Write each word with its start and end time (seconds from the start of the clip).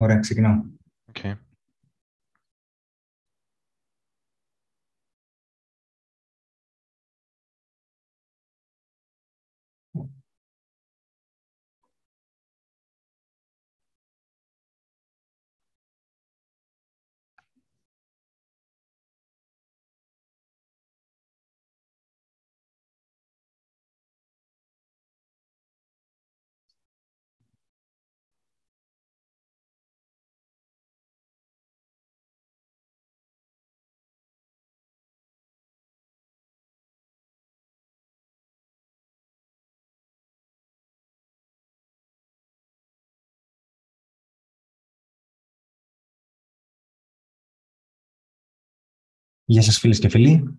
Ωραία, 0.00 0.18
ξεκινάω. 0.18 0.62
Okay. 1.12 1.32
Γεια 49.50 49.62
σας 49.62 49.78
φίλες 49.78 49.98
και 49.98 50.08
φίλοι. 50.08 50.58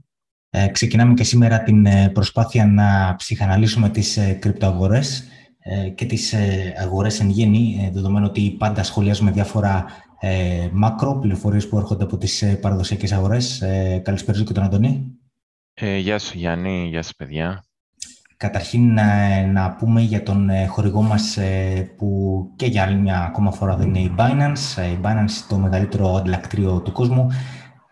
Ε, 0.50 0.68
ξεκινάμε 0.68 1.14
και 1.14 1.24
σήμερα 1.24 1.64
την 1.64 1.86
ε, 1.86 2.10
προσπάθεια 2.10 2.66
να 2.66 3.16
ψυχαναλύσουμε 3.18 3.90
τις 3.90 4.18
ε, 4.18 4.34
κρυπτοαγορές 4.34 5.24
ε, 5.60 5.90
και 5.90 6.06
τις 6.06 6.34
ε, 6.34 6.74
αγορές 6.78 7.20
εν 7.20 7.30
γέννη, 7.30 7.90
δεδομένου 7.94 8.26
ότι 8.30 8.56
πάντα 8.60 8.84
σχολιάζουμε 8.84 9.32
διάφορα 9.32 9.86
ε, 10.20 10.70
μακρο 10.72 11.20
πληροφορίες 11.20 11.68
που 11.68 11.78
έρχονται 11.78 12.04
από 12.04 12.18
τις 12.18 12.42
ε, 12.42 12.56
παραδοσιακές 12.56 13.12
αγορές. 13.12 13.62
Ε, 13.62 14.02
καλησπέρα 14.04 14.44
και 14.44 14.54
τον 14.54 14.64
Αντωνή. 14.64 15.20
γεια 16.00 16.20
σου 16.20 16.38
Γιάννη, 16.38 16.88
γεια 16.88 17.02
σας 17.02 17.16
παιδιά. 17.16 17.64
Καταρχήν 18.38 18.94
να, 18.94 19.42
να 19.46 19.76
πούμε 19.76 20.02
για 20.02 20.24
τον 20.24 20.50
χορηγό 20.68 21.02
μας 21.02 21.38
που 21.98 22.40
και 22.56 22.66
για 22.66 22.84
άλλη 22.84 22.96
μια 22.96 23.20
ακόμα 23.20 23.52
φορά 23.52 23.76
δεν 23.76 23.88
είναι 23.88 24.00
η 24.00 24.16
Binance. 24.18 24.92
Η 24.94 25.00
Binance 25.04 25.46
το 25.50 25.58
μεγαλύτερο 25.58 26.16
αντιλακτρίο 26.16 26.82
του 26.82 26.92
κόσμου 26.92 27.28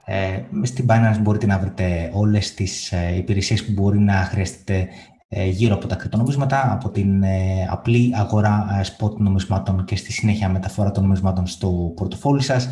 ε, 0.09 0.41
στην 0.63 0.86
Binance 0.89 1.19
μπορείτε 1.22 1.45
να 1.45 1.59
βρείτε 1.59 2.09
όλες 2.13 2.53
τις 2.53 2.91
ε, 2.91 3.16
υπηρεσίες 3.17 3.66
που 3.66 3.72
μπορεί 3.72 4.00
να 4.00 4.13
χρειαστείτε 4.13 4.88
ε, 5.27 5.47
γύρω 5.47 5.75
από 5.75 5.88
τα 5.88 5.95
κρυπτονομίσματα, 5.95 6.72
από 6.72 6.89
την 6.89 7.23
ε, 7.23 7.67
απλή 7.69 8.13
αγορά 8.16 8.66
spot 8.83 9.16
νομισμάτων 9.17 9.85
και 9.85 9.95
στη 9.95 10.11
συνέχεια 10.11 10.50
μεταφορά 10.50 10.91
των 10.91 11.03
νομισμάτων 11.03 11.47
στο 11.47 11.94
πορτοφόλι 11.95 12.41
σας, 12.41 12.69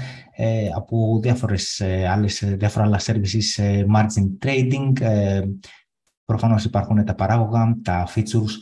από 0.75 1.19
διάφορες 1.21 1.81
άλλες, 2.09 2.43
διάφορα 2.45 2.85
άλλα 2.85 2.99
services 2.99 3.61
margin 3.95 4.45
trading, 4.45 4.91
προφανώς 6.25 6.63
υπάρχουν 6.63 7.05
τα 7.05 7.15
παράγωγα, 7.15 7.77
τα 7.83 8.07
features, 8.15 8.53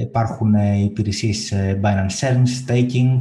υπάρχουν 0.00 0.54
υπηρεσίες 0.84 1.52
Binance 1.82 2.18
CERN, 2.20 2.42
staking, 2.66 3.18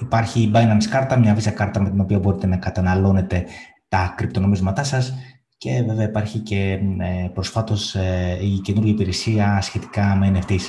υπάρχει 0.00 0.40
η 0.40 0.50
Binance 0.54 0.84
κάρτα, 0.90 1.18
μια 1.18 1.36
Visa 1.36 1.50
κάρτα 1.54 1.82
με 1.82 1.90
την 1.90 2.00
οποία 2.00 2.18
μπορείτε 2.18 2.46
να 2.46 2.56
καταναλώνετε 2.56 3.44
τα 3.88 4.14
κρυπτονομίσματά 4.16 4.84
σας 4.84 5.14
και 5.58 5.82
βέβαια 5.86 6.04
υπάρχει 6.04 6.38
και 6.38 6.78
ε, 6.98 7.28
προσφάτως 7.34 7.94
ε, 7.94 8.38
η 8.42 8.60
καινούργια 8.60 8.92
υπηρεσία 8.92 9.60
σχετικά 9.60 10.16
με 10.16 10.32
NFTs. 10.34 10.62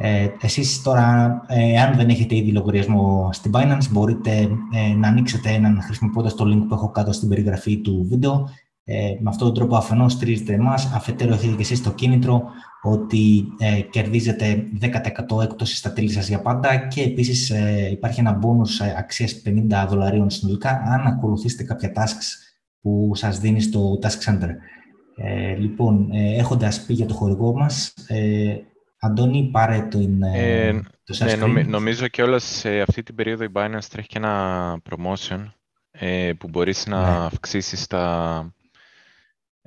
Ε, 0.00 0.28
εσείς 0.40 0.82
τώρα, 0.82 1.40
ε, 1.46 1.80
αν 1.80 1.96
δεν 1.96 2.08
έχετε 2.08 2.36
ήδη 2.36 2.52
λογαριασμό 2.52 3.28
στην 3.32 3.52
Binance, 3.54 3.88
μπορείτε 3.90 4.48
ε, 4.72 4.94
να 4.96 5.08
ανοίξετε 5.08 5.50
έναν 5.50 5.82
χρησιμοποιώντας 5.82 6.34
το 6.34 6.44
link 6.44 6.66
που 6.68 6.74
έχω 6.74 6.90
κάτω 6.90 7.12
στην 7.12 7.28
περιγραφή 7.28 7.80
του 7.80 8.06
βίντεο. 8.10 8.48
Ε, 8.84 9.16
με 9.20 9.30
αυτόν 9.30 9.46
τον 9.46 9.56
τρόπο 9.56 9.76
αφενός 9.76 10.12
στηρίζετε 10.12 10.52
εμάς, 10.52 10.92
αφετέρου 10.94 11.32
έχετε 11.32 11.54
και 11.54 11.62
εσείς 11.62 11.82
το 11.82 11.90
κίνητρο 11.90 12.42
ότι 12.82 13.44
ε, 13.58 13.80
κερδίζετε 13.80 14.66
10% 14.80 15.42
έκπτωση 15.42 15.76
στα 15.76 15.92
τέλη 15.92 16.10
σας 16.10 16.28
για 16.28 16.40
πάντα 16.40 16.76
και 16.76 17.02
επίσης 17.02 17.50
ε, 17.50 17.88
υπάρχει 17.90 18.20
ένα 18.20 18.32
μπόνους 18.32 18.80
ε, 18.80 18.94
αξίας 18.98 19.42
50 19.44 19.86
δολαρίων 19.88 20.30
συνολικά 20.30 20.70
αν 20.70 21.06
ακολουθήσετε 21.06 21.64
κάποια 21.64 21.92
tasks 21.94 22.48
που 22.80 23.10
σας 23.14 23.38
δίνει 23.38 23.60
στο 23.60 23.98
Task 24.02 24.30
Center. 24.30 24.48
Ε, 25.16 25.54
λοιπόν, 25.54 26.10
ε, 26.12 26.36
έχοντας 26.36 26.84
πει 26.84 26.94
για 26.94 27.06
το 27.06 27.14
χορηγό 27.14 27.54
μας, 27.54 27.94
ε, 28.06 28.56
Αντώνη, 29.00 29.48
πάρε 29.52 29.88
το, 29.90 29.98
ε, 30.34 30.80
το 31.04 31.24
ναι, 31.24 31.34
νομι, 31.34 31.64
νομίζω 31.64 32.08
και 32.08 32.22
όλα 32.22 32.38
σε 32.38 32.80
αυτή 32.80 33.02
την 33.02 33.14
περίοδο 33.14 33.44
η 33.44 33.48
Binance 33.52 33.84
τρέχει 33.90 34.08
και 34.08 34.18
ένα 34.18 34.76
promotion 34.90 35.52
ε, 35.90 36.32
που 36.38 36.48
μπορείς 36.48 36.86
να 36.86 37.00
ναι. 37.00 37.26
αυξήσεις 37.26 37.86
τα, 37.86 38.54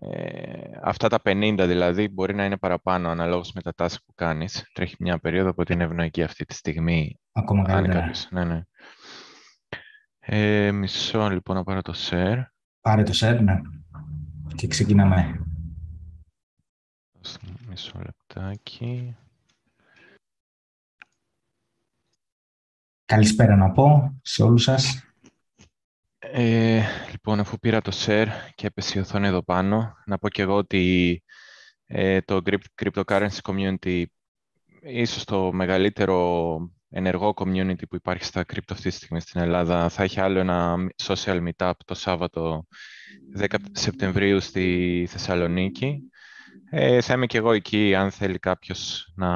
ε, 0.03 0.79
αυτά 0.81 1.07
τα 1.07 1.19
50 1.23 1.63
δηλαδή 1.67 2.07
μπορεί 2.07 2.35
να 2.35 2.45
είναι 2.45 2.57
παραπάνω 2.57 3.09
αναλόγως 3.09 3.51
με 3.53 3.61
τα 3.61 3.73
task 3.77 3.95
που 4.05 4.13
κάνεις. 4.15 4.69
Τρέχει 4.73 4.95
μια 4.99 5.19
περίοδο, 5.19 5.49
οπότε 5.49 5.73
είναι 5.73 5.83
ευνοϊκή 5.83 6.23
αυτή 6.23 6.45
τη 6.45 6.53
στιγμή. 6.53 7.19
Ακόμα 7.31 7.63
καλύτερα. 7.63 8.11
Ναι, 8.29 8.43
ναι. 8.43 8.61
Ε, 10.19 10.71
μισό 10.71 11.29
λοιπόν 11.29 11.55
να 11.55 11.63
πάρω 11.63 11.81
το 11.81 11.93
share. 12.09 12.43
Πάρε 12.81 13.03
το 13.03 13.11
share, 13.15 13.39
ναι. 13.41 13.61
Και 14.55 14.67
ξεκινάμε. 14.67 15.45
Μισό 17.69 17.99
λεπτάκι. 17.99 19.15
Καλησπέρα 23.05 23.55
να 23.55 23.71
πω 23.71 24.19
σε 24.21 24.43
όλους 24.43 24.63
σας. 24.63 25.10
Ε, 26.33 26.81
λοιπόν, 27.11 27.39
αφού 27.39 27.59
πήρα 27.59 27.81
το 27.81 27.91
share 28.05 28.27
και 28.55 28.67
έπεσε 28.67 28.97
η 28.97 29.01
οθόνη 29.01 29.27
εδώ 29.27 29.43
πάνω, 29.43 29.93
να 30.05 30.17
πω 30.17 30.29
και 30.29 30.41
εγώ 30.41 30.55
ότι 30.55 31.23
ε, 31.85 32.21
το 32.21 32.41
cryptocurrency 32.81 33.39
community 33.43 34.03
ίσως 34.81 35.23
το 35.23 35.51
μεγαλύτερο 35.53 36.57
ενεργό 36.89 37.33
community 37.35 37.87
που 37.89 37.95
υπάρχει 37.95 38.23
στα 38.23 38.45
crypto 38.53 38.71
αυτή 38.71 38.89
τη 38.89 38.95
στιγμή 38.95 39.21
στην 39.21 39.41
Ελλάδα 39.41 39.89
θα 39.89 40.03
έχει 40.03 40.19
άλλο 40.19 40.39
ένα 40.39 40.77
social 41.03 41.47
meetup 41.47 41.71
το 41.85 41.93
Σάββατο 41.93 42.67
10 43.39 43.55
Σεπτεμβρίου 43.71 44.39
στη 44.39 45.07
Θεσσαλονίκη. 45.09 45.99
Ε, 46.69 47.01
θα 47.01 47.13
είμαι 47.13 47.25
και 47.25 47.37
εγώ 47.37 47.51
εκεί 47.51 47.95
αν 47.95 48.11
θέλει 48.11 48.39
κάποιος 48.39 49.11
να 49.15 49.29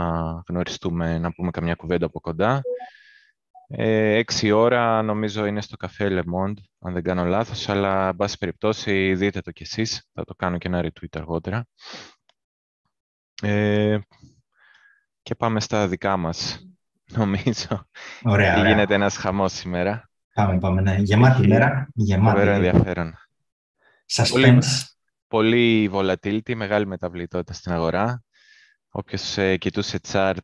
γνωριστούμε, 0.48 1.18
να 1.20 1.32
πούμε 1.32 1.52
καμιά 1.52 1.76
κουβέντα 1.76 2.06
από 2.06 2.20
κοντά. 2.20 2.62
Ε, 3.68 4.14
έξι 4.14 4.52
ώρα 4.52 5.02
νομίζω 5.02 5.46
είναι 5.46 5.62
στο 5.62 5.78
καφέ 5.78 6.08
Le 6.10 6.34
Monde, 6.34 6.62
αν 6.80 6.94
δεν 6.94 7.04
κάνω 7.04 7.26
λάθος, 7.26 7.70
αλλά 7.70 8.08
εν 8.08 8.16
πάση 8.16 8.38
περιπτώσει 8.38 9.16
δείτε 9.16 9.42
το 9.42 9.52
κι 9.52 9.64
εσείς, 9.64 10.10
θα 10.14 10.24
το 10.24 10.36
κάνω 10.36 10.58
και 10.58 10.68
ένα 10.68 10.84
retweet 10.84 11.18
αργότερα. 11.18 11.66
Ε, 13.42 13.98
και 15.22 15.36
πάμε 15.36 15.60
στα 15.60 15.88
δικά 15.88 16.18
μας, 16.18 16.68
νομίζω. 17.12 17.88
Ωραία, 18.24 18.60
ωραία. 18.60 18.72
Γίνεται 18.72 18.94
ένας 18.94 19.18
χαμός 19.18 19.54
σήμερα. 19.54 20.10
Πάμε, 20.34 20.60
πάμε, 20.60 20.82
ναι. 20.82 20.96
Γεμάτη 20.96 21.48
μέρα, 21.48 21.88
γεμάτη. 21.94 22.38
Φοβερό 22.38 22.52
ενδιαφέρον. 22.56 23.14
Suspense. 24.12 24.62
Πολύ, 25.28 25.90
πολύ 25.90 25.90
volatility, 25.94 26.56
μεγάλη 26.56 26.88
μεταβλητότητα 26.88 27.54
στην 27.54 27.72
αγορά. 27.72 28.24
Όποιος 28.90 29.38
ε, 29.38 29.58
κοιτούσε 29.58 30.00
chart 30.12 30.38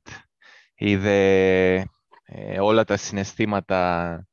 είδε 0.75 1.85
ε, 2.33 2.59
όλα 2.59 2.83
τα 2.83 2.97
συναισθήματα 2.97 4.25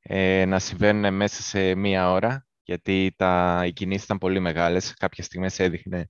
ε, 0.00 0.44
να 0.44 0.58
συμβαίνουν 0.58 1.14
μέσα 1.14 1.42
σε 1.42 1.74
μία 1.74 2.10
ώρα, 2.10 2.46
γιατί 2.62 3.14
τα, 3.16 3.62
οι 3.66 3.72
κινήσεις 3.72 4.04
ήταν 4.04 4.18
πολύ 4.18 4.40
μεγάλες. 4.40 4.94
Κάποια 4.94 5.24
στιγμές 5.24 5.58
έδειχνε 5.58 6.08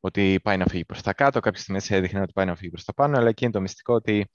ότι 0.00 0.40
πάει 0.42 0.56
να 0.56 0.66
φύγει 0.66 0.84
προς 0.84 1.02
τα 1.02 1.12
κάτω, 1.12 1.40
κάποια 1.40 1.60
στιγμές 1.60 1.90
έδειχνε 1.90 2.20
ότι 2.20 2.32
πάει 2.32 2.46
να 2.46 2.56
φύγει 2.56 2.70
προς 2.70 2.84
τα 2.84 2.94
πάνω, 2.94 3.18
αλλά 3.18 3.28
εκεί 3.28 3.44
είναι 3.44 3.52
το 3.52 3.60
μυστικό 3.60 3.94
ότι 3.94 4.30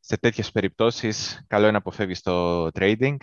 σε 0.00 0.16
τέτοιες 0.16 0.50
περιπτώσεις 0.50 1.44
καλό 1.46 1.62
είναι 1.62 1.72
να 1.72 1.78
αποφεύγεις 1.78 2.20
το 2.20 2.66
trading 2.66 3.16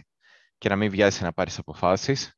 και 0.58 0.70
να 0.70 0.76
μην 0.76 0.90
βιάζεις 0.90 1.22
να 1.22 1.34
πάρεις 1.34 1.58
αποφάσεις. 1.58 2.36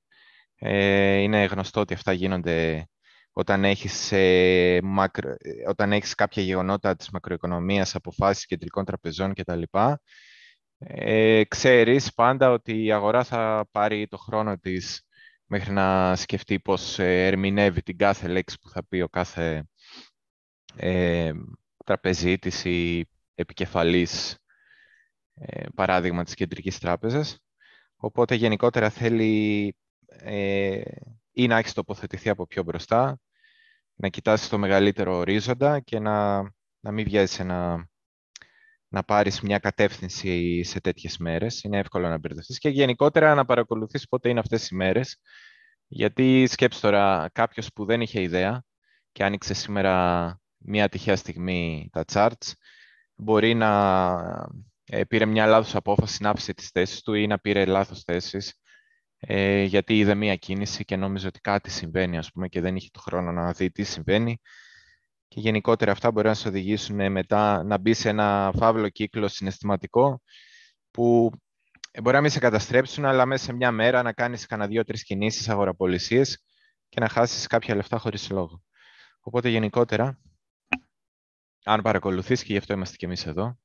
Ε, 0.56 1.16
είναι 1.16 1.46
γνωστό 1.46 1.80
ότι 1.82 1.94
αυτά 1.94 2.12
γίνονται 2.14 2.89
όταν 3.34 3.64
έχεις, 3.64 4.12
ε, 4.12 4.80
μακρο, 4.84 5.36
όταν 5.68 5.92
έχεις 5.92 6.16
κάποια 6.16 6.44
γεγονότα 6.44 6.96
της 6.96 7.10
μακροοικονομίας, 7.10 7.96
αποφάσεις 7.96 8.46
κεντρικών 8.46 8.86
τραπεζών 8.86 9.34
κτλ. 9.34 9.62
Ε, 10.78 11.44
ξέρεις 11.44 12.14
πάντα 12.14 12.52
ότι 12.52 12.84
η 12.84 12.92
αγορά 12.92 13.24
θα 13.24 13.68
πάρει 13.72 14.08
το 14.08 14.18
χρόνο 14.18 14.58
της 14.58 15.04
μέχρι 15.46 15.74
να 15.74 16.16
σκεφτεί 16.16 16.60
πώς 16.60 17.00
ε, 17.00 17.26
ερμηνεύει 17.26 17.81
την 17.81 17.98
κάθε 17.98 18.28
λέξη 18.28 18.58
που 18.60 18.70
θα 18.70 18.86
πει 18.86 19.02
ο 19.02 19.10
κάθε 19.10 19.68
ε, 20.76 21.31
τραπεζίτης 21.86 22.66
ή 22.66 23.08
επικεφαλής 23.36 24.38
ε, 25.34 25.66
παράδειγμα 25.76 26.24
της 26.24 26.34
κεντρικής 26.34 26.80
τράπεζας. 26.80 27.40
Οπότε 27.96 28.36
γενικότερα 28.36 28.90
θέλει 28.90 29.76
ε, 30.08 30.81
ή 31.40 31.48
να 31.48 31.58
έχεις 31.58 31.74
τοποθετηθεί 31.74 32.30
από 32.30 32.48
πιο 32.48 32.64
μπροστά 32.64 33.20
να 33.96 34.08
κοιτάς 34.08 34.50
το 34.50 34.58
μεγαλύτερο 34.58 35.16
ορίζοντα 35.16 35.80
και 35.80 36.00
να, 36.00 36.42
να 36.80 36.92
μην 36.92 37.06
βιάζεις 37.06 37.40
να, 37.40 37.88
να 38.88 39.04
πάρεις 39.04 39.42
μια 39.42 39.60
κατεύθυνση 39.60 40.64
σε 40.64 40.82
τέτοιες 40.82 41.18
μέρες. 41.18 41.64
Είναι 41.64 41.78
εύκολο 41.78 42.08
να 42.08 42.18
μπερδευτείς 42.18 42.58
και 42.58 42.70
γενικότερα 42.70 43.36
να 43.36 43.46
παρακολουθείς 43.46 44.08
πότε 44.08 44.30
είναι 44.30 44.40
αυτές 44.40 44.70
οι 44.70 44.76
μέρες. 44.76 45.22
Γιατί 45.88 46.48
σκέψου 46.48 46.82
τώρα 46.82 47.30
κάποιος 47.34 47.74
που 47.74 47.86
δεν 47.86 48.02
είχε 48.02 48.22
ιδέα 48.22 48.64
και 49.12 49.24
άνοιξε 49.24 49.54
σήμερα 49.54 50.40
μια 50.58 50.90
τυχαία 50.90 51.16
στιγμή 51.16 51.90
τα 51.92 52.04
charts, 52.14 52.52
μπορεί 53.16 53.54
να 53.54 53.70
ε, 54.86 55.04
πήρε 55.04 55.26
μια 55.26 55.46
λάθος 55.46 55.76
απόφαση 55.76 56.24
να 56.24 56.30
άφησε 56.30 56.54
τις 56.54 56.70
θέσεις 56.70 57.02
του 57.02 57.14
ή 57.14 57.28
να 57.28 57.40
πήρε 57.40 57.66
λάθος 57.66 58.04
θέσεις 58.04 58.60
ε, 59.19 59.63
γιατί 59.63 59.98
είδε 59.98 60.16
μία 60.16 60.36
κίνηση 60.36 60.86
και 60.86 60.95
νόμιζε 60.95 61.27
ότι 61.27 61.39
κάτι 61.39 61.69
συμβαίνει 61.69 62.18
ας 62.18 62.31
πούμε, 62.31 62.48
και 62.48 62.62
δεν 62.62 62.75
είχε 62.75 62.89
το 62.92 63.00
χρόνο 63.00 63.31
να 63.31 63.51
δει 63.51 63.71
τι 63.71 63.83
συμβαίνει. 63.83 64.39
Και 65.27 65.39
γενικότερα 65.39 65.92
αυτά 65.92 66.12
μπορεί 66.12 66.27
να 66.27 66.33
σε 66.33 66.48
οδηγήσουν 66.48 67.12
μετά 67.12 67.63
να 67.63 67.77
μπει 67.77 67.94
σε 67.94 68.10
ένα 68.10 68.51
φαύλο 68.57 68.89
κύκλο 68.89 69.27
συναισθηματικό 69.27 70.21
που 70.92 71.31
μπορεί 72.01 72.16
να 72.16 72.21
μην 72.21 72.31
σε 72.31 72.39
καταστρέψουν, 72.39 73.06
αλλά 73.06 73.25
μέσα 73.25 73.44
σε 73.44 73.54
μια 73.54 73.71
μέρα 73.71 74.01
να 74.01 74.13
κάνεις 74.13 74.45
κανένα 74.45 74.69
δύο-τρεις 74.69 75.04
κινήσεις 75.04 75.50
αγοραπολισίες 75.50 76.44
και 76.89 77.00
να 77.00 77.10
χάσεις 77.10 77.48
κάποια 77.48 77.75
λεφτά 77.75 77.98
χωρίς 77.98 78.30
λόγο. 78.30 78.63
Οπότε 79.19 79.50
γενικότερα, 79.50 80.19
αν 81.63 81.81
παρακολουθείς 81.81 82.44
και 82.44 82.51
γι' 82.51 82.57
αυτό 82.57 82.74
είμαστε 82.74 82.95
και 82.95 83.06
εμείς 83.06 83.25
εδώ 83.25 83.57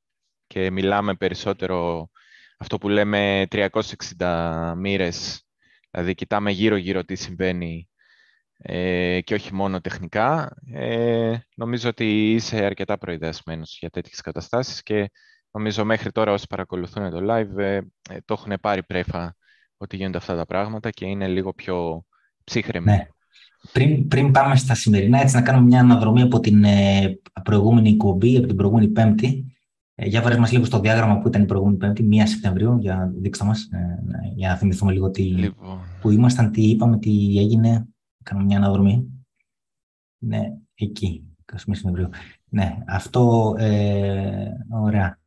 και 0.47 0.71
μιλάμε 0.71 1.15
περισσότερο 1.15 2.09
αυτό 2.57 2.79
που 2.79 2.89
λέμε 2.89 3.47
360 3.51 4.75
μοίρες, 4.77 5.47
δηλαδή 5.91 6.15
κοιτάμε 6.15 6.51
γύρω-γύρω 6.51 7.05
τι 7.05 7.15
συμβαίνει 7.15 7.89
ε, 8.57 9.21
και 9.21 9.35
όχι 9.35 9.55
μόνο 9.55 9.81
τεχνικά, 9.81 10.57
ε, 10.73 11.37
νομίζω 11.57 11.89
ότι 11.89 12.33
είσαι 12.33 12.65
αρκετά 12.65 12.99
προειδεασμένος 12.99 13.77
για 13.81 13.91
τέτοιες 13.91 14.21
καταστάσεις 14.21 14.83
και 14.83 15.11
νομίζω 15.51 15.85
μέχρι 15.85 16.13
τώρα 16.13 16.33
όσοι 16.33 16.47
παρακολουθούν 16.47 17.11
το 17.11 17.35
live 17.35 17.59
ε, 17.59 17.81
το 18.25 18.35
έχουν 18.39 18.59
πάρει 18.61 18.83
πρέφα 18.83 19.37
ότι 19.77 19.97
γίνονται 19.97 20.19
αυτά 20.19 20.37
τα 20.37 20.47
πράγματα 20.47 20.91
και 20.91 21.07
είναι 21.07 21.29
λίγο 21.29 21.53
πιο 21.53 22.05
ψύχρεμοι. 22.45 22.91
Ναι. 22.91 23.07
Πριν, 23.73 24.09
πριν 24.09 24.31
πάμε 24.31 24.57
στα 24.57 24.75
σημερινά, 24.75 25.21
έτσι 25.21 25.35
να 25.35 25.43
κάνουμε 25.43 25.65
μια 25.67 25.81
αναδρομή 25.81 26.23
από 26.23 26.41
την 26.41 26.65
ε, 26.65 27.19
προηγούμενη 27.43 27.97
κομπή, 27.97 28.37
από 28.37 28.47
την 28.47 28.57
προηγούμενη 28.57 28.89
Πέμπτη. 28.89 29.54
Ε, 29.95 30.07
για 30.07 30.23
βάρες 30.23 30.39
μας 30.39 30.53
λίγο 30.53 30.65
στο 30.65 30.81
διάγραμμα 30.81 31.19
που 31.19 31.29
ήταν 31.29 31.43
η 31.43 31.47
προηγούμενη 31.47 31.77
Πέμπτη, 31.79 32.09
1 32.11 32.27
Σεπτεμβρίου, 32.27 32.79
για 32.79 33.13
δείξτε 33.17 33.45
μας, 33.45 33.69
ε, 33.73 33.99
για 34.35 34.49
να 34.49 34.57
θυμηθούμε 34.57 34.93
λίγο 34.93 35.11
τι, 35.11 35.23
λοιπόν. 35.23 35.79
που 36.01 36.11
ήμασταν, 36.11 36.51
τι 36.51 36.63
είπαμε, 36.63 36.99
τι 36.99 37.39
έγινε. 37.39 37.87
Κάνουμε 38.23 38.47
μια 38.47 38.57
αναδρομή. 38.57 39.09
Ναι, 40.19 40.41
εκεί, 40.75 41.25
21 41.53 41.57
Σεπτεμβρίου. 41.57 42.09
Ναι, 42.49 42.77
αυτό, 42.87 43.55
ε, 43.59 44.49
ωραία. 44.83 45.19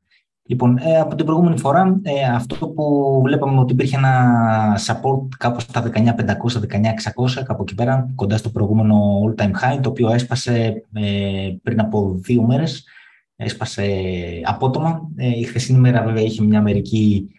Λοιπόν, 0.49 0.77
ε, 0.77 0.99
από 0.99 1.15
την 1.15 1.25
προηγούμενη 1.25 1.57
φορά, 1.57 1.99
ε, 2.01 2.23
αυτό 2.23 2.67
που 2.67 3.19
βλέπαμε 3.23 3.59
ότι 3.59 3.73
υπήρχε 3.73 3.95
ένα 3.95 4.77
support 4.85 5.27
κάπου 5.37 5.59
στα 5.59 5.81
19.500, 5.81 6.59
19.600, 6.59 7.43
κάπου 7.43 7.61
εκεί 7.61 7.75
πέρα, 7.75 8.11
κοντά 8.15 8.37
στο 8.37 8.49
προηγούμενο 8.49 9.19
all-time 9.25 9.51
high, 9.51 9.79
το 9.81 9.89
οποίο 9.89 10.11
έσπασε 10.11 10.83
ε, 10.93 11.49
πριν 11.63 11.79
από 11.79 12.13
δύο 12.17 12.41
μέρες, 12.41 12.85
έσπασε 13.37 14.01
απότομα. 14.43 15.11
Ε, 15.15 15.39
η 15.39 15.43
χθεσινή 15.43 15.79
μέρα 15.79 16.03
βέβαια 16.03 16.23
είχε 16.23 16.43
μια 16.43 16.61
μερική 16.61 17.29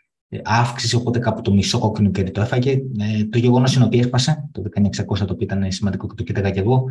αύξηση, 0.44 0.96
οπότε 0.96 1.18
κάπου 1.18 1.40
το 1.40 1.52
μισό 1.52 1.78
κόκκινο 1.78 2.10
κέρδη 2.10 2.30
το 2.30 2.40
έφαγε. 2.40 2.70
Ε, 2.98 3.24
το 3.24 3.38
γεγονός 3.38 3.74
είναι 3.74 3.84
ότι 3.84 3.98
έσπασε, 3.98 4.48
το 4.52 4.62
19.600 4.74 4.90
το 5.06 5.32
οποίο 5.32 5.36
ήταν 5.40 5.72
σημαντικό 5.72 6.06
και 6.06 6.14
το 6.14 6.22
κοίταγα 6.22 6.50
και 6.50 6.60
εγώ. 6.60 6.84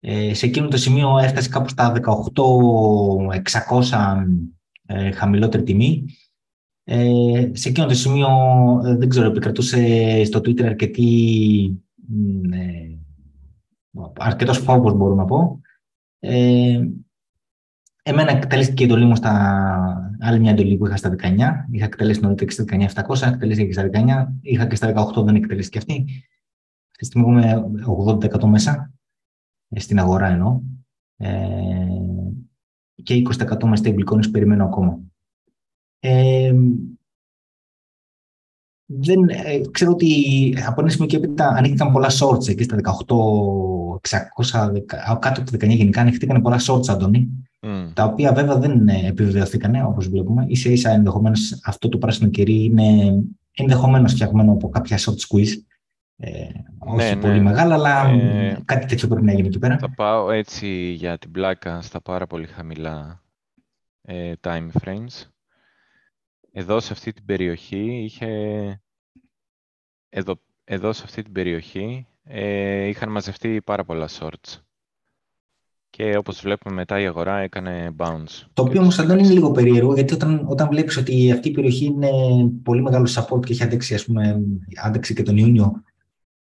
Ε, 0.00 0.34
σε 0.34 0.46
εκείνο 0.46 0.68
το 0.68 0.76
σημείο 0.76 1.18
έφτασε 1.18 1.48
κάπου 1.48 1.68
στα 1.68 1.92
18.600 3.70 4.16
ε, 4.86 5.10
χαμηλότερη 5.10 5.62
τιμή. 5.62 6.04
Ε, 6.84 7.50
σε 7.52 7.68
εκείνο 7.68 7.86
το 7.86 7.94
σημείο, 7.94 8.28
ε, 8.84 8.96
δεν 8.96 9.08
ξέρω, 9.08 9.26
επικρατούσε 9.26 10.24
στο 10.24 10.38
Twitter 10.38 10.62
αρκετή, 10.62 11.82
ε, 12.52 12.96
αρκετός 14.16 14.58
φόβος, 14.58 14.94
μπορώ 14.94 15.14
να 15.14 15.24
πω. 15.24 15.60
Ε, 16.18 16.88
εμένα 18.08 18.30
εκτελέστηκε 18.30 18.82
η 18.82 18.86
εντολή 18.86 19.04
μου 19.04 19.16
στα 19.16 20.16
άλλη 20.20 20.40
μια 20.40 20.50
εντολή 20.50 20.76
που 20.76 20.86
είχα 20.86 20.96
στα 20.96 21.14
19. 21.18 21.38
Είχα 21.70 21.84
εκτελέσει 21.84 22.20
νωρίτερα 22.20 22.52
και 22.52 22.62
στα 22.62 22.64
19.700, 23.26 23.32
εκτελέστηκε 23.32 23.66
και 23.66 23.72
στα 23.72 23.88
19. 23.92 24.26
Είχα 24.40 24.66
και 24.66 24.76
στα 24.76 25.10
18, 25.16 25.24
δεν 25.24 25.34
εκτελέστηκε 25.34 25.78
αυτή. 25.78 26.04
Αυτή 26.90 26.98
τη 26.98 27.04
στιγμή 27.04 27.30
είμαι 27.30 27.64
80% 28.04 28.44
μέσα, 28.44 28.92
ε, 29.68 29.80
στην 29.80 29.98
αγορά 29.98 30.26
εννοώ. 30.26 30.60
Ε, 31.16 31.86
και 33.02 33.14
20% 33.14 33.64
με 33.64 33.78
stablecoins 33.82 34.30
περιμένω 34.30 34.64
ακόμα. 34.64 35.00
Ε, 35.98 36.54
δεν, 38.86 39.28
ε, 39.28 39.60
ξέρω 39.70 39.90
ότι 39.90 40.56
από 40.66 40.80
ένα 40.80 40.90
σημείο 40.90 41.06
και 41.06 41.16
έπειτα 41.16 41.48
ανοίχθηκαν 41.48 41.92
πολλά 41.92 42.10
shorts 42.20 42.48
εκεί 42.48 42.62
στα 42.62 42.76
18, 42.76 44.00
600, 44.00 44.84
κάτω 45.18 45.40
από 45.40 45.50
τα 45.50 45.56
19 45.56 45.68
γενικά 45.68 46.00
ανοίχθηκαν 46.00 46.42
πολλά 46.42 46.60
shorts, 46.66 46.88
Αντώνη, 46.88 47.45
mm. 47.60 47.90
τα 47.94 48.04
οποία 48.04 48.32
βέβαια 48.32 48.58
δεν 48.58 48.88
ε, 48.88 49.06
επιβεβαιωθήκαν 49.06 49.86
όπως 49.86 50.08
βλέπουμε. 50.08 50.44
Ίσα 50.48 50.70
ίσα 50.70 50.90
ενδεχομένως 50.90 51.60
αυτό 51.64 51.88
το 51.88 51.98
πράσινο 51.98 52.30
κερί 52.30 52.64
είναι 52.64 53.14
ενδεχομένως 53.52 54.12
φτιαγμένο 54.12 54.52
από 54.52 54.68
κάποια 54.68 54.98
short 54.98 55.36
squeeze. 55.36 55.52
Ε, 56.18 56.48
όχι 56.78 57.14
ναι, 57.14 57.20
πολύ 57.20 57.36
ναι. 57.36 57.42
μεγάλα, 57.42 57.74
αλλά 57.74 58.08
ε, 58.08 58.62
κάτι 58.64 58.86
τέτοιο 58.86 59.08
πρέπει 59.08 59.26
να 59.26 59.32
γίνει 59.32 59.46
εκεί 59.46 59.58
πέρα. 59.58 59.78
Θα 59.78 59.94
πάω 59.94 60.30
έτσι 60.30 60.68
για 60.90 61.18
την 61.18 61.30
πλάκα 61.30 61.82
στα 61.82 62.00
πάρα 62.00 62.26
πολύ 62.26 62.46
χαμηλά 62.46 63.22
ε, 64.02 64.32
time 64.40 64.68
frames. 64.82 65.24
Εδώ 66.52 66.80
σε 66.80 66.92
αυτή 66.92 67.12
την 67.12 67.24
περιοχή 67.24 68.02
είχε... 68.04 68.80
Εδώ, 70.08 70.40
εδώ 70.64 70.92
σε 70.92 71.02
αυτή 71.04 71.22
την 71.22 71.32
περιοχή 71.32 72.06
ε, 72.24 72.84
είχαν 72.86 73.10
μαζευτεί 73.10 73.62
πάρα 73.62 73.84
πολλά 73.84 74.08
shorts. 74.08 74.60
Και 75.96 76.16
όπως 76.16 76.40
βλέπουμε 76.40 76.74
μετά 76.74 77.00
η 77.00 77.06
αγορά 77.06 77.38
έκανε 77.38 77.94
bounce. 77.96 78.46
Το 78.52 78.62
οποίο 78.62 78.80
όμως 78.80 79.06
δεν 79.06 79.18
είναι 79.18 79.28
λίγο 79.28 79.50
περίεργο, 79.50 79.94
γιατί 79.94 80.14
όταν, 80.14 80.44
όταν 80.48 80.68
βλέπεις 80.68 80.96
ότι 80.96 81.32
αυτή 81.32 81.48
η 81.48 81.50
περιοχή 81.50 81.84
είναι 81.84 82.10
πολύ 82.62 82.82
μεγάλο 82.82 83.08
support 83.14 83.46
και 83.46 83.52
έχει 83.52 83.62
αντέξει, 83.62 83.94
ας 83.94 84.04
πούμε, 84.04 84.40
άντεξει 84.84 85.14
και 85.14 85.22
τον 85.22 85.36
Ιούνιο 85.36 85.82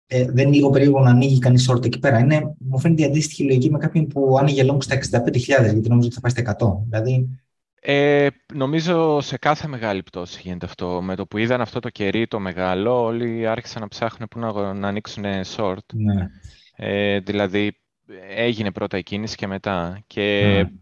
ε, 0.07 0.25
δεν 0.25 0.47
είναι 0.47 0.57
λίγο 0.57 0.71
περίεργο 0.71 1.01
να 1.01 1.11
ανοίγει 1.11 1.39
κανείς 1.39 1.71
short 1.71 1.85
εκεί 1.85 1.99
πέρα. 1.99 2.19
Είναι, 2.19 2.55
μου 2.59 2.79
φαίνεται 2.79 3.03
η 3.03 3.05
αντίστοιχη 3.05 3.43
λογική 3.43 3.71
με 3.71 3.79
κάποιον 3.79 4.07
που 4.07 4.37
άνοιγε 4.39 4.67
long 4.71 4.83
στα 4.83 5.23
65.000, 5.25 5.43
γιατί 5.45 5.89
νομίζω 5.89 6.07
ότι 6.07 6.15
θα 6.15 6.21
πάει 6.21 6.31
στα 6.31 6.57
100. 6.59 6.83
Δηλαδή... 6.89 7.41
Ε, 7.81 8.27
νομίζω 8.55 9.21
σε 9.21 9.39
κάθε 9.39 9.69
μεγάλη 9.69 10.03
πτώση 10.03 10.41
γίνεται 10.43 10.67
αυτό. 10.67 11.03
Με 11.03 11.17
το 11.17 11.27
που 11.27 11.39
είδαν 11.39 11.61
αυτό 11.61 11.81
το 11.81 11.89
κερί 11.89 12.27
το 12.27 12.41
μεγάλο, 12.41 13.05
όλοι 13.05 13.47
άρχισαν 13.47 13.83
να 13.83 13.89
ψάχνουν 13.89 14.29
πού 14.29 14.39
να, 14.39 14.75
να 14.75 14.89
ανοίξουν 14.89 15.25
short. 15.57 15.87
Ναι. 15.93 16.27
Ε, 16.77 17.19
δηλαδή, 17.21 17.73
έγινε 18.29 18.73
πρώτα 18.73 18.99
η 18.99 19.03
κίνηση 19.03 19.37
και 19.37 19.47
μετά. 19.47 20.03
Και 20.07 20.21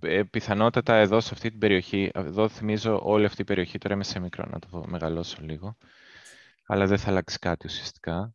ναι. 0.01 0.11
Ε, 0.11 0.23
πιθανότατα 0.23 0.95
εδώ 0.95 1.21
σε 1.21 1.31
αυτή 1.33 1.51
την 1.51 1.59
περιοχή, 1.59 2.11
εδώ 2.15 2.49
θυμίζω 2.49 3.01
όλη 3.03 3.25
αυτή 3.25 3.43
η 3.43 3.45
περιοχή, 3.45 3.79
τώρα 3.79 3.95
είμαι 3.95 4.05
σε 4.05 4.19
μικρό 4.21 4.45
να 4.51 4.59
το 4.59 4.85
μεγαλώσω 4.87 5.39
λίγο, 5.41 5.77
αλλά 6.67 6.87
δεν 6.87 6.99
θα 6.99 7.11
αλλάξει 7.11 7.39
κάτι 7.39 7.67
ουσιαστικά 7.67 8.35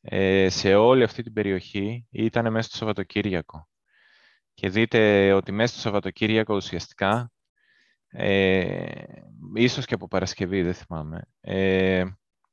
ε, 0.00 0.48
σε 0.48 0.74
όλη 0.74 1.02
αυτή 1.02 1.22
την 1.22 1.32
περιοχή 1.32 2.06
ήταν 2.10 2.52
μέσα 2.52 2.68
στο 2.68 2.76
Σαββατοκύριακο. 2.76 3.68
Και 4.54 4.68
δείτε 4.68 5.32
ότι 5.32 5.52
μέσα 5.52 5.72
στο 5.72 5.80
Σαββατοκύριακο 5.80 6.54
ουσιαστικά, 6.54 7.30
ε, 8.08 9.02
ίσως 9.54 9.84
και 9.84 9.94
από 9.94 10.08
Παρασκευή, 10.08 10.62
δεν 10.62 10.74
θυμάμαι, 10.74 11.22
ε, 11.40 12.04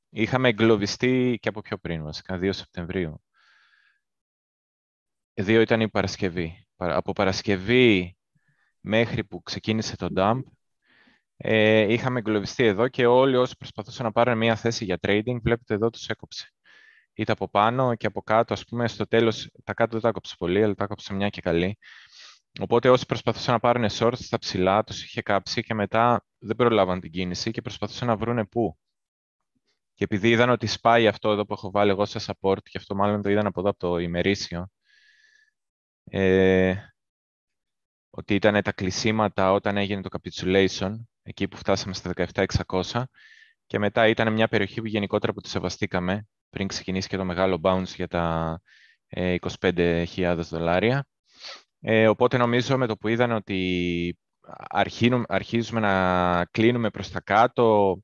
είχαμε 0.10 0.48
εγκλωβιστεί 0.48 1.38
και 1.42 1.50
από 1.50 1.62
πιο 1.62 1.78
πριν, 1.78 2.04
βασικά, 2.04 2.38
2 2.38 2.54
Σεπτεμβρίου. 2.54 3.22
Δύο 5.38 5.62
ήταν 5.62 5.82
η 5.82 5.90
Παρασκευή. 5.90 6.68
Από 6.76 7.14
Παρασκευή 7.14 8.18
μέχρι 8.82 9.24
που 9.24 9.42
ξεκίνησε 9.42 9.96
το 9.96 10.08
dump, 10.16 10.42
ε, 11.38 11.94
είχαμε 11.94 12.20
εγκλωβιστεί 12.20 12.66
εδώ 12.66 12.88
και 12.88 13.06
όλοι 13.06 13.36
όσοι 13.36 13.58
προσπαθούσαν 13.58 14.06
να 14.06 14.12
πάρουν 14.12 14.38
μια 14.38 14.56
θέση 14.56 14.86
για 14.86 14.98
trading, 15.02 15.38
βλέπετε 15.42 15.74
εδώ 15.74 15.90
τους 15.90 16.08
έκοψε 16.08 16.50
είτε 17.16 17.32
από 17.32 17.50
πάνω 17.50 17.96
και 17.96 18.08
από 18.08 18.22
κάτω. 18.22 18.54
Ας 18.54 18.66
πούμε, 18.66 18.88
στο 18.88 19.08
τέλος, 19.08 19.52
τα 19.64 19.74
κάτω 19.74 19.92
δεν 19.92 20.02
τα 20.02 20.08
έκοψε 20.08 20.36
πολύ, 20.38 20.64
αλλά 20.64 20.74
τα 20.74 20.84
έκοψε 20.84 21.14
μια 21.14 21.30
και 21.30 21.42
καλή. 21.42 21.78
Οπότε 22.60 22.90
όσοι 22.90 23.06
προσπαθούσαν 23.06 23.54
να 23.54 23.60
πάρουν 23.60 23.86
shorts 23.90 24.18
στα 24.18 24.38
ψηλά, 24.38 24.84
τους 24.84 25.04
είχε 25.04 25.22
κάψει 25.22 25.64
και 25.64 25.74
μετά 25.74 26.26
δεν 26.38 26.56
προλάβαν 26.56 27.00
την 27.00 27.12
κίνηση 27.12 27.52
και 27.52 27.62
προσπαθούσαν 27.62 28.08
να 28.08 28.16
βρούνε 28.18 28.46
πού. 28.46 28.78
Και 29.94 30.04
επειδή 30.04 30.30
είδαν 30.30 30.50
ότι 30.50 30.68
σπάει 30.68 31.08
αυτό 31.08 31.32
εδώ 31.32 31.46
που 31.46 31.54
έχω 31.54 31.72
βάλει 31.72 31.90
εγώ 31.92 32.06
σε 32.06 32.20
support, 32.26 32.64
και 32.64 32.78
αυτό 32.78 32.96
μάλλον 32.96 33.22
το 33.22 33.30
είδαν 33.30 33.46
από 33.46 33.60
εδώ 33.60 33.70
από 33.70 33.80
το 33.80 33.98
ημερήσιο, 33.98 34.70
ε, 36.10 36.76
ότι 38.10 38.36
ήταν 38.36 38.62
τα 38.62 38.72
κλεισίματα 38.72 39.52
όταν 39.52 39.78
έγινε 39.78 40.02
το 40.02 40.10
capitulation, 40.12 40.92
εκεί 41.24 41.48
που 41.48 41.58
φτάσαμε 41.58 41.94
στα 41.94 42.12
17.600, 42.34 43.04
και 43.66 43.80
μετά 43.80 44.08
ήταν 44.08 44.34
μια 44.34 44.48
περιοχή 44.48 44.82
που 44.82 44.88
γενικότερα 44.88 45.34
που 45.34 45.42
τη 45.42 45.50
σεβαστήκαμε, 45.50 46.28
πριν 46.50 46.68
ξεκινήσει 46.68 47.08
και 47.08 47.18
το 47.18 47.26
μεγάλο 47.26 47.60
bounce 47.64 47.94
για 47.96 48.08
τα 48.08 48.62
25.000 49.10 49.78
ε, 50.16 50.34
δολάρια. 50.34 51.08
Ε, 51.80 52.08
οπότε 52.08 52.38
νομίζω 52.38 52.78
με 52.78 52.88
το 52.88 52.98
που 52.98 53.08
είδαν 53.08 53.32
ότι 53.32 54.18
αρχίζουμε 55.28 55.80
να 55.80 56.46
κλείνουμε 56.46 56.90
προς 56.90 57.10
τα 57.10 57.22
κάτω, 57.22 57.98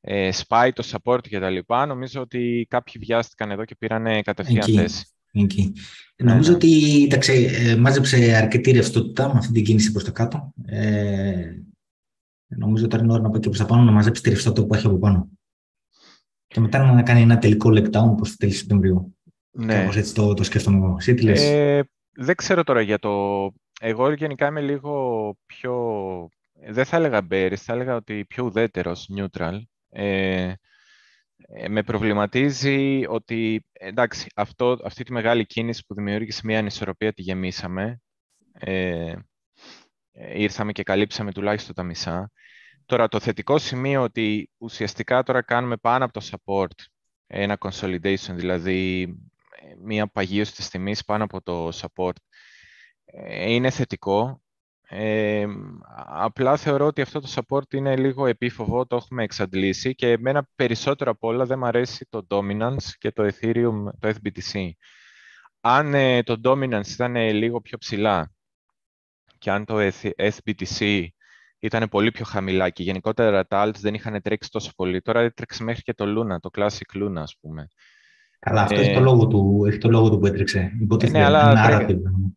ε, 0.00 0.32
σπάει 0.32 0.72
το 0.72 0.88
support 0.92 1.28
και 1.28 1.38
τα 1.38 1.50
λοιπά, 1.50 1.86
νομίζω 1.86 2.20
ότι 2.20 2.66
κάποιοι 2.70 3.02
βιάστηκαν 3.06 3.50
εδώ 3.50 3.64
και 3.64 3.76
πήραν 3.76 4.22
κατευθείαν 4.22 4.56
εκεί, 4.56 4.74
θέση. 4.74 5.06
Εκεί. 5.34 5.72
Ναι, 6.16 6.30
νομίζω 6.30 6.50
ναι. 6.50 6.56
ότι 6.56 7.02
εντάξει, 7.02 7.32
ε, 7.32 7.76
μάζεψε 7.76 8.34
αρκετή 8.34 8.70
ρευστότητα 8.70 9.32
με 9.32 9.38
αυτή 9.38 9.52
την 9.52 9.64
κίνηση 9.64 9.92
προς 9.92 10.04
τα 10.04 10.10
κάτω. 10.10 10.52
Ε, 10.66 11.52
νομίζω 12.46 12.84
ότι 12.84 12.96
είναι 12.96 13.12
ώρα 13.12 13.22
να 13.22 13.30
πάει 13.30 13.40
και 13.40 13.48
προς 13.48 13.60
τα 13.60 13.66
πάνω 13.66 13.82
να 13.82 13.92
μαζέψει 13.92 14.22
τη 14.22 14.28
ρευστότητα 14.28 14.66
που 14.66 14.74
έχει 14.74 14.86
από 14.86 14.98
πάνω. 14.98 15.28
Και 16.46 16.60
μετά 16.60 16.92
να 16.92 17.02
κάνει 17.02 17.20
ένα 17.20 17.38
τελικό 17.38 17.70
leg 17.72 17.90
down 17.90 18.16
προς 18.16 18.30
το 18.30 18.36
τέλη 18.38 18.52
Σεπτεμβρίου. 18.52 19.16
Ναι. 19.50 19.74
Κάπως 19.74 19.96
έτσι 19.96 20.14
το, 20.14 20.34
το 20.34 20.42
σκέφτομαι 20.42 20.76
εγώ. 20.76 20.96
Εσύ 20.98 21.14
τι 21.14 21.22
λες; 21.22 21.42
Ε, 21.42 21.88
δεν 22.12 22.34
ξέρω 22.34 22.64
τώρα 22.64 22.80
για 22.80 22.98
το... 22.98 23.10
Εγώ 23.80 24.12
γενικά 24.12 24.46
είμαι 24.46 24.60
λίγο 24.60 25.34
πιο... 25.46 25.74
Δεν 26.68 26.84
θα 26.84 26.96
έλεγα 26.96 27.26
bearish, 27.30 27.56
θα 27.56 27.72
έλεγα 27.72 27.94
ότι 27.94 28.24
πιο 28.28 28.44
ουδέτερος, 28.44 29.10
neutral. 29.16 29.58
Ε, 29.88 30.52
ε, 31.56 31.68
με 31.68 31.82
προβληματίζει 31.82 33.06
ότι, 33.08 33.66
εντάξει, 33.72 34.26
αυτό, 34.34 34.78
αυτή 34.84 35.04
τη 35.04 35.12
μεγάλη 35.12 35.46
κίνηση 35.46 35.84
που 35.86 35.94
δημιούργησε 35.94 36.40
μια 36.44 36.58
ανισορροπία 36.58 37.12
τη 37.12 37.22
γεμίσαμε. 37.22 38.00
Ε, 38.52 39.14
ήρθαμε 40.34 40.72
και 40.72 40.82
καλύψαμε 40.82 41.32
τουλάχιστον 41.32 41.74
τα 41.74 41.82
μισά. 41.82 42.30
Τώρα, 42.86 43.08
το 43.08 43.20
θετικό 43.20 43.58
σημείο 43.58 44.02
ότι 44.02 44.50
ουσιαστικά 44.58 45.22
τώρα 45.22 45.42
κάνουμε 45.42 45.76
πάνω 45.76 46.04
από 46.04 46.20
το 46.20 46.28
support 46.30 46.84
ένα 47.26 47.58
consolidation, 47.60 48.34
δηλαδή 48.34 49.14
μια 49.82 50.06
παγίωση 50.06 50.54
της 50.54 50.68
τιμής 50.68 51.04
πάνω 51.04 51.24
από 51.24 51.42
το 51.42 51.68
support, 51.68 52.16
είναι 53.28 53.70
θετικό. 53.70 54.42
Ε, 54.96 55.46
απλά 56.06 56.56
θεωρώ 56.56 56.86
ότι 56.86 57.00
αυτό 57.00 57.20
το 57.20 57.28
support 57.34 57.74
είναι 57.74 57.96
λίγο 57.96 58.26
επίφοβο, 58.26 58.86
το 58.86 58.96
έχουμε 58.96 59.22
εξαντλήσει 59.22 59.94
και 59.94 60.10
εμένα 60.10 60.48
περισσότερο 60.54 61.10
από 61.10 61.28
όλα 61.28 61.44
δεν 61.46 61.58
μου 61.58 61.66
αρέσει 61.66 62.06
το 62.10 62.26
dominance 62.30 62.84
και 62.98 63.12
το 63.12 63.22
Ethereum, 63.22 63.84
το 63.98 64.08
FBTC. 64.08 64.70
Αν 65.60 65.94
ε, 65.94 66.22
το 66.22 66.40
dominance 66.44 66.86
ήταν 66.86 67.14
λίγο 67.16 67.60
πιο 67.60 67.78
ψηλά 67.78 68.32
και 69.38 69.50
αν 69.50 69.64
το 69.64 69.76
FBTC 70.16 71.06
ήταν 71.58 71.88
πολύ 71.88 72.10
πιο 72.10 72.24
χαμηλά 72.24 72.70
και 72.70 72.82
γενικότερα 72.82 73.46
τα 73.46 73.66
alts 73.66 73.78
δεν 73.80 73.94
είχαν 73.94 74.22
τρέξει 74.22 74.50
τόσο 74.50 74.72
πολύ, 74.76 75.00
τώρα 75.00 75.20
έτρεξε 75.20 75.62
μέχρι 75.62 75.82
και 75.82 75.94
το 75.94 76.04
Luna, 76.06 76.40
το 76.40 76.50
Classic 76.54 77.02
Luna 77.02 77.16
ας 77.16 77.36
πούμε. 77.40 77.68
Καλά, 78.44 78.62
αυτό 78.62 78.80
ε, 78.80 78.84
έχει, 78.84 78.94
το 78.94 79.00
λόγο 79.00 79.26
του, 79.26 79.64
έχει 79.66 79.78
το 79.78 79.88
λόγο 79.88 80.10
του 80.10 80.18
που 80.18 80.26
έτρεξε. 80.26 80.72
Υποτίθεται, 80.80 81.18
ναι, 81.18 81.24
αλλά 81.24 81.66
τρέ... 81.66 81.86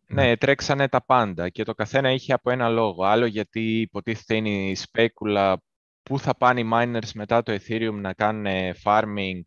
ναι, 0.06 0.36
τρέξανε 0.36 0.88
τα 0.88 1.04
πάντα 1.04 1.48
και 1.48 1.62
το 1.62 1.74
καθένα 1.74 2.12
είχε 2.12 2.32
από 2.32 2.50
ένα 2.50 2.68
λόγο. 2.68 3.04
Άλλο 3.04 3.26
γιατί 3.26 3.80
υποτίθεται 3.80 4.34
είναι 4.34 4.48
η 4.48 4.74
σπέκουλα 4.74 5.62
πού 6.02 6.18
θα 6.18 6.36
πάνε 6.36 6.60
οι 6.60 6.68
miners 6.72 7.10
μετά 7.14 7.42
το 7.42 7.52
Ethereum 7.52 7.94
να 8.00 8.12
κάνουν 8.12 8.46
farming. 8.84 9.42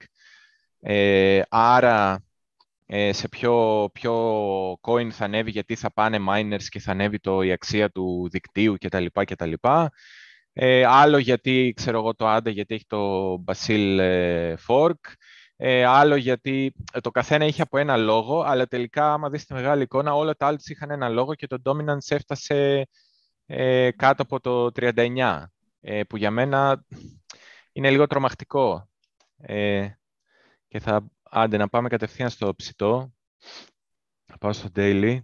Ε, 0.79 1.41
άρα 1.49 2.23
ε, 2.85 3.13
σε 3.13 3.27
ποιο, 3.27 3.89
ποιο 3.93 4.13
coin 4.71 5.09
θα 5.09 5.25
ανέβει, 5.25 5.51
γιατί 5.51 5.75
θα 5.75 5.91
πάνε 5.93 6.17
miners 6.29 6.63
και 6.69 6.79
θα 6.79 6.91
ανέβει 6.91 7.19
το, 7.19 7.41
η 7.41 7.51
αξία 7.51 7.89
του 7.89 8.29
δικτύου 8.31 8.75
κτλ. 8.79 9.05
κτλ. 9.13 9.53
Ε, 10.53 10.85
άλλο 10.85 11.17
γιατί, 11.17 11.73
ξέρω 11.75 11.97
εγώ, 11.97 12.15
το 12.15 12.35
ADA, 12.35 12.51
γιατί 12.51 12.73
έχει 12.73 12.85
το 12.87 13.33
Basil 13.45 13.97
ε, 13.99 14.53
Fork. 14.67 14.99
Ε, 15.63 15.85
άλλο 15.85 16.15
γιατί 16.15 16.73
ε, 16.93 16.99
το 16.99 17.11
καθένα 17.11 17.45
είχε 17.45 17.61
από 17.61 17.77
ένα 17.77 17.97
λόγο, 17.97 18.41
αλλά 18.41 18.67
τελικά, 18.67 19.13
άμα 19.13 19.29
δεις 19.29 19.45
τη 19.45 19.53
μεγάλη 19.53 19.83
εικόνα, 19.83 20.15
όλα 20.15 20.35
τα 20.35 20.47
άλλα 20.47 20.59
είχαν 20.65 20.91
ένα 20.91 21.09
λόγο 21.09 21.35
και 21.35 21.47
το 21.47 21.57
dominance 21.65 22.09
έφτασε 22.09 22.87
ε, 23.45 23.91
κάτω 23.91 24.21
από 24.21 24.39
το 24.39 24.65
39, 24.75 25.43
ε, 25.81 26.03
που 26.03 26.17
για 26.17 26.31
μένα 26.31 26.85
είναι 27.71 27.89
λίγο 27.89 28.07
τρομακτικό. 28.07 28.89
Ε, 29.37 29.89
και 30.67 30.79
θα, 30.79 31.11
άντε, 31.23 31.57
να 31.57 31.69
πάμε 31.69 31.89
κατευθείαν 31.89 32.29
στο 32.29 32.55
ψητό. 32.55 33.13
Θα 34.25 34.37
πάω 34.37 34.53
στο 34.53 34.69
daily, 34.75 35.19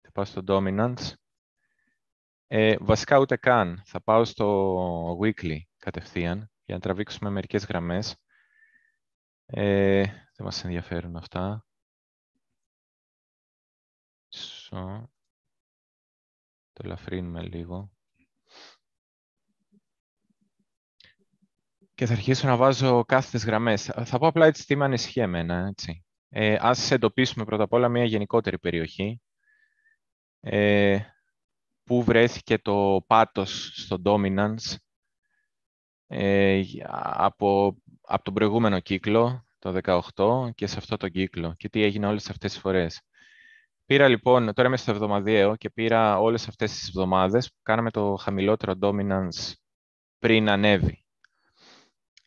θα 0.00 0.12
πάω 0.12 0.24
στο 0.24 0.42
dominance. 0.46 1.12
Ε, 2.46 2.74
βασικά 2.80 3.18
ούτε 3.18 3.36
καν. 3.36 3.82
Θα 3.84 4.02
πάω 4.02 4.24
στο 4.24 5.18
weekly 5.22 5.58
κατευθείαν, 5.78 6.50
για 6.64 6.74
να 6.74 6.80
τραβήξουμε 6.80 7.30
μερικές 7.30 7.64
γραμμές. 7.64 8.16
Ε, 9.56 10.02
δεν 10.02 10.46
μας 10.46 10.64
ενδιαφέρουν 10.64 11.16
αυτά. 11.16 11.64
So. 14.30 15.04
Το 16.72 16.82
ελαφρύνουμε 16.84 17.42
λίγο. 17.42 17.92
Και 21.94 22.06
θα 22.06 22.12
αρχίσω 22.12 22.46
να 22.46 22.56
βάζω 22.56 23.04
κάθετες 23.04 23.44
γραμμές. 23.44 23.82
Θα 24.04 24.18
πω 24.18 24.26
απλά 24.26 24.46
έτσι 24.46 24.66
τι 24.66 24.76
με 24.76 24.84
ανησυχεί 24.84 25.20
εμένα. 25.20 25.66
Έτσι. 25.66 26.04
Ε, 26.28 26.56
ας 26.60 26.90
εντοπίσουμε 26.90 27.44
πρώτα 27.44 27.62
απ' 27.62 27.72
όλα 27.72 27.88
μια 27.88 28.04
γενικότερη 28.04 28.58
περιοχή. 28.58 29.20
Ε, 30.40 31.00
πού 31.82 32.02
βρέθηκε 32.02 32.58
το 32.58 33.04
πάτος 33.06 33.72
στο 33.74 34.02
dominance 34.04 34.76
ε, 36.06 36.62
από 37.12 37.78
από 38.06 38.24
τον 38.24 38.34
προηγούμενο 38.34 38.80
κύκλο, 38.80 39.43
το 39.64 40.02
18, 40.16 40.50
και 40.54 40.66
σε 40.66 40.78
αυτό 40.78 40.96
το 40.96 41.08
κύκλο 41.08 41.54
και 41.56 41.68
τι 41.68 41.82
έγινε 41.82 42.06
όλες 42.06 42.30
αυτές 42.30 42.52
τις 42.52 42.60
φορές. 42.60 43.02
Πήρα 43.86 44.08
λοιπόν, 44.08 44.54
τώρα 44.54 44.68
είμαι 44.68 44.76
στο 44.76 44.90
εβδομαδιαίο 44.90 45.56
και 45.56 45.70
πήρα 45.70 46.18
όλες 46.18 46.48
αυτές 46.48 46.72
τις 46.72 46.88
εβδομάδες 46.88 47.48
που 47.48 47.58
κάναμε 47.62 47.90
το 47.90 48.16
χαμηλότερο 48.16 48.74
dominance 48.80 49.52
πριν 50.18 50.48
ανέβει. 50.48 51.04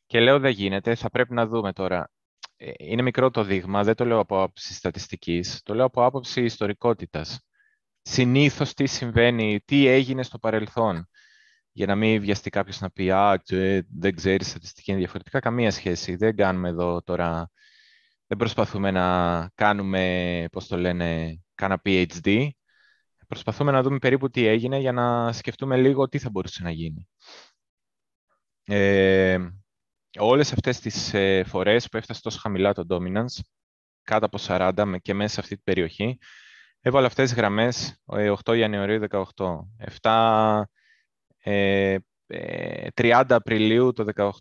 Και 0.05 0.19
λέω 0.19 0.39
δεν 0.39 0.51
γίνεται, 0.51 0.95
θα 0.95 1.09
πρέπει 1.09 1.33
να 1.33 1.47
δούμε 1.47 1.73
τώρα. 1.73 2.11
Ε, 2.55 2.71
είναι 2.77 3.01
μικρό 3.01 3.29
το 3.29 3.43
δείγμα, 3.43 3.83
δεν 3.83 3.95
το 3.95 4.05
λέω 4.05 4.19
από 4.19 4.41
άποψη 4.41 4.73
στατιστικής, 4.73 5.61
το 5.63 5.73
λέω 5.75 5.85
από 5.85 6.05
άποψη 6.05 6.43
ιστορικότητας. 6.43 7.41
Συνήθως 8.01 8.73
τι 8.73 8.85
συμβαίνει, 8.85 9.59
τι 9.65 9.87
έγινε 9.87 10.23
στο 10.23 10.39
παρελθόν 10.39 11.09
για 11.77 11.85
να 11.85 11.95
μην 11.95 12.21
βιαστεί 12.21 12.49
κάποιος 12.49 12.79
να 12.79 12.89
πει 12.89 13.11
«Α, 13.11 13.41
δεν 13.89 14.15
ξέρεις, 14.15 14.49
στατιστική 14.49 14.91
είναι 14.91 14.99
διαφορετικά». 14.99 15.39
Καμία 15.39 15.71
σχέση. 15.71 16.15
Δεν 16.15 16.35
κάνουμε 16.35 16.69
εδώ 16.69 17.01
τώρα... 17.01 17.51
Δεν 18.27 18.37
προσπαθούμε 18.37 18.91
να 18.91 19.49
κάνουμε, 19.55 20.45
πώς 20.51 20.67
το 20.67 20.77
λένε, 20.77 21.39
κάνα 21.55 21.81
PhD. 21.85 22.47
Προσπαθούμε 23.27 23.71
να 23.71 23.81
δούμε 23.81 23.97
περίπου 23.97 24.29
τι 24.29 24.45
έγινε 24.45 24.77
για 24.77 24.91
να 24.91 25.31
σκεφτούμε 25.31 25.77
λίγο 25.77 26.07
τι 26.07 26.19
θα 26.19 26.29
μπορούσε 26.29 26.63
να 26.63 26.71
γίνει. 26.71 27.07
Ε, 28.65 29.37
όλες 30.19 30.53
αυτές 30.53 30.79
τις 30.79 31.13
ε, 31.13 31.43
φορές 31.43 31.89
που 31.89 31.97
έφτασε 31.97 32.21
τόσο 32.21 32.39
χαμηλά 32.39 32.73
το 32.73 32.85
dominance, 32.89 33.39
κάτω 34.03 34.25
από 34.25 34.37
40 34.41 34.95
και 35.01 35.13
μέσα 35.13 35.33
σε 35.33 35.39
αυτή 35.39 35.55
την 35.55 35.63
περιοχή, 35.63 36.17
έβαλα 36.81 37.07
αυτές 37.07 37.29
τις 37.29 37.37
γραμμές 37.37 38.03
8 38.05 38.53
ε, 38.53 38.57
Ιανουαρίου 38.57 39.05
18. 39.09 39.23
7 40.01 40.61
30 40.61 40.63
ε, 41.49 41.97
ε, 42.27 42.87
Απριλίου 43.27 43.93
το 43.93 44.05
18, 44.15 44.31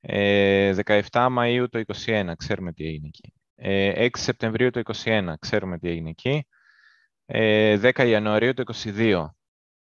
ε, 0.00 0.72
Μαΐου 1.12 1.66
το 1.70 1.82
21, 2.06 2.32
ξέρουμε 2.36 2.72
τι 2.72 2.84
έγινε 2.86 3.06
εκεί. 3.08 3.32
6 3.58 4.08
Σεπτεμβρίου 4.12 4.70
το 4.70 4.80
21, 5.04 5.32
ξέρουμε 5.38 5.78
τι 5.78 5.88
έγινε 5.88 6.10
εκεί. 6.10 6.46
10 7.26 8.06
Ιανουαρίου 8.08 8.54
το 8.54 8.62
22. 8.84 9.26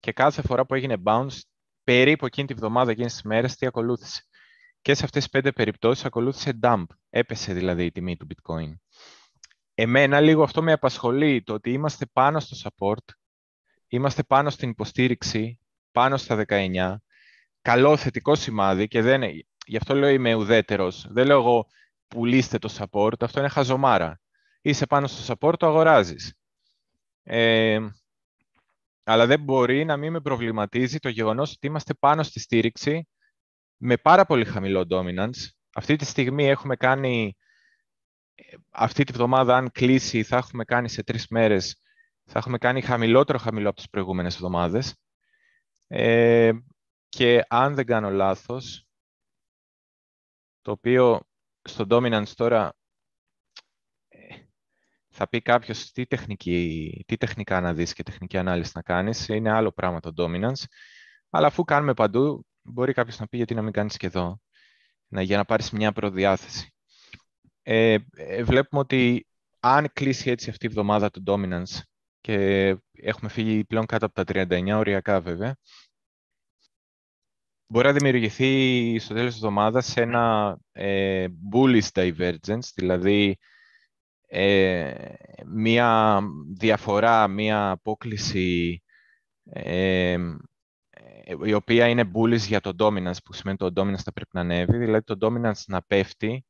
Και 0.01 0.13
κάθε 0.13 0.43
φορά 0.43 0.67
που 0.67 0.75
έγινε 0.75 0.97
bounce, 1.05 1.39
περίπου 1.85 2.27
εκείνη 2.27 2.47
τη 2.47 2.55
βδομάδα, 2.55 2.91
εκείνες 2.91 3.13
τις 3.13 3.23
μέρες, 3.23 3.57
τι 3.57 3.67
ακολούθησε. 3.67 4.23
Και 4.83 4.95
σε 4.95 5.05
αυτές 5.05 5.23
τις 5.23 5.31
πέντε 5.31 5.53
περιπτώσεις 5.53 6.05
ακολούθησε 6.05 6.59
dump. 6.63 6.85
Έπεσε 7.11 7.53
δηλαδή 7.53 7.85
η 7.85 7.93
τιμή 7.93 8.17
του 8.17 8.27
bitcoin. 8.29 8.73
Εμένα 9.75 10.21
λίγο 10.21 10.43
αυτό 10.43 10.63
με 10.63 10.73
απασχολεί, 10.73 11.43
το 11.43 11.53
ότι 11.55 11.73
είμαστε 11.73 12.07
πάνω 12.13 12.41
στο 12.41 12.57
support, 12.63 13.13
είμαστε 13.89 14.23
πάνω 14.23 14.51
στην 14.51 14.69
υποστήριξη 14.69 15.59
πάνω 15.95 16.17
στα 16.17 16.45
19. 16.49 16.95
Καλό 17.63 17.97
θετικό 17.97 18.35
σημάδι 18.35 18.89
και 18.89 19.03
δεν, 19.03 19.23
γι' 19.67 19.77
αυτό 19.77 19.95
λέω 19.95 20.09
είμαι 20.09 20.35
ουδέτερος. 20.35 21.07
Δεν 21.11 21.27
λέω 21.27 21.39
εγώ 21.39 21.67
πουλήστε 22.09 22.59
το 22.59 22.75
support, 22.79 23.23
αυτό 23.23 23.41
είναι 23.41 23.49
χαζομάρα. 23.49 24.21
Είσαι 24.61 24.87
πάνω 24.87 25.07
στο 25.07 25.35
support, 25.35 25.59
το 25.59 25.67
αγοράζεις. 25.67 26.35
Ε, 27.23 27.79
αλλά 29.05 29.27
δεν 29.27 29.41
μπορεί 29.41 29.85
να 29.85 29.97
μην 29.97 30.13
με 30.13 30.21
προβληματίζει 30.21 30.99
το 30.99 31.09
γεγονός 31.09 31.53
ότι 31.53 31.67
είμαστε 31.67 31.95
πάνω 31.95 32.23
στη 32.23 32.41
στήριξη 32.41 33.09
με 33.77 33.97
πάρα 33.97 34.25
πολύ 34.25 34.45
χαμηλό 34.45 34.87
dominance. 34.91 35.49
Αυτή 35.75 35.97
τη 35.97 36.05
στιγμή 36.05 36.49
έχουμε 36.49 36.77
κάνει, 36.77 37.37
αυτή 38.71 39.05
τη 39.05 39.13
βδομάδα 39.13 39.57
αν 39.57 39.71
κλείσει 39.71 40.23
θα 40.23 40.37
έχουμε 40.37 40.65
κάνει 40.65 40.89
σε 40.89 41.03
τρεις 41.03 41.29
μέρες, 41.29 41.81
θα 42.25 42.39
έχουμε 42.39 42.59
κάνει 42.59 42.81
χαμηλότερο 42.81 43.39
χαμηλό 43.39 43.69
από 43.69 43.77
τις 43.77 43.89
προηγούμενες 43.89 44.35
εβδομάδες. 44.35 44.95
Ε, 45.97 46.53
και 47.09 47.45
αν 47.49 47.75
δεν 47.75 47.87
κάνω 47.87 48.11
λάθος, 48.11 48.87
το 50.63 50.71
οποίο 50.71 51.21
στο 51.63 51.87
Dominance 51.89 52.29
τώρα 52.35 52.75
ε, 54.09 54.19
θα 55.09 55.29
πει 55.29 55.43
κάποιος 55.43 55.93
τι, 55.93 56.07
τεχνική, 56.07 57.05
τι 57.07 57.17
τεχνικά 57.17 57.61
να 57.61 57.75
δεις 57.75 57.93
και 57.93 58.03
τεχνική 58.03 58.39
ανάλυση 58.39 58.73
να 58.75 58.83
κάνεις. 58.83 59.29
Είναι 59.29 59.51
άλλο 59.51 59.73
πράγμα 59.73 60.01
το 60.01 60.13
dominance. 60.17 60.65
Αλλά 61.31 61.47
αφού 61.47 61.65
κάνουμε 61.65 61.95
παντού, 61.95 62.47
μπορεί 62.63 62.93
κάποιος 62.93 63.19
να 63.19 63.27
πει 63.27 63.37
γιατί 63.37 63.55
να 63.55 63.63
μην 63.63 63.73
κάνεις 63.73 63.97
και 63.97 64.07
εδώ, 64.07 64.41
να, 65.09 65.23
για 65.23 65.37
να 65.37 65.45
πάρεις 65.45 65.71
μια 65.71 65.93
προδιάθεση. 65.93 66.75
Ε, 67.63 67.97
ε, 68.11 68.43
βλέπουμε 68.45 68.81
ότι 68.81 69.27
αν 69.61 69.89
κλείσει 69.93 70.31
έτσι 70.31 70.51
αυτή 70.51 70.67
η 70.67 70.69
εβδομάδα 70.69 71.11
το 71.11 71.23
dominance 71.27 71.81
και 72.21 72.69
έχουμε 72.93 73.31
φύγει 73.31 73.65
πλέον 73.65 73.87
κάτω 73.87 74.07
από 74.07 74.25
τα 74.25 74.47
39 74.49 74.73
οριακά 74.77 75.21
βέβαια, 75.21 75.57
μπορεί 77.67 77.87
να 77.87 77.93
δημιουργηθεί 77.93 78.99
στο 78.99 79.15
τέλος 79.15 79.29
της 79.29 79.43
εβδομάδας 79.43 79.97
ένα 79.97 80.57
ε, 80.73 81.27
bullish 81.53 81.89
divergence, 81.93 82.69
δηλαδή 82.75 83.39
ε, 84.27 84.95
μία 85.47 86.21
διαφορά, 86.57 87.29
μία 87.29 87.71
απόκληση 87.71 88.83
ε, 89.45 90.17
η 91.45 91.53
οποία 91.53 91.89
είναι 91.89 92.11
bullish 92.15 92.39
για 92.39 92.61
το 92.61 92.73
dominance, 92.79 93.23
που 93.25 93.33
σημαίνει 93.33 93.57
ότι 93.61 93.75
το 93.75 93.83
dominance 93.83 94.03
θα 94.03 94.13
πρέπει 94.13 94.31
να 94.33 94.41
ανέβει, 94.41 94.79
δηλαδή 94.79 95.05
το 95.05 95.17
dominance 95.21 95.63
να 95.67 95.83
πέφτει, 95.83 96.45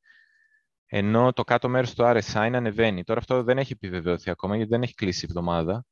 ενώ 0.87 1.33
το 1.33 1.45
κάτω 1.45 1.69
μέρος 1.69 1.95
του 1.95 2.03
RSI 2.03 2.49
να 2.51 2.59
ανεβαίνει. 2.59 3.05
Τώρα 3.05 3.21
αυτό 3.21 3.43
δεν 3.43 3.59
έχει 3.59 3.73
επιβεβαιωθεί 3.73 4.31
ακόμα, 4.31 4.57
γιατί 4.57 4.71
δεν 4.71 4.83
έχει 4.83 4.95
κλείσει 4.95 5.25
η 5.25 5.29
εβδομάδα. 5.29 5.85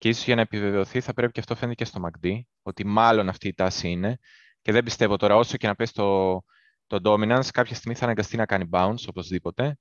Και 0.00 0.08
ίσως 0.08 0.24
για 0.24 0.34
να 0.34 0.40
επιβεβαιωθεί 0.40 1.00
θα 1.00 1.12
πρέπει 1.12 1.32
και 1.32 1.40
αυτό 1.40 1.54
φαίνεται 1.54 1.84
και 1.84 1.90
στο 1.90 2.00
MACD, 2.04 2.40
ότι 2.62 2.86
μάλλον 2.86 3.28
αυτή 3.28 3.48
η 3.48 3.54
τάση 3.54 3.88
είναι. 3.88 4.18
Και 4.62 4.72
δεν 4.72 4.84
πιστεύω 4.84 5.16
τώρα, 5.16 5.36
όσο 5.36 5.56
και 5.56 5.66
να 5.66 5.74
πέσει 5.74 5.92
το, 5.94 6.40
το 6.86 7.00
dominance, 7.04 7.46
κάποια 7.52 7.74
στιγμή 7.74 7.96
θα 7.96 8.04
αναγκαστεί 8.04 8.36
να 8.36 8.46
κάνει 8.46 8.68
bounce, 8.72 9.04
οπωσδήποτε. 9.08 9.78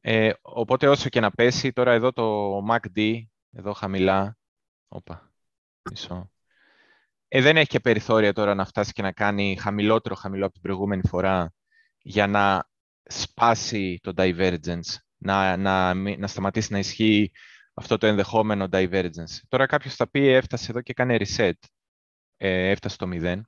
Ε, 0.00 0.30
οπότε 0.40 0.88
όσο 0.88 1.08
και 1.08 1.20
να 1.20 1.30
πέσει, 1.30 1.72
τώρα 1.72 1.92
εδώ 1.92 2.12
το 2.12 2.58
MACD, 2.70 3.22
εδώ 3.52 3.72
χαμηλά, 3.72 4.38
όπα, 4.88 5.32
μισό. 5.90 6.30
Ε, 7.28 7.40
δεν 7.40 7.56
έχει 7.56 7.68
και 7.68 7.80
περιθώρια 7.80 8.32
τώρα 8.32 8.54
να 8.54 8.64
φτάσει 8.64 8.92
και 8.92 9.02
να 9.02 9.12
κάνει 9.12 9.56
χαμηλότερο 9.60 10.14
χαμηλό 10.14 10.44
από 10.44 10.52
την 10.52 10.62
προηγούμενη 10.62 11.02
φορά 11.08 11.52
για 11.98 12.26
να 12.26 12.68
σπάσει 13.02 13.98
το 14.02 14.12
divergence, 14.16 14.96
να, 15.16 15.56
να, 15.56 15.94
να 15.94 16.26
σταματήσει 16.26 16.72
να 16.72 16.78
ισχύει 16.78 17.30
αυτό 17.78 17.98
το 17.98 18.06
ενδεχόμενο 18.06 18.68
divergence. 18.72 19.38
Τώρα 19.48 19.66
κάποιος 19.66 19.94
θα 19.94 20.10
πει 20.10 20.26
έφτασε 20.28 20.70
εδώ 20.70 20.80
και 20.80 20.92
κάνει 20.92 21.16
reset, 21.20 21.52
ε, 22.36 22.70
έφτασε 22.70 22.94
στο 22.94 23.08
0. 23.12 23.40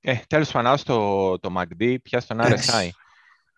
Ε, 0.00 0.16
τέλος 0.26 0.50
πάντων, 0.50 0.76
στο 0.76 1.38
το 1.38 1.54
MACD, 1.56 1.96
πια 2.02 2.20
στον 2.20 2.38
RSI. 2.40 2.88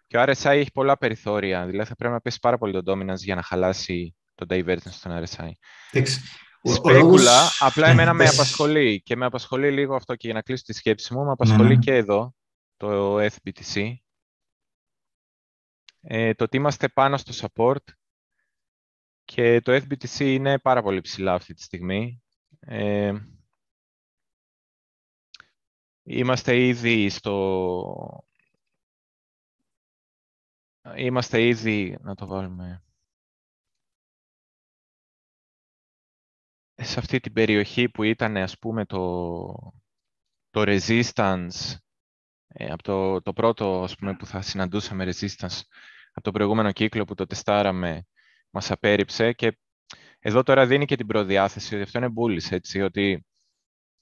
Και 0.07 0.19
ο 0.19 0.23
RSI 0.23 0.45
έχει 0.45 0.73
πολλά 0.73 0.99
περιθώρια, 0.99 1.67
δηλαδή 1.67 1.89
θα 1.89 1.95
πρέπει 1.95 2.15
να 2.15 2.21
πέσει 2.21 2.39
πάρα 2.39 2.59
πολύ 2.59 2.83
το 2.83 2.93
dominance 2.93 3.19
για 3.19 3.35
να 3.35 3.43
χαλάσει 3.43 4.17
το 4.35 4.47
divergence 4.49 4.91
στον 4.91 5.25
RSI. 5.25 5.51
Σπέκουλα, 6.62 7.51
απλά 7.59 7.89
εμένα 7.89 8.12
με 8.12 8.25
απασχολεί 8.25 9.03
και 9.03 9.17
με 9.17 9.25
απασχολεί 9.25 9.71
λίγο 9.73 9.95
αυτό 9.95 10.15
και 10.15 10.27
για 10.27 10.35
να 10.35 10.43
κλείσω 10.43 10.62
τη 10.62 10.73
σκέψη 10.73 11.15
μου, 11.15 11.25
με 11.25 11.31
απασχολεί 11.31 11.69
ναι, 11.69 11.75
ναι. 11.75 11.81
και 11.81 11.95
εδώ 11.95 12.35
το 12.77 13.17
FBTC. 13.21 13.95
Ε, 16.01 16.35
το 16.35 16.45
ότι 16.45 16.57
είμαστε 16.57 16.89
πάνω 16.89 17.17
στο 17.17 17.33
support 17.49 17.93
και 19.25 19.61
το 19.61 19.73
FBTC 19.73 20.19
είναι 20.19 20.59
πάρα 20.59 20.83
πολύ 20.83 21.00
ψηλά 21.00 21.35
αυτή 21.35 21.55
τη 21.55 21.62
στιγμή. 21.62 22.23
Ε, 22.61 23.12
είμαστε 26.02 26.57
ήδη 26.57 27.09
στο... 27.09 28.25
Είμαστε 30.97 31.47
ήδη... 31.47 31.99
Να 32.00 32.14
το 32.14 32.26
βάλουμε... 32.26 32.83
σε 36.75 36.99
αυτή 36.99 37.21
την 37.21 37.33
περιοχή 37.33 37.88
που 37.88 38.02
ήταν 38.02 38.37
ας 38.37 38.59
πούμε 38.59 38.85
το, 38.85 39.75
το 40.50 40.62
resistance 40.67 41.76
ε, 42.47 42.71
από 42.71 42.83
το, 42.83 43.23
το 43.23 43.33
πρώτο 43.33 43.83
ας 43.83 43.95
πούμε, 43.97 44.17
που 44.17 44.26
θα 44.26 44.43
συναντούσαμε 44.43 45.05
resistance 45.05 45.61
από 46.12 46.23
το 46.23 46.31
προηγούμενο 46.31 46.73
κύκλο 46.73 47.05
που 47.05 47.14
το 47.14 47.27
τεστάραμε 47.27 48.07
μας 48.53 48.71
απέρριψε 48.71 49.33
και 49.33 49.59
εδώ 50.19 50.43
τώρα 50.43 50.67
δίνει 50.67 50.85
και 50.85 50.97
την 50.97 51.07
προδιάθεση 51.07 51.75
ότι 51.75 51.83
αυτό 51.83 51.99
είναι 51.99 52.12
bullish, 52.17 52.51
έτσι, 52.51 52.81
ότι 52.81 53.27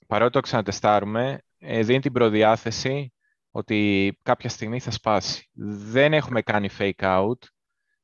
παρότι 0.06 0.32
το 0.32 0.40
ξανατεστάρουμε, 0.40 1.40
ε, 1.58 1.82
δίνει 1.82 2.00
την 2.00 2.12
προδιάθεση 2.12 3.12
ότι 3.50 4.18
κάποια 4.22 4.48
στιγμή 4.48 4.80
θα 4.80 4.90
σπάσει. 4.90 5.48
Δεν 5.92 6.12
έχουμε 6.12 6.42
κάνει 6.42 6.68
fake 6.78 6.92
out, 6.98 7.38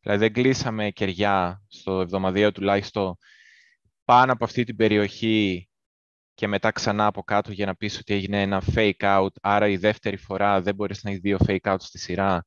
δηλαδή 0.00 0.20
δεν 0.20 0.32
κλείσαμε 0.32 0.90
κεριά 0.90 1.62
στο 1.68 2.00
εβδομαδιαίο 2.00 2.52
τουλάχιστον 2.52 3.16
πάνω 4.04 4.32
από 4.32 4.44
αυτή 4.44 4.64
την 4.64 4.76
περιοχή 4.76 5.68
και 6.34 6.46
μετά 6.46 6.70
ξανά 6.70 7.06
από 7.06 7.22
κάτω 7.22 7.52
για 7.52 7.66
να 7.66 7.74
πεις 7.74 7.98
ότι 7.98 8.14
έγινε 8.14 8.42
ένα 8.42 8.62
fake 8.74 8.92
out, 9.00 9.28
άρα 9.40 9.68
η 9.68 9.76
δεύτερη 9.76 10.16
φορά 10.16 10.60
δεν 10.62 10.74
μπορείς 10.74 11.02
να 11.02 11.10
έχεις 11.10 11.22
δύο 11.22 11.38
fake 11.46 11.72
out 11.72 11.76
στη 11.78 11.98
σειρά. 11.98 12.44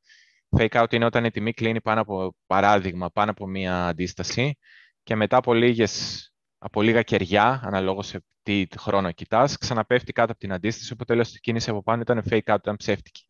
Fake 0.57 0.81
out 0.81 0.93
είναι 0.93 1.05
όταν 1.05 1.25
η 1.25 1.31
τιμή 1.31 1.53
κλείνει 1.53 1.81
πάνω 1.81 2.01
από, 2.01 2.35
παράδειγμα, 2.45 3.09
πάνω 3.09 3.31
από 3.31 3.47
μία 3.47 3.87
αντίσταση 3.87 4.57
και 5.03 5.15
μετά 5.15 5.37
από, 5.37 5.53
λίγες, 5.53 6.25
από 6.57 6.81
λίγα 6.81 7.01
κεριά, 7.01 7.61
αναλόγως 7.63 8.07
σε 8.07 8.23
τι 8.43 8.65
χρόνο 8.77 9.11
κοιτάς, 9.11 9.57
ξαναπέφτει 9.57 10.11
κάτω 10.11 10.31
από 10.31 10.39
την 10.39 10.53
αντίσταση, 10.53 10.93
οπότε 10.93 11.13
τέλος 11.13 11.35
η 11.35 11.39
κίνηση 11.39 11.69
από 11.69 11.83
πάνω 11.83 12.01
ήταν 12.01 12.23
fake 12.29 12.53
out, 12.53 12.57
ήταν 12.59 12.75
ψεύτικη. 12.75 13.25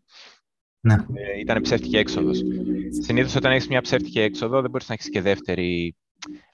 Ναι. 0.80 0.94
Ε, 0.94 1.40
ήταν 1.40 1.62
ψεύτικη 1.62 1.98
έξοδος. 1.98 2.42
Συνήθως 3.02 3.36
όταν 3.36 3.52
έχεις 3.52 3.68
μια 3.68 3.82
ψεύτικη 3.82 4.20
έξοδο 4.20 4.62
δεν 4.62 4.70
μπορείς 4.70 4.88
να 4.88 4.94
έχεις 4.94 5.10
και 5.10 5.22
δεύτερη 5.22 5.96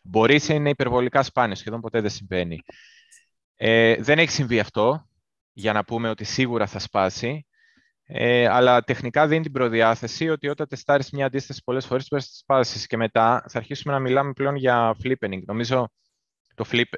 Μπορείς 0.04 0.50
να 0.50 0.56
είναι 0.56 0.70
υπερβολικά 0.70 1.24
σπάνιο, 1.24 1.56
σχεδόν 1.56 1.82
ποτέ 1.82 2.02
δεν 2.02 2.10
συμβαίνει. 2.10 2.60
Ε, 3.56 3.96
δεν 3.96 4.20
έχει 4.20 4.32
συμβεί 4.32 4.60
αυτό, 4.60 5.10
για 5.54 5.74
να 5.74 5.84
πούμε 5.84 6.10
ότι 6.10 6.24
σίγουρα 6.24 6.68
θα 6.68 6.80
σπάσει, 6.80 7.46
ε, 8.08 8.48
αλλά 8.48 8.84
τεχνικά 8.84 9.28
δίνει 9.28 9.42
την 9.42 9.52
προδιάθεση 9.52 10.30
ότι 10.30 10.48
όταν 10.48 10.68
τεστάρεις 10.68 11.12
μια 11.12 11.26
αντίσταση 11.26 11.62
πολλές 11.64 11.86
φορές 11.86 12.08
πρέπει 12.08 12.26
να 12.28 12.36
σπάσεις 12.38 12.88
και 12.88 12.98
μετά 12.98 13.46
θα 13.48 13.58
αρχίσουμε 13.58 13.94
να 13.94 14.00
μιλάμε 14.00 14.34
πλέον 14.34 14.56
για 14.56 14.96
flippening. 15.04 15.42
Νομίζω 15.46 15.90
το, 16.56 16.66
flip, 16.72 16.90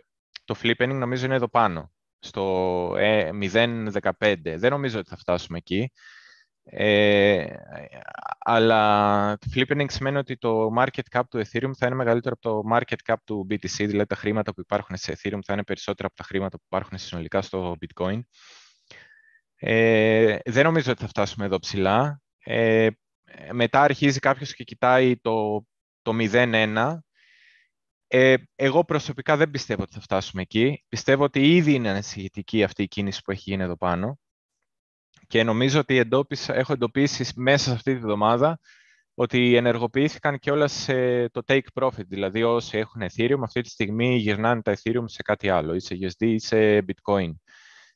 το 0.45 0.55
flippening 0.63 0.95
νομίζω 0.95 1.25
είναι 1.25 1.35
εδώ 1.35 1.49
πάνω, 1.49 1.91
στο 2.19 2.93
ε, 2.97 3.29
0.15. 3.41 4.09
Δεν 4.43 4.71
νομίζω 4.71 4.99
ότι 4.99 5.09
θα 5.09 5.17
φτάσουμε 5.17 5.57
εκεί. 5.57 5.91
Ε, 6.69 7.45
αλλά 8.39 9.37
το 9.37 9.47
flipping 9.55 9.85
σημαίνει 9.87 10.17
ότι 10.17 10.37
το 10.37 10.69
market 10.77 11.17
cap 11.17 11.21
του 11.29 11.37
Ethereum 11.37 11.71
θα 11.77 11.85
είναι 11.85 11.95
μεγαλύτερο 11.95 12.35
από 12.39 12.49
το 12.49 12.75
market 12.75 13.11
cap 13.11 13.15
του 13.23 13.47
BTC, 13.49 13.75
δηλαδή 13.75 14.05
τα 14.05 14.15
χρήματα 14.15 14.53
που 14.53 14.59
υπάρχουν 14.59 14.95
σε 14.97 15.11
Ethereum 15.11 15.39
θα 15.45 15.53
είναι 15.53 15.63
περισσότερα 15.63 16.07
από 16.07 16.15
τα 16.17 16.23
χρήματα 16.23 16.57
που 16.57 16.63
υπάρχουν 16.65 16.97
συνολικά 16.97 17.41
στο 17.41 17.75
Bitcoin. 17.81 18.19
Ε, 19.59 20.37
δεν 20.45 20.63
νομίζω 20.63 20.91
ότι 20.91 21.01
θα 21.01 21.07
φτάσουμε 21.07 21.45
εδώ 21.45 21.59
ψηλά. 21.59 22.21
Ε, 22.37 22.87
μετά 23.51 23.81
αρχίζει 23.81 24.19
κάποιος 24.19 24.53
και 24.53 24.63
κοιτάει 24.63 25.17
το, 25.17 25.65
το 26.01 26.13
0-1. 26.19 26.97
Ε, 28.07 28.35
εγώ 28.55 28.85
προσωπικά 28.85 29.37
δεν 29.37 29.49
πιστεύω 29.49 29.81
ότι 29.83 29.93
θα 29.93 30.01
φτάσουμε 30.01 30.41
εκεί. 30.41 30.83
Πιστεύω 30.87 31.23
ότι 31.23 31.55
ήδη 31.55 31.73
είναι 31.73 31.89
ανησυχητική 31.89 32.63
αυτή 32.63 32.83
η 32.83 32.87
κίνηση 32.87 33.21
που 33.21 33.31
έχει 33.31 33.49
γίνει 33.49 33.63
εδώ 33.63 33.77
πάνω. 33.77 34.19
Και 35.27 35.43
νομίζω 35.43 35.79
ότι 35.79 35.97
εντόπισα, 35.97 36.55
έχω 36.55 36.73
εντοπίσει 36.73 37.31
μέσα 37.35 37.63
σε 37.63 37.71
αυτή 37.71 37.93
τη 37.93 37.99
βδομάδα 37.99 38.59
ότι 39.13 39.55
ενεργοποιήθηκαν 39.55 40.39
και 40.39 40.51
όλα 40.51 40.67
σε 40.67 41.29
το 41.29 41.41
take 41.47 41.67
profit. 41.73 42.05
Δηλαδή 42.07 42.43
όσοι 42.43 42.77
έχουν 42.77 43.01
Ethereum 43.01 43.39
αυτή 43.43 43.61
τη 43.61 43.69
στιγμή 43.69 44.15
γυρνάνε 44.15 44.61
τα 44.61 44.75
Ethereum 44.75 45.03
σε 45.05 45.21
κάτι 45.21 45.49
άλλο, 45.49 45.73
ή 45.73 45.79
σε 45.79 45.97
USD 46.01 46.25
ή 46.25 46.39
σε 46.39 46.85
Bitcoin. 46.87 47.31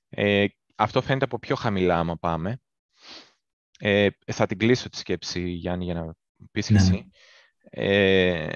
Ε, 0.09 0.45
αυτό 0.81 1.01
φαίνεται 1.01 1.25
από 1.25 1.39
πιο 1.39 1.55
χαμηλά 1.55 1.99
άμα 1.99 2.17
πάμε. 2.17 2.61
Ε, 3.79 4.07
θα 4.25 4.45
την 4.45 4.57
κλείσω 4.57 4.89
τη 4.89 4.97
σκέψη, 4.97 5.49
Γιάννη, 5.49 5.85
για 5.85 5.93
να 5.93 6.15
πεις 6.51 6.69
ναι. 6.69 6.77
εσύ. 6.77 7.11
Ε, 7.59 8.47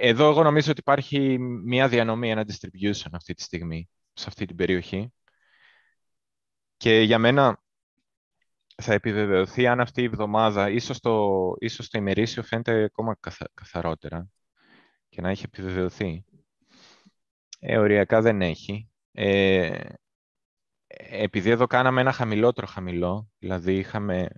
εδώ 0.00 0.28
εγώ 0.28 0.42
νομίζω 0.42 0.70
ότι 0.70 0.80
υπάρχει 0.80 1.38
μια 1.38 1.88
διανομή, 1.88 2.30
ένα 2.30 2.44
distribution 2.46 3.10
αυτή 3.12 3.34
τη 3.34 3.42
στιγμή, 3.42 3.88
σε 4.12 4.24
αυτή 4.28 4.46
την 4.46 4.56
περιοχή. 4.56 5.12
Και 6.76 7.00
για 7.00 7.18
μένα 7.18 7.62
θα 8.82 8.92
επιβεβαιωθεί 8.92 9.66
αν 9.66 9.80
αυτή 9.80 10.00
η 10.00 10.04
εβδομάδα, 10.04 10.70
ίσως 10.70 11.00
το, 11.00 11.52
ίσως 11.58 11.88
το 11.88 11.98
ημερήσιο 11.98 12.42
φαίνεται 12.42 12.82
ακόμα 12.82 13.18
καθαρότερα 13.54 14.28
και 15.08 15.20
να 15.20 15.30
έχει 15.30 15.44
επιβεβαιωθεί. 15.44 16.24
Ε, 17.58 17.78
οριακά 17.78 18.20
δεν 18.20 18.42
έχει. 18.42 18.90
Ε, 19.12 19.88
επειδή 20.98 21.50
εδώ 21.50 21.66
κάναμε 21.66 22.00
ένα 22.00 22.12
χαμηλότερο 22.12 22.66
χαμηλό, 22.66 23.30
δηλαδή 23.38 23.76
είχαμε, 23.76 24.28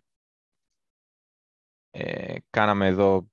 ε, 1.91 2.35
κάναμε 2.51 2.87
εδώ 2.87 3.31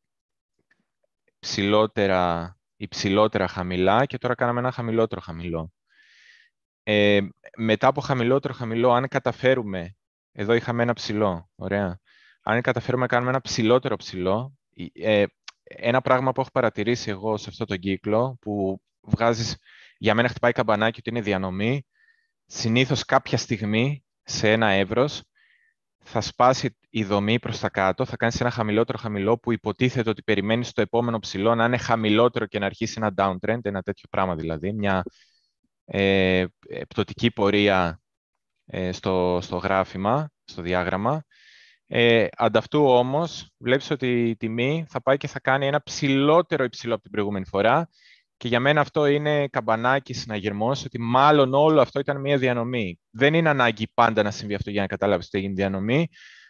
ψηλότερα, 1.39 2.57
υψηλότερα 2.75 3.47
χαμηλά 3.47 4.05
και 4.05 4.17
τώρα 4.17 4.35
κάναμε 4.35 4.59
ένα 4.59 4.71
χαμηλότερο 4.71 5.21
χαμηλό. 5.21 5.71
Ε, 6.83 7.21
μετά 7.57 7.87
από 7.87 8.01
χαμηλότερο 8.01 8.53
χαμηλό, 8.53 8.91
αν 8.91 9.07
καταφέρουμε 9.07 9.95
εδώ 10.31 10.53
είχαμε 10.53 10.83
ένα 10.83 10.93
ψηλό. 10.93 11.49
Ωραία. 11.55 11.99
Αν 12.41 12.61
καταφέρουμε 12.61 13.01
να 13.01 13.07
κάνουμε 13.07 13.29
ένα 13.29 13.41
ψηλότερο 13.41 13.95
ψηλό, 13.95 14.57
ε, 14.93 15.25
ένα 15.63 16.01
πράγμα 16.01 16.31
που 16.31 16.41
έχω 16.41 16.49
παρατηρήσει 16.51 17.09
εγώ 17.09 17.37
σε 17.37 17.49
αυτό 17.49 17.65
τον 17.65 17.77
κύκλο, 17.77 18.37
που 18.41 18.81
βγάζεις, 19.01 19.57
για 19.97 20.15
μένα 20.15 20.27
χτυπάει 20.27 20.51
καμπανάκι 20.51 20.99
ότι 20.99 21.09
είναι 21.09 21.21
διανομή, 21.21 21.85
συνήθως 22.45 23.05
κάποια 23.05 23.37
στιγμή 23.37 24.05
σε 24.23 24.51
ένα 24.51 24.69
εύρος 24.69 25.21
θα 26.03 26.21
σπάσει 26.21 26.77
η 26.89 27.03
δομή 27.03 27.39
προς 27.39 27.59
τα 27.59 27.69
κάτω, 27.69 28.05
θα 28.05 28.15
κάνεις 28.15 28.41
ένα 28.41 28.49
χαμηλότερο 28.49 28.97
χαμηλό 28.97 29.37
που 29.37 29.51
υποτίθεται 29.51 30.09
ότι 30.09 30.23
περιμένεις 30.23 30.71
το 30.71 30.81
επόμενο 30.81 31.19
ψηλό 31.19 31.55
να 31.55 31.65
είναι 31.65 31.77
χαμηλότερο 31.77 32.45
και 32.45 32.59
να 32.59 32.65
αρχίσει 32.65 32.93
ένα 32.97 33.13
downtrend, 33.17 33.59
ένα 33.65 33.81
τέτοιο 33.81 34.07
πράγμα 34.09 34.35
δηλαδή, 34.35 34.73
μια 34.73 35.03
ε, 35.85 36.45
πτωτική 36.87 37.31
πορεία 37.31 38.01
ε, 38.65 38.91
στο, 38.91 39.39
στο 39.41 39.57
γράφημα, 39.57 40.29
στο 40.43 40.61
διάγραμμα. 40.61 41.23
Ε, 41.87 42.27
ανταυτού 42.37 42.85
όμως 42.85 43.51
βλέπεις 43.57 43.89
ότι 43.91 44.29
η 44.29 44.35
τιμή 44.35 44.85
θα 44.89 45.01
πάει 45.01 45.17
και 45.17 45.27
θα 45.27 45.39
κάνει 45.39 45.67
ένα 45.67 45.83
ψηλότερο 45.83 46.63
υψηλό 46.63 46.93
από 46.93 47.03
την 47.03 47.11
προηγούμενη 47.11 47.45
φορά 47.45 47.89
και 48.37 48.47
για 48.47 48.59
μένα 48.59 48.81
αυτό 48.81 49.05
είναι 49.05 49.47
καμπανάκι 49.47 50.13
συναγερμός, 50.13 50.85
ότι 50.85 50.99
μάλλον 50.99 51.53
όλο 51.53 51.81
αυτό 51.81 51.99
ήταν 51.99 52.21
μια 52.21 52.37
διανομή. 52.37 52.99
Δεν 53.09 53.33
είναι 53.33 53.49
ανάγκη 53.49 53.87
πάντα 53.93 54.23
να 54.23 54.31
συμβεί 54.31 54.53
αυτό 54.53 54.69
για 54.69 54.81
να 54.81 54.87
καταλάβεις 54.87 55.25
ότι 55.25 55.37
έγινε 55.37 55.53
διανομή, 55.53 56.07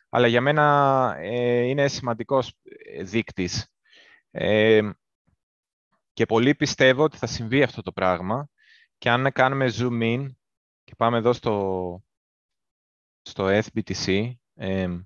αλλά 0.10 0.28
για 0.28 0.42
μένα 0.42 1.16
ε, 1.20 1.62
είναι 1.62 1.88
σημαντικός 1.88 2.54
ε, 2.64 3.04
δείκτης. 3.04 3.68
Ε, 4.32 4.90
και 6.14 6.26
πολύ 6.26 6.56
πιστεύω 6.56 7.04
ότι 7.04 7.18
θα 7.18 7.28
συμβεί 7.28 7.64
αυτό 7.64 7.82
το 7.82 7.92
πράγμα 7.92 8.50
και 8.98 9.10
αν 9.10 9.32
κάνουμε 9.32 9.72
zoom 9.78 10.02
in 10.02 10.36
και 10.84 10.96
πάμε 10.98 11.18
εδώ 11.18 11.34
στο, 11.34 12.04
στο 13.22 13.48
FBTC 13.48 14.32
ε, 14.54 15.00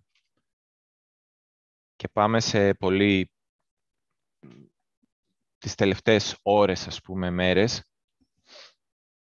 και 1.96 2.08
πάμε 2.08 2.40
σε 2.40 2.74
πολύ 2.74 3.32
τις 5.60 5.76
τελευταίες 5.76 6.40
ώρες, 6.42 6.88
ας 6.88 7.02
πούμε, 7.02 7.30
μέρες. 7.30 7.84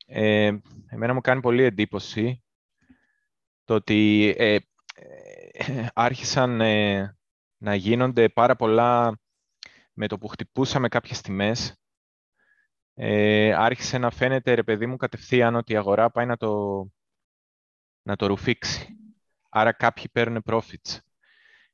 Ε, 0.06 0.58
εμένα 0.86 1.14
μου 1.14 1.20
κάνει 1.20 1.40
πολύ 1.40 1.62
εντύπωση 1.62 2.44
το 3.64 3.74
ότι 3.74 4.34
ε, 4.38 4.54
ε 4.54 5.88
άρχισαν 5.94 6.60
ε, 6.60 7.16
να 7.56 7.74
γίνονται 7.74 8.28
πάρα 8.28 8.56
πολλά 8.56 9.20
με 9.92 10.06
το 10.06 10.18
που 10.18 10.28
χτυπούσαμε 10.28 10.88
κάποιες 10.88 11.20
τιμές. 11.20 11.80
Ε, 12.94 13.52
άρχισε 13.54 13.98
να 13.98 14.10
φαίνεται, 14.10 14.54
ρε 14.54 14.62
παιδί 14.62 14.86
μου, 14.86 14.96
κατευθείαν 14.96 15.54
ότι 15.54 15.72
η 15.72 15.76
αγορά 15.76 16.10
πάει 16.10 16.26
να 16.26 16.36
το, 16.36 16.82
να 18.02 18.16
το 18.16 18.26
ρουφήξει. 18.26 18.96
Άρα 19.48 19.72
κάποιοι 19.72 20.08
παίρνουν 20.12 20.42
profits. 20.46 20.98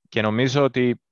Και 0.08 0.22
νομίζω 0.22 0.64
ότι 0.64 1.02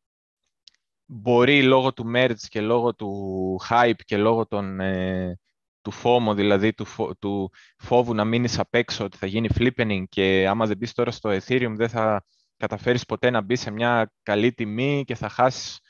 μπορεί 1.13 1.63
λόγω 1.63 1.93
του 1.93 2.11
merge 2.15 2.47
και 2.49 2.61
λόγω 2.61 2.95
του 2.95 3.61
hype 3.69 4.01
και 4.05 4.17
λόγω 4.17 4.47
των, 4.47 4.81
ε, 4.81 5.39
του 5.83 5.93
FOMO, 6.03 6.35
δηλαδή 6.35 6.73
του, 6.73 6.87
του 7.19 7.51
φόβου 7.79 8.15
να 8.15 8.25
μείνεις 8.25 8.59
απ' 8.59 8.75
έξω, 8.75 9.05
ότι 9.05 9.17
θα 9.17 9.27
γίνει 9.27 9.49
flippening 9.55 10.03
και 10.09 10.47
άμα 10.49 10.67
δεν 10.67 10.77
μπεις 10.77 10.93
τώρα 10.93 11.11
στο 11.11 11.31
Ethereum 11.31 11.73
δεν 11.77 11.89
θα 11.89 12.25
καταφέρεις 12.57 13.05
ποτέ 13.05 13.31
να 13.31 13.41
μπεις 13.41 13.61
σε 13.61 13.71
μια 13.71 14.13
καλή 14.23 14.53
τιμή 14.53 15.05
και 15.07 15.15
θα 15.15 15.29
χάσεις 15.29 15.81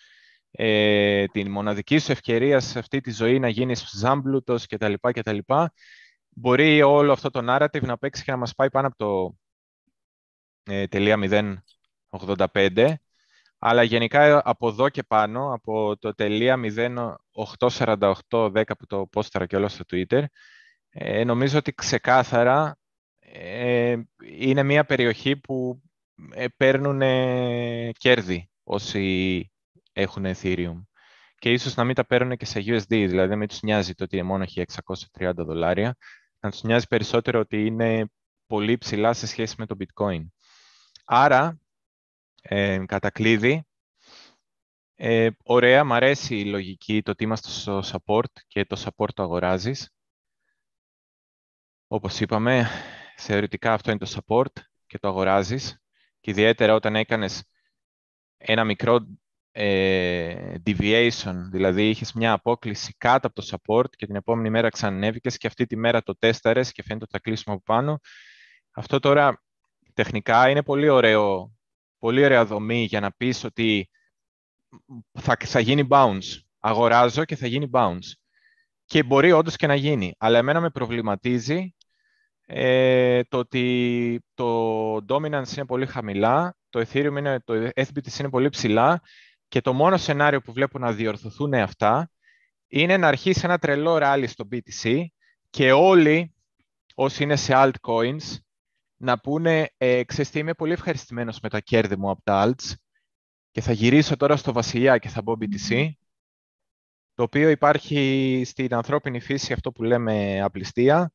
ε, 0.50 1.26
την 1.26 1.50
μοναδική 1.50 1.98
σου 1.98 2.12
ευκαιρία 2.12 2.60
σε 2.60 2.78
αυτή 2.78 3.00
τη 3.00 3.10
ζωή 3.10 3.38
να 3.38 3.48
γίνεις 3.48 3.90
ζάμπλουτος 3.92 4.66
κτλ. 4.66 4.92
κτλ. 5.00 5.38
Μπορεί 6.28 6.82
όλο 6.82 7.12
αυτό 7.12 7.30
το 7.30 7.40
narrative 7.54 7.82
να 7.82 7.98
παίξει 7.98 8.24
και 8.24 8.30
να 8.30 8.36
μας 8.36 8.54
πάει 8.54 8.70
πάνω 8.70 8.86
από 8.86 8.96
το 8.96 9.36
ε, 10.62 10.86
τελεία 10.86 11.16
0.85 12.10 12.94
αλλά 13.62 13.82
γενικά 13.82 14.42
από 14.44 14.68
εδώ 14.68 14.88
και 14.88 15.02
πάνω, 15.02 15.54
από 15.54 15.96
το 15.98 16.14
τελεία 16.14 16.58
084810 18.28 18.62
που 18.78 18.86
το 18.86 19.06
πόσταρα 19.06 19.46
και 19.46 19.56
όλο 19.56 19.68
στο 19.68 19.84
Twitter, 19.90 20.24
ε, 20.90 21.24
νομίζω 21.24 21.58
ότι 21.58 21.72
ξεκάθαρα 21.72 22.78
ε, 23.18 23.96
είναι 24.38 24.62
μια 24.62 24.84
περιοχή 24.84 25.36
που 25.36 25.82
ε, 26.34 26.46
παίρνουν 26.56 27.00
κέρδι 27.92 28.50
όσοι 28.62 29.50
έχουν 29.92 30.24
Ethereum. 30.26 30.82
Και 31.38 31.52
ίσως 31.52 31.74
να 31.74 31.84
μην 31.84 31.94
τα 31.94 32.06
παίρνουν 32.06 32.36
και 32.36 32.44
σε 32.44 32.60
USD, 32.66 32.86
δηλαδή 32.88 33.34
δεν 33.34 33.48
τους 33.48 33.60
νοιάζει 33.62 33.94
το 33.94 34.04
ότι 34.04 34.22
μόνο 34.22 34.42
έχει 34.42 34.62
630 35.18 35.32
δολάρια, 35.34 35.96
να 36.40 36.50
τους 36.50 36.62
νοιάζει 36.62 36.86
περισσότερο 36.86 37.40
ότι 37.40 37.66
είναι 37.66 38.10
πολύ 38.46 38.78
ψηλά 38.78 39.12
σε 39.12 39.26
σχέση 39.26 39.54
με 39.58 39.66
το 39.66 39.76
bitcoin. 39.78 40.26
Άρα, 41.04 41.58
ε, 42.42 42.84
κατά 42.86 43.10
κλείδι. 43.10 43.64
Ε, 44.94 45.30
ωραία, 45.44 45.84
μ' 45.84 45.92
αρέσει 45.92 46.38
η 46.38 46.44
λογική, 46.44 47.02
το 47.02 47.10
ότι 47.10 47.24
είμαστε 47.24 47.48
στο 47.48 47.82
support 47.84 48.32
και 48.46 48.64
το 48.64 48.82
support 48.84 49.08
το 49.14 49.22
αγοράζεις. 49.22 49.90
Όπως 51.86 52.20
είπαμε, 52.20 52.66
θεωρητικά 53.16 53.72
αυτό 53.72 53.90
είναι 53.90 53.98
το 53.98 54.20
support 54.26 54.62
και 54.86 54.98
το 54.98 55.08
αγοράζεις. 55.08 55.82
Και 56.20 56.30
ιδιαίτερα 56.30 56.74
όταν 56.74 56.96
έκανες 56.96 57.44
ένα 58.36 58.64
μικρό 58.64 59.06
ε, 59.52 60.54
deviation, 60.66 61.34
δηλαδή 61.50 61.88
είχες 61.88 62.12
μια 62.12 62.32
απόκληση 62.32 62.94
κάτω 62.98 63.26
από 63.26 63.42
το 63.42 63.48
support 63.50 63.90
και 63.96 64.06
την 64.06 64.16
επόμενη 64.16 64.50
μέρα 64.50 64.68
ξανανέβηκες 64.68 65.36
και 65.36 65.46
αυτή 65.46 65.66
τη 65.66 65.76
μέρα 65.76 66.02
το 66.02 66.16
τέσταρες 66.16 66.72
και 66.72 66.82
φαίνεται 66.82 67.04
ότι 67.04 67.12
θα 67.12 67.18
κλείσουμε 67.18 67.54
από 67.54 67.64
πάνω. 67.64 67.98
Αυτό 68.70 68.98
τώρα 68.98 69.42
τεχνικά 69.94 70.48
είναι 70.50 70.62
πολύ 70.62 70.88
ωραίο 70.88 71.52
πολύ 72.00 72.24
ωραία 72.24 72.44
δομή 72.44 72.84
για 72.84 73.00
να 73.00 73.12
πεις 73.12 73.44
ότι 73.44 73.90
θα, 75.12 75.36
θα 75.40 75.60
γίνει 75.60 75.86
bounce. 75.90 76.40
Αγοράζω 76.58 77.24
και 77.24 77.36
θα 77.36 77.46
γίνει 77.46 77.70
bounce. 77.72 78.12
Και 78.84 79.02
μπορεί 79.02 79.32
όντως 79.32 79.56
και 79.56 79.66
να 79.66 79.74
γίνει. 79.74 80.14
Αλλά 80.18 80.38
εμένα 80.38 80.60
με 80.60 80.70
προβληματίζει 80.70 81.74
ε, 82.46 83.22
το 83.22 83.38
ότι 83.38 84.24
το 84.34 84.94
dominance 84.96 85.56
είναι 85.56 85.66
πολύ 85.66 85.86
χαμηλά, 85.86 86.56
το 86.68 86.80
Ethereum 86.80 87.16
είναι, 87.18 87.40
το 87.44 87.54
FBTC 87.74 88.18
είναι 88.18 88.30
πολύ 88.30 88.48
ψηλά 88.48 89.00
και 89.48 89.60
το 89.60 89.72
μόνο 89.72 89.96
σενάριο 89.96 90.40
που 90.40 90.52
βλέπω 90.52 90.78
να 90.78 90.92
διορθωθούν 90.92 91.54
αυτά 91.54 92.10
είναι 92.66 92.96
να 92.96 93.08
αρχίσει 93.08 93.40
ένα 93.44 93.58
τρελό 93.58 93.98
ράλι 93.98 94.26
στο 94.26 94.48
BTC 94.52 95.04
και 95.50 95.72
όλοι 95.72 96.34
όσοι 96.94 97.22
είναι 97.22 97.36
σε 97.36 97.52
altcoins 97.56 98.38
να 99.02 99.20
πούνε 99.20 99.70
ε, 99.76 100.04
«Ξέρεις 100.04 100.34
είμαι 100.34 100.54
πολύ 100.54 100.72
ευχαριστημένος 100.72 101.40
με 101.40 101.48
τα 101.48 101.60
κέρδη 101.60 101.96
μου 101.96 102.10
από 102.10 102.22
τα 102.22 102.46
alts 102.46 102.72
και 103.50 103.60
θα 103.60 103.72
γυρίσω 103.72 104.16
τώρα 104.16 104.36
στο 104.36 104.52
βασιλιά 104.52 104.98
και 104.98 105.08
θα 105.08 105.22
μπω 105.22 105.36
BTC», 105.40 105.90
το 107.14 107.22
οποίο 107.22 107.48
υπάρχει 107.48 108.42
στην 108.46 108.74
ανθρώπινη 108.74 109.20
φύση 109.20 109.52
αυτό 109.52 109.72
που 109.72 109.82
λέμε 109.82 110.40
απληστία 110.40 111.12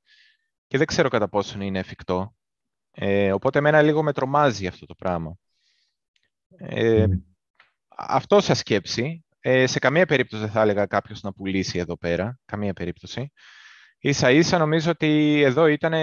και 0.68 0.78
δεν 0.78 0.88
ξέρω 0.88 1.10
κατά 1.10 1.30
πόσο 1.30 1.62
είναι 1.62 1.80
εφικτό. 1.80 2.36
Ε, 2.92 3.32
οπότε 3.34 3.58
εμένα 3.60 3.82
λίγο 3.82 4.04
με 4.04 4.14
τρομάζει 4.14 4.68
αυτό 4.68 4.86
το 4.86 4.96
πράγμα. 4.96 5.38
Ε, 6.58 7.06
Αυτό 7.88 8.42
σαν 8.42 8.56
σκέψη. 8.56 9.26
Ε, 9.40 9.68
σε 9.68 9.80
καμία 9.80 10.06
περίπτωση 10.06 10.42
δεν 10.42 10.52
θα 10.52 10.62
έλεγα 10.62 10.86
κάποιος 10.86 11.22
να 11.22 11.34
πουλήσει 11.34 11.80
εδώ 11.80 11.98
πέρα. 11.98 12.40
Καμία 12.46 12.74
περίπτωση. 12.74 13.32
Ίσα 14.00 14.32
ίσα 14.32 14.58
νομίζω 14.58 14.92
ότι 14.92 15.42
εδώ 15.42 15.68
ήταν 15.68 15.94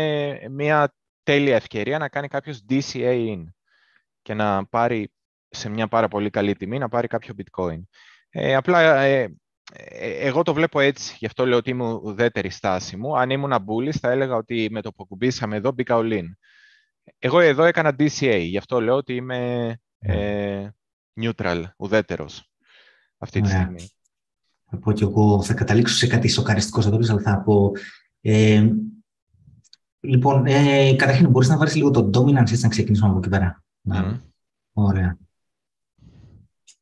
μια 0.52 0.94
τέλεια 1.22 1.56
ευκαιρία 1.56 1.98
να 1.98 2.08
κάνει 2.08 2.28
κάποιος 2.28 2.64
DCA 2.68 3.34
in 3.34 3.44
και 4.22 4.34
να 4.34 4.66
πάρει 4.66 5.12
σε 5.48 5.68
μια 5.68 5.88
πάρα 5.88 6.08
πολύ 6.08 6.30
καλή 6.30 6.54
τιμή 6.54 6.78
να 6.78 6.88
πάρει 6.88 7.06
κάποιο 7.06 7.34
bitcoin. 7.36 7.82
Ε, 8.30 8.54
απλά 8.54 9.00
ε, 9.00 9.36
ε, 9.72 10.26
εγώ 10.26 10.42
το 10.42 10.54
βλέπω 10.54 10.80
έτσι, 10.80 11.16
γι' 11.18 11.26
αυτό 11.26 11.46
λέω 11.46 11.58
ότι 11.58 11.70
είμαι 11.70 11.84
ουδέτερη 11.84 12.50
στάση 12.50 12.96
μου. 12.96 13.18
Αν 13.18 13.30
ήμουν 13.30 13.52
bullish 13.52 13.96
θα 14.00 14.10
έλεγα 14.10 14.36
ότι 14.36 14.68
με 14.70 14.82
το 14.82 14.92
που 14.92 15.06
κουμπίσαμε 15.06 15.56
εδώ 15.56 15.72
μπήκα 15.72 15.98
all 15.98 16.12
in. 16.12 16.24
Εγώ 17.18 17.40
εδώ 17.40 17.64
έκανα 17.64 17.94
DCA, 17.98 18.40
γι' 18.40 18.56
αυτό 18.56 18.80
λέω 18.80 18.94
ότι 18.94 19.14
είμαι 19.14 19.76
ε, 19.98 20.68
neutral, 21.20 21.62
ουδέτερος 21.76 22.50
αυτή 23.18 23.40
τη 23.40 23.48
στιγμή. 23.48 23.90
Θα 24.70 24.78
πω 24.78 24.92
και 24.92 25.04
εγώ, 25.04 25.42
θα 25.42 25.54
καταλήξω 25.54 25.94
σε 25.94 26.06
κάτι 26.06 26.28
σοκαριστικό 26.28 26.80
στο 26.80 26.90
τέλος, 26.90 27.10
αλλά 27.10 27.20
θα 27.20 27.42
πω 27.42 27.70
ε, 28.20 28.68
Λοιπόν, 30.04 30.46
ε, 30.46 30.94
καταρχήν 30.96 31.28
μπορείς 31.30 31.48
να 31.48 31.56
βάλεις 31.56 31.74
λίγο 31.74 31.90
το 31.90 32.10
dominance 32.14 32.50
έτσι 32.50 32.62
να 32.62 32.68
ξεκινήσουμε 32.68 33.08
από 33.08 33.18
εκεί 33.18 33.28
πέρα. 33.28 33.62
Mm. 33.90 34.18
Ωραία. 34.72 35.18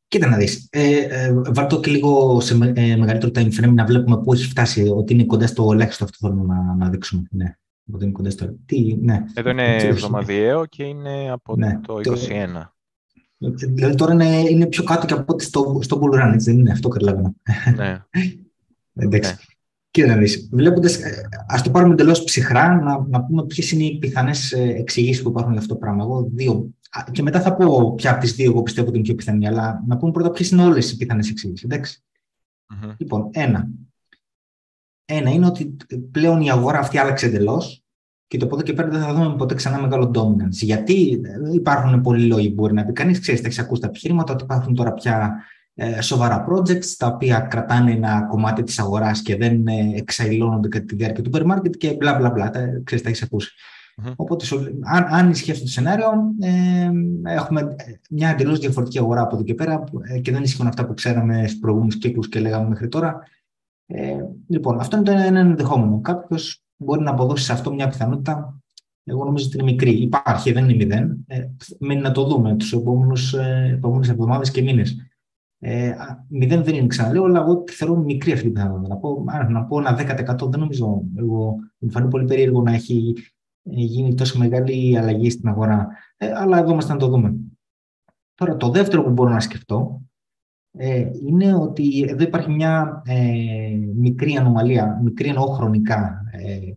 Κοίτα 0.07 0.27
να 0.27 0.37
δεις. 0.37 0.67
Ε, 0.69 0.97
ε, 0.99 1.65
το 1.69 1.79
και 1.79 1.91
λίγο 1.91 2.39
σε 2.39 2.53
ε, 2.53 2.95
μεγαλύτερο 2.95 3.31
time 3.35 3.53
frame 3.59 3.73
να 3.73 3.85
βλέπουμε 3.85 4.21
πού 4.21 4.33
έχει 4.33 4.45
φτάσει, 4.45 4.87
ότι 4.95 5.13
είναι 5.13 5.25
κοντά 5.25 5.47
στο 5.47 5.69
ελάχιστο 5.71 6.03
αυτό 6.03 6.27
θέλουμε 6.27 6.53
να, 6.53 6.75
να 6.75 6.89
δείξουμε. 6.89 7.23
Ναι. 7.31 7.55
Ότι 7.91 8.03
είναι 8.03 8.13
κοντά 8.13 8.29
στο... 8.29 8.55
Τι, 8.65 8.97
ναι. 9.01 9.25
Εδώ 9.33 9.49
είναι 9.49 9.75
εβδομαδιαίο 9.75 10.65
και 10.65 10.83
είναι 10.83 11.31
από 11.31 11.55
ναι, 11.55 11.79
το 11.85 11.95
21. 11.95 12.07
Το, 13.37 13.49
δηλαδή 13.55 13.95
τώρα 13.95 14.13
είναι, 14.13 14.39
είναι 14.49 14.65
πιο 14.65 14.83
κάτω 14.83 15.05
και 15.05 15.13
από 15.13 15.33
ό,τι 15.33 15.43
στο, 15.43 15.79
στο 15.81 15.99
bull 16.01 16.15
run, 16.15 16.31
έτσι 16.33 16.51
δεν 16.51 16.59
είναι 16.59 16.71
αυτό 16.71 16.87
καταλάβαινα. 16.87 17.33
Ναι. 17.75 18.03
Εντάξει. 18.93 19.31
Ναι. 19.31 19.50
Κοίτα 19.91 20.07
να 20.07 20.15
δεις, 20.15 20.49
βλέποντας, 20.51 20.95
ε, 20.97 21.29
ας 21.47 21.61
το 21.61 21.69
πάρουμε 21.69 21.93
εντελώς 21.93 22.23
ψυχρά, 22.23 22.81
να, 22.81 23.05
να 23.09 23.23
πούμε 23.23 23.45
ποιες 23.45 23.71
είναι 23.71 23.83
οι 23.83 23.97
πιθανές 23.97 24.51
ε, 24.51 24.61
εξηγήσεις 24.61 25.21
που 25.21 25.29
υπάρχουν 25.29 25.51
για 25.51 25.61
αυτό 25.61 25.73
το 25.73 25.79
πράγμα. 25.79 26.03
Εγώ 26.03 26.29
δύο 26.33 26.73
και 27.11 27.21
μετά 27.21 27.41
θα 27.41 27.55
πω 27.55 27.93
ποια 27.95 28.11
από 28.11 28.19
τις 28.19 28.33
δύο 28.33 28.51
εγώ 28.51 28.61
πιστεύω 28.61 28.87
ότι 28.87 28.95
είναι 28.95 29.05
πιο 29.05 29.15
πιθανή, 29.15 29.47
αλλά 29.47 29.83
να 29.87 29.97
πούμε 29.97 30.11
πρώτα 30.11 30.31
ποιες 30.31 30.49
είναι 30.51 30.63
όλες 30.63 30.91
οι 30.91 30.97
πιθανές 30.97 31.29
εξήγησει. 31.29 31.67
Mm-hmm. 31.69 32.95
Λοιπόν, 32.97 33.29
ένα. 33.31 33.69
Ένα 35.05 35.29
είναι 35.29 35.45
ότι 35.45 35.75
πλέον 36.11 36.41
η 36.41 36.51
αγορά 36.51 36.79
αυτή 36.79 36.97
άλλαξε 36.97 37.25
εντελώς 37.25 37.83
και 38.27 38.37
το 38.37 38.45
από 38.45 38.55
εδώ 38.55 38.63
και 38.63 38.73
πέρα 38.73 38.89
δεν 38.89 39.01
θα 39.01 39.13
δούμε 39.13 39.35
ποτέ 39.35 39.53
ξανά 39.53 39.81
μεγάλο 39.81 40.11
dominance. 40.15 40.49
Γιατί 40.51 41.21
υπάρχουν 41.53 42.01
πολλοί 42.01 42.25
λόγοι 42.25 42.47
που 42.47 42.53
μπορεί 42.53 42.73
να 42.73 42.85
πει 42.85 42.93
κανείς. 42.93 43.19
Ξέρεις, 43.19 43.41
θα 43.41 43.47
έχεις 43.47 43.59
ακούσει 43.59 43.81
τα 43.81 43.87
επιχείρηματα 43.87 44.33
ότι 44.33 44.43
υπάρχουν 44.43 44.75
τώρα 44.75 44.93
πια 44.93 45.15
ε, 45.15 45.60
σοβαρά 46.01 46.45
projects 46.49 46.85
τα 46.97 47.07
οποία 47.07 47.39
κρατάνε 47.39 47.91
ένα 47.91 48.25
κομμάτι 48.29 48.63
της 48.63 48.79
αγοράς 48.79 49.21
και 49.21 49.35
δεν 49.35 49.67
ε, 49.67 49.91
εξαϊλώνονται 49.95 50.67
κατά 50.67 50.85
τη 50.85 50.95
διάρκεια 50.95 51.23
του 51.23 51.31
supermarket 51.33 51.77
και 51.77 51.93
μπλα 51.93 52.13
μπλα 52.17 52.29
μπλα. 52.29 52.49
Τα, 52.49 52.81
ξέρεις, 52.83 53.03
τα 53.03 53.09
έχεις 53.09 53.21
ακούσει. 53.21 53.51
Mm-hmm. 54.03 54.13
Οπότε, 54.15 54.45
αν, 54.81 55.05
αν 55.09 55.29
ισχύει 55.29 55.51
αυτό 55.51 55.63
το 55.63 55.69
σενάριο, 55.69 56.07
ε, 56.39 56.89
έχουμε 57.33 57.75
μια 58.09 58.29
εντελώς 58.29 58.59
διαφορετική 58.59 58.99
αγορά 58.99 59.21
από 59.21 59.35
εδώ 59.35 59.43
και 59.43 59.53
πέρα 59.53 59.83
ε, 60.01 60.19
και 60.19 60.31
δεν 60.31 60.43
ισχύουν 60.43 60.67
αυτά 60.67 60.85
που 60.85 60.93
ξέραμε 60.93 61.47
στους 61.47 61.59
προηγούμενους 61.59 61.97
κύκλους 61.97 62.29
και 62.29 62.39
λέγαμε 62.39 62.69
μέχρι 62.69 62.87
τώρα. 62.87 63.19
Ε, 63.85 64.17
λοιπόν, 64.47 64.79
αυτό 64.79 64.95
είναι 64.95 65.05
το 65.05 65.11
ένα 65.11 65.39
ενδεχόμενο. 65.39 66.01
Κάποιος 66.01 66.63
μπορεί 66.77 67.01
να 67.01 67.11
αποδώσει 67.11 67.43
σε 67.43 67.53
αυτό 67.53 67.73
μια 67.73 67.87
πιθανότητα. 67.87 68.61
Εγώ 69.03 69.25
νομίζω 69.25 69.45
ότι 69.45 69.57
είναι 69.57 69.71
μικρή. 69.71 69.91
Υπάρχει, 69.91 70.51
δεν 70.51 70.63
είναι 70.63 70.75
μηδέν. 70.75 71.25
Ε, 71.27 71.41
μένει 71.79 72.01
να 72.01 72.11
το 72.11 72.23
δούμε 72.23 72.55
τους 72.55 72.73
επόμενες 72.73 74.09
εβδομάδες 74.09 74.51
και 74.51 74.61
μήνες. 74.61 74.95
Ε, 75.63 75.93
μηδέν 76.27 76.63
δεν 76.63 76.75
είναι, 76.75 76.87
ξαναλέω, 76.87 77.23
αλλά 77.23 77.39
εγώ 77.39 77.63
θεωρώ 77.71 77.95
μικρή 77.95 78.31
αυτή 78.31 78.43
την 78.43 78.53
πιθανότητα. 78.53 78.93
Να 78.93 78.99
πω, 78.99 79.23
να 79.49 79.63
πω 79.63 79.79
ένα 79.79 79.97
10% 80.43 80.49
δεν 80.49 80.59
νομίζω. 80.59 81.03
Εγώ, 81.15 81.55
μου 81.77 81.91
φανεί 81.91 82.07
πολύ 82.07 82.25
περίεργο 82.25 82.61
να 82.61 82.73
έχει 82.73 83.15
ε, 83.63 83.81
γίνει 83.81 84.13
τόσο 84.13 84.37
μεγάλη 84.37 84.97
αλλαγή 84.97 85.29
στην 85.29 85.49
αγορά. 85.49 85.87
Ε, 86.17 86.31
αλλά 86.31 86.57
εδώ 86.57 86.71
είμαστε 86.71 86.93
να 86.93 86.99
το 86.99 87.07
δούμε. 87.07 87.35
Τώρα, 88.35 88.57
το 88.57 88.69
δεύτερο 88.69 89.03
που 89.03 89.09
μπορώ 89.09 89.29
να 89.29 89.39
σκεφτώ 89.39 90.01
ε, 90.77 91.09
είναι 91.27 91.53
ότι 91.53 92.05
εδώ 92.09 92.23
υπάρχει 92.23 92.51
μια 92.51 93.01
ε, 93.05 93.77
μικρή 93.95 94.35
ανομαλία, 94.35 94.99
μικρή 95.03 95.29
εννοώ 95.29 95.45
χρονικά. 95.45 96.23
Ε, 96.31 96.73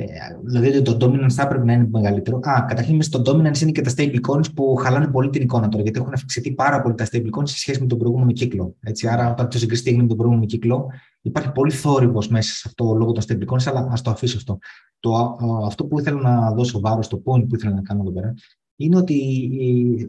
ε, 0.00 0.04
δηλαδή 0.44 0.68
ότι 0.68 0.82
το 0.82 1.06
dominance 1.06 1.30
θα 1.30 1.42
έπρεπε 1.42 1.64
να 1.64 1.72
είναι 1.72 1.88
μεγαλύτερο. 1.90 2.36
Α, 2.36 2.64
καταρχήν 2.68 2.96
μέσα 2.96 3.08
στο 3.08 3.22
dominance 3.24 3.60
είναι 3.60 3.70
και 3.70 3.80
τα 3.80 3.90
stable 3.96 4.20
coins 4.28 4.54
που 4.54 4.74
χαλάνε 4.74 5.06
πολύ 5.06 5.30
την 5.30 5.42
εικόνα 5.42 5.68
τώρα, 5.68 5.82
γιατί 5.82 6.00
έχουν 6.00 6.12
αυξηθεί 6.12 6.52
πάρα 6.52 6.82
πολύ 6.82 6.94
τα 6.94 7.06
stable 7.10 7.30
coins 7.38 7.48
σε 7.48 7.58
σχέση 7.58 7.80
με 7.80 7.86
τον 7.86 7.98
προηγούμενο 7.98 8.32
κύκλο. 8.32 8.74
Έτσι, 8.80 9.08
άρα, 9.08 9.30
όταν 9.30 9.48
το 9.48 9.58
συγκριστεί 9.58 9.96
με 9.96 10.06
τον 10.06 10.16
προηγούμενο 10.16 10.46
κύκλο, 10.46 10.86
υπάρχει 11.20 11.52
πολύ 11.52 11.70
θόρυβος 11.70 12.28
μέσα 12.28 12.52
σε 12.52 12.62
αυτό 12.66 12.94
λόγω 12.94 13.12
των 13.12 13.22
stable 13.28 13.54
coins, 13.54 13.66
αλλά 13.66 13.88
ας 13.90 14.02
το 14.02 14.10
αφήσω 14.10 14.36
αυτό. 14.36 14.58
Το, 15.00 15.36
αυτό 15.66 15.84
που 15.84 15.98
ήθελα 15.98 16.20
να 16.20 16.52
δώσω 16.52 16.80
βάρος, 16.80 17.08
το 17.08 17.22
point 17.24 17.46
που 17.48 17.54
ήθελα 17.54 17.74
να 17.74 17.82
κάνω 17.82 18.00
εδώ 18.00 18.12
πέρα, 18.12 18.34
είναι 18.76 18.96
ότι 18.96 19.18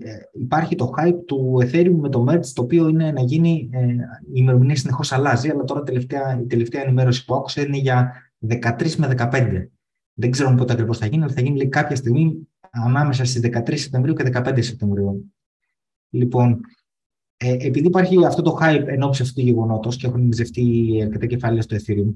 ε, 0.01 0.09
υπάρχει 0.39 0.75
το 0.75 0.91
hype 0.97 1.19
του 1.25 1.57
Ethereum 1.61 1.95
με 1.99 2.09
το 2.09 2.25
merge, 2.29 2.45
το 2.53 2.61
οποίο 2.61 2.87
είναι 2.87 3.11
να 3.11 3.21
γίνει, 3.21 3.69
ε, 3.71 3.85
η 3.85 4.33
ημερομηνία 4.33 4.75
συνεχώς 4.75 5.11
αλλάζει, 5.11 5.49
αλλά 5.49 5.63
τώρα 5.63 5.83
τελευταία, 5.83 6.39
η 6.41 6.45
τελευταία 6.45 6.81
ενημέρωση 6.81 7.25
που 7.25 7.35
άκουσα 7.35 7.61
είναι 7.61 7.77
για 7.77 8.13
13 8.47 8.95
με 8.95 9.15
15. 9.31 9.69
Δεν 10.19 10.31
ξέρω 10.31 10.53
πότε 10.53 10.73
ακριβώς 10.73 10.97
θα 10.97 11.05
γίνει, 11.05 11.23
αλλά 11.23 11.33
θα 11.33 11.41
γίνει 11.41 11.57
λέει, 11.57 11.67
κάποια 11.67 11.95
στιγμή 11.95 12.47
ανάμεσα 12.69 13.25
στις 13.25 13.41
13 13.43 13.77
Σεπτεμβρίου 13.77 14.13
και 14.13 14.23
15 14.33 14.57
Σεπτεμβρίου. 14.61 15.33
Λοιπόν, 16.09 16.59
ε, 17.37 17.51
επειδή 17.51 17.87
υπάρχει 17.87 18.25
αυτό 18.25 18.41
το 18.41 18.57
hype 18.61 18.83
εν 18.85 19.03
ώψη 19.03 19.21
αυτού 19.21 19.33
του 19.33 19.41
γεγονότος 19.41 19.95
και 19.95 20.07
έχουν 20.07 20.21
μιζευτεί 20.21 20.99
αρκετά 21.01 21.25
κεφάλαια 21.25 21.61
στο 21.61 21.75
Ethereum, 21.75 22.13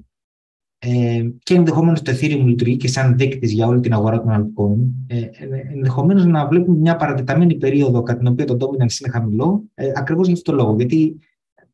ε, 0.80 1.30
και 1.44 1.54
ενδεχομένως 1.56 2.02
το 2.02 2.12
Ethereum 2.12 2.44
λειτουργεί 2.46 2.78
και 2.78 2.88
σαν 2.88 3.18
δείκτη 3.18 3.48
για 3.48 3.68
όλη 3.68 3.80
την 3.80 3.94
αγορά 3.94 4.22
των 4.22 4.32
altcoin, 4.32 5.06
ε, 5.08 5.30
ενδεχομένως 5.74 6.26
να 6.26 6.48
βλέπουμε 6.48 6.78
μια 6.78 6.96
παρατεταμένη 6.96 7.56
περίοδο 7.56 8.02
κατά 8.02 8.18
την 8.20 8.28
οποία 8.28 8.46
το 8.46 8.54
dominance 8.54 9.00
είναι 9.00 9.12
χαμηλό, 9.12 9.64
ε, 9.74 9.92
ακριβώς 9.96 10.26
για 10.28 10.36
αυτό 10.36 10.52
το 10.52 10.58
λόγο. 10.58 10.76
Γιατί 10.76 11.20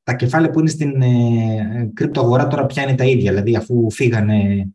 τα 0.03 0.15
κεφάλαια 0.15 0.51
που 0.51 0.59
είναι 0.59 0.69
στην 0.69 1.01
ε, 1.01 1.91
κρυπτοαγορά 1.93 2.47
τώρα 2.47 2.65
πια 2.65 2.83
είναι 2.83 2.95
τα 2.95 3.05
ίδια. 3.05 3.31
Δηλαδή, 3.31 3.55
αφού 3.55 3.91
φύγανε 3.91 4.35
ε, 4.53 4.67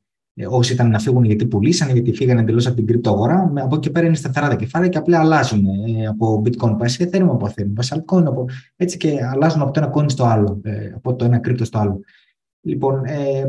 όσοι 0.48 0.72
ήταν 0.72 0.90
να 0.90 0.98
φύγουν 0.98 1.24
γιατί 1.24 1.46
πουλήσανε, 1.46 1.92
γιατί 1.92 2.12
φύγανε 2.12 2.40
εντελώς 2.40 2.66
από 2.66 2.76
την 2.76 2.86
κρυπτοαγορά, 2.86 3.52
από 3.54 3.76
εκεί 3.76 3.90
πέρα 3.90 4.06
είναι 4.06 4.14
σταθερά 4.14 4.48
τα 4.48 4.54
κεφάλαια 4.54 4.90
και 4.90 4.98
απλά 4.98 5.20
αλλάζουν 5.20 5.64
ε, 5.66 6.06
από 6.06 6.42
bitcoin 6.44 6.76
πάει 6.78 6.88
σε 6.88 7.10
ethereum, 7.10 7.28
από 7.28 7.46
ethereum 7.46 7.72
πάει 7.74 7.84
σε 7.84 7.94
altcoin, 7.96 8.24
από, 8.24 8.44
έτσι 8.76 8.96
και 8.96 9.18
αλλάζουν 9.32 9.60
από 9.60 9.72
το 9.72 9.80
ένα 9.80 9.92
coin 9.94 10.10
στο 10.10 10.24
άλλο, 10.24 10.60
ε, 10.64 10.92
από 10.94 11.14
το 11.14 11.24
ένα 11.24 11.38
κρύπτο 11.38 11.64
στο 11.64 11.78
άλλο. 11.78 12.00
Λοιπόν, 12.66 13.04
ε, 13.04 13.44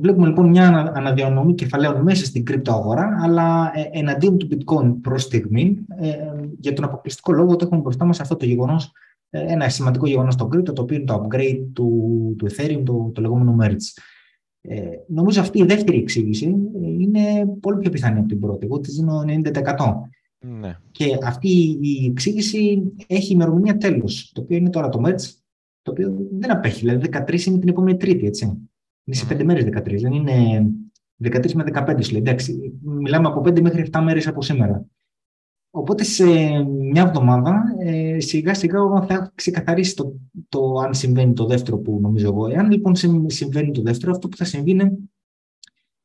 βλέπουμε 0.00 0.26
λοιπόν 0.26 0.48
μια 0.48 0.92
αναδιανομή 0.94 1.54
κεφαλαίων 1.54 2.02
μέσα 2.02 2.24
στην 2.24 2.44
κρυπτοαγορά, 2.44 3.18
αλλά 3.22 3.72
ε, 3.74 3.98
εναντίον 3.98 4.38
του 4.38 4.48
bitcoin 4.50 4.94
προς 5.00 5.22
στιγμή, 5.22 5.78
ε, 6.00 6.10
για 6.58 6.72
τον 6.72 6.84
αποκλειστικό 6.84 7.32
λόγο 7.32 7.52
ότι 7.52 7.64
έχουμε 7.64 7.80
μπροστά 7.80 8.04
μας 8.04 8.20
αυτό 8.20 8.36
το 8.36 8.44
γεγονός, 8.44 8.92
ε, 9.30 9.52
ένα 9.52 9.68
σημαντικό 9.68 10.06
γεγονός 10.06 10.34
στο 10.34 10.46
κρύπτο, 10.46 10.72
το 10.72 10.82
οποίο 10.82 10.96
είναι 10.96 11.04
το 11.04 11.26
upgrade 11.26 11.66
του, 11.72 12.34
του 12.38 12.46
Ethereum, 12.50 12.82
το, 12.84 13.10
το 13.14 13.20
λεγόμενο 13.20 13.56
merge. 13.62 14.00
Ε, 14.60 14.90
νομίζω 15.06 15.40
αυτή 15.40 15.58
η 15.58 15.64
δεύτερη 15.64 15.98
εξήγηση 15.98 16.54
είναι 16.98 17.46
πολύ 17.60 17.78
πιο 17.78 17.90
πιθανή 17.90 18.18
από 18.18 18.28
την 18.28 18.40
πρώτη. 18.40 18.66
Εγώ 18.66 18.80
της 18.80 18.94
δίνω 18.94 19.24
90%. 19.26 20.08
Ναι. 20.38 20.76
Και 20.90 21.18
αυτή 21.22 21.78
η 21.80 22.06
εξήγηση 22.06 22.92
έχει 23.06 23.32
ημερομηνία 23.32 23.76
τέλος, 23.76 24.30
το 24.34 24.40
οποίο 24.40 24.56
είναι 24.56 24.70
τώρα 24.70 24.88
το 24.88 25.02
merge, 25.04 25.22
το 25.82 25.90
οποίο 25.90 26.16
δεν 26.32 26.50
απέχει. 26.50 26.80
Δηλαδή, 26.80 27.08
13 27.12 27.46
είναι 27.46 27.58
την 27.58 27.68
επόμενη 27.68 27.96
Τρίτη, 27.96 28.26
έτσι. 28.26 28.44
Είναι 29.04 29.16
σε 29.16 29.26
5 29.30 29.44
μέρες 29.44 29.64
13, 29.64 30.00
δεν 30.00 30.12
είναι 30.12 30.66
13 31.22 31.52
με 31.52 31.64
15, 31.64 32.10
λέει. 32.10 32.20
Εντάξει, 32.20 32.78
μιλάμε 32.82 33.28
από 33.28 33.40
5 33.40 33.60
μέχρι 33.60 33.88
7 33.92 34.00
μέρες 34.02 34.26
από 34.26 34.42
σήμερα. 34.42 34.86
Οπότε 35.70 36.04
σε 36.04 36.24
μια 36.64 37.02
εβδομάδα 37.02 37.62
ε, 37.78 38.20
σιγά 38.20 38.54
σιγά 38.54 38.78
θα 39.06 39.14
έχω 39.14 39.30
ξεκαθαρίσει 39.34 39.94
το, 39.94 40.14
το 40.48 40.74
αν 40.74 40.94
συμβαίνει 40.94 41.32
το 41.32 41.46
δεύτερο 41.46 41.78
που 41.78 41.98
νομίζω 42.00 42.26
εγώ. 42.26 42.46
Εάν 42.46 42.70
λοιπόν 42.70 42.94
συμβαίνει 43.26 43.70
το 43.70 43.82
δεύτερο, 43.82 44.12
αυτό 44.12 44.28
που 44.28 44.36
θα 44.36 44.44
συμβεί 44.44 44.70
είναι 44.70 44.92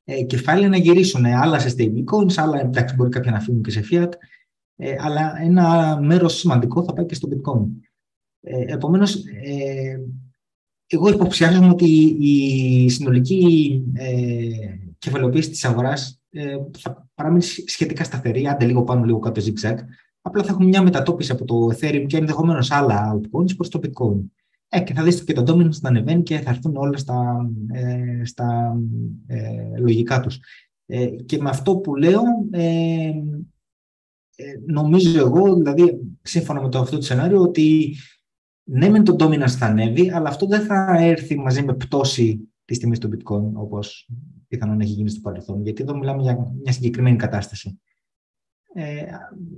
ε, 0.04 0.24
κεφάλαια 0.24 0.70
να 0.70 0.78
γυρίσουν 0.78 1.26
άλλα 1.26 1.60
σε 1.60 1.76
stablecoins, 1.78 2.34
άλλα 2.36 2.60
εντάξει 2.60 2.96
μπορεί 2.96 3.10
κάποια 3.10 3.32
να 3.32 3.40
φύγουν 3.40 3.62
και 3.62 3.72
σε 3.72 3.84
fiat, 3.92 4.10
ε, 4.76 4.96
αλλά 5.00 5.42
ένα 5.42 5.98
μέρος 6.02 6.38
σημαντικό 6.38 6.84
θα 6.84 6.94
πάει 6.94 7.06
και 7.06 7.16
στο 7.16 7.30
bitcoin. 7.32 7.66
Ε, 8.42 8.74
επομένως, 8.74 9.16
ε, 9.16 10.00
εγώ 10.88 11.10
υποψιάζομαι 11.10 11.70
ότι 11.70 12.16
η 12.20 12.90
συνολική 12.90 13.84
ε, 13.94 14.50
κεφαλαιοποίηση 14.98 15.50
της 15.50 15.66
αγοράς 15.66 16.22
ε, 16.25 16.25
θα 16.78 17.08
παραμείνει 17.16 17.44
σχετικά 17.44 18.04
σταθερή, 18.04 18.48
άντε 18.48 18.66
λίγο 18.66 18.84
πάνω, 18.84 19.04
λίγο 19.04 19.20
κάτω 19.20 19.42
zigzag. 19.42 19.76
Απλά 20.22 20.44
θα 20.44 20.52
έχουμε 20.52 20.68
μια 20.68 20.82
μετατόπιση 20.82 21.32
από 21.32 21.46
το 21.46 21.70
Ethereum 21.74 22.06
και 22.08 22.18
ενδεχομένως 22.18 22.72
άλλα 22.72 23.14
altcoins 23.14 23.56
προς 23.56 23.70
το 23.70 23.80
Bitcoin. 23.84 24.20
Ε, 24.70 24.82
και 24.82 24.94
θα 24.94 25.04
δείτε 25.04 25.24
και 25.24 25.34
το 25.34 25.54
dominance 25.54 25.80
να 25.82 25.90
ανεβαίνει 25.90 26.24
και 26.24 26.40
θα 26.40 26.50
έρθουν 26.50 26.76
όλα 26.76 26.98
στα, 26.98 27.50
ε, 27.72 28.26
στα 28.26 28.78
ε, 29.28 29.78
λογικά 29.78 30.20
τους. 30.20 30.40
Ε, 30.86 31.06
και 31.06 31.42
με 31.42 31.50
αυτό 31.50 31.78
που 31.78 31.96
λέω, 31.96 32.22
ε, 32.52 33.12
νομίζω 34.66 35.20
εγώ, 35.20 35.56
δηλαδή 35.56 36.02
σύμφωνα 36.22 36.62
με 36.62 36.70
το 36.70 36.80
αυτό 36.80 36.96
το 36.96 37.02
σενάριο, 37.02 37.42
ότι 37.42 37.96
ναι 38.64 38.90
με 38.90 39.04
το 39.04 39.16
dominance 39.20 39.48
θα 39.48 39.66
ανέβει, 39.66 40.12
αλλά 40.12 40.30
αυτό 40.30 40.46
δεν 40.46 40.62
θα 40.62 40.96
έρθει 41.00 41.40
μαζί 41.40 41.64
με 41.64 41.74
πτώση 41.74 42.50
της 42.66 42.80
τιμής 42.80 43.00
του 43.00 43.10
bitcoin, 43.10 43.52
όπως 43.54 44.10
πιθανόν 44.48 44.80
έχει 44.80 44.92
γίνει 44.92 45.10
στο 45.10 45.20
παρελθόν, 45.20 45.62
γιατί 45.62 45.82
εδώ 45.82 45.98
μιλάμε 45.98 46.22
για 46.22 46.38
μια 46.64 46.72
συγκεκριμένη 46.72 47.16
κατάσταση. 47.16 47.80
Ε, 48.78 49.04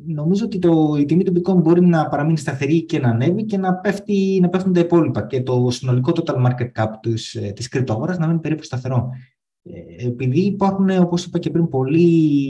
νομίζω 0.06 0.46
ότι 0.46 0.60
το, 0.60 0.96
η 1.00 1.06
τιμή 1.06 1.24
του 1.24 1.34
bitcoin 1.36 1.62
μπορεί 1.62 1.86
να 1.86 2.08
παραμείνει 2.08 2.38
σταθερή 2.38 2.86
και 2.86 3.00
να 3.00 3.10
ανέβει 3.10 3.46
και 3.46 3.58
να, 3.58 3.76
πέφτει, 3.76 4.40
να 4.42 4.50
πέφτουν 4.50 4.74
τα 4.74 4.80
υπόλοιπα 4.80 5.26
και 5.26 5.44
το 5.44 5.68
συνολικό 5.70 6.12
total 6.16 6.46
market 6.46 6.72
cap 6.76 6.90
της, 7.02 7.36
ε, 7.36 7.52
της 7.52 7.68
κρυπτοαγοράς 7.68 8.18
να 8.18 8.28
μείνει 8.28 8.40
περίπου 8.40 8.64
σταθερό. 8.64 9.10
Ε, 9.64 10.08
επειδή 10.08 10.40
υπάρχουν, 10.40 10.90
όπως 10.90 11.26
είπα 11.26 11.40
και 11.40 11.50
πριν, 11.50 11.68
πολύ, 11.68 12.48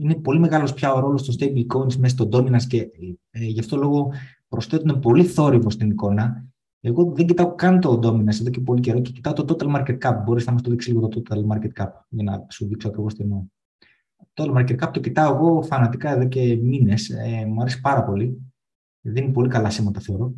είναι 0.00 0.14
πολύ 0.14 0.38
μεγάλος 0.38 0.74
πια 0.74 0.92
ο 0.92 1.00
ρόλος 1.00 1.22
των 1.22 1.34
stable 1.38 1.76
coins 1.76 1.94
μέσα 1.94 2.16
στο 2.16 2.28
dominance 2.32 2.66
και 2.68 2.90
ε, 3.30 3.44
γι' 3.44 3.60
αυτό 3.60 3.76
λόγο 3.76 4.12
προσθέτουν 4.48 5.00
πολύ 5.00 5.24
θόρυβο 5.24 5.70
στην 5.70 5.90
εικόνα, 5.90 6.44
εγώ 6.86 7.12
δεν 7.14 7.26
κοιτάω 7.26 7.54
καν 7.54 7.80
το 7.80 8.00
dominance 8.02 8.40
εδώ 8.40 8.50
και 8.50 8.60
πολύ 8.60 8.80
καιρό 8.80 9.00
και 9.00 9.10
κοιτάω 9.10 9.32
το 9.32 9.44
total 9.48 9.76
market 9.76 9.98
cap. 9.98 10.22
Μπορείς 10.24 10.46
να 10.46 10.52
μας 10.52 10.62
το 10.62 10.70
δείξει 10.70 10.90
λίγο 10.90 11.08
το 11.08 11.22
total 11.28 11.52
market 11.52 11.82
cap 11.82 11.88
για 12.08 12.22
να 12.22 12.46
σου 12.48 12.66
δείξω 12.66 12.88
ακριβώς 12.88 13.14
τι 13.14 13.22
εννοώ. 13.22 13.44
Το 14.32 14.44
total 14.44 14.56
market 14.56 14.84
cap 14.84 14.90
το 14.92 15.00
κοιτάω 15.00 15.34
εγώ 15.34 15.62
φανατικά 15.62 16.10
εδώ 16.10 16.28
και 16.28 16.56
μήνες. 16.62 17.10
Ε, 17.10 17.44
μου 17.46 17.60
αρέσει 17.60 17.80
πάρα 17.80 18.04
πολύ. 18.04 18.52
Δίνει 19.00 19.32
πολύ 19.32 19.48
καλά 19.48 19.70
σήματα, 19.70 20.00
θεωρώ. 20.00 20.34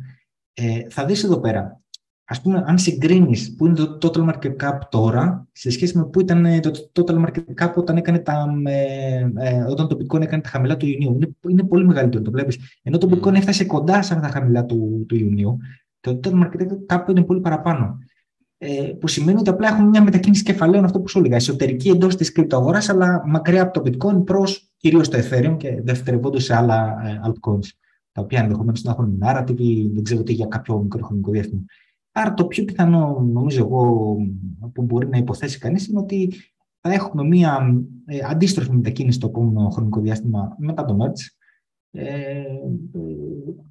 Ε, 0.53 0.89
θα 0.89 1.05
δεις 1.05 1.23
εδώ 1.23 1.39
πέρα. 1.39 1.81
Α 2.25 2.41
πούμε, 2.41 2.63
αν 2.65 2.77
συγκρίνεις 2.77 3.55
που 3.55 3.65
είναι 3.65 3.75
το 3.75 3.97
total 4.01 4.29
market 4.29 4.55
cap 4.63 4.79
τώρα 4.89 5.47
σε 5.51 5.69
σχέση 5.69 5.97
με 5.97 6.05
που 6.05 6.19
ήταν 6.19 6.45
ε, 6.45 6.59
το 6.59 6.71
total 6.93 7.25
market 7.25 7.65
cap 7.65 7.73
όταν, 7.75 7.97
έκανε 7.97 8.19
τα, 8.19 8.61
ε, 8.65 9.29
ε, 9.35 9.63
όταν 9.63 9.87
το 9.87 9.97
bitcoin 9.99 10.21
έκανε 10.21 10.41
τα 10.41 10.49
χαμηλά 10.49 10.77
του 10.77 10.85
Ιουνίου. 10.85 11.13
Είναι, 11.13 11.29
είναι 11.49 11.63
πολύ 11.63 11.85
μεγαλύτερο, 11.85 12.23
το 12.23 12.31
βλέπεις. 12.31 12.79
Ενώ 12.83 12.97
το 12.97 13.09
bitcoin 13.11 13.33
έφτασε 13.33 13.65
κοντά 13.65 14.01
σε 14.01 14.13
αυτά 14.13 14.27
τα 14.27 14.33
χαμηλά 14.33 14.65
του, 14.65 15.05
του 15.07 15.15
Ιουνίου, 15.15 15.57
το 16.13 16.19
total 16.23 16.43
market 16.43 16.95
cap 16.95 17.09
είναι 17.09 17.23
πολύ 17.23 17.39
παραπάνω. 17.39 17.97
ε, 18.57 18.91
που 18.99 19.07
σημαίνει 19.07 19.39
ότι 19.39 19.49
απλά 19.49 19.67
έχουμε 19.67 19.87
μια 19.87 20.03
μετακίνηση 20.03 20.43
κεφαλαίων, 20.43 20.83
αυτό 20.83 20.99
που 20.99 21.07
σου 21.07 21.19
έλεγα, 21.19 21.35
εσωτερική 21.35 21.89
εντός 21.89 22.15
της 22.15 22.31
κρυπτοαγορά, 22.31 22.81
αλλά 22.87 23.23
μακριά 23.27 23.61
από 23.61 23.81
το 23.81 23.89
bitcoin 23.91 24.25
προς 24.25 24.71
κυρίως 24.77 25.09
το 25.09 25.17
ethereum 25.17 25.55
και 25.57 25.81
δευτερευόντως 25.83 26.43
σε 26.43 26.55
άλλα 26.55 26.95
ε, 27.05 27.19
altcoins, 27.25 27.67
τα 28.11 28.21
οποία 28.21 28.39
ενδεχομένως 28.41 28.83
να 28.83 28.91
έχουν 28.91 29.19
narrative 29.23 29.59
ή 29.59 29.87
δεν 29.93 30.03
ξέρω 30.03 30.23
τι 30.23 30.33
για 30.33 30.45
κάποιο 30.45 30.77
μικροχρονικό 30.77 31.31
διάστημα. 31.31 31.61
Άρα 32.11 32.33
το 32.33 32.45
πιο 32.45 32.65
πιθανό, 32.65 33.27
νομίζω 33.33 33.63
εγώ, 33.63 34.15
που 34.73 34.81
μπορεί 34.81 35.07
να 35.07 35.17
υποθέσει 35.17 35.59
κανείς 35.59 35.87
είναι 35.87 35.99
ότι 35.99 36.33
θα 36.81 36.93
έχουμε 36.93 37.23
μια 37.23 37.83
ε, 38.05 38.19
αντίστροφη 38.29 38.71
μετακίνηση 38.71 39.17
στο 39.17 39.27
επόμενο 39.27 39.69
χρονικό 39.69 39.99
διάστημα 39.99 40.55
μετά 40.57 40.85
το 40.85 40.97
merge, 41.01 41.09
ε, 41.09 41.36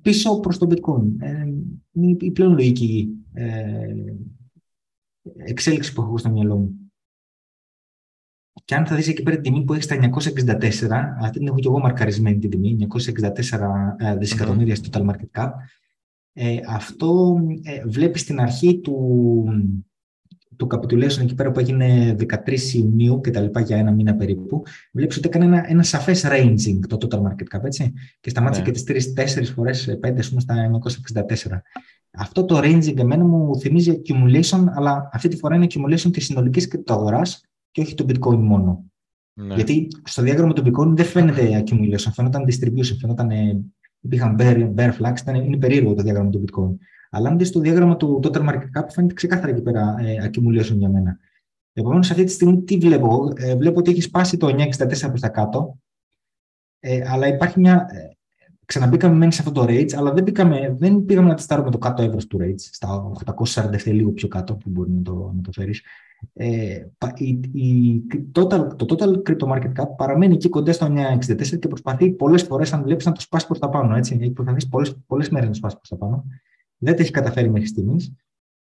πίσω 0.03 0.41
προς 0.41 0.59
το 0.59 0.67
bitcoin. 0.71 1.07
Ε, 1.19 1.45
είναι 1.93 2.17
η 2.21 2.31
πλέον 2.31 2.53
λογική 2.53 3.09
ε, 3.33 3.95
εξέλιξη 5.37 5.93
που 5.93 6.03
έχω 6.03 6.19
στο 6.19 6.31
μυαλό 6.31 6.57
μου. 6.57 6.91
Και 8.65 8.75
αν 8.75 8.87
θα 8.87 8.97
δεις 8.97 9.09
εκεί 9.09 9.23
πέρα 9.23 9.37
την 9.37 9.53
τιμή 9.53 9.65
που 9.65 9.73
έχεις 9.73 9.85
στα 9.85 9.97
964, 9.97 10.91
αυτή 11.21 11.39
την 11.39 11.47
έχω 11.47 11.59
και 11.59 11.69
εγώ 11.69 11.79
μαρκαρισμένη 11.79 12.39
την 12.39 12.51
τιμή, 12.51 12.87
964 13.51 14.17
δισεκατομμύρια 14.19 14.75
στο 14.75 14.89
total 14.93 15.11
market 15.11 15.41
cap, 15.41 15.51
ε, 16.33 16.59
αυτό 16.69 17.41
ε, 17.63 17.83
βλέπεις 17.87 18.21
στην 18.21 18.41
αρχή 18.41 18.81
του, 18.81 19.45
του 20.57 20.69
capitulation 20.71 21.21
εκεί 21.21 21.35
πέρα 21.35 21.51
που 21.51 21.61
έγινε 21.61 22.17
13 22.45 22.59
Ιουνίου 22.75 23.21
και 23.21 23.31
τα 23.31 23.41
λοιπά 23.41 23.61
για 23.61 23.77
ένα 23.77 23.93
μήνα 23.93 24.15
περίπου, 24.15 24.63
βλέπεις 24.93 25.17
ότι 25.17 25.29
έκανε 25.29 25.45
ένα, 25.45 25.65
ένα 25.69 25.83
σαφές 25.83 26.25
ranging 26.27 26.79
το 26.89 26.99
total 27.01 27.19
market 27.19 27.57
cap, 27.57 27.65
έτσι, 27.65 27.93
και 28.21 28.31
σταμάτησε 28.31 28.61
ναι. 28.61 28.67
και 28.67 28.73
τις 28.73 28.85
τρεις, 28.85 29.13
τέσσερις 29.13 29.51
φορές, 29.51 29.97
πέντε, 30.01 30.23
πούμε, 30.29 30.41
στα 30.41 30.71
964. 31.13 31.61
Αυτό 32.11 32.45
το 32.45 32.59
ranging 32.59 32.99
εμένα 32.99 33.25
μου 33.25 33.59
θυμίζει 33.59 34.03
accumulation, 34.03 34.65
αλλά 34.75 35.09
αυτή 35.13 35.29
τη 35.29 35.37
φορά 35.37 35.55
είναι 35.55 35.67
accumulation 35.71 36.13
της 36.13 36.25
συνολικής 36.25 36.69
κρυπτοαγοράς 36.69 37.41
και 37.71 37.81
όχι 37.81 37.95
το 37.95 38.07
bitcoin 38.09 38.39
μόνο. 38.39 38.85
Ναι. 39.33 39.55
Γιατί 39.55 39.89
στο 40.05 40.23
διάγραμμα 40.23 40.53
του 40.53 40.63
bitcoin 40.63 40.97
δεν 40.97 41.05
φαίνεται 41.05 41.65
accumulation, 41.65 42.11
φαίνονταν 42.13 42.45
distribution, 42.49 42.97
φαίνονταν, 43.01 43.31
ε, 43.31 43.65
υπήρχαν 44.01 44.37
bear, 44.39 44.75
bear 44.77 44.93
flags, 44.93 45.21
ήταν, 45.21 45.35
είναι 45.35 45.57
περίεργο 45.57 45.95
το 45.95 46.03
διάγραμμα 46.03 46.31
του 46.31 46.45
bitcoin. 46.45 46.77
Αλλά 47.11 47.29
αν 47.29 47.39
δεις 47.39 47.53
το 47.53 47.61
διάγραμμα 47.61 47.97
του 47.97 48.21
total 48.23 48.49
market 48.49 48.81
cap, 48.81 48.87
φαίνεται 48.89 49.15
ξεκάθαρα 49.15 49.49
εκεί 49.49 49.63
πέρα 49.63 49.95
ε, 49.99 50.31
accumulation 50.31 50.77
για 50.77 50.89
μένα. 50.89 51.19
Επομένως, 51.73 52.11
αυτή 52.11 52.25
τη 52.25 52.31
στιγμή 52.31 52.63
τι 52.63 52.79
βλέπω, 52.79 53.33
ε, 53.37 53.57
βλέπω 53.57 53.79
ότι 53.79 53.91
έχει 53.91 54.01
σπάσει 54.01 54.37
το 54.37 54.47
964 54.47 55.09
προς 55.09 55.21
τα 55.21 55.29
κάτω, 55.29 55.79
ε, 56.81 57.03
αλλά 57.07 57.27
υπάρχει 57.27 57.61
μια. 57.61 57.87
Ε, 57.91 58.17
ξαναμπήκαμε 58.65 59.15
μένει 59.15 59.33
σε 59.33 59.43
αυτό 59.43 59.53
το 59.53 59.67
range, 59.69 59.95
αλλά 59.95 60.13
δεν, 60.13 60.23
μπήκαμε, 60.23 60.75
δεν 60.79 61.05
πήγαμε 61.05 61.29
να 61.29 61.35
τεστάρουμε 61.35 61.71
το 61.71 61.79
κάτω 61.79 62.03
εύρο 62.03 62.19
του 62.29 62.39
range, 62.41 62.55
στα 62.57 63.13
847 63.45 63.85
λίγο 63.85 64.11
πιο 64.11 64.29
κάτω, 64.29 64.55
που 64.55 64.71
μπορεί 64.71 64.91
να 64.91 65.03
το, 65.03 65.33
να 65.37 65.43
το 65.43 65.53
φέρεις. 65.53 65.83
Ε, 66.33 66.87
η, 67.15 67.41
η, 67.53 68.03
total, 68.35 68.77
το 68.77 68.87
total 68.89 69.31
crypto 69.31 69.49
market 69.49 69.73
cap 69.81 69.87
παραμένει 69.97 70.35
εκεί 70.35 70.49
κοντά 70.49 70.73
στο 70.73 70.95
964 71.19 71.59
και 71.59 71.69
προσπαθεί 71.69 72.11
πολλές 72.11 72.43
φορές, 72.43 72.73
αν 72.73 72.83
βλέπεις, 72.83 73.05
να 73.05 73.13
το 73.13 73.21
σπάσει 73.21 73.47
προς 73.47 73.59
τα 73.59 73.69
πάνω. 73.69 73.97
Έτσι. 73.97 74.19
Έχει 74.21 74.31
προσπαθήσει 74.31 74.69
πολλές 75.07 75.29
μέρες 75.29 75.47
να 75.47 75.53
το 75.53 75.59
σπάσει 75.59 75.77
προς 75.77 75.89
τα 75.89 75.97
πάνω. 75.97 76.25
Δεν 76.79 76.97
το 76.97 77.03
έχει 77.03 77.11
καταφέρει 77.11 77.51
μέχρι 77.51 77.69
στιγμής. 77.69 78.13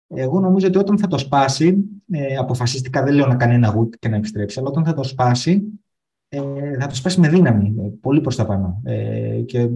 Εγώ 0.06 0.40
νομίζω 0.40 0.66
ότι 0.66 0.78
όταν 0.78 0.98
θα 0.98 1.06
το 1.06 1.18
σπάσει, 1.18 1.84
ε, 2.10 2.36
αποφασιστικά 2.36 3.02
δεν 3.02 3.14
λέω 3.14 3.26
να 3.26 3.36
κάνει 3.36 3.54
ένα 3.54 3.68
γουτ 3.68 3.94
και 3.98 4.08
να 4.08 4.16
επιστρέψει, 4.16 4.58
αλλά 4.58 4.68
όταν 4.68 4.84
θα 4.84 4.94
το 4.94 5.02
σπάσει, 5.02 5.80
ε, 6.28 6.40
θα 6.78 6.86
το 6.86 6.94
σπάσει 6.94 7.20
με 7.20 7.28
δύναμη, 7.28 7.74
ε, 7.78 7.88
πολύ 8.00 8.20
προς 8.20 8.36
τα 8.36 8.46
πάνω. 8.46 8.80
Ε, 8.84 9.40
και 9.40 9.68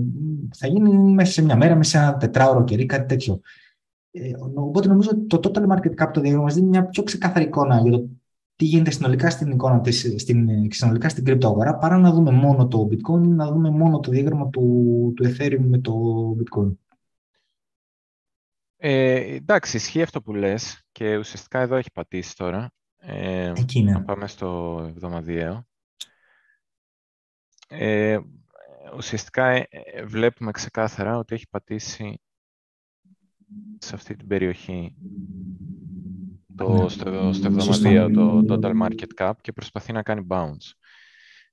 θα 0.54 0.66
γίνει 0.66 0.90
μέσα 0.90 1.32
σε 1.32 1.42
μια 1.42 1.56
μέρα, 1.56 1.76
μέσα 1.76 1.90
σε 1.90 2.04
ένα 2.04 2.16
τετράωρο 2.16 2.64
καιρή, 2.64 2.86
κάτι 2.86 3.06
τέτοιο. 3.06 3.40
Ε, 4.10 4.30
οπότε 4.54 4.88
νομίζω 4.88 5.10
ότι 5.12 5.26
το 5.26 5.40
total 5.42 5.66
market 5.66 6.02
cap 6.02 6.10
το 6.12 6.20
διάγραμμα 6.20 6.44
μας 6.44 6.54
δίνει 6.54 6.68
μια 6.68 6.86
πιο 6.86 7.02
ξεκάθαρη 7.02 7.44
εικόνα 7.44 7.80
για 7.80 7.90
το 7.90 8.08
τι 8.56 8.64
γίνεται 8.64 8.90
συνολικά 8.90 9.30
στην 9.30 9.50
εικόνα 9.50 9.80
της, 9.80 10.14
στην, 10.16 10.48
συνολικά 10.72 11.08
στην 11.08 11.24
κρυπτοαγορά, 11.24 11.76
παρά 11.76 11.98
να 11.98 12.12
δούμε 12.12 12.30
μόνο 12.30 12.68
το 12.68 12.88
bitcoin 12.90 13.24
ή 13.24 13.28
να 13.28 13.52
δούμε 13.52 13.70
μόνο 13.70 14.00
το 14.00 14.10
διάγραμμα 14.10 14.48
του, 14.48 15.12
του 15.16 15.24
ethereum 15.24 15.58
με 15.58 15.78
το 15.78 15.92
bitcoin. 16.38 16.72
Ε, 18.86 19.34
εντάξει, 19.34 19.76
ισχύει 19.76 20.02
αυτό 20.02 20.22
που 20.22 20.34
λες 20.34 20.82
και 20.92 21.16
ουσιαστικά 21.16 21.60
εδώ 21.60 21.76
έχει 21.76 21.90
πατήσει 21.92 22.36
τώρα. 22.36 22.72
Ε, 22.96 23.52
Εκεί 23.56 23.78
είναι. 23.78 23.92
Να 23.92 24.02
πάμε 24.02 24.26
στο 24.26 24.80
εβδομαδιαίο. 24.88 25.66
Ε, 27.68 28.18
ουσιαστικά 28.96 29.46
ε, 29.48 29.68
βλέπουμε 30.04 30.50
ξεκάθαρα 30.50 31.18
ότι 31.18 31.34
έχει 31.34 31.48
πατήσει 31.50 32.20
σε 33.78 33.94
αυτή 33.94 34.16
την 34.16 34.26
περιοχή 34.26 34.94
το, 36.56 36.82
ναι. 36.82 36.88
στο, 36.88 37.32
στο 37.32 37.46
εβδομαδιαίο 37.46 38.10
το 38.10 38.44
total 38.48 38.82
market 38.82 39.08
cap 39.18 39.32
και 39.40 39.52
προσπαθεί 39.52 39.92
να 39.92 40.02
κάνει 40.02 40.26
bounce. 40.28 40.72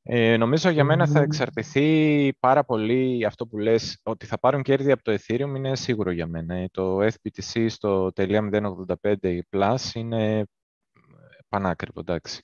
Ε, 0.03 0.37
νομίζω 0.37 0.69
για 0.69 0.83
μένα 0.83 1.07
θα 1.07 1.21
εξαρτηθεί 1.21 2.33
πάρα 2.39 2.63
πολύ 2.63 3.25
αυτό 3.25 3.47
που 3.47 3.57
λες, 3.57 3.99
ότι 4.03 4.25
θα 4.25 4.39
πάρουν 4.39 4.61
κέρδη 4.61 4.91
από 4.91 5.03
το 5.03 5.11
Ethereum 5.13 5.55
είναι 5.55 5.75
σίγουρο 5.75 6.11
για 6.11 6.27
μένα. 6.27 6.55
Ε, 6.55 6.67
το 6.71 6.99
FBTC 7.01 7.65
στο 7.69 8.11
τελεία 8.11 8.49
0.85 9.01 9.39
plus 9.49 9.77
είναι 9.93 10.45
πανάκριβο, 11.49 11.99
εντάξει. 11.99 12.41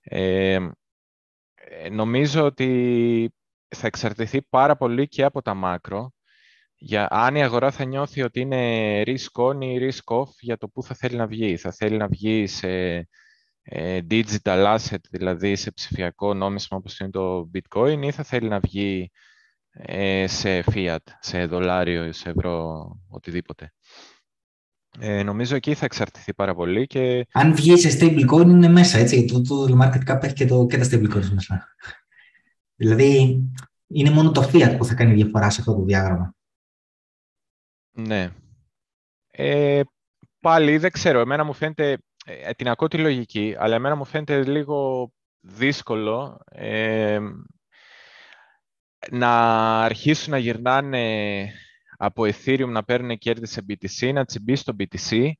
Ε, 0.00 0.54
ε, 1.54 1.88
νομίζω 1.90 2.44
ότι 2.44 3.34
θα 3.68 3.86
εξαρτηθεί 3.86 4.42
πάρα 4.42 4.76
πολύ 4.76 5.08
και 5.08 5.24
από 5.24 5.42
τα 5.42 5.54
μάκρο, 5.54 6.12
για 6.76 7.08
αν 7.10 7.34
η 7.36 7.42
αγορά 7.42 7.70
θα 7.70 7.84
νιώθει 7.84 8.22
ότι 8.22 8.40
είναι 8.40 9.02
risk 9.06 9.44
on 9.48 9.64
ή 9.64 9.78
risk 9.80 10.16
off 10.20 10.28
για 10.40 10.56
το 10.56 10.68
πού 10.68 10.82
θα 10.82 10.94
θέλει 10.94 11.16
να 11.16 11.26
βγει. 11.26 11.56
Θα 11.56 11.72
θέλει 11.72 11.96
να 11.96 12.08
βγει 12.08 12.46
σε 12.46 12.68
ε, 12.68 13.08
digital 14.10 14.76
asset, 14.76 14.98
δηλαδή 15.10 15.56
σε 15.56 15.70
ψηφιακό 15.70 16.34
νόμισμα 16.34 16.76
όπως 16.76 16.98
είναι 16.98 17.10
το 17.10 17.50
bitcoin 17.54 17.98
ή 18.02 18.10
θα 18.10 18.22
θέλει 18.22 18.48
να 18.48 18.60
βγει 18.60 19.10
ε, 19.70 20.26
σε 20.26 20.64
fiat, 20.72 20.98
σε 21.20 21.46
δολάριο, 21.46 22.12
σε 22.12 22.30
ευρώ, 22.30 22.86
οτιδήποτε. 23.08 23.72
Ε, 24.98 25.22
νομίζω 25.22 25.56
εκεί 25.56 25.74
θα 25.74 25.84
εξαρτηθεί 25.84 26.34
πάρα 26.34 26.54
πολύ. 26.54 26.86
Και... 26.86 27.26
Αν 27.32 27.54
βγει 27.54 27.76
σε 27.76 27.98
stablecoin 28.00 28.46
είναι 28.46 28.68
μέσα, 28.68 28.98
έτσι, 28.98 29.24
το, 29.24 29.40
το 29.42 29.78
market 29.82 30.10
cap 30.10 30.22
έχει 30.22 30.34
και, 30.34 30.46
το, 30.46 30.66
και 30.66 30.78
τα 30.78 30.84
stablecoins 30.84 31.28
μέσα. 31.28 31.74
δηλαδή, 32.80 33.42
είναι 33.86 34.10
μόνο 34.10 34.30
το 34.30 34.50
fiat 34.52 34.74
που 34.78 34.84
θα 34.84 34.94
κάνει 34.94 35.14
διαφορά 35.14 35.50
σε 35.50 35.60
αυτό 35.60 35.74
το 35.74 35.84
διάγραμμα. 35.84 36.34
Ναι. 37.90 38.30
Ε, 39.30 39.80
πάλι 40.40 40.78
δεν 40.78 40.90
ξέρω, 40.90 41.20
εμένα 41.20 41.44
μου 41.44 41.52
φαίνεται 41.52 41.90
ε, 41.90 41.96
την 42.56 42.68
ακούω 42.68 42.88
τη 42.88 42.98
λογική, 42.98 43.54
αλλά 43.58 43.74
εμένα 43.74 43.94
μου 43.94 44.04
φαίνεται 44.04 44.42
λίγο 44.42 45.10
δύσκολο 45.40 46.40
ε, 46.50 47.20
να 49.10 49.30
αρχίσουν 49.82 50.30
να 50.30 50.38
γυρνάνε 50.38 51.52
από 51.96 52.22
Ethereum 52.22 52.68
να 52.68 52.84
παίρνουν 52.84 53.18
κέρδη 53.18 53.46
σε 53.46 53.64
BTC, 53.68 54.12
να 54.12 54.24
τσιμπήσει 54.24 54.62
στο 54.62 54.76
BTC 54.78 55.30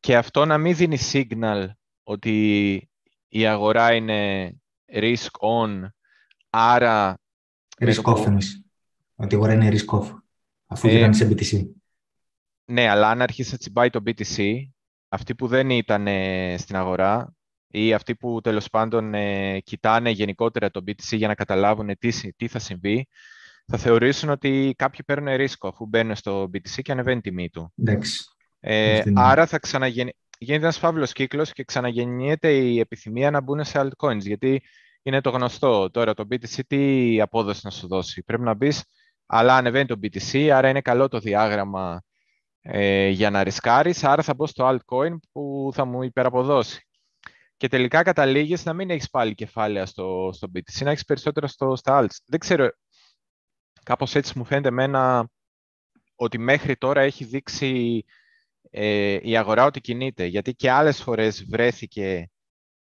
και 0.00 0.16
αυτό 0.16 0.44
να 0.44 0.58
μην 0.58 0.76
δίνει 0.76 0.98
signal 1.12 1.66
ότι 2.02 2.88
η 3.28 3.46
αγορά 3.46 3.94
είναι 3.94 4.52
risk 4.92 5.30
on, 5.40 5.86
άρα... 6.50 7.18
Risk 7.78 8.02
off 8.02 8.26
Ότι 9.14 9.34
η 9.34 9.36
αγορά 9.36 9.52
είναι 9.52 9.68
risk 9.72 9.98
off, 9.98 10.14
αφού 10.66 10.88
ε, 10.88 11.12
σε 11.12 11.28
BTC. 11.28 11.66
Ναι, 12.64 12.88
αλλά 12.88 13.10
αν 13.10 13.22
αρχίσει 13.22 13.52
να 13.52 13.58
τσιμπάει 13.58 13.90
το 13.90 14.02
BTC, 14.06 14.62
αυτοί 15.12 15.34
που 15.34 15.46
δεν 15.46 15.70
ήταν 15.70 16.06
ε, 16.06 16.54
στην 16.58 16.76
αγορά 16.76 17.34
ή 17.68 17.94
αυτοί 17.94 18.14
που 18.16 18.40
τέλος 18.40 18.68
πάντων 18.68 19.14
ε, 19.14 19.60
κοιτάνε 19.60 20.10
γενικότερα 20.10 20.70
το 20.70 20.80
BTC 20.86 21.16
για 21.16 21.28
να 21.28 21.34
καταλάβουν 21.34 21.98
τι, 21.98 22.32
τι 22.32 22.48
θα 22.48 22.58
συμβεί, 22.58 23.06
θα 23.66 23.78
θεωρήσουν 23.78 24.30
ότι 24.30 24.74
κάποιοι 24.76 25.00
παίρνουν 25.06 25.36
ρίσκο 25.36 25.68
αφού 25.68 25.86
μπαίνουν 25.86 26.14
στο 26.14 26.42
BTC 26.42 26.80
και 26.82 26.92
ανεβαίνει 26.92 27.18
η 27.18 27.20
τιμή 27.20 27.50
του. 27.50 27.72
Ε, 28.60 29.02
άρα 29.14 29.46
θα 29.46 29.58
ξαναγεννη... 29.58 30.12
γίνεται 30.38 30.62
ένας 30.62 30.78
φαύλος 30.78 31.12
κύκλος 31.12 31.52
και 31.52 31.64
ξαναγεννιέται 31.64 32.52
η 32.52 32.78
επιθυμία 32.78 33.30
να 33.30 33.40
μπουν 33.40 33.64
σε 33.64 33.80
altcoins, 33.80 34.20
γιατί 34.20 34.62
είναι 35.02 35.20
το 35.20 35.30
γνωστό 35.30 35.90
τώρα 35.90 36.14
το 36.14 36.26
BTC 36.30 36.60
τι 36.66 37.20
απόδοση 37.20 37.60
να 37.64 37.70
σου 37.70 37.86
δώσει. 37.86 38.22
Πρέπει 38.22 38.42
να 38.42 38.54
μπεις, 38.54 38.84
αλλά 39.26 39.56
ανεβαίνει 39.56 39.86
το 39.86 39.98
BTC, 40.02 40.48
άρα 40.48 40.68
είναι 40.68 40.80
καλό 40.80 41.08
το 41.08 41.18
διάγραμμα 41.18 42.02
ε, 42.62 43.08
για 43.08 43.30
να 43.30 43.42
ρισκάρεις, 43.42 44.04
άρα 44.04 44.22
θα 44.22 44.34
μπω 44.34 44.46
στο 44.46 44.68
altcoin 44.68 45.16
που 45.32 45.70
θα 45.74 45.84
μου 45.84 46.02
υπεραποδώσει. 46.02 46.86
Και 47.56 47.68
τελικά 47.68 48.02
καταλήγεις 48.02 48.64
να 48.64 48.72
μην 48.72 48.90
έχεις 48.90 49.10
πάλι 49.10 49.34
κεφάλαια 49.34 49.86
στο, 49.86 50.30
στο 50.32 50.48
BTC, 50.54 50.84
να 50.84 50.90
έχεις 50.90 51.04
περισσότερο 51.04 51.46
στο, 51.46 51.76
στα 51.76 52.02
alts. 52.02 52.16
Δεν 52.26 52.38
ξέρω, 52.38 52.68
κάπως 53.82 54.14
έτσι 54.14 54.38
μου 54.38 54.44
φαίνεται 54.44 54.68
εμένα 54.68 55.28
ότι 56.14 56.38
μέχρι 56.38 56.76
τώρα 56.76 57.00
έχει 57.00 57.24
δείξει 57.24 58.04
ε, 58.70 59.18
η 59.22 59.36
αγορά 59.36 59.64
ότι 59.64 59.80
κινείται, 59.80 60.24
γιατί 60.24 60.54
και 60.54 60.70
άλλες 60.70 61.02
φορές 61.02 61.44
βρέθηκε 61.44 62.30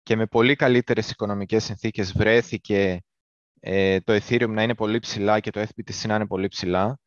και 0.03 0.15
με 0.15 0.25
πολύ 0.25 0.55
καλύτερες 0.55 1.09
οικονομικές 1.11 1.63
συνθήκες 1.63 2.13
βρέθηκε 2.13 3.01
ε, 3.59 3.99
το 3.99 4.13
Ethereum 4.13 4.49
να 4.49 4.63
είναι 4.63 4.75
πολύ 4.75 4.99
ψηλά 4.99 5.39
και 5.39 5.51
το 5.51 5.61
FBTC 5.61 6.07
να 6.07 6.15
είναι 6.15 6.27
πολύ 6.27 6.47
ψηλά 6.47 6.99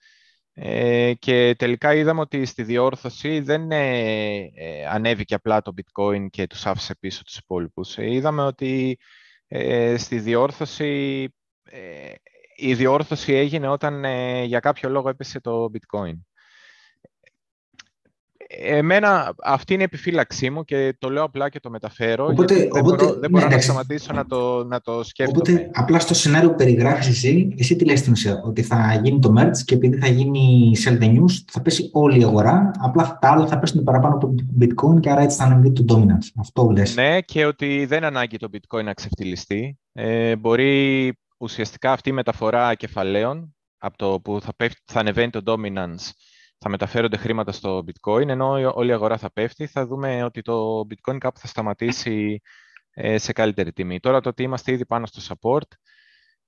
Ε, 0.56 1.12
και 1.18 1.54
τελικά 1.58 1.94
είδαμε 1.94 2.20
ότι 2.20 2.44
στη 2.44 2.62
διόρθωση 2.62 3.40
δεν 3.40 3.70
ε, 3.70 4.36
ε, 4.54 4.86
ανέβηκε 4.86 5.34
απλά 5.34 5.62
το 5.62 5.72
bitcoin 5.76 6.26
και 6.30 6.46
τους 6.46 6.66
άφησε 6.66 6.94
πίσω 7.00 7.22
τους 7.24 7.36
υπόλοιπους. 7.36 7.96
είδαμε 7.96 8.42
ότι 8.42 8.98
στη 9.96 10.18
διόρθωση, 10.18 11.22
η 12.56 12.74
διόρθωση 12.74 13.32
έγινε 13.32 13.68
όταν 13.68 14.04
για 14.44 14.60
κάποιο 14.60 14.88
λόγο 14.88 15.08
έπεσε 15.08 15.40
το 15.40 15.70
bitcoin. 15.72 16.14
Εμένα 18.48 19.34
αυτή 19.42 19.72
είναι 19.72 19.82
η 19.82 19.84
επιφύλαξή 19.84 20.50
μου 20.50 20.64
και 20.64 20.96
το 20.98 21.10
λέω 21.10 21.22
απλά 21.22 21.48
και 21.48 21.60
το 21.60 21.70
μεταφέρω. 21.70 22.24
Οπότε, 22.24 22.54
δεν 22.54 22.68
οπότε, 22.70 23.04
μπορώ, 23.04 23.18
δεν 23.18 23.30
μπορώ 23.30 23.48
ναι, 23.48 23.54
να 23.54 23.60
σταματήσω 23.60 24.12
να 24.12 24.26
το, 24.26 24.64
να 24.64 24.80
το 24.80 25.02
σκέφτομαι. 25.04 25.38
Οπότε, 25.38 25.70
απλά 25.72 25.98
στο 25.98 26.14
σενάριο 26.14 26.50
που 26.50 26.56
περιγράφεις 26.56 27.08
εσύ, 27.08 27.54
εσύ 27.58 27.76
τι 27.76 27.84
λες 27.84 27.98
στην 27.98 28.12
ουσία, 28.12 28.40
ότι 28.44 28.62
θα 28.62 29.00
γίνει 29.02 29.18
το 29.18 29.34
merge 29.38 29.58
και 29.64 29.74
επειδή 29.74 29.96
θα 29.98 30.06
γίνει 30.06 30.72
sell 30.84 31.02
the 31.02 31.06
news, 31.06 31.42
θα 31.52 31.62
πέσει 31.62 31.90
όλη 31.92 32.20
η 32.20 32.24
αγορά, 32.24 32.70
απλά 32.78 33.18
τα 33.20 33.30
άλλα 33.30 33.46
θα 33.46 33.58
πέσουν 33.58 33.84
παραπάνω 33.84 34.14
από 34.14 34.26
το 34.26 34.34
bitcoin 34.60 35.00
και 35.00 35.10
άρα 35.10 35.20
έτσι 35.20 35.36
θα 35.36 35.44
ανεβεί 35.44 35.72
το 35.72 35.84
dominance. 35.88 36.28
Αυτό 36.40 36.70
λες. 36.70 36.94
Ναι, 36.94 37.20
και 37.20 37.44
ότι 37.44 37.84
δεν 37.86 38.04
ανάγκη 38.04 38.36
το 38.36 38.48
bitcoin 38.52 38.84
να 38.84 38.92
ξεφτυλιστεί. 38.92 39.78
Ε, 39.92 40.36
μπορεί 40.36 41.12
ουσιαστικά 41.38 41.92
αυτή 41.92 42.08
η 42.08 42.12
μεταφορά 42.12 42.74
κεφαλαίων 42.74 43.54
από 43.78 43.96
το 43.96 44.20
που 44.20 44.40
θα, 44.40 44.54
πέφτει, 44.56 44.80
θα 44.84 45.00
ανεβαίνει 45.00 45.30
το 45.30 45.40
dominance 45.46 46.10
θα 46.64 46.70
μεταφέρονται 46.70 47.16
χρήματα 47.16 47.52
στο 47.52 47.84
bitcoin, 47.86 48.28
ενώ 48.28 48.50
όλη 48.74 48.90
η 48.90 48.92
αγορά 48.92 49.18
θα 49.18 49.32
πέφτει, 49.32 49.66
θα 49.66 49.86
δούμε 49.86 50.24
ότι 50.24 50.42
το 50.42 50.80
bitcoin 50.80 51.18
κάπου 51.18 51.38
θα 51.38 51.46
σταματήσει 51.46 52.40
ε, 52.90 53.18
σε 53.18 53.32
καλύτερη 53.32 53.72
τιμή. 53.72 54.00
Τώρα 54.00 54.20
το 54.20 54.28
ότι 54.28 54.42
είμαστε 54.42 54.72
ήδη 54.72 54.86
πάνω 54.86 55.06
στο 55.06 55.36
support, 55.40 55.68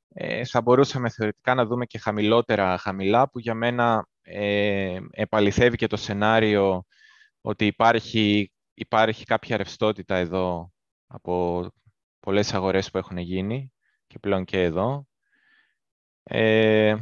ε, 0.08 0.44
θα 0.44 0.60
μπορούσαμε 0.60 1.08
θεωρητικά 1.08 1.54
να 1.54 1.66
δούμε 1.66 1.86
και 1.86 1.98
χαμηλότερα 1.98 2.78
χαμηλά, 2.78 3.30
που 3.30 3.38
για 3.38 3.54
μένα 3.54 4.08
ε, 4.22 4.98
επαληθεύει 5.10 5.76
και 5.76 5.86
το 5.86 5.96
σενάριο 5.96 6.84
ότι 7.40 7.66
υπάρχει, 7.66 8.52
υπάρχει 8.74 9.24
κάποια 9.24 9.56
ρευστότητα 9.56 10.16
εδώ 10.16 10.72
από 11.06 11.64
πολλές 12.20 12.54
αγορές 12.54 12.90
που 12.90 12.98
έχουν 12.98 13.18
γίνει 13.18 13.72
και 14.06 14.18
πλέον 14.18 14.44
και 14.44 14.62
εδώ. 14.62 15.06
Ε, 16.22 16.96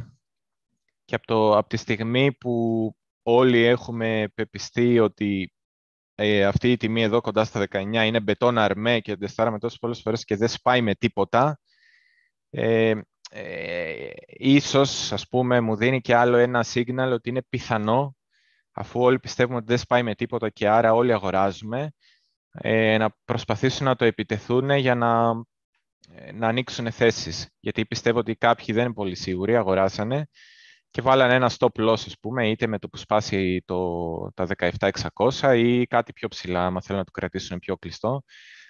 και 1.05 1.15
από, 1.15 1.25
το, 1.25 1.57
από 1.57 1.69
τη 1.69 1.77
στιγμή 1.77 2.33
που 2.33 2.95
όλοι 3.27 3.63
έχουμε 3.63 4.27
πεπιστεί 4.33 4.99
ότι 4.99 5.53
ε, 6.15 6.45
αυτή 6.45 6.71
η 6.71 6.77
τιμή 6.77 7.01
εδώ 7.01 7.21
κοντά 7.21 7.43
στα 7.43 7.67
19 7.69 7.75
είναι 7.83 8.19
μπετόν 8.19 8.57
αρμέ 8.57 8.99
και 8.99 9.17
τεστάραμε 9.17 9.59
τόσες 9.59 9.79
πολλές 9.79 10.01
φορές 10.01 10.23
και 10.23 10.35
δεν 10.35 10.47
σπάει 10.47 10.81
με 10.81 10.95
τίποτα, 10.95 11.59
ε, 12.49 12.93
ε, 13.29 14.09
ίσως, 14.27 15.11
ας 15.11 15.27
πούμε, 15.27 15.59
μου 15.59 15.75
δίνει 15.75 16.01
και 16.01 16.15
άλλο 16.15 16.37
ένα 16.37 16.65
signal 16.73 17.09
ότι 17.11 17.29
είναι 17.29 17.41
πιθανό, 17.49 18.15
αφού 18.71 19.01
όλοι 19.01 19.19
πιστεύουμε 19.19 19.57
ότι 19.57 19.65
δεν 19.65 19.77
σπάει 19.77 20.03
με 20.03 20.15
τίποτα 20.15 20.49
και 20.49 20.67
άρα 20.67 20.93
όλοι 20.93 21.13
αγοράζουμε, 21.13 21.91
ε, 22.51 22.97
να 22.97 23.15
προσπαθήσουν 23.25 23.85
να 23.85 23.95
το 23.95 24.05
επιτεθούν 24.05 24.69
για 24.69 24.95
να, 24.95 25.31
ε, 26.11 26.31
να 26.31 26.47
ανοίξουν 26.47 26.91
θέσεις. 26.91 27.49
Γιατί 27.59 27.85
πιστεύω 27.85 28.19
ότι 28.19 28.35
κάποιοι 28.35 28.75
δεν 28.75 28.85
είναι 28.85 28.93
πολύ 28.93 29.15
σίγουροι, 29.15 29.55
αγοράσανε 29.55 30.27
και 30.95 31.01
βάλανε 31.01 31.33
ένα 31.33 31.51
stop 31.57 31.79
loss, 31.79 31.91
ας 31.93 32.15
πούμε, 32.19 32.49
είτε 32.49 32.67
με 32.67 32.79
το 32.79 32.89
που 32.89 32.97
σπάσει 32.97 33.63
το, 33.65 34.31
τα 34.33 34.47
17.600 34.57 35.55
ή 35.57 35.85
κάτι 35.85 36.13
πιο 36.13 36.27
ψηλά, 36.27 36.65
άμα 36.65 36.81
θέλουν 36.81 36.97
να 36.97 37.05
το 37.05 37.11
κρατήσουν 37.11 37.59
πιο 37.59 37.77
κλειστό. 37.77 38.23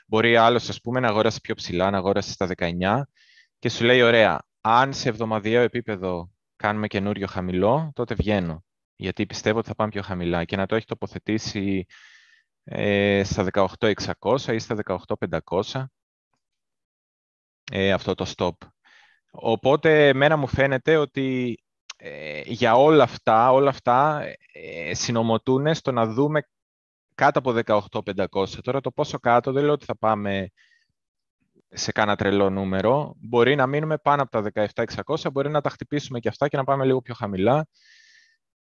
Μπορεί 0.07 0.35
άλλος, 0.35 0.69
ας 0.69 0.81
πούμε, 0.81 0.99
να 0.99 1.07
αγόρασε 1.07 1.39
πιο 1.41 1.55
ψηλά, 1.55 1.89
να 1.89 1.97
αγόρασε 1.97 2.31
στα 2.31 2.47
19 2.57 3.01
και 3.59 3.69
σου 3.69 3.83
λέει, 3.83 4.01
ωραία, 4.01 4.43
αν 4.61 4.93
σε 4.93 5.09
εβδομαδιαίο 5.09 5.61
επίπεδο 5.61 6.31
κάνουμε 6.55 6.87
καινούριο 6.87 7.27
χαμηλό, 7.27 7.91
τότε 7.95 8.13
βγαίνω. 8.13 8.63
Γιατί 8.95 9.25
πιστεύω 9.25 9.57
ότι 9.57 9.67
θα 9.67 9.75
πάμε 9.75 9.89
πιο 9.89 10.01
χαμηλά 10.01 10.43
και 10.43 10.55
να 10.55 10.65
το 10.65 10.75
έχει 10.75 10.85
τοποθετήσει 10.85 11.85
ε, 12.63 13.21
στα 13.23 13.47
18.600 13.51 14.53
ή 14.53 14.59
στα 14.59 14.75
18.500 15.43 15.83
ε, 17.71 17.91
αυτό 17.91 18.13
το 18.13 18.33
stop. 18.35 18.67
Οπότε, 19.31 20.07
εμένα 20.07 20.35
μου 20.35 20.47
φαίνεται 20.47 20.95
ότι 20.97 21.57
ε, 21.97 22.41
για 22.45 22.75
όλα 22.75 23.03
αυτά, 23.03 23.51
όλα 23.51 23.69
αυτά 23.69 24.23
ε, 24.53 24.93
συνομωτούν 24.93 25.73
στο 25.73 25.91
να 25.91 26.05
δούμε 26.05 26.41
κάτω 27.15 27.39
από 27.39 27.81
18.500. 27.89 28.47
Τώρα 28.63 28.81
το 28.81 28.91
πόσο 28.91 29.19
κάτω 29.19 29.51
δεν 29.51 29.63
λέω 29.63 29.73
ότι 29.73 29.85
θα 29.85 29.97
πάμε 29.97 30.49
σε 31.69 31.91
κάνα 31.91 32.15
τρελό 32.15 32.49
νούμερο. 32.49 33.15
Μπορεί 33.19 33.55
να 33.55 33.67
μείνουμε 33.67 33.97
πάνω 33.97 34.21
από 34.21 34.51
τα 34.51 34.69
17.600, 34.75 35.31
μπορεί 35.31 35.49
να 35.49 35.61
τα 35.61 35.69
χτυπήσουμε 35.69 36.19
και 36.19 36.29
αυτά 36.29 36.47
και 36.47 36.57
να 36.57 36.63
πάμε 36.63 36.85
λίγο 36.85 37.01
πιο 37.01 37.13
χαμηλά. 37.13 37.67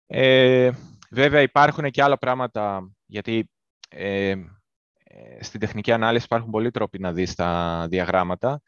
Ε, 0.08 0.72
βέβαια 1.12 1.42
υπάρχουν 1.42 1.90
και 1.90 2.04
άλλα 2.04 2.18
πράγματα, 2.18 2.92
γιατί 3.06 3.50
ε, 3.90 4.30
ε 4.30 5.44
στην 5.44 5.60
τεχνική 5.60 5.92
ανάλυση 5.92 6.26
υπάρχουν 6.26 6.52
πολλοί 6.52 6.72
τρόποι 6.72 7.00
να 7.00 7.14
δεις 7.14 7.36
τα 7.36 7.86
διαγράμματα 7.90 8.62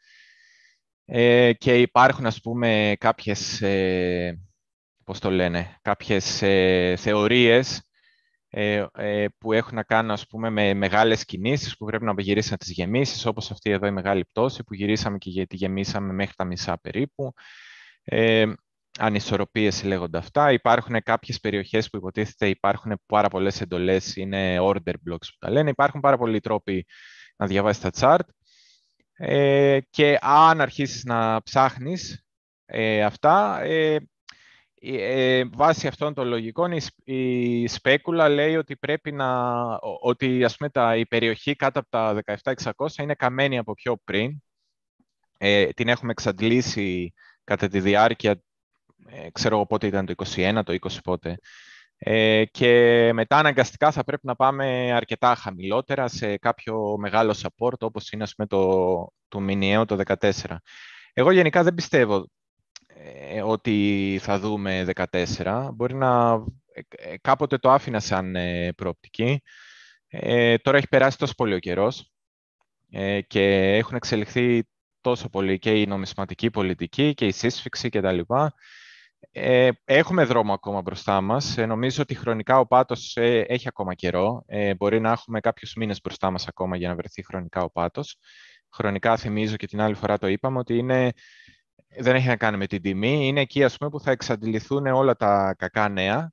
ε, 1.04 1.52
και 1.52 1.80
υπάρχουν, 1.80 2.26
ας 2.26 2.40
πούμε, 2.40 2.96
κάποιες 2.98 3.62
ε, 3.62 4.49
πώς 5.10 5.18
το 5.18 5.30
λένε, 5.30 5.78
κάποιες 5.82 6.42
ε, 6.42 6.94
θεωρίες 6.98 7.82
ε, 8.48 8.86
ε, 8.94 9.26
που 9.38 9.52
έχουν 9.52 9.74
να 9.74 9.82
κάνουν 9.82 10.10
ας 10.10 10.26
πούμε, 10.26 10.50
με 10.50 10.74
μεγάλες 10.74 11.24
κινήσεις 11.24 11.76
που 11.76 11.84
πρέπει 11.84 12.04
να 12.04 12.14
γυρίσει 12.16 12.50
να 12.50 12.56
τις 12.56 12.70
γεμίσεις, 12.70 13.26
όπως 13.26 13.50
αυτή 13.50 13.70
εδώ 13.70 13.86
η 13.86 13.90
μεγάλη 13.90 14.24
πτώση 14.24 14.64
που 14.64 14.74
γυρίσαμε 14.74 15.18
και 15.18 15.46
τη 15.46 15.56
γεμίσαμε 15.56 16.12
μέχρι 16.12 16.34
τα 16.36 16.44
μισά 16.44 16.78
περίπου. 16.80 17.32
Ε, 18.04 18.52
ανισορροπίες 18.98 19.82
λέγονται 19.82 20.18
αυτά. 20.18 20.52
Υπάρχουν 20.52 21.02
κάποιες 21.02 21.40
περιοχές 21.40 21.90
που 21.90 21.96
υποτίθεται 21.96 22.48
υπάρχουν 22.48 23.00
πάρα 23.06 23.28
πολλές 23.28 23.60
εντολές, 23.60 24.16
είναι 24.16 24.58
order 24.60 24.94
blocks 25.08 25.28
που 25.30 25.38
τα 25.38 25.50
λένε. 25.50 25.70
Υπάρχουν 25.70 26.00
πάρα 26.00 26.18
πολλοί 26.18 26.40
τρόποι 26.40 26.86
να 27.36 27.46
διαβάσεις 27.46 27.82
τα 27.82 27.90
chart. 27.94 28.28
Ε, 29.12 29.78
και 29.90 30.18
αν 30.20 30.60
αρχίσεις 30.60 31.04
να 31.04 31.42
ψάχνεις 31.42 32.24
ε, 32.64 33.04
αυτά, 33.04 33.60
ε, 33.62 33.96
ε, 34.82 35.44
βάσει 35.52 35.86
αυτών 35.86 36.14
των 36.14 36.26
λογικών, 36.28 36.72
η, 37.04 37.68
σπέκουλα 37.68 38.28
λέει 38.28 38.56
ότι 38.56 38.76
πρέπει 38.76 39.12
να, 39.12 39.54
ότι 40.00 40.44
ας 40.44 40.56
πούμε 40.56 40.70
τα, 40.70 40.96
η 40.96 41.06
περιοχή 41.06 41.56
κάτω 41.56 41.78
από 41.78 41.88
τα 41.90 42.22
17.600 42.54 42.72
είναι 42.98 43.14
καμένη 43.14 43.58
από 43.58 43.74
πιο 43.74 43.96
πριν. 44.04 44.42
Ε, 45.38 45.66
την 45.66 45.88
έχουμε 45.88 46.10
εξαντλήσει 46.10 47.12
κατά 47.44 47.68
τη 47.68 47.80
διάρκεια, 47.80 48.42
ε, 49.06 49.30
ξέρω 49.32 49.54
εγώ 49.54 49.66
πότε 49.66 49.86
ήταν 49.86 50.06
το 50.06 50.14
21, 50.16 50.60
το 50.64 50.72
20 50.72 50.98
πότε. 51.02 51.38
Ε, 51.98 52.44
και 52.44 53.10
μετά 53.12 53.36
αναγκαστικά 53.36 53.90
θα 53.90 54.04
πρέπει 54.04 54.26
να 54.26 54.36
πάμε 54.36 54.92
αρκετά 54.92 55.34
χαμηλότερα 55.34 56.08
σε 56.08 56.36
κάποιο 56.36 56.96
μεγάλο 56.98 57.34
support, 57.42 57.78
όπως 57.80 58.10
είναι 58.10 58.22
ας 58.22 58.34
πούμε, 58.34 58.48
το, 58.48 59.12
το 59.28 59.40
μηνιαίο 59.40 59.84
το 59.84 59.98
14. 60.20 60.30
Εγώ 61.12 61.30
γενικά 61.30 61.62
δεν 61.62 61.74
πιστεύω 61.74 62.26
ε, 63.02 63.42
ότι 63.42 64.18
θα 64.22 64.38
δούμε 64.38 64.86
14. 65.36 65.70
Μπορεί 65.74 65.94
να... 65.94 66.32
Ε, 66.72 66.80
ε, 66.88 67.16
κάποτε 67.20 67.58
το 67.58 67.70
άφηνα 67.70 68.00
σαν 68.00 68.36
προοπτική. 68.76 69.42
τώρα 70.62 70.76
έχει 70.76 70.88
περάσει 70.88 71.18
τόσο 71.18 71.34
πολύ 71.36 71.54
ο 71.54 71.58
καιρός 71.58 72.12
και 73.26 73.76
έχουν 73.76 73.96
εξελιχθεί 73.96 74.64
τόσο 75.00 75.28
πολύ 75.28 75.58
και 75.58 75.80
η 75.80 75.86
νομισματική 75.86 76.50
πολιτική 76.50 77.14
και 77.14 77.26
η 77.26 77.30
σύσφυξη 77.30 77.88
κτλ. 77.88 78.18
Ε, 79.30 79.70
έχουμε 79.84 80.24
δρόμο 80.24 80.52
ακόμα 80.52 80.80
μπροστά 80.80 81.20
μας. 81.20 81.56
νομίζω 81.56 82.02
ότι 82.02 82.14
χρονικά 82.14 82.58
ο 82.58 82.66
πάτος 82.66 83.16
έχει 83.16 83.68
ακόμα 83.68 83.94
καιρό. 83.94 84.44
μπορεί 84.76 85.00
να 85.00 85.10
έχουμε 85.10 85.40
κάποιους 85.40 85.74
μήνες 85.74 86.00
μπροστά 86.00 86.30
μας 86.30 86.48
ακόμα 86.48 86.76
για 86.76 86.88
να 86.88 86.94
βρεθεί 86.94 87.24
χρονικά 87.24 87.62
ο 87.62 87.70
πάτος. 87.70 88.16
Χρονικά 88.72 89.16
θυμίζω 89.16 89.56
και 89.56 89.66
την 89.66 89.80
άλλη 89.80 89.94
φορά 89.94 90.18
το 90.18 90.26
είπαμε 90.26 90.58
ότι 90.58 90.76
είναι 90.76 91.12
δεν 91.98 92.14
έχει 92.14 92.26
να 92.26 92.36
κάνει 92.36 92.56
με 92.56 92.66
την 92.66 92.82
τιμή. 92.82 93.26
Είναι 93.26 93.40
εκεί 93.40 93.64
ας 93.64 93.76
πούμε, 93.76 93.90
που 93.90 94.00
θα 94.00 94.10
εξαντληθούν 94.10 94.86
όλα 94.86 95.16
τα 95.16 95.54
κακά 95.58 95.88
νέα 95.88 96.32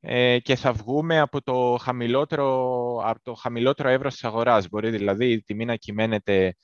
ε, 0.00 0.38
και 0.38 0.56
θα 0.56 0.72
βγούμε 0.72 1.20
από 1.20 1.42
το 1.42 1.76
χαμηλότερο, 1.80 2.46
από 3.04 3.22
το 3.22 3.34
χαμηλότερο 3.34 3.88
εύρος 3.88 4.12
της 4.12 4.24
αγοράς. 4.24 4.68
Μπορεί 4.68 4.90
δηλαδή 4.90 5.32
η 5.32 5.42
τιμή 5.42 5.64
να 5.64 5.76
κυμαίνεται 5.76 6.56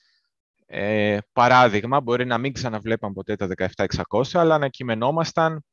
ε, 0.66 1.18
παράδειγμα, 1.33 2.01
μπορεί 2.01 2.24
να 2.24 2.39
μην 2.39 2.53
ξαναβλέπαμε 2.53 3.12
ποτέ 3.12 3.37
τα 3.37 3.49
17.600, 3.76 4.22
αλλά 4.33 4.59
να 4.59 4.68
κειμενόμασταν 4.68 5.64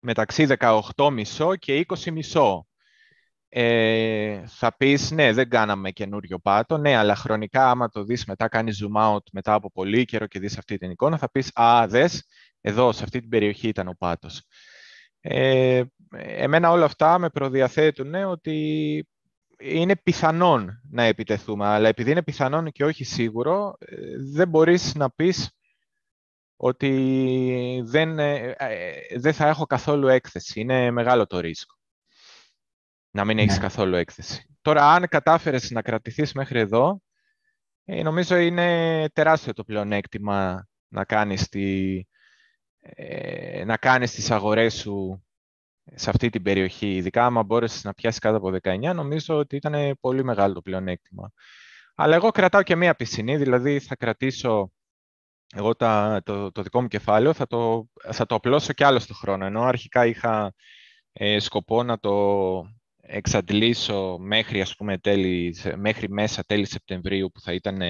μεταξύ 0.00 0.46
18,5 0.58 1.54
και 1.58 1.86
20,5. 1.88 2.60
Ε, 3.52 4.42
θα 4.46 4.76
πεις, 4.76 5.10
ναι, 5.10 5.32
δεν 5.32 5.48
κάναμε 5.48 5.90
καινούριο 5.90 6.38
πάτο, 6.38 6.78
ναι, 6.78 6.96
αλλά 6.96 7.14
χρονικά 7.14 7.70
άμα 7.70 7.88
το 7.88 8.04
δεις 8.04 8.24
μετά, 8.24 8.48
κάνεις 8.48 8.84
zoom 8.84 9.14
out 9.14 9.24
μετά 9.32 9.54
από 9.54 9.70
πολύ 9.70 10.04
καιρό 10.04 10.26
και 10.26 10.38
δεις 10.38 10.58
αυτή 10.58 10.78
την 10.78 10.90
εικόνα, 10.90 11.18
θα 11.18 11.30
πεις, 11.30 11.50
α, 11.60 11.86
δες, 11.88 12.26
εδώ, 12.60 12.92
σε 12.92 13.04
αυτή 13.04 13.20
την 13.20 13.28
περιοχή 13.28 13.68
ήταν 13.68 13.88
ο 13.88 13.94
πάτος. 13.98 14.42
Ε, 15.20 15.82
εμένα 16.16 16.70
όλα 16.70 16.84
αυτά 16.84 17.18
με 17.18 17.30
προδιαθέτουν 17.30 18.14
ότι 18.14 19.08
είναι 19.60 19.96
πιθανόν 19.96 20.80
να 20.90 21.02
επιτεθούμε, 21.02 21.66
αλλά 21.66 21.88
επειδή 21.88 22.10
είναι 22.10 22.22
πιθανόν 22.22 22.70
και 22.70 22.84
όχι 22.84 23.04
σίγουρο, 23.04 23.76
ε, 23.78 23.96
δεν 24.32 24.48
μπορείς 24.48 24.94
να 24.94 25.10
πεις 25.10 25.50
ότι 26.56 27.82
δεν, 27.84 28.18
ε, 28.18 28.54
ε, 28.58 29.18
δεν 29.18 29.32
θα 29.32 29.48
έχω 29.48 29.66
καθόλου 29.66 30.08
έκθεση. 30.08 30.60
Είναι 30.60 30.90
μεγάλο 30.90 31.26
το 31.26 31.40
ρίσκο 31.40 31.79
να 33.10 33.24
μην 33.24 33.38
έχεις 33.38 33.54
ναι. 33.54 33.60
καθόλου 33.60 33.94
έκθεση. 33.94 34.44
Τώρα, 34.60 34.92
αν 34.92 35.08
κατάφερες 35.08 35.70
να 35.70 35.82
κρατηθείς 35.82 36.32
μέχρι 36.32 36.58
εδώ, 36.58 37.02
ε, 37.84 38.02
νομίζω 38.02 38.36
είναι 38.36 39.08
τεράστιο 39.12 39.52
το 39.52 39.64
πλεονέκτημα 39.64 40.68
να 40.88 41.04
κάνεις, 41.04 41.48
τη, 41.48 41.98
ε, 42.80 43.64
να 43.64 43.76
κάνεις 43.76 44.14
τις 44.14 44.30
αγορές 44.30 44.74
σου 44.74 45.24
σε 45.94 46.10
αυτή 46.10 46.30
την 46.30 46.42
περιοχή. 46.42 46.94
Ειδικά, 46.94 47.24
άμα 47.24 47.42
μπόρεσες 47.42 47.84
να 47.84 47.94
πιάσεις 47.94 48.20
κάτω 48.20 48.36
από 48.36 48.50
19, 48.62 48.94
νομίζω 48.94 49.36
ότι 49.36 49.56
ήταν 49.56 49.96
πολύ 50.00 50.24
μεγάλο 50.24 50.54
το 50.54 50.62
πλεονέκτημα. 50.62 51.32
Αλλά 51.94 52.14
εγώ 52.14 52.30
κρατάω 52.30 52.62
και 52.62 52.76
μία 52.76 52.94
πισινή, 52.94 53.36
δηλαδή 53.36 53.80
θα 53.80 53.96
κρατήσω 53.96 54.72
εγώ 55.54 55.74
τα, 55.76 56.20
το, 56.24 56.52
το 56.52 56.62
δικό 56.62 56.80
μου 56.80 56.88
κεφάλαιο, 56.88 57.32
θα 57.32 57.46
το, 57.46 57.88
θα 58.12 58.26
το 58.26 58.34
απλώσω 58.34 58.72
και 58.72 58.84
άλλο 58.84 58.98
στο 58.98 59.14
χρόνο. 59.14 59.44
Ενώ 59.44 59.62
αρχικά 59.62 60.06
είχα 60.06 60.54
ε, 61.12 61.38
σκοπό 61.38 61.82
να 61.82 61.98
το 61.98 62.10
εξαντλήσω 63.10 64.16
μέχρι, 64.18 64.60
ας 64.60 64.76
πούμε, 64.76 64.98
τέλη, 64.98 65.56
μέχρι 65.76 66.08
μέσα 66.08 66.44
τέλη 66.44 66.66
Σεπτεμβρίου 66.66 67.30
που 67.34 67.40
θα 67.40 67.52
ήταν 67.52 67.80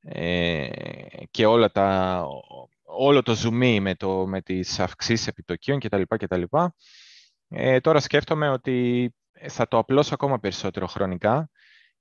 ε, 0.00 0.68
και 1.30 1.46
όλα 1.46 1.70
τα, 1.70 2.24
όλο 2.82 3.22
το 3.22 3.36
zoom 3.44 3.78
με, 3.80 3.94
το, 3.94 4.26
με 4.26 4.40
τις 4.40 4.80
αυξήσεις 4.80 5.26
επιτοκίων 5.26 5.80
κτλ. 5.80 6.02
κτλ. 6.06 6.42
Ε, 7.48 7.80
τώρα 7.80 8.00
σκέφτομαι 8.00 8.48
ότι 8.48 9.10
θα 9.48 9.68
το 9.68 9.78
απλώσω 9.78 10.14
ακόμα 10.14 10.38
περισσότερο 10.38 10.86
χρονικά 10.86 11.50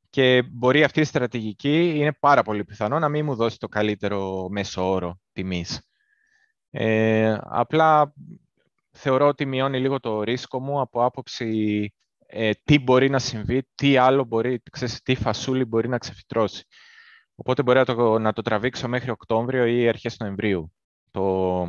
και 0.10 0.44
μπορεί 0.52 0.84
αυτή 0.84 1.00
η 1.00 1.04
στρατηγική, 1.04 1.94
είναι 1.96 2.14
πάρα 2.20 2.42
πολύ 2.44 2.66
πιθανό 2.66 3.00
να 3.00 3.10
μην 3.10 3.26
μου 3.26 3.36
δώσει 3.36 3.58
το 3.58 3.68
καλύτερο 3.68 4.48
μέσο 4.50 4.90
όρο 4.90 5.20
τιμής. 5.34 5.82
Ε, 6.70 7.38
απλά 7.42 8.14
θεωρώ 8.92 9.28
ότι 9.28 9.46
μειώνει 9.46 9.80
λίγο 9.80 10.00
το 10.00 10.24
ρίσκο 10.24 10.60
μου 10.60 10.80
από 10.80 11.06
άποψη 11.06 11.94
ε, 12.32 12.52
τι 12.64 12.80
μπορεί 12.80 13.10
να 13.10 13.20
συμβεί, 13.20 13.64
τι 13.76 13.98
άλλο 13.98 14.24
μπορεί, 14.24 14.62
ξέρεις, 14.72 15.02
τι 15.02 15.16
φασούλη 15.16 15.66
μπορεί 15.66 15.88
να 15.88 15.98
ξεφυτρώσει. 15.98 16.66
Οπότε 17.36 17.64
μπορεί 17.64 17.78
να 17.78 17.86
το, 17.86 18.20
να 18.20 18.34
το 18.34 18.42
τραβήξω 18.42 18.88
μέχρι 18.88 19.10
Οκτώβριο 19.10 19.66
ή 19.66 19.88
αρχές 19.88 20.18
Νοεμβρίου 20.20 20.74
το, 21.12 21.64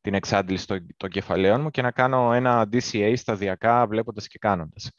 την 0.00 0.14
εξάντληση 0.14 0.66
των, 0.66 0.86
των 0.96 1.10
κεφαλαίων 1.10 1.60
μου 1.60 1.70
και 1.70 1.82
να 1.82 1.90
κάνω 1.90 2.32
ένα 2.32 2.68
DCA 2.72 3.12
σταδιακά 3.16 3.86
βλέποντας 3.86 4.26
και 4.26 4.38
κάνοντας. 4.38 4.90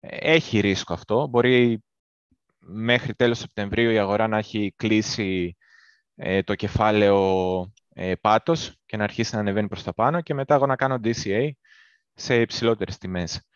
Έχει 0.00 0.60
ρίσκο 0.60 0.92
αυτό. 0.92 1.26
Μπορεί 1.26 1.84
μέχρι 2.58 3.14
τέλος 3.14 3.38
Σεπτεμβρίου 3.38 3.90
η 3.90 3.98
αγορά 3.98 4.28
να 4.28 4.38
έχει 4.38 4.74
κλείσει 4.76 5.56
ε, 6.14 6.42
το 6.42 6.54
κεφάλαιο 6.54 7.72
ε, 7.88 8.14
πάτος 8.20 8.76
και 8.86 8.96
να 8.96 9.04
αρχίσει 9.04 9.34
να 9.34 9.40
ανεβαίνει 9.40 9.68
προς 9.68 9.82
τα 9.82 9.94
πάνω 9.94 10.20
και 10.20 10.34
μετά 10.34 10.54
εγώ 10.54 10.66
να 10.66 10.76
κάνω 10.76 10.98
DCA 11.04 11.50
σε 12.14 12.40
υψηλότερες 12.40 12.98
τιμές 12.98 13.48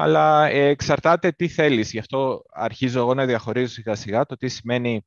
αλλά 0.00 0.46
ε, 0.46 0.68
εξαρτάται 0.68 1.32
τι 1.32 1.48
θέλεις. 1.48 1.90
Γι' 1.92 1.98
αυτό 1.98 2.42
αρχίζω 2.50 2.98
εγώ 2.98 3.14
να 3.14 3.26
διαχωρίζω 3.26 3.72
σιγά 3.72 3.94
σιγά 3.94 4.26
το 4.26 4.36
τι 4.36 4.48
σημαίνει 4.48 5.06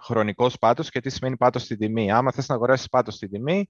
χρονικός 0.00 0.58
πάτος 0.58 0.90
και 0.90 1.00
τι 1.00 1.10
σημαίνει 1.10 1.36
πάτος 1.36 1.62
στην 1.62 1.78
τιμή. 1.78 2.12
Άμα 2.12 2.32
θες 2.32 2.48
να 2.48 2.54
αγοράσεις 2.54 2.88
πάτος 2.88 3.14
στην 3.14 3.30
τιμή, 3.30 3.68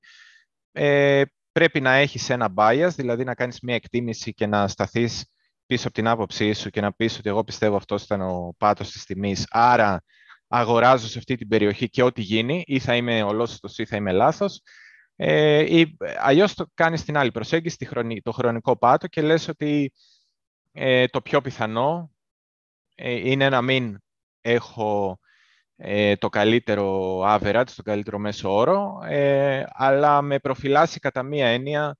ε, 0.73 1.23
πρέπει 1.53 1.81
να 1.81 1.93
έχεις 1.93 2.31
ένα 2.31 2.53
bias, 2.57 2.91
δηλαδή 2.97 3.25
να 3.25 3.35
κάνεις 3.35 3.61
μια 3.61 3.75
εκτίμηση 3.75 4.35
και 4.35 4.47
να 4.47 4.69
σταθείς 4.69 5.27
πίσω 5.67 5.87
από 5.87 5.97
την 5.97 6.09
άποψή 6.09 6.53
σου 6.53 6.71
και 6.71 6.81
να 6.81 6.93
πεις 6.93 7.19
ότι 7.19 7.29
εγώ 7.29 7.45
πιστεύω 7.45 7.77
αυτός 7.77 8.03
ήταν 8.03 8.21
ο 8.21 8.55
πάτος 8.59 8.91
της 8.91 9.05
τιμής, 9.05 9.47
άρα 9.51 10.03
αγοράζω 10.49 11.07
σε 11.09 11.19
αυτή 11.19 11.35
την 11.35 11.49
περιοχή 11.49 11.89
και 11.89 12.03
ό,τι 12.03 12.23
γίνει, 12.23 12.63
ή 12.67 12.79
θα 12.79 12.97
είμαι 12.97 13.23
ολόσωστος 13.23 13.79
ή 13.79 13.87
θα 13.87 13.97
είμαι 13.97 14.13
λάθος. 14.13 14.63
Ε, 15.17 15.79
ή, 15.79 15.97
αλλιώς 16.19 16.55
το 16.55 16.67
κάνεις 16.75 17.05
την 17.05 17.17
άλλη 17.17 17.31
προσέγγιση, 17.31 17.89
το 18.23 18.33
χρονικό 18.33 18.79
πάτο 18.79 19.07
και 19.07 19.23
λες 19.23 19.49
ότι 19.49 19.93
ε, 20.77 21.07
το 21.07 21.23
πιο 21.23 21.41
πιθανό 21.41 22.11
ε, 22.95 23.31
είναι 23.31 23.49
να 23.49 23.63
μην 23.63 23.99
έχω 24.41 25.19
ε, 25.77 26.17
το 26.17 26.29
καλύτερο 26.29 27.21
average, 27.21 27.67
το 27.77 27.83
καλύτερο 27.83 28.19
μέσο 28.19 28.55
όρο, 28.55 29.01
ε, 29.05 29.65
αλλά 29.69 30.23
με 30.23 30.39
προφυλάσσει 30.39 30.99
κατά 30.99 31.23
μία 31.23 31.47
έννοια 31.47 31.97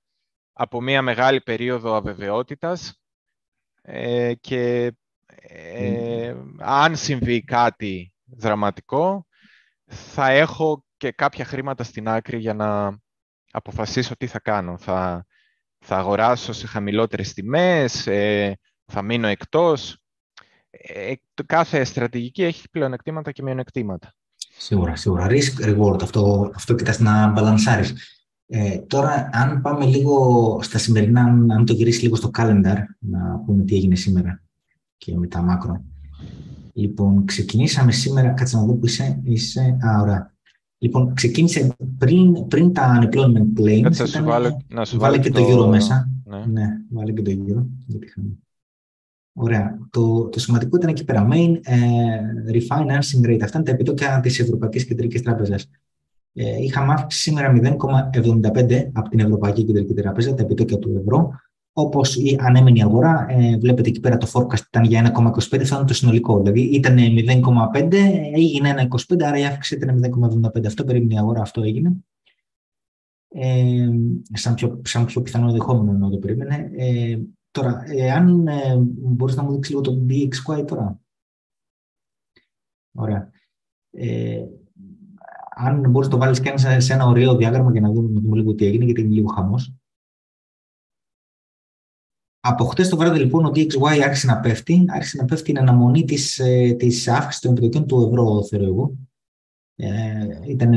από 0.53 0.81
μία 0.81 1.01
μεγάλη 1.01 1.41
περίοδο 1.41 1.93
αβεβαιότητας 1.95 2.99
και 4.39 4.91
αν 6.57 6.95
συμβεί 6.95 7.43
κάτι 7.43 8.13
δραματικό, 8.25 9.25
θα 9.85 10.29
έχω 10.29 10.85
και 10.97 11.11
κάποια 11.11 11.45
χρήματα 11.45 11.83
στην 11.83 12.07
άκρη 12.07 12.37
για 12.37 12.53
να 12.53 12.99
αποφασίσω 13.51 14.15
τι 14.17 14.27
θα 14.27 14.39
κάνω. 14.39 14.77
Θα, 14.77 15.25
θα 15.87 15.97
αγοράσω 15.97 16.53
σε 16.53 16.67
χαμηλότερες 16.67 17.33
τιμές, 17.33 18.07
ε, 18.07 18.57
θα 18.85 19.01
μείνω 19.01 19.27
εκτός. 19.27 19.97
Ε, 20.69 21.13
κάθε 21.45 21.83
στρατηγική 21.83 22.43
έχει 22.43 22.69
πλεονεκτήματα 22.69 23.31
και 23.31 23.43
μειονεκτήματα. 23.43 24.13
Σίγουρα, 24.57 24.95
σίγουρα. 24.95 25.27
Risk 25.29 25.65
reward, 25.65 26.01
αυτό, 26.01 26.51
αυτό 26.55 26.75
κοιτάς 26.75 26.99
να 26.99 27.27
μπαλανσάρεις. 27.27 27.93
Ε, 28.47 28.77
τώρα, 28.77 29.29
αν 29.33 29.61
πάμε 29.61 29.85
λίγο 29.85 30.59
στα 30.61 30.77
σημερινά, 30.77 31.21
αν 31.55 31.65
το 31.65 31.73
γυρίσεις 31.73 32.01
λίγο 32.01 32.15
στο 32.15 32.29
calendar, 32.37 32.77
να 32.99 33.39
πούμε 33.45 33.63
τι 33.63 33.75
έγινε 33.75 33.95
σήμερα 33.95 34.43
και 34.97 35.17
μετά 35.17 35.41
μάκρο. 35.41 35.83
Λοιπόν, 36.73 37.25
ξεκινήσαμε 37.25 37.91
σήμερα, 37.91 38.29
κάτσε 38.29 38.57
να 38.57 38.65
δω 38.65 38.73
που 38.73 38.85
είσαι, 38.85 39.19
είσαι, 39.23 39.77
α, 39.85 40.01
ωραία. 40.01 40.34
Λοιπόν, 40.85 41.13
ξεκίνησε 41.13 41.75
πριν, 41.97 42.47
πριν 42.47 42.73
τα 42.73 42.99
unemployment 43.01 43.61
claims. 43.61 43.81
Κάτσε 43.81 44.05
σου 44.05 44.23
βάλω, 44.23 44.61
να 44.67 44.85
σου 44.85 44.97
βάλω 44.97 45.17
και 45.17 45.29
το, 45.29 45.39
γύρο 45.39 45.67
μέσα. 45.67 46.09
Ναι. 46.23 46.45
ναι, 46.45 46.67
βάλε 46.89 47.11
και 47.11 47.21
το 47.21 47.31
γύρο. 47.31 47.67
Ωραία. 49.33 49.77
Το, 49.89 50.29
το 50.29 50.39
σημαντικό 50.39 50.77
ήταν 50.77 50.89
εκεί 50.89 51.05
πέρα. 51.05 51.27
Main 51.31 51.59
ε, 51.63 51.77
refinancing 52.51 53.29
rate. 53.29 53.39
Αυτά 53.43 53.57
είναι 53.57 53.65
τα 53.65 53.71
επιτόκια 53.71 54.19
της 54.19 54.39
Ευρωπαϊκής 54.39 54.85
Κεντρικής 54.85 55.21
Τράπεζας. 55.21 55.69
Ε, 56.33 56.63
είχαμε 56.63 56.93
αύξηση 56.93 57.23
σήμερα 57.23 57.53
0,75 58.13 58.89
από 58.93 59.09
την 59.09 59.19
Ευρωπαϊκή 59.19 59.63
Κεντρική 59.63 59.93
Τράπεζα, 59.93 60.33
τα 60.33 60.43
επιτόκια 60.43 60.79
του 60.79 60.97
ευρώ. 61.01 61.31
Όπως 61.77 62.15
η 62.15 62.37
ανέμενη 62.39 62.83
αγορά, 62.83 63.25
ε, 63.29 63.57
βλέπετε 63.57 63.89
εκεί 63.89 63.99
πέρα 63.99 64.17
το 64.17 64.27
forecast 64.33 64.65
ήταν 64.67 64.83
για 64.83 64.99
1,25, 64.99 65.65
θα 65.65 65.75
είναι 65.75 65.85
το 65.85 65.93
συνολικό. 65.93 66.37
Δηλαδή 66.41 66.61
ήταν 66.61 66.97
0,5, 66.97 67.93
έγινε 68.33 68.69
1,25, 68.69 69.23
άρα 69.23 69.37
η 69.37 69.45
αύξηση 69.45 69.75
ήταν 69.75 69.99
0,75. 70.55 70.65
Αυτό 70.65 70.83
περίμενε 70.83 71.13
η 71.13 71.17
αγορά, 71.17 71.41
αυτό 71.41 71.61
έγινε. 71.61 71.95
Ε, 73.27 73.89
σαν, 74.33 74.53
πιο, 74.53 74.81
σαν 74.83 75.05
πιο 75.05 75.21
πιθανό 75.21 75.51
δεχόμενο 75.51 75.97
να 75.97 76.09
το 76.09 76.17
περίμενε. 76.17 76.71
Ε, 76.75 77.19
τώρα, 77.51 77.83
ε, 77.85 78.11
αν 78.11 78.47
ε, 78.47 78.77
μπορείς 78.95 79.35
να 79.35 79.43
μου 79.43 79.51
δείξεις 79.51 79.73
λίγο 79.73 79.81
το 79.81 80.05
DXY 80.09 80.67
τώρα. 80.67 80.99
Ωραία. 82.91 83.29
Ε, 83.91 84.45
αν 85.55 85.89
μπορείς 85.89 86.07
να 86.07 86.13
το 86.13 86.19
βάλεις 86.19 86.39
και 86.39 86.53
σε 86.77 86.93
ένα 86.93 87.05
ωραίο 87.05 87.35
διάγραμμα 87.35 87.71
για 87.71 87.81
να 87.81 87.91
δούμε, 87.91 88.19
δούμε 88.19 88.35
λίγο 88.35 88.55
τι 88.55 88.65
έγινε, 88.65 88.85
γιατί 88.85 89.01
είναι 89.01 89.13
λίγο 89.13 89.27
χαμός. 89.27 89.73
Από 92.47 92.65
χτες 92.65 92.89
το 92.89 92.97
βράδυ 92.97 93.19
λοιπόν 93.19 93.45
ο 93.45 93.49
DXY 93.49 93.99
άρχισε 94.03 94.27
να 94.27 94.39
πέφτει, 94.39 94.85
άρχισε 94.87 95.17
να 95.17 95.25
πέφτει 95.25 95.43
την 95.43 95.59
αναμονή 95.59 96.03
της, 96.03 96.39
ε, 96.39 96.75
της 96.79 97.07
αύξησης 97.07 97.39
των 97.39 97.51
επιτοκίων 97.51 97.87
του 97.87 98.07
ευρώ, 98.07 98.43
θεωρώ 98.43 98.65
εγώ. 98.65 98.97
Ε, 99.75 99.89
ήταν, 100.47 100.73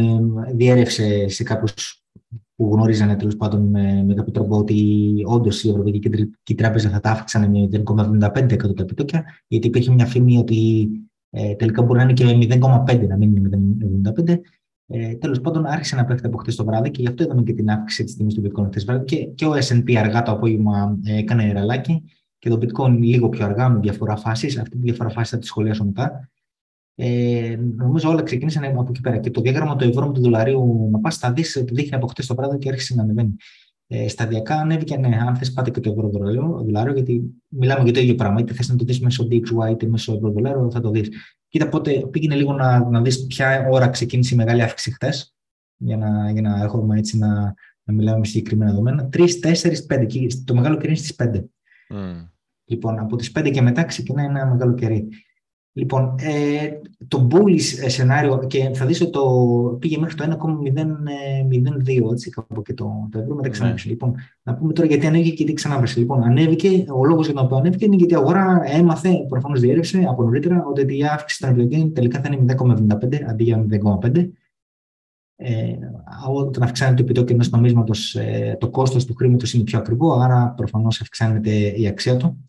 διέρευσε 0.55 1.29
σε 1.29 1.43
κάποιους 1.43 2.03
που 2.57 2.71
γνωρίζανε 2.73 3.17
τέλος 3.17 3.37
πάντων 3.37 3.63
με, 3.63 4.05
με 4.07 4.15
κάποιο 4.15 4.33
τρόπο 4.33 4.57
ότι 4.57 5.13
όντως 5.27 5.65
η 5.65 5.69
Ευρωπαϊκή 5.69 5.99
Κεντρική 5.99 6.55
Τράπεζα 6.55 6.91
θα 6.91 7.01
τα 7.01 7.11
αύξανε 7.11 7.49
με 7.49 7.69
0,75 7.73 8.51
εκατό 8.51 8.75
τα 8.75 8.83
επιτόκια, 8.83 9.25
γιατί 9.49 9.67
υπήρχε 9.67 9.93
μια 9.93 10.07
φήμη 10.07 10.39
ότι 10.39 10.89
ε, 11.31 11.55
τελικά 11.55 11.83
μπορεί 11.83 11.99
να 11.99 12.05
είναι 12.05 12.13
και 12.13 12.59
0,5 12.61 13.07
να 13.09 13.17
μην 13.17 13.37
είναι 13.37 13.49
0,75. 14.27 14.39
Ε, 14.91 15.15
Τέλος 15.15 15.41
πάντων, 15.41 15.67
άρχισε 15.67 15.97
να 15.97 16.05
πέφτει 16.05 16.27
από 16.27 16.39
χτες 16.39 16.57
το 16.57 16.65
βράδυ 16.65 16.91
και 16.91 17.01
γι' 17.03 17.09
αυτό 17.09 17.23
είδαμε 17.23 17.43
και 17.43 17.53
την 17.53 17.71
αύξηση 17.71 18.05
της 18.05 18.17
τιμής 18.17 18.35
του 18.35 18.43
Bitcoin 18.45 18.67
χτες 18.67 18.85
βράδυ. 18.85 19.05
Και, 19.05 19.27
και 19.27 19.47
ο 19.47 19.53
SP 19.67 19.95
αργά 19.99 20.23
το 20.23 20.33
απόγευμα 20.33 20.99
ε, 21.05 21.19
έκανε 21.19 21.53
ραλάκι 21.53 22.03
και 22.39 22.49
το 22.49 22.59
Bitcoin 22.61 22.99
λίγο 22.99 23.29
πιο 23.29 23.45
αργά 23.45 23.69
με 23.69 23.81
διαφορά 23.81 24.17
φάσης. 24.17 24.59
Αυτή 24.59 24.77
τη 24.77 24.83
διαφορά 24.83 25.09
φάση 25.09 25.35
θα 25.35 25.39
τη 25.39 25.47
σχολιάσω 25.47 25.85
μετά. 25.85 26.31
Ε, 26.95 27.57
νομίζω 27.77 28.11
όλα 28.11 28.23
ξεκίνησαν 28.23 28.65
από 28.65 28.87
εκεί 28.89 29.01
πέρα. 29.01 29.19
Και 29.19 29.31
το 29.31 29.41
διάγραμμα 29.41 29.77
του 29.77 29.85
ευρώ 29.85 30.07
με 30.07 30.13
του 30.13 30.21
δολαρίου 30.21 30.89
να 30.93 31.01
πας, 31.01 31.17
θα 31.17 31.33
δεις 31.33 31.57
ότι 31.57 31.75
δείχνει 31.75 31.97
από 31.97 32.07
χτες 32.07 32.27
το 32.27 32.35
βράδυ 32.35 32.59
και 32.59 32.69
άρχισε 32.69 32.95
να 32.95 33.03
ανεβαίνει. 33.03 33.37
Ε, 33.91 34.09
σταδιακά 34.09 34.55
ανέβηκε, 34.55 34.97
ναι, 34.97 35.19
αν 35.27 35.37
θες 35.37 35.53
πάτε 35.53 35.71
και 35.71 35.81
το 35.81 35.91
ευρώ 35.91 36.09
δολάριο, 36.09 36.93
γιατί 36.95 37.23
μιλάμε 37.49 37.83
για 37.85 37.93
το 37.93 38.01
ίδιο 38.01 38.15
πράγμα. 38.15 38.41
Είτε 38.41 38.53
θες 38.53 38.69
να 38.69 38.77
το 38.77 38.85
δεις 38.85 39.01
μέσω 39.01 39.29
DXY 39.31 39.71
είτε 39.71 39.87
μέσω 39.87 40.15
ευρώ 40.15 40.31
δολάριο, 40.31 40.71
θα 40.71 40.81
το 40.81 40.91
δεις. 40.91 41.09
Κοίτα 41.49 41.69
πότε 41.69 42.07
πήγαινε 42.11 42.35
λίγο 42.35 42.53
να, 42.53 42.91
να 42.91 43.03
δεις 43.03 43.27
ποια 43.27 43.67
ώρα 43.71 43.89
ξεκίνησε 43.89 44.35
η 44.35 44.37
μεγάλη 44.37 44.63
αύξηση 44.63 44.93
χθες, 44.93 45.37
για 45.77 45.97
να, 45.97 46.31
για 46.31 46.43
να 46.43 46.63
έχουμε 46.63 46.99
έτσι 46.99 47.19
να, 47.19 47.55
να 47.83 47.95
μιλάμε 47.95 48.19
με 48.19 48.25
συγκεκριμένα 48.25 48.71
δεδομένα. 48.71 49.09
3, 49.13 49.19
4, 49.19 50.03
5. 50.03 50.07
Και 50.07 50.27
το 50.45 50.55
μεγάλο 50.55 50.77
κερί 50.77 50.89
είναι 50.89 50.97
στις 50.97 51.17
5. 51.19 51.37
Mm. 51.95 52.29
Λοιπόν, 52.65 52.99
από 52.99 53.17
τις 53.17 53.33
5 53.39 53.51
και 53.51 53.63
μετά 53.63 53.85
ξεκινάει 53.85 54.27
ένα 54.27 54.47
μεγάλο 54.47 54.75
κερί. 54.75 55.09
Λοιπόν, 55.79 56.15
ε, 56.19 56.69
το 57.09 57.29
bullish 57.31 57.87
σενάριο 57.87 58.47
και 58.47 58.71
θα 58.75 58.87
δεις 58.87 59.01
ότι 59.01 59.11
το 59.11 59.27
πήγε 59.81 59.99
μέχρι 59.99 60.15
το 60.15 60.25
1,002, 60.25 62.13
έτσι, 62.13 62.31
κάπου 62.31 62.63
και 62.63 62.75
το, 62.75 63.09
το 63.11 63.19
ευρώ 63.19 63.35
μετά 63.35 63.49
ξανάπεσε. 63.49 63.87
Ναι. 63.87 63.93
Λοιπόν, 63.93 64.15
να 64.43 64.55
πούμε 64.55 64.73
τώρα 64.73 64.89
γιατί 64.89 65.07
ανέβηκε 65.07 65.31
και 65.31 65.45
τι 65.45 65.53
ξανάπεσε. 65.53 65.99
Λοιπόν, 65.99 66.23
ανέβηκε, 66.23 66.85
ο 66.89 67.05
λόγος 67.05 67.27
για 67.27 67.35
τον 67.35 67.45
οποίο 67.45 67.57
ανέβηκε 67.57 67.85
είναι 67.85 67.97
γιατί 67.97 68.13
η 68.13 68.17
αγορά 68.17 68.63
έμαθε, 68.65 69.11
προφανώς 69.29 69.61
διέρευσε 69.61 70.05
από 70.09 70.23
νωρίτερα, 70.23 70.65
ότι 70.67 70.99
η 70.99 71.05
αύξηση 71.05 71.41
των 71.41 71.51
επιλογών 71.51 71.93
τελικά 71.93 72.21
θα 72.21 72.29
είναι 72.33 72.55
0,75 72.59 73.23
αντί 73.29 73.45
για 73.45 73.67
0,5. 74.03 74.31
Ε, 75.37 75.77
όταν 76.35 76.63
αυξάνεται 76.63 76.97
το 76.97 77.03
επιτόκιο 77.03 77.35
ενός 77.35 77.51
νομίσματος, 77.51 78.15
ε, 78.15 78.57
το 78.61 78.71
κόστος 78.71 79.05
του 79.05 79.15
χρήματος 79.15 79.53
είναι 79.53 79.65
πιο 79.65 79.79
ακριβό, 79.79 80.13
άρα 80.13 80.55
προφανώς 80.57 81.01
αυξάνεται 81.01 81.51
η 81.51 81.87
αξία 81.87 82.17
του. 82.17 82.48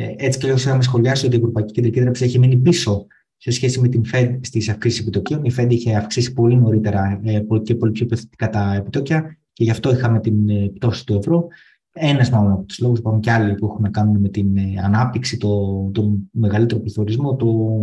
Ε, 0.00 0.14
έτσι 0.16 0.38
και 0.38 0.46
λέω, 0.46 0.56
είχαμε 0.56 0.82
σχολιάσει 0.82 1.26
ότι 1.26 1.34
η 1.34 1.38
Ευρωπαϊκή 1.38 1.72
Κεντρική 1.72 2.00
Τράπεζα 2.00 2.24
έχει 2.24 2.38
μείνει 2.38 2.56
πίσω 2.56 3.06
σε 3.36 3.50
σχέση 3.50 3.80
με 3.80 3.88
την 3.88 4.02
Fed 4.12 4.38
στις 4.40 4.68
αυξήσεις 4.68 5.00
επιτοκίων. 5.00 5.44
Η 5.44 5.52
Fed 5.56 5.66
είχε 5.68 5.96
αυξήσει 5.96 6.32
πολύ 6.32 6.56
νωρίτερα 6.56 7.20
ε, 7.24 7.42
και 7.62 7.74
πολύ 7.74 7.92
πιο 7.92 8.04
επιθετικά 8.04 8.50
τα 8.50 8.74
επιτόκια 8.74 9.38
και 9.52 9.64
γι' 9.64 9.70
αυτό 9.70 9.90
είχαμε 9.90 10.20
την 10.20 10.48
ε, 10.48 10.70
πτώση 10.74 11.06
του 11.06 11.14
ευρώ. 11.14 11.46
Ένας 11.92 12.30
μάλλον 12.30 12.52
από 12.52 12.62
τους 12.62 12.78
λόγους, 12.78 12.98
υπάρχουν 12.98 13.20
και 13.20 13.30
άλλοι 13.30 13.54
που 13.54 13.66
έχουν 13.66 13.82
να 13.82 13.90
κάνουν 13.90 14.20
με 14.20 14.28
την 14.28 14.58
ανάπτυξη, 14.84 15.36
το, 15.36 15.82
το 15.94 16.18
μεγαλύτερο 16.30 16.80
πληθωρισμό, 16.80 17.36
το 17.36 17.80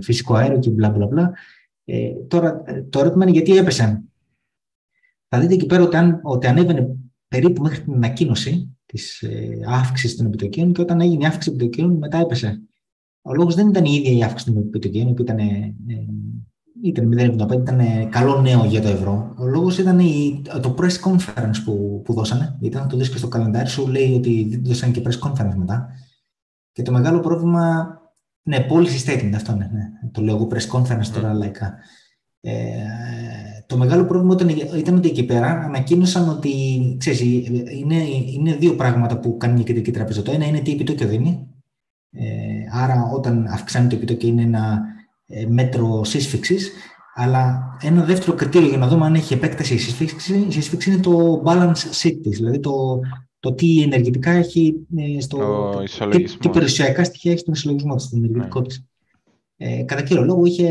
φυσικό 0.00 0.34
αέριο 0.34 0.58
και 0.58 0.70
μπλα 0.70 0.90
μπλα 0.90 1.06
μπλα. 1.06 1.32
Ε, 1.84 2.10
τώρα 2.28 2.62
το 2.90 3.00
ερώτημα 3.00 3.24
είναι 3.24 3.32
γιατί 3.32 3.56
έπεσαν. 3.56 4.10
Θα 5.28 5.40
δείτε 5.40 5.54
εκεί 5.54 5.66
πέρα 5.66 5.82
ότι, 5.82 5.96
αν, 5.96 6.20
ότι 6.22 6.46
ανέβαινε 6.46 6.96
περίπου 7.28 7.62
μέχρι 7.62 7.80
την 7.80 7.94
ανακοίνωση 7.94 8.74
της 8.92 9.22
ε, 9.22 9.58
αύξησης 9.66 10.16
των 10.16 10.26
επιτοκίων 10.26 10.72
και 10.72 10.80
όταν 10.80 11.00
έγινε 11.00 11.22
η 11.22 11.26
αύξηση 11.26 11.56
των 11.56 11.66
επιτοκίων 11.66 11.98
μετά 11.98 12.18
έπεσε. 12.18 12.62
Ο 13.22 13.34
λόγος 13.34 13.54
δεν 13.54 13.68
ήταν 13.68 13.84
η 13.84 13.92
ίδια 13.94 14.12
η 14.12 14.22
αύξηση 14.22 14.52
των 14.52 14.62
επιτοκίων 14.62 15.14
που 15.14 15.22
ήταν, 15.22 15.38
ε, 15.38 15.74
ήταν 16.82 17.08
0,75, 17.08 17.52
ήταν 17.52 18.08
καλό 18.08 18.40
νέο 18.40 18.64
για 18.64 18.82
το 18.82 18.88
ευρώ. 18.88 19.34
Ο 19.38 19.46
λόγος 19.46 19.78
ήταν 19.78 19.98
η, 19.98 20.42
το 20.62 20.74
press 20.78 21.10
conference 21.10 21.56
που, 21.64 22.02
που 22.04 22.12
δώσανε. 22.12 22.58
Ήταν 22.60 22.88
το 22.88 22.96
δεις 22.96 23.10
και 23.10 23.18
στο 23.18 23.28
καλεντάρι 23.28 23.68
σου, 23.68 23.88
λέει 23.88 24.14
ότι 24.14 24.60
δώσανε 24.64 24.92
και 24.92 25.02
press 25.04 25.28
conference 25.28 25.54
μετά. 25.56 25.88
Και 26.72 26.82
το 26.82 26.92
μεγάλο 26.92 27.20
πρόβλημα. 27.20 27.94
Ναι, 28.42 28.66
policy 28.70 29.06
statement 29.06 29.32
αυτό 29.34 29.52
είναι. 29.52 29.70
Ναι. 29.72 30.10
Το 30.12 30.22
λέω 30.22 30.36
εγώ 30.36 30.48
press 30.50 30.78
conference 30.78 31.06
τώρα 31.14 31.32
λαϊκά. 31.32 31.74
Ε, 32.40 32.52
το 33.66 33.76
μεγάλο 33.76 34.04
πρόβλημα 34.04 34.34
ήταν, 34.34 34.76
ήταν 34.78 34.96
ότι 34.96 35.08
εκεί 35.08 35.24
πέρα 35.24 35.46
ανακοίνωσαν 35.46 36.28
ότι 36.28 36.52
ξέρεις, 36.98 37.20
είναι, 37.20 37.96
είναι 38.32 38.54
δύο 38.54 38.74
πράγματα 38.74 39.18
που 39.18 39.36
κάνει 39.36 39.60
η 39.60 39.64
κεντρική 39.64 39.90
τράπεζα. 39.90 40.22
Το 40.22 40.32
ένα 40.32 40.46
είναι 40.46 40.60
τι 40.60 40.72
επιτόκιο 40.72 41.08
δίνει. 41.08 41.48
Ε, 42.12 42.24
άρα, 42.72 43.10
όταν 43.14 43.46
αυξάνει 43.46 43.88
το 43.88 43.96
επιτόκιο, 43.96 44.28
είναι 44.28 44.42
ένα 44.42 44.82
ε, 45.26 45.46
μέτρο 45.46 46.04
σύσφυξης. 46.04 46.72
Αλλά 47.14 47.76
ένα 47.82 48.04
δεύτερο 48.04 48.36
κριτήριο 48.36 48.68
για 48.68 48.78
να 48.78 48.88
δούμε 48.88 49.06
αν 49.06 49.14
έχει 49.14 49.34
επέκταση 49.34 49.74
η 49.74 49.78
σύσφυξη, 49.78 50.44
η 50.48 50.52
σύσφυξη 50.52 50.90
είναι 50.90 51.00
το 51.00 51.42
balance 51.44 52.02
sheet 52.02 52.18
της, 52.22 52.36
δηλαδή 52.36 52.60
το, 52.60 53.00
το 53.40 53.52
τι 53.52 53.82
ενεργητικά 53.82 54.30
έχει 54.30 54.86
ε, 54.96 55.20
στο. 55.20 55.70
τι, 56.10 56.22
τι 56.22 56.48
περιουσιακά 56.48 57.04
στοιχεία 57.04 57.30
έχει 57.30 57.40
στον 57.40 57.54
ισολογισμό 57.54 57.94
της, 57.94 58.04
στον 58.04 58.18
ενεργητικό 58.18 58.60
ναι. 58.60 58.66
τη 58.66 58.76
ε, 59.62 59.82
κατά 59.82 60.02
κύριο 60.02 60.24
λόγο 60.24 60.44
είχε 60.44 60.68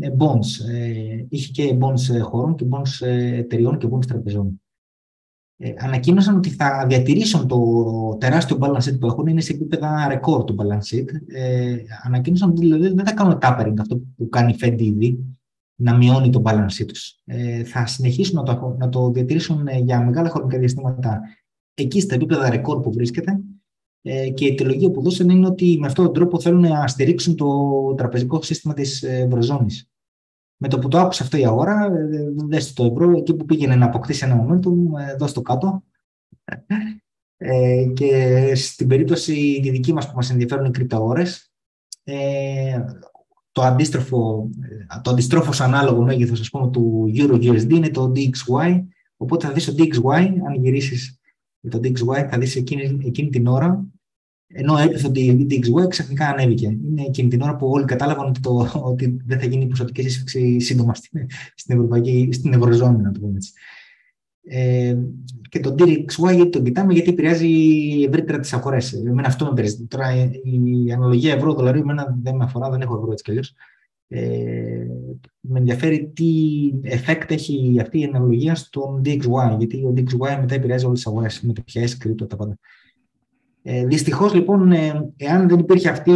ε, 0.00 0.12
bonds. 0.18 0.70
Ε, 0.72 1.24
είχε 1.28 1.50
και 1.50 1.78
bonds 1.80 2.14
ε, 2.14 2.18
χωρών 2.18 2.54
και 2.54 2.66
bonds 2.70 3.06
εταιριών 3.06 3.78
και 3.78 3.88
bonds 3.92 4.06
τραπεζών. 4.06 4.60
Ε, 5.56 5.72
ανακοίνωσαν 5.78 6.36
ότι 6.36 6.50
θα 6.50 6.86
διατηρήσουν 6.88 7.46
το 7.46 7.60
τεράστιο 8.20 8.58
balance 8.60 8.82
sheet 8.82 8.98
που 9.00 9.06
έχουν, 9.06 9.26
είναι 9.26 9.40
σε 9.40 9.52
επίπεδα 9.52 10.08
ρεκόρ 10.08 10.44
του 10.44 10.56
balance 10.58 10.94
sheet. 10.94 11.06
Ε, 11.26 11.76
ανακοίνωσαν 12.02 12.50
ότι 12.50 12.60
δηλαδή 12.60 12.88
δεν 12.88 13.06
θα 13.06 13.12
κάνουν 13.12 13.38
tapering, 13.42 13.74
αυτό 13.80 14.00
που 14.16 14.28
κάνει 14.28 14.52
η 14.52 14.56
Fed 14.60 14.80
ήδη, 14.80 15.38
να 15.74 15.96
μειώνει 15.96 16.30
το 16.30 16.42
balance 16.44 16.80
sheet 16.80 16.86
τους. 16.86 17.20
Ε, 17.24 17.64
θα 17.64 17.86
συνεχίσουν 17.86 18.36
να 18.36 18.42
το, 18.42 18.76
να 18.78 18.88
το 18.88 19.10
διατηρήσουν 19.10 19.68
για 19.84 20.04
μεγάλα 20.04 20.28
χρονικά 20.28 20.58
διαστήματα 20.58 21.20
εκεί 21.74 22.00
στα 22.00 22.14
επίπεδα 22.14 22.50
ρεκόρ 22.50 22.80
που 22.80 22.92
βρίσκεται 22.92 23.30
ε, 23.30 23.36
και 24.02 24.44
η 24.44 24.46
αιτιολογία 24.46 24.90
που 24.90 25.02
δώσαν 25.02 25.28
είναι 25.28 25.46
ότι 25.46 25.78
με 25.80 25.86
αυτόν 25.86 26.04
τον 26.04 26.14
τρόπο 26.14 26.40
θέλουν 26.40 26.60
να 26.60 26.86
στηρίξουν 26.86 27.36
το 27.36 27.46
τραπεζικό 27.94 28.42
σύστημα 28.42 28.74
της 28.74 29.02
Ευρωζώνης. 29.02 29.90
Με 30.56 30.68
το 30.68 30.78
που 30.78 30.88
το 30.88 30.98
άκουσε 30.98 31.22
αυτό 31.22 31.36
η 31.36 31.46
αγορά, 31.46 31.84
ε, 31.84 32.46
δέστε 32.48 32.72
το 32.82 32.84
ευρώ, 32.92 33.16
εκεί 33.16 33.34
που 33.34 33.44
πήγαινε 33.44 33.76
να 33.76 33.86
αποκτήσει 33.86 34.24
ένα 34.24 34.46
momentum, 34.46 35.00
ε, 35.00 35.14
δώστε 35.16 35.40
το 35.40 35.42
κάτω. 35.42 35.82
και 37.94 38.52
στην 38.54 38.86
περίπτωση 38.86 39.60
τη 39.62 39.70
δική 39.70 39.92
μας 39.92 40.06
που 40.06 40.12
μας 40.14 40.30
ενδιαφέρουν 40.30 40.64
οι 40.64 40.70
κρυπτοαγορές, 40.70 41.52
το 43.52 43.62
αντίστροφο, 43.62 44.50
το 45.02 45.10
αντιστρόφως 45.10 45.60
ανάλογο 45.60 46.02
μέγεθος 46.02 46.40
ας 46.40 46.50
πούμε, 46.50 46.70
του 46.70 47.12
Euro-USD 47.16 47.70
είναι 47.70 47.90
το 47.90 48.12
DXY, 48.14 48.84
οπότε 49.16 49.46
θα 49.46 49.52
δεις 49.52 49.64
το 49.64 49.74
DXY, 49.78 50.26
αν 50.46 50.54
γυρίσεις 50.54 51.20
το 51.70 51.78
DXY, 51.82 52.28
θα 52.30 52.38
δεις 52.38 52.56
εκείνη, 52.56 52.98
εκείνη 53.04 53.28
την 53.28 53.46
ώρα 53.46 53.86
ενώ 54.52 54.78
έπεθε 54.78 55.06
ότι 55.06 55.20
η 55.20 55.46
DXY 55.50 55.88
ξαφνικά 55.88 56.28
ανέβηκε. 56.28 56.66
Είναι 56.66 57.02
εκείνη 57.02 57.28
την 57.28 57.42
ώρα 57.42 57.56
που 57.56 57.68
όλοι 57.68 57.84
κατάλαβαν 57.84 58.26
ότι, 58.26 58.40
το, 58.40 58.68
ότι 58.82 59.16
δεν 59.26 59.40
θα 59.40 59.46
γίνει 59.46 59.66
ποσοτική 59.66 60.02
σύσφυξη 60.02 60.60
σύντομα 60.60 60.94
στην, 60.94 61.26
στην, 61.54 61.74
Ευρωπαϊκή, 61.74 62.28
στην 62.32 62.52
Ευρωζώνη, 62.52 63.02
να 63.02 63.12
το 63.12 63.20
πούμε 63.20 63.36
έτσι. 63.36 63.52
Ε, 64.44 64.96
και 65.48 65.60
το 65.60 65.74
DXY 65.78 66.34
γιατί 66.34 66.48
τον 66.48 66.64
κοιτάμε, 66.64 66.92
γιατί 66.92 67.10
επηρεάζει 67.10 67.48
ευρύτερα 68.08 68.40
τις 68.40 68.52
αγορές. 68.52 68.92
Εμένα 68.92 69.28
αυτό 69.28 69.44
με 69.44 69.50
επηρεάζει. 69.50 69.86
Τώρα 69.86 70.14
η 70.42 70.92
αναλογία 70.92 71.34
ευρώ-δολαρίου 71.34 71.80
εμένα 71.80 72.18
δεν 72.22 72.36
με 72.36 72.44
αφορά, 72.44 72.70
δεν 72.70 72.80
έχω 72.80 72.96
ευρώ 72.96 73.10
έτσι 73.10 73.24
κι 73.24 73.30
αλλιώς. 73.30 73.54
Ε, 74.08 74.86
με 75.40 75.58
ενδιαφέρει 75.58 76.12
τι 76.14 76.30
effect 76.84 77.30
έχει 77.30 77.78
αυτή 77.80 78.00
η 78.00 78.04
αναλογία 78.04 78.54
στον 78.54 79.02
DXY, 79.04 79.56
γιατί 79.58 79.76
ο 79.76 79.94
DXY 79.96 80.36
μετά 80.40 80.54
επηρεάζει 80.54 80.84
όλες 80.84 80.98
τις 80.98 81.06
αγορές, 81.06 81.40
μετοχέ, 81.40 81.88
κρύπτο, 81.98 82.26
τα 82.26 82.36
πάντα. 82.36 82.58
Ε, 83.64 83.86
Δυστυχώς, 83.86 84.34
λοιπόν, 84.34 84.72
ε, 84.72 85.12
εάν 85.16 85.48
δεν 85.48 85.58
υπήρχε 85.58 85.88
αυτή, 85.88 86.12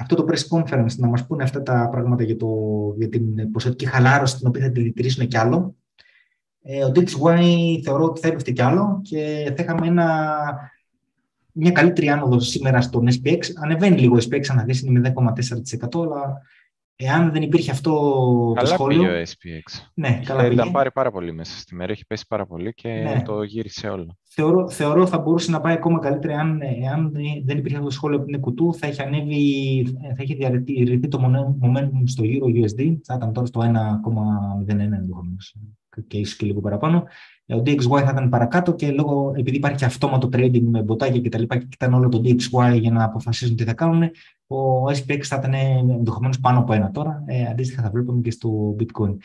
αυτό 0.00 0.14
το 0.14 0.26
press 0.28 0.56
conference 0.56 0.96
να 0.96 1.08
μας 1.08 1.26
πούνε 1.26 1.42
αυτά 1.42 1.62
τα 1.62 1.88
πράγματα 1.90 2.22
για, 2.22 2.36
το, 2.36 2.48
για 2.96 3.08
την 3.08 3.50
ποσοτική 3.50 3.86
χαλάρωση, 3.86 4.36
την 4.36 4.46
οποία 4.46 4.62
θα 4.62 4.70
τη 4.70 4.80
διτηρήσουν 4.80 5.26
κι 5.26 5.36
άλλο, 5.36 5.74
ε, 6.62 6.84
ο 6.84 6.92
DXY 6.94 7.42
θεωρώ 7.84 8.04
ότι 8.04 8.20
θα 8.20 8.28
έπεφτε 8.28 8.50
κι 8.50 8.62
άλλο 8.62 9.00
και 9.02 9.52
θα 9.56 9.62
είχαμε 9.62 9.86
ένα, 9.86 10.26
μια 11.52 11.70
καλύτερη 11.70 12.08
άνοδο 12.08 12.40
σήμερα 12.40 12.80
στον 12.80 13.08
SPX. 13.08 13.38
Ανεβαίνει 13.62 13.98
λίγο 13.98 14.16
ο 14.16 14.18
SPX, 14.18 14.40
αν 14.48 14.64
δεις 14.64 14.80
είναι 14.80 15.12
0,4%, 15.16 16.02
αλλά 16.02 16.42
Εάν 17.00 17.32
δεν 17.32 17.42
υπήρχε 17.42 17.70
αυτό 17.70 17.92
καλά 18.54 18.68
το 18.68 18.74
σχόλιο... 18.74 19.02
Πήγε 19.02 19.20
ο 19.20 19.22
SPX. 19.22 19.88
Ναι, 19.94 20.20
καλά 20.24 20.42
πήγε. 20.42 20.52
Ήταν 20.52 20.70
πάρει 20.70 20.92
πάρα 20.92 21.10
πολύ 21.10 21.32
μέσα 21.32 21.58
στη 21.58 21.74
μέρα, 21.74 21.92
έχει 21.92 22.06
πέσει 22.06 22.24
πάρα 22.28 22.46
πολύ 22.46 22.74
και 22.74 22.88
ναι. 22.88 23.22
το 23.24 23.42
γύρισε 23.42 23.88
όλο. 23.88 24.16
Θεωρώ, 24.22 24.70
θεωρώ 24.70 25.06
θα 25.06 25.18
μπορούσε 25.18 25.50
να 25.50 25.60
πάει 25.60 25.72
ακόμα 25.72 25.98
καλύτερα 25.98 26.34
εάν, 26.34 26.60
εάν 26.82 27.12
δεν 27.44 27.58
υπήρχε 27.58 27.76
αυτό 27.76 27.88
το 27.88 27.94
σχόλιο 27.94 28.16
από 28.18 28.26
την 28.26 28.40
κουτού, 28.40 28.74
θα 28.74 28.86
είχε 28.86 29.02
ανέβει, 29.02 29.96
θα 30.16 30.22
είχε 30.22 30.34
διαρρηθεί 30.34 31.08
το 31.08 31.20
momentum 31.62 32.02
στο 32.04 32.24
Euro 32.26 32.64
USD, 32.64 32.96
θα 33.04 33.14
ήταν 33.14 33.32
τώρα 33.32 33.46
στο 33.46 33.60
1,01 33.60 34.68
ενδεχομένως 34.68 35.54
και 36.06 36.18
ίσως 36.18 36.36
και 36.36 36.46
λίγο 36.46 36.60
παραπάνω. 36.60 37.04
Ε, 37.50 37.54
ο 37.54 37.62
DXY 37.66 38.02
θα 38.04 38.10
ήταν 38.10 38.28
παρακάτω 38.28 38.74
και 38.74 38.90
λόγω, 38.90 39.32
επειδή 39.36 39.56
υπάρχει 39.56 39.84
αυτόματο 39.84 40.28
trading 40.32 40.62
με 40.62 40.82
μποτάκια 40.82 41.20
κτλ. 41.20 41.42
Και, 41.42 41.58
και 41.58 41.66
κοιτάνε 41.68 41.96
όλο 41.96 42.08
το 42.08 42.20
DXY 42.24 42.78
για 42.80 42.90
να 42.90 43.04
αποφασίσουν 43.04 43.56
τι 43.56 43.64
θα 43.64 43.72
κάνουν, 43.72 44.02
ο 44.46 44.84
SPX 44.84 45.20
θα 45.22 45.36
ήταν 45.36 45.54
ενδεχομένως 45.90 46.40
πάνω 46.40 46.58
από 46.58 46.72
ένα 46.72 46.90
τώρα. 46.90 47.22
Ε, 47.26 47.46
αντίστοιχα 47.46 47.82
θα 47.82 47.90
βλέπουμε 47.90 48.20
και 48.20 48.30
στο 48.30 48.76
Bitcoin. 48.78 49.16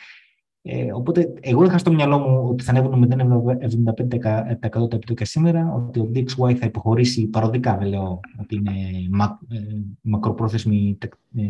Ε, 0.66 0.94
οπότε, 0.94 1.34
εγώ 1.40 1.64
είχα 1.64 1.78
στο 1.78 1.94
μυαλό 1.94 2.20
μου 2.20 2.48
ότι 2.50 2.64
θα 2.64 2.72
ανέβουν 2.72 3.12
0,75% 3.12 4.90
τα 4.90 4.96
επιτόκια 4.96 5.26
σήμερα, 5.26 5.74
ότι 5.74 6.00
ο 6.00 6.12
DXY 6.16 6.54
θα 6.54 6.66
υποχωρήσει 6.66 7.28
παροδικά, 7.28 7.78
δεν 7.78 7.88
λέω 7.88 8.20
ότι 8.40 8.56
είναι 8.56 8.72
μα, 9.12 9.40
ε, 9.50 9.58
μακροπρόθεσμη 10.02 10.98
ε, 11.36 11.42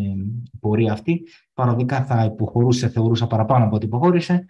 πορεία 0.60 0.92
αυτή. 0.94 1.24
Παροδικά 1.54 2.04
θα 2.04 2.24
υποχωρούσε, 2.24 2.88
θεωρούσα 2.88 3.28
παραπάνω 3.28 3.66
από 3.66 3.76
ό,τι 3.76 3.86
υποχώρησε 3.86 4.34
ε, 4.34 4.46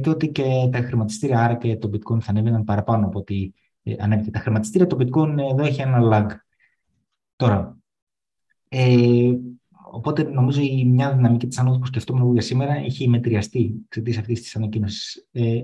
και 0.00 0.10
ότι 0.10 0.28
και 0.28 0.68
τα 0.72 0.78
χρηματιστήρια, 0.78 1.40
άρα 1.40 1.54
και 1.54 1.76
το 1.76 1.90
bitcoin 1.92 2.20
θα 2.20 2.30
ανέβαιναν 2.30 2.64
παραπάνω 2.64 3.06
από 3.06 3.18
ότι 3.18 3.54
ε, 3.82 3.94
ανέβηκε 3.98 4.30
τα 4.30 4.38
χρηματιστήρια. 4.38 4.86
Το 4.86 4.96
bitcoin 5.00 5.38
εδώ 5.50 5.64
έχει 5.64 5.80
ένα 5.80 6.00
lag. 6.02 6.36
Τώρα, 7.36 7.78
ε, 8.68 9.32
οπότε 9.92 10.22
νομίζω 10.22 10.60
η 10.60 10.84
μια 10.84 11.14
δυναμική 11.14 11.46
της 11.46 11.58
ανόδου 11.58 11.78
που 11.78 11.86
σκεφτόμουν 11.86 12.32
για 12.32 12.42
σήμερα 12.42 12.74
έχει 12.74 13.08
μετριαστεί 13.08 13.74
εξαιτίας 13.84 14.16
αυτής 14.18 14.42
της 14.42 14.56
ανακοίνωσης. 14.56 15.28
Ε, 15.32 15.62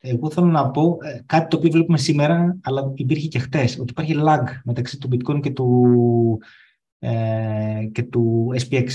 εγώ 0.00 0.30
θέλω 0.30 0.46
να 0.46 0.70
πω 0.70 0.98
ε, 1.02 1.20
κάτι 1.26 1.48
το 1.48 1.56
οποίο 1.56 1.70
βλέπουμε 1.70 1.98
σήμερα, 1.98 2.58
αλλά 2.62 2.92
υπήρχε 2.94 3.28
και 3.28 3.38
χτες, 3.38 3.78
ότι 3.78 3.90
υπάρχει 3.90 4.14
lag 4.18 4.44
μεταξύ 4.64 4.98
του 4.98 5.08
bitcoin 5.12 5.40
και 5.40 5.50
του, 5.50 6.38
ε, 6.98 7.88
και 7.92 8.02
του 8.02 8.52
SPX. 8.54 8.86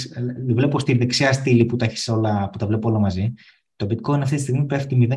Ε, 0.47 0.53
βλέπω 0.53 0.79
στη 0.79 0.97
δεξιά 0.97 1.33
στήλη 1.33 1.65
που 1.65 1.75
τα, 1.75 1.85
έχεις 1.85 2.07
όλα, 2.07 2.49
που 2.49 2.57
τα 2.57 2.67
βλέπω 2.67 2.89
όλα 2.89 2.99
μαζί. 2.99 3.33
Το 3.75 3.87
bitcoin 3.89 4.19
αυτή 4.21 4.35
τη 4.35 4.41
στιγμή 4.41 4.65
πέφτει 4.65 5.07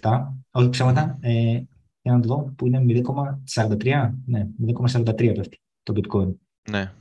0,37, 0.00 0.34
όχι 0.50 0.68
ψέματα, 0.68 1.18
ε, 1.20 1.60
για 2.02 2.12
να 2.12 2.20
το 2.20 2.28
δω, 2.28 2.52
που 2.56 2.66
είναι 2.66 2.80
0,43. 2.80 4.14
Ναι, 4.26 4.46
0,43 4.66 5.32
πέφτει 5.34 5.60
το 5.82 5.94
bitcoin. 5.96 6.34
Ναι. 6.70 6.92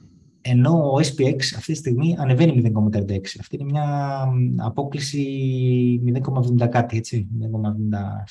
ενώ 0.42 0.92
ο 0.92 0.98
SPX 0.98 1.38
αυτή 1.58 1.72
τη 1.72 1.78
στιγμή 1.78 2.16
ανεβαίνει 2.18 2.72
0,36. 2.92 3.20
Αυτή 3.40 3.56
είναι 3.56 3.64
μια 3.64 4.28
απόκληση 4.58 5.24
0,70 6.60 6.68
κάτι, 6.68 6.98
έτσι, 6.98 7.28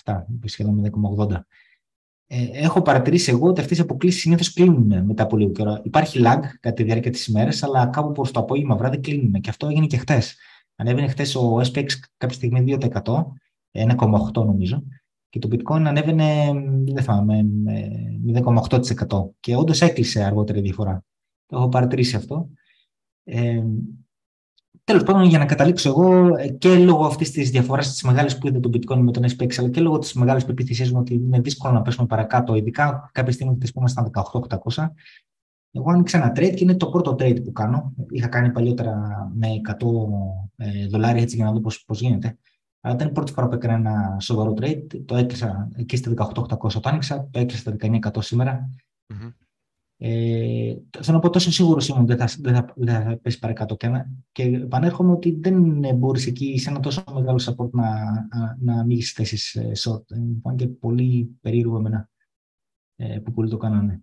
0,77, 0.04 0.24
σχεδόν 0.44 0.82
0,80. 1.18 1.46
Ε, 2.26 2.48
έχω 2.52 2.82
παρατηρήσει 2.82 3.30
εγώ 3.30 3.48
ότι 3.48 3.60
αυτές 3.60 3.78
οι 3.78 3.80
αποκλήσεις 3.80 4.20
συνήθως 4.20 4.52
κλείνουν 4.52 5.04
μετά 5.04 5.22
από 5.22 5.36
λίγο 5.36 5.50
καιρό. 5.50 5.80
Υπάρχει 5.82 6.20
lag 6.24 6.40
κατά 6.60 6.74
τη 6.74 6.82
διάρκεια 6.82 7.10
της 7.10 7.26
ημέρας, 7.26 7.62
αλλά 7.62 7.86
κάπου 7.86 8.12
προς 8.12 8.30
το 8.30 8.40
απόγευμα 8.40 8.76
βράδυ 8.76 8.98
κλείνουν. 8.98 9.40
Και 9.40 9.50
αυτό 9.50 9.66
έγινε 9.66 9.86
και 9.86 9.96
χθε. 9.96 10.22
Ανέβαινε 10.76 11.08
χθες 11.08 11.34
ο 11.34 11.60
SPX 11.60 11.86
κάποια 12.16 12.36
στιγμή 12.36 12.76
2%, 12.78 12.88
1,8 13.72 14.44
νομίζω, 14.44 14.82
και 15.28 15.38
το 15.38 15.48
bitcoin 15.52 15.82
ανέβαινε, 15.84 16.52
δεν 16.84 17.02
θυμάμαι, 17.02 17.46
0,8%. 18.34 19.30
Και 19.40 19.56
όντως 19.56 19.80
έκλεισε 19.80 20.22
αργότερα 20.22 20.58
η 20.58 20.62
διαφορά. 20.62 21.04
Το 21.46 21.56
έχω 21.56 21.68
παρατηρήσει 21.68 22.16
αυτό. 22.16 22.48
Ε, 23.24 23.62
Τέλος 24.84 25.02
πάντων, 25.02 25.22
για 25.22 25.38
να 25.38 25.46
καταλήξω 25.46 25.88
εγώ 25.88 26.36
ε, 26.36 26.48
και 26.48 26.78
λόγω 26.78 27.04
αυτής 27.04 27.30
της 27.30 27.50
διαφοράς 27.50 27.90
της 27.90 28.02
μεγάλης 28.02 28.38
που 28.38 28.46
είδε 28.46 28.60
το 28.60 28.70
Bitcoin 28.72 28.96
με 28.96 29.10
τον 29.12 29.24
SPX, 29.24 29.54
αλλά 29.58 29.68
και 29.68 29.80
λόγω 29.80 29.98
της 29.98 30.12
μεγάλης 30.12 30.44
πεποίθησής 30.44 30.92
μου 30.92 30.98
ότι 31.00 31.14
είναι 31.14 31.40
δύσκολο 31.40 31.72
να 31.72 31.82
πέσουμε 31.82 32.06
παρακάτω, 32.06 32.54
ειδικά 32.54 33.10
κάποια 33.12 33.32
στιγμή 33.32 33.54
που 33.54 33.66
πούμε 33.74 33.88
στα 33.88 34.10
18.800, 34.12 34.86
εγώ 35.72 35.90
άνοιξα 35.90 36.18
ένα 36.18 36.30
trade 36.30 36.54
και 36.54 36.64
είναι 36.64 36.76
το 36.76 36.88
πρώτο 36.88 37.10
trade 37.18 37.44
που 37.44 37.52
κάνω. 37.52 37.94
Είχα 38.10 38.28
κάνει 38.28 38.52
παλιότερα 38.52 38.96
με 39.34 39.48
100 39.68 39.86
ε, 40.56 40.86
δολάρια 40.86 41.22
έτσι 41.22 41.36
για 41.36 41.44
να 41.44 41.52
δω 41.52 41.60
πώς 41.60 42.00
γίνεται. 42.00 42.38
Αλλά 42.80 42.94
ήταν 42.94 43.08
η 43.08 43.12
πρώτη 43.12 43.32
φορά 43.32 43.48
που 43.48 43.54
έκανα 43.54 43.74
ένα 43.74 44.16
σοβαρό 44.20 44.54
trade. 44.60 44.86
Το 45.04 45.16
έκλεισα 45.16 45.68
εκεί 45.76 45.96
στα 45.96 46.32
18.800 46.34 46.70
το 46.72 46.80
άνοιξα, 46.82 47.28
το 47.30 47.38
έκλεισα 47.38 47.60
στα 47.60 47.76
19.100 48.12 48.16
σήμερα. 48.18 48.70
Mm-hmm. 49.14 49.32
Ε, 50.04 50.74
θέλω 50.90 51.16
να 51.16 51.18
πω 51.18 51.30
τόσο 51.30 51.50
σίγουρος 51.50 51.88
ήμουν 51.88 52.02
ότι 52.02 52.14
δεν 52.14 52.28
θα, 52.28 52.36
δεν 52.40 52.54
θα, 52.54 52.72
δεν 52.76 53.02
θα 53.02 53.18
πέσει 53.22 53.38
παρακάτω. 53.38 53.76
Και, 53.76 53.88
και 54.32 54.42
επανέρχομαι 54.42 55.12
ότι 55.12 55.38
δεν 55.40 55.54
μπορείς 55.96 56.26
εκεί 56.26 56.58
σε 56.58 56.70
ένα 56.70 56.80
τόσο 56.80 57.04
μεγάλο 57.14 57.40
support 57.44 57.70
να, 57.70 58.10
να, 58.34 58.56
να 58.60 58.74
ανοίγεις 58.80 59.12
θέσεις 59.12 59.54
ε, 59.54 59.72
short. 59.76 60.10
Ε, 60.10 60.18
μου 60.18 60.40
φάνηκε 60.42 60.66
πολύ 60.68 61.36
περίεργο 61.40 61.76
εμένα 61.76 62.08
ε, 62.96 63.18
που 63.18 63.32
πολλοί 63.32 63.50
το 63.50 63.56
κάνανε. 63.56 64.02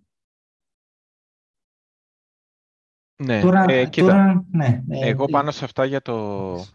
Ναι, 3.22 3.40
τώρα, 3.40 3.64
ε, 3.68 3.86
κοίτα, 3.86 4.06
τώρα, 4.06 4.44
ναι, 4.50 4.82
ε, 4.88 5.08
εγώ 5.08 5.24
πάνω 5.24 5.50
σε 5.50 5.64
αυτά 5.64 5.84
για 5.84 6.02
το... 6.02 6.14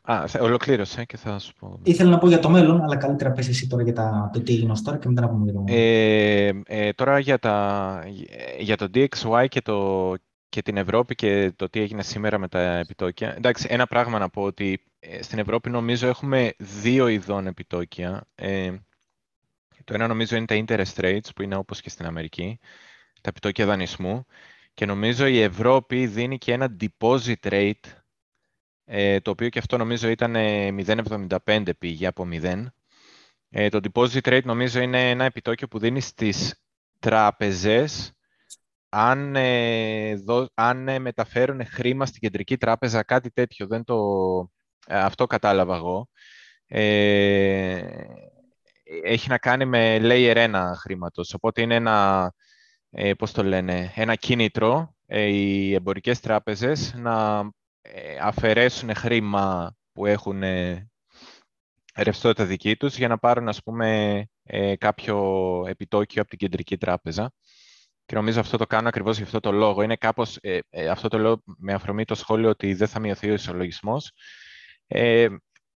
Α, 0.01 0.23
ολοκλήρωσε 0.39 1.05
και 1.05 1.17
θα 1.17 1.39
σου 1.39 1.53
πω. 1.59 1.79
Ήθελα 1.83 2.09
να 2.09 2.17
πω 2.17 2.27
για 2.27 2.39
το 2.39 2.49
μέλλον, 2.49 2.81
αλλά 2.81 2.95
καλύτερα 2.95 3.31
πες 3.31 3.47
εσύ 3.47 3.67
τώρα 3.67 3.83
για 3.83 3.93
τα, 3.93 4.29
το 4.33 4.41
τι 4.41 4.53
έγινε 4.53 4.73
τώρα 4.83 4.97
και 4.97 5.07
μετά 5.07 5.21
να 5.21 5.29
πούμε 5.29 5.43
για 5.43 5.53
το 5.53 5.63
ε, 5.67 6.47
ε, 6.65 6.93
Τώρα 6.93 7.19
για, 7.19 7.39
τα, 7.39 8.03
για 8.59 8.77
το 8.77 8.87
DXY 8.93 9.45
και, 9.47 9.61
το, 9.61 10.13
και 10.49 10.61
την 10.61 10.77
Ευρώπη 10.77 11.15
και 11.15 11.53
το 11.55 11.69
τι 11.69 11.79
έγινε 11.79 12.03
σήμερα 12.03 12.37
με 12.37 12.47
τα 12.47 12.59
επιτόκια. 12.59 13.33
Εντάξει, 13.37 13.67
ένα 13.69 13.87
πράγμα 13.87 14.19
να 14.19 14.29
πω 14.29 14.41
ότι 14.41 14.83
ε, 14.99 15.21
στην 15.21 15.39
Ευρώπη 15.39 15.69
νομίζω 15.69 16.07
έχουμε 16.07 16.53
δύο 16.57 17.07
ειδών 17.07 17.47
επιτόκια. 17.47 18.27
Ε, 18.35 18.71
το 19.83 19.93
ένα 19.93 20.07
νομίζω 20.07 20.35
είναι 20.35 20.45
τα 20.45 20.63
interest 20.67 21.01
rates 21.03 21.29
που 21.35 21.41
είναι 21.41 21.55
όπως 21.55 21.81
και 21.81 21.89
στην 21.89 22.05
Αμερική, 22.05 22.59
τα 23.21 23.29
επιτόκια 23.29 23.65
δανεισμού. 23.65 24.25
Και 24.75 24.85
νομίζω 24.85 25.25
η 25.25 25.41
Ευρώπη 25.41 26.07
δίνει 26.07 26.37
και 26.37 26.53
ένα 26.53 26.75
deposit 26.79 27.35
rate, 27.41 27.73
ε, 28.85 29.19
το 29.19 29.31
οποίο 29.31 29.49
και 29.49 29.59
αυτό 29.59 29.77
νομίζω 29.77 30.09
ήταν 30.09 30.35
0,75 30.35 31.69
πήγε 31.77 32.07
από 32.07 32.27
0. 32.31 32.65
Ε, 33.49 33.69
το 33.69 33.79
deposit 33.83 34.21
rate 34.21 34.43
νομίζω 34.43 34.79
είναι 34.79 35.09
ένα 35.09 35.23
επιτόκιο 35.23 35.67
που 35.67 35.79
δίνεις 35.79 36.05
στις 36.05 36.61
τράπεζες 36.99 38.13
αν, 38.89 39.35
ε, 39.35 40.15
αν 40.53 41.01
μεταφέρουν 41.01 41.65
χρήμα 41.65 42.05
στην 42.05 42.21
κεντρική 42.21 42.57
τράπεζα, 42.57 43.03
κάτι 43.03 43.31
τέτοιο, 43.31 43.67
δεν 43.67 43.83
το, 43.83 43.97
αυτό 44.87 45.25
κατάλαβα 45.25 45.75
εγώ. 45.75 46.09
έχει 49.03 49.29
να 49.29 49.37
κάνει 49.37 49.65
με 49.65 49.97
layer 50.01 50.35
1 50.35 50.71
χρήματος, 50.75 51.33
οπότε 51.33 51.61
είναι 51.61 51.75
ένα 51.75 52.33
ε, 52.97 53.13
πώς 53.13 53.31
το 53.31 53.43
λένε, 53.43 53.91
ένα 53.95 54.15
κίνητρο 54.15 54.95
ε, 55.05 55.21
οι 55.21 55.73
εμπορικές 55.73 56.19
τράπεζες 56.19 56.93
να 56.97 57.39
ε, 57.81 58.17
αφαιρέσουν 58.21 58.95
χρήμα 58.95 59.75
που 59.93 60.05
έχουν 60.05 60.43
ε, 60.43 60.89
ρευστότητα 61.95 62.45
δική 62.45 62.75
τους 62.75 62.97
για 62.97 63.07
να 63.07 63.17
πάρουν, 63.17 63.47
ας 63.47 63.63
πούμε, 63.63 64.19
ε, 64.43 64.75
κάποιο 64.75 65.17
επιτόκιο 65.67 66.21
από 66.21 66.29
την 66.29 66.39
κεντρική 66.39 66.77
τράπεζα. 66.77 67.31
Και 68.05 68.15
νομίζω 68.15 68.39
αυτό 68.39 68.57
το 68.57 68.65
κάνω 68.65 68.87
ακριβώς 68.87 69.15
για 69.15 69.25
αυτό 69.25 69.39
το 69.39 69.51
λόγο. 69.51 69.81
Είναι 69.81 69.95
κάπως, 69.95 70.39
αυτό 70.89 71.07
το 71.07 71.17
λέω 71.17 71.41
με 71.57 71.73
αφορμή 71.73 72.05
το 72.05 72.15
σχόλιο 72.15 72.49
ότι 72.49 72.73
δεν 72.73 72.87
θα 72.87 72.99
μειωθεί 72.99 73.29
ο 73.29 73.33
ισολογισμός. 73.33 74.11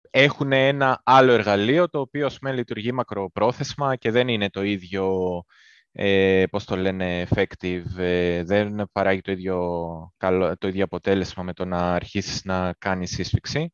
έχουν 0.09 0.51
ένα 0.51 1.01
άλλο 1.03 1.31
εργαλείο 1.31 1.89
το 1.89 1.99
οποίο, 1.99 2.25
ας 2.25 2.39
πούμε, 2.39 2.51
λειτουργεί 2.51 2.91
μακροπρόθεσμα 2.91 3.95
και 3.95 4.11
δεν 4.11 4.27
είναι 4.27 4.49
το 4.49 4.63
ίδιο 4.63 5.43
ε, 5.99 6.43
πώς 6.49 6.65
το 6.65 6.75
λένε, 6.75 7.27
effective, 7.29 7.97
ε, 7.97 8.43
δεν 8.43 8.89
παράγει 8.91 9.21
το 9.21 9.31
ίδιο, 9.31 10.13
καλό, 10.17 10.57
το 10.57 10.67
ίδιο 10.67 10.83
αποτέλεσμα 10.83 11.43
με 11.43 11.53
το 11.53 11.65
να 11.65 11.93
αρχίσεις 11.93 12.43
να 12.43 12.73
κάνεις 12.77 13.11
σύσφυξη. 13.11 13.71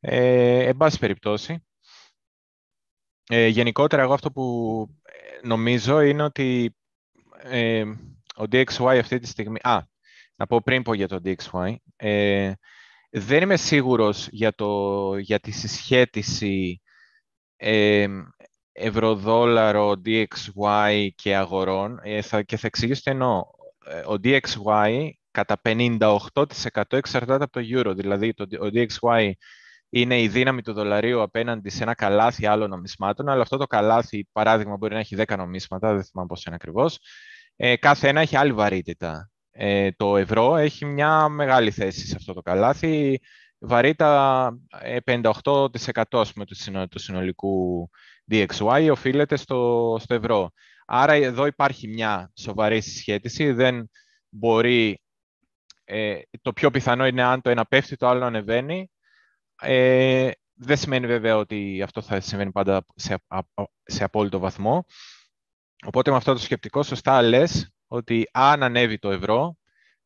Ε, 0.00 0.64
εν 0.66 0.76
πάση 0.76 0.98
περιπτώσει, 0.98 1.66
ε, 3.28 3.46
γενικότερα 3.46 4.02
εγώ 4.02 4.12
αυτό 4.12 4.32
που 4.32 4.86
ε, 5.02 5.46
νομίζω 5.46 6.00
είναι 6.00 6.22
ότι 6.22 6.76
ε, 7.42 7.82
ο 8.36 8.42
DXY 8.50 8.98
αυτή 9.00 9.18
τη 9.18 9.26
στιγμή... 9.26 9.58
Α, 9.62 9.88
να 10.34 10.46
πω 10.46 10.62
πριν 10.62 10.82
πω 10.82 10.94
για 10.94 11.08
το 11.08 11.20
DXY. 11.24 11.74
Ε, 11.96 12.52
δεν 13.10 13.42
είμαι 13.42 13.56
σίγουρος 13.56 14.28
για, 14.30 14.54
το, 14.54 15.16
για 15.16 15.40
τη 15.40 15.50
συσχέτιση 15.50 16.80
ε, 17.56 18.06
ευρωδόλαρο, 18.80 19.94
DXY 20.04 21.08
και 21.14 21.36
αγορών 21.36 22.00
ε, 22.02 22.22
θα, 22.22 22.42
και 22.42 22.56
θα 22.56 22.66
εξηγήσω 22.66 23.02
τι 23.02 23.10
εννοώ. 23.10 23.44
Ε, 23.84 23.98
ο 23.98 24.14
DXY 24.24 25.10
κατά 25.30 25.60
58% 25.64 26.16
εξαρτάται 26.90 27.44
από 27.44 27.52
το 27.52 27.60
euro, 27.60 27.92
δηλαδή 27.96 28.34
το, 28.34 28.46
ο 28.60 28.68
DXY 28.72 29.30
είναι 29.90 30.20
η 30.20 30.28
δύναμη 30.28 30.62
του 30.62 30.72
δολαρίου 30.72 31.22
απέναντι 31.22 31.70
σε 31.70 31.82
ένα 31.82 31.94
καλάθι 31.94 32.46
άλλων 32.46 32.70
νομισμάτων, 32.70 33.28
αλλά 33.28 33.42
αυτό 33.42 33.56
το 33.56 33.66
καλάθι, 33.66 34.28
παράδειγμα, 34.32 34.76
μπορεί 34.76 34.94
να 34.94 35.00
έχει 35.00 35.16
10 35.18 35.36
νομίσματα, 35.36 35.94
δεν 35.94 36.04
θυμάμαι 36.04 36.28
πώς 36.28 36.44
είναι 36.44 36.54
ακριβώς. 36.54 36.98
Ε, 37.56 37.76
κάθε 37.76 38.08
ένα 38.08 38.20
έχει 38.20 38.36
άλλη 38.36 38.52
βαρύτητα. 38.52 39.30
Ε, 39.50 39.90
το 39.96 40.16
ευρώ 40.16 40.56
έχει 40.56 40.84
μια 40.84 41.28
μεγάλη 41.28 41.70
θέση 41.70 42.06
σε 42.06 42.14
αυτό 42.16 42.32
το 42.32 42.42
καλάθι, 42.42 43.20
βαρύτητα 43.58 44.50
58% 45.04 45.22
του 46.90 46.98
συνολικού 46.98 47.90
DXY 48.30 48.88
οφείλεται 48.90 49.36
στο, 49.36 49.96
στο 50.00 50.14
ευρώ. 50.14 50.50
Άρα 50.86 51.12
εδώ 51.12 51.46
υπάρχει 51.46 51.88
μια 51.88 52.32
σοβαρή 52.34 52.80
συσχέτιση. 52.80 53.52
Δεν 53.52 53.90
μπορεί... 54.28 55.00
Ε, 55.84 56.20
το 56.42 56.52
πιο 56.52 56.70
πιθανό 56.70 57.06
είναι 57.06 57.22
αν 57.22 57.40
το 57.40 57.50
ένα 57.50 57.64
πέφτει, 57.64 57.96
το 57.96 58.08
άλλο 58.08 58.24
ανεβαίνει. 58.24 58.90
Ε, 59.62 60.30
δεν 60.54 60.76
σημαίνει 60.76 61.06
βέβαια 61.06 61.36
ότι 61.36 61.82
αυτό 61.82 62.02
θα 62.02 62.20
συμβαίνει 62.20 62.52
πάντα 62.52 62.86
σε, 62.94 63.16
σε 63.82 64.04
απόλυτο 64.04 64.38
βαθμό. 64.38 64.84
Οπότε 65.86 66.10
με 66.10 66.16
αυτό 66.16 66.32
το 66.32 66.38
σκεπτικό 66.38 66.82
σωστά 66.82 67.22
λες 67.22 67.72
ότι 67.86 68.28
αν 68.32 68.62
ανέβει 68.62 68.98
το 68.98 69.10
ευρώ, 69.10 69.56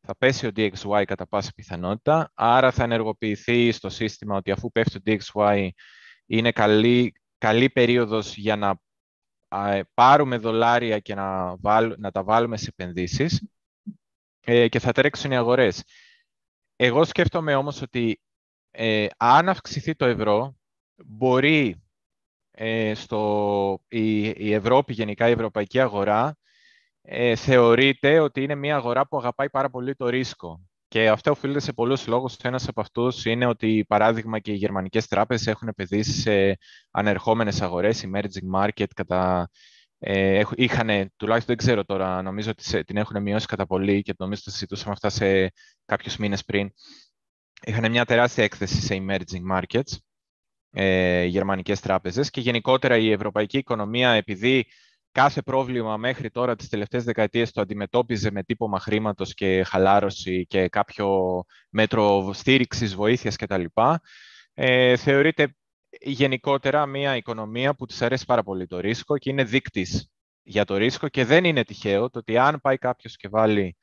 θα 0.05 0.15
πέσει 0.17 0.47
ο 0.47 0.51
DXY 0.55 1.03
κατά 1.05 1.27
πάσα 1.27 1.51
πιθανότητα, 1.55 2.31
άρα 2.33 2.71
θα 2.71 2.83
ενεργοποιηθεί 2.83 3.71
στο 3.71 3.89
σύστημα 3.89 4.35
ότι 4.35 4.51
αφού 4.51 4.71
πέφτει 4.71 5.01
το 5.01 5.17
DXY 5.33 5.67
είναι 6.25 6.51
καλή, 6.51 7.13
καλή 7.45 7.69
περίοδος 7.69 8.35
για 8.35 8.55
να 8.55 8.79
πάρουμε 9.93 10.37
δολάρια 10.37 10.99
και 10.99 11.15
να, 11.15 11.55
να 11.97 12.11
τα 12.11 12.23
βάλουμε 12.23 12.57
σε 12.57 12.67
επενδύσεις 12.69 13.47
ε, 14.39 14.67
και 14.67 14.79
θα 14.79 14.91
τρέξουν 14.91 15.31
οι 15.31 15.37
αγορές. 15.37 15.83
Εγώ 16.75 17.03
σκέφτομαι 17.03 17.55
όμως 17.55 17.81
ότι 17.81 18.21
ε, 18.71 19.07
αν 19.17 19.49
αυξηθεί 19.49 19.95
το 19.95 20.05
ευρώ, 20.05 20.55
μπορεί 20.95 21.83
ε, 22.51 22.93
στο, 22.93 23.79
η, 23.87 24.21
η, 24.21 24.53
Ευρώπη, 24.53 24.93
γενικά 24.93 25.27
η 25.29 25.31
ευρωπαϊκή 25.31 25.79
αγορά, 25.79 26.37
ε, 27.01 27.35
θεωρείται 27.35 28.19
ότι 28.19 28.43
είναι 28.43 28.55
μια 28.55 28.75
αγορά 28.75 29.07
που 29.07 29.17
αγαπάει 29.17 29.49
πάρα 29.49 29.69
πολύ 29.69 29.95
το 29.95 30.09
ρίσκο. 30.09 30.61
Και 30.87 31.09
αυτό 31.09 31.31
οφείλεται 31.31 31.59
σε 31.59 31.73
πολλούς 31.73 32.07
λόγους. 32.07 32.37
Ένας 32.37 32.67
από 32.67 32.81
αυτούς 32.81 33.25
είναι 33.25 33.45
ότι, 33.45 33.85
παράδειγμα, 33.87 34.39
και 34.39 34.51
οι 34.51 34.55
γερμανικές 34.55 35.07
τράπεζες 35.07 35.47
έχουν 35.47 35.67
επενδύσει 35.67 36.11
σε 36.11 36.57
ανερχόμενες 36.91 37.61
αγορές, 37.61 38.03
emerging 38.05 38.61
market, 38.61 38.85
κατά, 38.95 39.49
ε, 39.99 40.43
είχαν, 40.55 41.11
τουλάχιστον 41.15 41.55
δεν 41.55 41.57
ξέρω 41.57 41.85
τώρα, 41.85 42.21
νομίζω 42.21 42.49
ότι 42.49 42.83
την 42.83 42.97
έχουν 42.97 43.21
μειώσει 43.21 43.45
κατά 43.45 43.65
πολύ 43.65 44.01
και 44.01 44.13
νομίζω 44.17 44.41
ότι 44.45 44.51
συζητούσαμε 44.51 44.91
αυτά 44.91 45.09
σε 45.09 45.51
κάποιους 45.85 46.17
μήνες 46.17 46.43
πριν. 46.45 46.69
Είχαν 47.61 47.91
μια 47.91 48.05
τεράστια 48.05 48.43
έκθεση 48.43 48.81
σε 48.81 49.05
emerging 49.07 49.59
markets, 49.59 49.97
ε, 50.71 51.23
γερμανικές 51.23 51.79
τράπεζες 51.79 52.29
και 52.29 52.41
γενικότερα 52.41 52.97
η 52.97 53.11
ευρωπαϊκή 53.11 53.57
οικονομία, 53.57 54.09
επειδή 54.09 54.65
κάθε 55.15 55.41
πρόβλημα 55.41 55.97
μέχρι 55.97 56.29
τώρα 56.29 56.55
τις 56.55 56.69
τελευταίες 56.69 57.03
δεκαετίες 57.03 57.51
το 57.51 57.61
αντιμετώπιζε 57.61 58.31
με 58.31 58.43
τύπομα 58.43 58.79
χρήματος 58.79 59.33
και 59.33 59.63
χαλάρωση 59.63 60.45
και 60.45 60.67
κάποιο 60.67 61.41
μέτρο 61.69 62.33
στήριξης, 62.33 62.95
βοήθειας 62.95 63.35
κτλ. 63.35 63.63
Ε, 64.53 64.95
θεωρείται 64.95 65.55
γενικότερα 66.01 66.85
μια 66.85 67.15
οικονομία 67.15 67.75
που 67.75 67.85
της 67.85 68.01
αρέσει 68.01 68.25
πάρα 68.25 68.43
πολύ 68.43 68.67
το 68.67 68.79
ρίσκο 68.79 69.17
και 69.17 69.29
είναι 69.29 69.43
δείκτης 69.43 70.09
για 70.43 70.65
το 70.65 70.77
ρίσκο 70.77 71.07
και 71.07 71.25
δεν 71.25 71.43
είναι 71.43 71.63
τυχαίο 71.63 72.09
το 72.09 72.19
ότι 72.19 72.37
αν 72.37 72.59
πάει 72.61 72.77
κάποιος 72.77 73.15
και 73.15 73.27
βάλει 73.27 73.77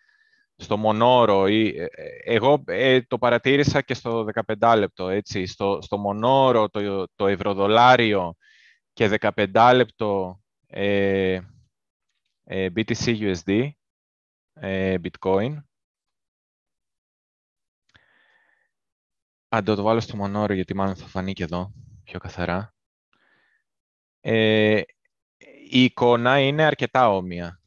στο 0.57 0.77
μονόρο 0.77 1.49
ή 1.49 1.67
ε, 1.67 1.85
ε, 1.85 1.89
εγώ 2.25 2.63
ε, 2.67 3.01
το 3.01 3.19
παρατήρησα 3.19 3.81
και 3.81 3.95
στο 3.95 4.27
15 4.59 4.75
λεπτό 4.79 5.09
έτσι, 5.09 5.47
στο, 5.47 5.79
στο 5.83 5.99
μονόρο 5.99 6.69
το, 6.69 7.05
το 7.15 7.27
ευρωδολάριο 7.27 8.35
και 8.93 9.19
15 9.21 9.73
λεπτό 9.75 10.42
ε, 10.75 11.41
ε, 12.45 12.69
BTC 12.77 13.35
USD 13.35 13.71
ε, 14.55 14.97
Bitcoin 15.03 15.57
Αν 19.49 19.65
το 19.65 19.83
βάλω 19.83 20.01
στο 20.01 20.17
μονόρο 20.17 20.55
γιατί 20.55 20.75
μάλλον 20.75 20.97
θα 20.97 21.07
φανεί 21.07 21.33
και 21.33 21.43
εδώ 21.43 21.73
πιο 22.05 22.19
καθαρά 22.19 22.75
ε, 24.21 24.83
η 25.71 25.85
εικόνα 25.85 26.41
είναι 26.41 26.65
αρκετά 26.65 27.11
όμοια 27.11 27.61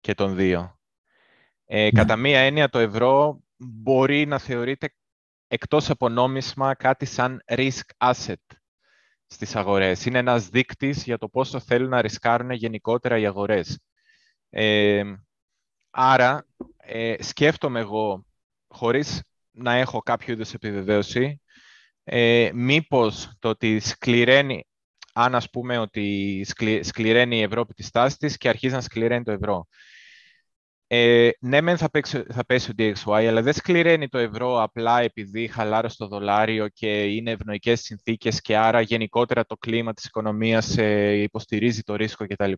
και 0.00 0.14
των 0.14 0.36
δύο. 0.36 0.78
Ε, 1.64 1.82
ναι. 1.82 1.90
Κατά 1.90 2.16
μία 2.16 2.40
έννοια 2.40 2.68
το 2.68 2.78
ευρώ 2.78 3.42
μπορεί 3.56 4.26
να 4.26 4.38
θεωρείται 4.38 4.94
εκτός 5.46 5.90
από 5.90 6.08
νόμισμα 6.08 6.74
κάτι 6.74 7.04
σαν 7.04 7.42
risk 7.46 7.80
asset 7.98 8.34
στις 9.28 9.56
αγορές. 9.56 10.04
Είναι 10.04 10.18
ένας 10.18 10.48
δείκτης 10.48 11.04
για 11.04 11.18
το 11.18 11.28
πόσο 11.28 11.60
θέλουν 11.60 11.88
να 11.88 12.00
ρισκάρουν 12.00 12.50
γενικότερα 12.50 13.18
οι 13.18 13.26
αγορές. 13.26 13.80
Ε, 14.50 15.02
άρα, 15.90 16.46
ε, 16.76 17.14
σκέφτομαι 17.22 17.80
εγώ, 17.80 18.26
χωρίς 18.68 19.22
να 19.50 19.72
έχω 19.72 19.98
κάποιο 19.98 20.32
είδους 20.32 20.52
επιβεβαίωση, 20.52 21.40
ε, 22.04 22.50
μήπως 22.54 23.36
το 23.38 23.48
ότι 23.48 23.80
σκληραίνει 23.80 24.66
αν 25.12 25.34
ας 25.34 25.50
πούμε 25.50 25.78
ότι 25.78 26.46
σκληραίνει 26.82 27.36
η 27.36 27.42
Ευρώπη 27.42 27.74
τη 27.74 27.82
στάση 27.82 28.16
της 28.16 28.36
και 28.36 28.48
αρχίζει 28.48 28.74
να 28.74 28.80
σκληραίνει 28.80 29.24
το 29.24 29.32
ευρώ. 29.32 29.66
Ε, 30.90 31.30
ναι, 31.40 31.60
μεν 31.60 31.76
θα, 31.76 31.90
θα 32.28 32.44
πέσει 32.46 32.70
ο 32.70 32.74
DXY, 32.78 33.24
αλλά 33.28 33.42
δεν 33.42 33.52
σκληραίνει 33.52 34.08
το 34.08 34.18
ευρώ 34.18 34.62
απλά 34.62 35.00
επειδή 35.00 35.48
χαλάρωσε 35.48 35.96
το 35.96 36.06
δολάριο 36.06 36.68
και 36.68 37.04
είναι 37.04 37.30
ευνοϊκές 37.30 37.80
συνθήκες 37.80 38.40
και 38.40 38.56
άρα 38.56 38.80
γενικότερα 38.80 39.44
το 39.44 39.56
κλίμα 39.56 39.92
της 39.92 40.04
οικονομίας 40.04 40.78
ε, 40.78 41.12
υποστηρίζει 41.12 41.82
το 41.82 41.94
ρίσκο 41.94 42.26
κτλ. 42.26 42.52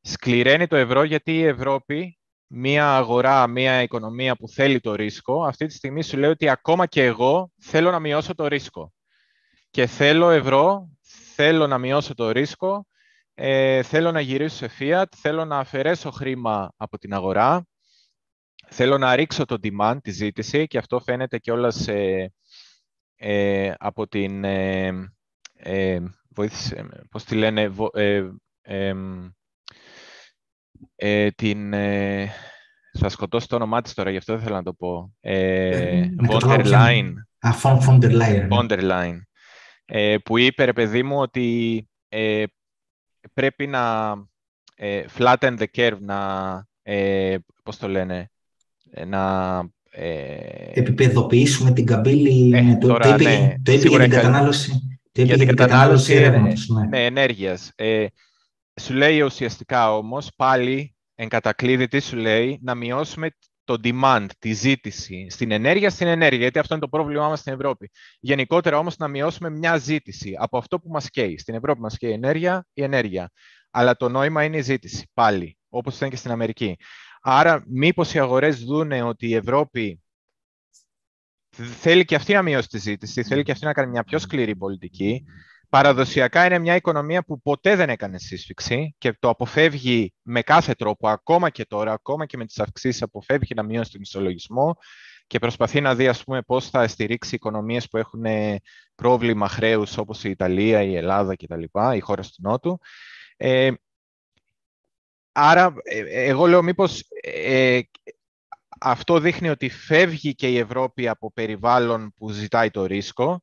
Σκληραίνει 0.00 0.66
το 0.66 0.76
ευρώ 0.76 1.02
γιατί 1.02 1.34
η 1.38 1.44
Ευρώπη, 1.44 2.18
μια 2.46 2.96
αγορά, 2.96 3.46
μια 3.46 3.82
οικονομία 3.82 4.36
που 4.36 4.48
θέλει 4.48 4.80
το 4.80 4.94
ρίσκο, 4.94 5.44
αυτή 5.44 5.66
τη 5.66 5.74
στιγμή 5.74 6.02
σου 6.02 6.16
λέει 6.16 6.30
ότι 6.30 6.48
ακόμα 6.48 6.86
και 6.86 7.04
εγώ 7.04 7.50
θέλω 7.58 7.90
να 7.90 7.98
μειώσω 7.98 8.34
το 8.34 8.46
ρίσκο. 8.46 8.92
Και 9.70 9.86
θέλω 9.86 10.30
ευρώ 10.30 10.88
θέλω 11.34 11.66
να 11.66 11.78
μειώσω 11.78 12.14
το 12.14 12.30
ρίσκο, 12.30 12.86
ε, 13.38 13.82
θέλω 13.82 14.12
να 14.12 14.20
γυρίσω 14.20 14.56
σε 14.56 14.70
fiat, 14.78 15.04
θέλω 15.16 15.44
να 15.44 15.58
αφαιρέσω 15.58 16.10
χρήμα 16.10 16.72
από 16.76 16.98
την 16.98 17.14
αγορά, 17.14 17.66
θέλω 18.68 18.98
να 18.98 19.16
ρίξω 19.16 19.44
το 19.44 19.56
demand, 19.62 19.96
τη 20.02 20.10
ζήτηση, 20.10 20.66
και 20.66 20.78
αυτό 20.78 21.00
φαίνεται 21.00 21.38
και 21.38 21.52
όλα 21.52 21.72
ε, 23.16 23.72
από 23.78 24.08
την... 24.08 24.44
Ε, 24.44 25.12
ε, 25.54 26.00
βοήθησε, 26.28 26.88
πώς 27.10 27.24
τη 27.24 27.34
λένε, 27.34 27.72
ε, 27.92 28.24
ε, 30.96 31.30
την... 31.30 31.72
Ε, 31.72 32.30
θα 32.98 33.08
σκοτώσω 33.08 33.46
το 33.46 33.56
όνομά 33.56 33.82
της 33.82 33.94
τώρα, 33.94 34.10
γι' 34.10 34.16
αυτό 34.16 34.32
δεν 34.32 34.42
θέλω 34.42 34.56
να 34.56 34.62
το 34.62 34.74
πω. 34.74 35.14
Ε, 35.20 36.08
Von 38.50 38.68
der 38.68 38.80
Leyen. 38.90 39.20
Ε, 39.84 40.16
που 40.24 40.38
είπε, 40.38 40.64
ρε 40.64 40.72
παιδί 40.72 41.02
μου, 41.02 41.18
ότι 41.18 41.88
ε, 42.08 42.44
πρέπει 43.34 43.66
να 43.66 44.14
ε, 44.76 45.04
flatten 45.18 45.58
the 45.58 45.64
curve, 45.76 46.00
να, 46.00 46.66
ε, 46.82 47.36
πώς 47.62 47.76
το 47.76 47.88
λένε, 47.88 48.30
ε, 48.90 49.04
να... 49.04 49.58
Ε, 49.90 50.70
Επιπεδοποιήσουμε 50.72 51.72
την 51.72 51.86
καμπύλη, 51.86 52.56
ε, 52.56 52.76
το, 52.76 52.86
τώρα, 52.86 53.08
το, 53.08 53.14
είπε, 53.14 53.30
ναι, 53.30 53.54
το 53.62 53.72
είπε 53.72 53.88
για 53.88 53.98
την 53.98 54.10
κατανάλωση. 54.10 54.98
Το 55.12 55.22
για 55.22 55.36
την 55.36 55.46
κατανάλωση, 55.56 56.14
κατανάλωση 56.14 56.72
ναι. 56.72 56.86
ναι, 56.86 57.04
ενέργειας. 57.04 57.72
Ε, 57.74 58.06
σου 58.80 58.94
λέει 58.94 59.20
ουσιαστικά 59.20 59.96
όμως, 59.96 60.30
πάλι, 60.36 60.94
εν 61.14 61.28
κατακλείδη, 61.28 61.88
τι 61.88 62.00
σου 62.00 62.16
λέει, 62.16 62.58
να 62.62 62.74
μειώσουμε 62.74 63.28
το 63.66 63.80
demand, 63.82 64.26
τη 64.38 64.52
ζήτηση 64.52 65.26
στην 65.30 65.50
ενέργεια, 65.50 65.90
στην 65.90 66.06
ενέργεια, 66.06 66.40
γιατί 66.40 66.58
αυτό 66.58 66.74
είναι 66.74 66.82
το 66.82 66.88
πρόβλημά 66.88 67.28
μας 67.28 67.40
στην 67.40 67.52
Ευρώπη. 67.52 67.90
Γενικότερα 68.20 68.78
όμως 68.78 68.96
να 68.96 69.08
μειώσουμε 69.08 69.50
μια 69.50 69.76
ζήτηση 69.76 70.34
από 70.38 70.58
αυτό 70.58 70.80
που 70.80 70.88
μας 70.88 71.10
καίει. 71.10 71.38
Στην 71.38 71.54
Ευρώπη 71.54 71.80
μας 71.80 71.96
καίει 71.96 72.10
η 72.10 72.12
ενέργεια, 72.12 72.66
η 72.72 72.82
ενέργεια. 72.82 73.30
Αλλά 73.70 73.96
το 73.96 74.08
νόημα 74.08 74.44
είναι 74.44 74.56
η 74.56 74.60
ζήτηση, 74.60 75.10
πάλι, 75.14 75.58
όπως 75.68 75.96
ήταν 75.96 76.10
και 76.10 76.16
στην 76.16 76.30
Αμερική. 76.30 76.76
Άρα, 77.20 77.64
μήπως 77.66 78.14
οι 78.14 78.18
αγορές 78.18 78.64
δούνε 78.64 79.02
ότι 79.02 79.28
η 79.28 79.34
Ευρώπη 79.34 80.00
θέλει 81.56 82.04
και 82.04 82.14
αυτή 82.14 82.32
να 82.32 82.42
μειώσει 82.42 82.68
τη 82.68 82.78
ζήτηση, 82.78 83.22
θέλει 83.22 83.42
και 83.42 83.52
αυτή 83.52 83.64
να 83.64 83.72
κάνει 83.72 83.90
μια 83.90 84.04
πιο 84.04 84.18
σκληρή 84.18 84.56
πολιτική, 84.56 85.24
Παραδοσιακά 85.68 86.46
είναι 86.46 86.58
μια 86.58 86.74
οικονομία 86.74 87.22
που 87.22 87.40
ποτέ 87.40 87.76
δεν 87.76 87.88
έκανε 87.88 88.18
σύσφυξη 88.18 88.94
και 88.98 89.16
το 89.18 89.28
αποφεύγει 89.28 90.14
με 90.22 90.42
κάθε 90.42 90.74
τρόπο, 90.74 91.08
ακόμα 91.08 91.50
και 91.50 91.64
τώρα, 91.64 91.92
ακόμα 91.92 92.26
και 92.26 92.36
με 92.36 92.44
τις 92.44 92.58
αυξήσεις, 92.58 93.02
αποφεύγει 93.02 93.54
να 93.54 93.62
μειώσει 93.62 93.90
τον 93.90 94.00
ισολογισμό 94.00 94.76
και 95.26 95.38
προσπαθεί 95.38 95.80
να 95.80 95.94
δει, 95.94 96.08
ας 96.08 96.24
πούμε, 96.24 96.42
πώς 96.42 96.70
θα 96.70 96.88
στηρίξει 96.88 97.34
οικονομίες 97.34 97.88
που 97.88 97.96
έχουν 97.96 98.24
πρόβλημα 98.94 99.48
χρέους, 99.48 99.96
όπως 99.96 100.24
η 100.24 100.30
Ιταλία, 100.30 100.82
η 100.82 100.96
Ελλάδα 100.96 101.36
κτλ., 101.36 101.62
οι 101.94 102.00
χώρες 102.00 102.32
του 102.32 102.40
Νότου. 102.42 102.78
Ε, 103.36 103.70
άρα, 105.32 105.74
ε, 105.82 106.24
εγώ 106.24 106.46
λέω 106.46 106.62
μήπως 106.62 107.04
ε, 107.22 107.80
αυτό 108.80 109.20
δείχνει 109.20 109.48
ότι 109.48 109.68
φεύγει 109.68 110.34
και 110.34 110.48
η 110.48 110.58
Ευρώπη 110.58 111.08
από 111.08 111.32
περιβάλλον 111.32 112.14
που 112.16 112.30
ζητάει 112.30 112.70
το 112.70 112.84
ρίσκο 112.84 113.42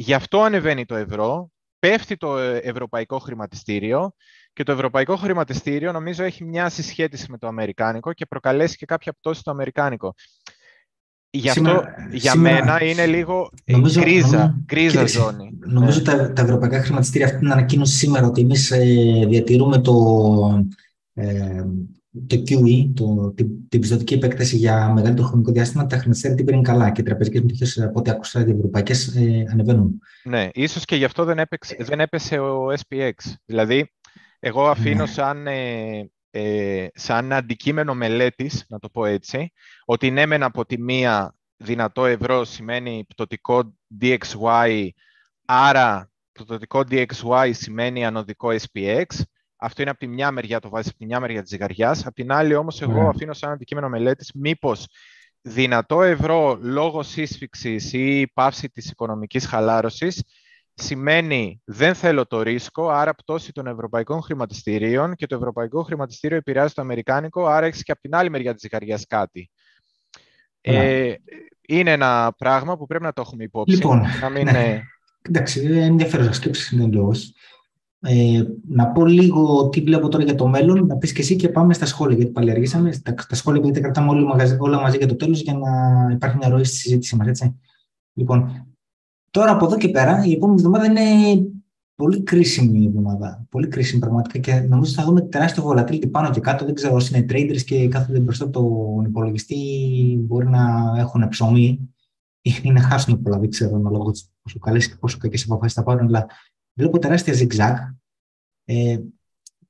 Γι' 0.00 0.14
αυτό 0.14 0.42
ανεβαίνει 0.42 0.84
το 0.84 0.94
ευρώ, 0.94 1.50
πέφτει 1.78 2.16
το 2.16 2.36
ευρωπαϊκό 2.38 3.18
χρηματιστήριο 3.18 4.12
και 4.52 4.62
το 4.62 4.72
ευρωπαϊκό 4.72 5.16
χρηματιστήριο 5.16 5.92
νομίζω 5.92 6.24
έχει 6.24 6.44
μια 6.44 6.68
συσχέτιση 6.68 7.30
με 7.30 7.38
το 7.38 7.46
αμερικάνικο 7.46 8.12
και 8.12 8.26
προκαλέσει 8.26 8.76
και 8.76 8.86
κάποια 8.86 9.12
πτώση 9.12 9.40
στο 9.40 9.50
αμερικάνικο. 9.50 10.14
Γι' 11.30 11.48
αυτό 11.48 11.82
για 12.10 12.34
μένα 12.34 12.84
είναι 12.84 13.06
λίγο 13.06 13.50
νομίζω, 13.64 14.00
κρίζα, 14.00 14.60
κρίζα 14.66 15.06
ζώνη. 15.06 15.58
Νομίζω 15.58 15.98
ναι. 15.98 16.04
τα, 16.04 16.32
τα 16.32 16.42
ευρωπαϊκά 16.42 16.82
χρηματιστήρια 16.82 17.26
αυτή 17.26 17.38
την 17.38 17.52
ανακοίνωση 17.52 17.96
σήμερα 17.96 18.26
ότι 18.26 18.40
εμείς 18.40 18.70
ε, 18.70 19.26
διατηρούμε 19.28 19.80
το, 19.80 19.94
ε, 21.14 21.64
το 22.26 22.42
QE, 22.46 22.90
το, 22.94 23.32
την, 23.36 23.68
την 23.68 23.80
πιστοτική 23.80 24.14
επέκταση 24.14 24.56
για 24.56 24.92
μεγαλύτερο 24.92 25.26
χρονικό 25.26 25.52
διάστημα, 25.52 25.86
τα 25.86 25.96
χρηματιστήρια 25.96 26.36
την 26.36 26.46
πήραν 26.46 26.62
καλά 26.62 26.90
και 26.90 27.00
οι 27.00 27.04
τραπεζικές 27.04 27.40
μετοχές, 27.40 27.80
από 27.80 27.98
ό,τι 27.98 28.10
άκουσα, 28.10 28.40
οι 28.46 28.50
ευρωπαϊκές 28.50 29.16
ε, 29.16 29.44
ανεβαίνουν. 29.50 30.00
Ναι, 30.24 30.48
ίσως 30.52 30.84
και 30.84 30.96
γι' 30.96 31.04
αυτό 31.04 31.24
δεν, 31.24 31.38
έπαιξε, 31.38 31.76
δεν 31.80 32.00
έπεσε 32.00 32.38
ο 32.38 32.72
SPX. 32.72 33.12
Δηλαδή, 33.44 33.92
εγώ 34.38 34.68
αφήνω 34.68 35.04
ναι. 35.04 35.06
σαν, 35.06 35.46
ε, 35.46 36.10
ε, 36.30 36.86
σαν 36.94 37.32
αντικείμενο 37.32 37.94
μελέτης, 37.94 38.64
να 38.68 38.78
το 38.78 38.88
πω 38.88 39.04
έτσι, 39.04 39.52
ότι 39.84 40.10
ναι, 40.10 40.26
μεν 40.26 40.42
από 40.42 40.66
τη 40.66 40.80
μία 40.80 41.34
δυνατό 41.56 42.06
ευρώ 42.06 42.44
σημαίνει 42.44 43.04
πτωτικό 43.08 43.74
DXY, 44.00 44.88
άρα 45.44 46.10
πτωτικό 46.32 46.82
DXY 46.90 47.50
σημαίνει 47.52 48.04
ανωδικό 48.04 48.48
SPX, 48.50 49.04
αυτό 49.60 49.82
είναι 49.82 49.90
από 49.90 50.00
τη 50.00 50.06
μια 50.06 50.30
μεριά, 50.30 50.60
το 50.60 50.68
βάζεις 50.68 50.88
από 50.88 50.98
τη 50.98 51.06
μια 51.06 51.20
μεριά 51.20 51.40
της 51.40 51.50
ζυγαριάς. 51.50 52.06
Απ' 52.06 52.14
την 52.14 52.32
άλλη, 52.32 52.54
όμως, 52.54 52.82
εγώ 52.82 53.02
ναι. 53.02 53.08
αφήνω 53.08 53.32
σαν 53.32 53.52
αντικείμενο 53.52 53.88
μελέτης 53.88 54.30
μήπως 54.34 54.86
δυνατό 55.42 56.02
ευρώ 56.02 56.58
λόγω 56.60 57.02
σύσφυξης 57.02 57.92
ή 57.92 58.30
πάυση 58.34 58.68
της 58.68 58.90
οικονομικής 58.90 59.46
χαλάρωσης 59.46 60.22
σημαίνει 60.74 61.60
δεν 61.64 61.94
θέλω 61.94 62.26
το 62.26 62.42
ρίσκο, 62.42 62.88
άρα 62.88 63.14
πτώση 63.14 63.52
των 63.52 63.66
ευρωπαϊκών 63.66 64.22
χρηματιστηρίων 64.22 65.14
και 65.14 65.26
το 65.26 65.34
ευρωπαϊκό 65.34 65.82
χρηματιστήριο 65.82 66.36
επηρεάζει 66.36 66.74
το 66.74 66.82
αμερικάνικο, 66.82 67.46
άρα 67.46 67.66
έχεις 67.66 67.82
και 67.82 67.92
από 67.92 68.00
την 68.00 68.14
άλλη 68.14 68.30
μεριά 68.30 68.52
της 68.52 68.60
ζυγαριάς 68.60 69.06
κάτι. 69.06 69.50
Ναι. 70.68 71.08
Ε, 71.08 71.16
είναι 71.68 71.92
ένα 71.92 72.34
πράγμα 72.38 72.76
που 72.76 72.86
πρέπει 72.86 73.04
να 73.04 73.12
το 73.12 73.20
έχουμε 73.20 73.44
υπόψη. 73.44 73.74
Λοιπόν, 73.74 74.02
να 74.20 74.28
μην 74.28 74.44
ναι. 74.44 74.82
Εντάξει, 75.22 75.60
ενδιαφέρουσα 75.60 76.32
σκέψη 76.32 76.74
είναι 76.74 76.84
ε, 78.02 78.42
να 78.68 78.86
πω 78.86 79.06
λίγο 79.06 79.68
τι 79.68 79.80
βλέπω 79.80 80.08
τώρα 80.08 80.24
για 80.24 80.34
το 80.34 80.46
μέλλον, 80.46 80.86
να 80.86 80.96
πεις 80.96 81.12
και 81.12 81.20
εσύ 81.20 81.36
και 81.36 81.48
πάμε 81.48 81.74
στα 81.74 81.86
σχόλια, 81.86 82.16
γιατί 82.16 82.30
πάλι 82.32 82.50
αργήσαμε. 82.50 82.90
Τα, 83.02 83.14
τα 83.14 83.34
σχόλια 83.34 83.60
επειδή 83.60 83.74
τα 83.74 83.80
κρατάμε 83.80 84.10
όλοι, 84.10 84.26
όλα 84.58 84.80
μαζί 84.80 84.96
για 84.96 85.06
το 85.08 85.16
τέλος 85.16 85.40
για 85.42 85.54
να 85.54 85.68
υπάρχει 86.12 86.36
μια 86.36 86.48
ροή 86.48 86.64
στη 86.64 86.76
συζήτησή 86.76 87.16
μας, 87.16 87.26
έτσι. 87.26 87.60
Λοιπόν, 88.12 88.66
τώρα 89.30 89.52
από 89.52 89.64
εδώ 89.64 89.76
και 89.76 89.88
πέρα, 89.88 90.24
η 90.24 90.32
επόμενη 90.32 90.60
εβδομάδα 90.60 90.86
είναι 90.86 91.00
πολύ 91.94 92.22
κρίσιμη 92.22 92.86
εβδομάδα. 92.86 93.46
Πολύ 93.50 93.68
κρίσιμη 93.68 94.00
πραγματικά 94.00 94.38
και 94.38 94.66
νομίζω 94.68 94.92
θα 94.92 95.04
δούμε 95.04 95.20
τεράστιο 95.20 95.68
volatility 95.68 96.10
πάνω 96.10 96.30
και 96.30 96.40
κάτω. 96.40 96.64
Δεν 96.64 96.74
ξέρω 96.74 96.94
όσοι 96.94 97.16
είναι 97.16 97.26
traders 97.30 97.62
και 97.62 97.88
κάθονται 97.88 98.20
μπροστά 98.20 98.44
από 98.44 98.52
τον 98.52 99.04
υπολογιστή 99.04 99.56
μπορεί 100.22 100.48
να 100.48 100.92
έχουν 100.96 101.28
ψωμί 101.28 101.94
ή 102.42 102.70
να 102.70 102.80
χάσουν 102.80 103.22
πολλά. 103.22 103.38
Δεν 103.38 103.50
ξέρω 103.50 103.76
αναλόγω 103.76 104.12
πόσο 104.42 104.58
καλές 104.60 104.88
και 104.88 104.94
πόσο 105.00 105.18
κακές 105.18 105.44
αποφάσεις 105.44 105.72
θα 105.72 105.82
πάρουν. 105.82 106.06
Αλλά 106.06 106.26
βλέπω 106.74 106.98
τεράστια 106.98 107.34
ζιγκζαγκ. 107.34 107.74
Ε, 108.64 108.98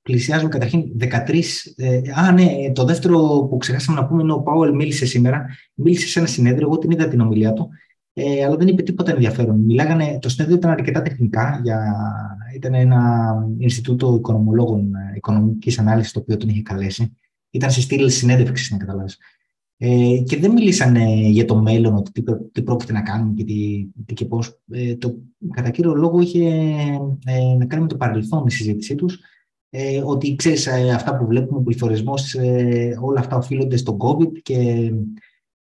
πλησιάζουμε 0.02 0.48
καταρχήν 0.48 0.82
13. 1.00 1.42
Ε, 1.76 2.00
α, 2.14 2.32
ναι, 2.32 2.72
το 2.72 2.84
δεύτερο 2.84 3.46
που 3.50 3.56
ξεχάσαμε 3.56 4.00
να 4.00 4.06
πούμε 4.06 4.22
είναι 4.22 4.32
ο 4.32 4.40
Πάουελ 4.40 4.74
μίλησε 4.74 5.06
σήμερα. 5.06 5.46
Μίλησε 5.74 6.06
σε 6.08 6.18
ένα 6.18 6.28
συνέδριο, 6.28 6.66
εγώ 6.66 6.78
την 6.78 6.90
είδα 6.90 7.08
την 7.08 7.20
ομιλία 7.20 7.52
του 7.52 7.70
ε, 8.12 8.44
αλλά 8.44 8.56
δεν 8.56 8.68
είπε 8.68 8.82
τίποτα 8.82 9.12
ενδιαφέρον. 9.12 9.60
Μιλάγανε, 9.60 10.18
το 10.20 10.28
συνέδριο 10.28 10.58
ήταν 10.58 10.70
αρκετά 10.70 11.02
τεχνικά, 11.02 11.60
για, 11.62 11.96
ήταν 12.54 12.74
ένα 12.74 13.32
Ινστιτούτο 13.58 14.14
Οικονομολόγων 14.14 14.94
ε, 14.94 15.12
Οικονομικής 15.16 15.78
Ανάλυσης 15.78 16.12
το 16.12 16.20
οποίο 16.20 16.36
τον 16.36 16.48
είχε 16.48 16.62
καλέσει. 16.62 17.16
Ήταν 17.50 17.70
σε 17.70 17.80
στήλη 17.80 18.10
συνέντευξης, 18.10 18.70
να 18.70 18.76
καταλάβεις. 18.76 19.18
Ε, 19.82 20.22
και 20.26 20.36
δεν 20.36 20.52
μιλήσανε 20.52 21.04
για 21.14 21.44
το 21.44 21.56
μέλλον, 21.56 21.96
ότι 21.96 22.12
τι, 22.12 22.22
τι 22.52 22.62
πρόκειται 22.62 22.92
να 22.92 23.02
κάνουν 23.02 23.34
και 23.34 23.44
τι, 23.44 23.88
τι 24.06 24.14
και 24.14 24.24
πώς. 24.24 24.60
Ε, 24.70 24.96
το, 24.96 25.16
κατά 25.50 25.70
κύριο 25.70 25.94
λόγο 25.94 26.20
είχε 26.20 26.48
ε, 27.24 27.54
να 27.58 27.64
κάνει 27.64 27.82
με 27.82 27.88
το 27.88 27.96
παρελθόν 27.96 28.46
η 28.46 28.50
συζήτησή 28.50 28.94
τους, 28.94 29.18
ε, 29.70 30.02
ότι 30.04 30.36
ξέρεις 30.36 30.66
ε, 30.66 30.90
αυτά 30.90 31.16
που 31.16 31.26
βλέπουμε, 31.26 31.58
ο 31.58 31.62
πληθωρισμός, 31.62 32.34
ε, 32.34 32.98
όλα 33.00 33.20
αυτά 33.20 33.36
οφείλονται 33.36 33.76
στον 33.76 33.96
COVID 34.00 34.32
και 34.42 34.90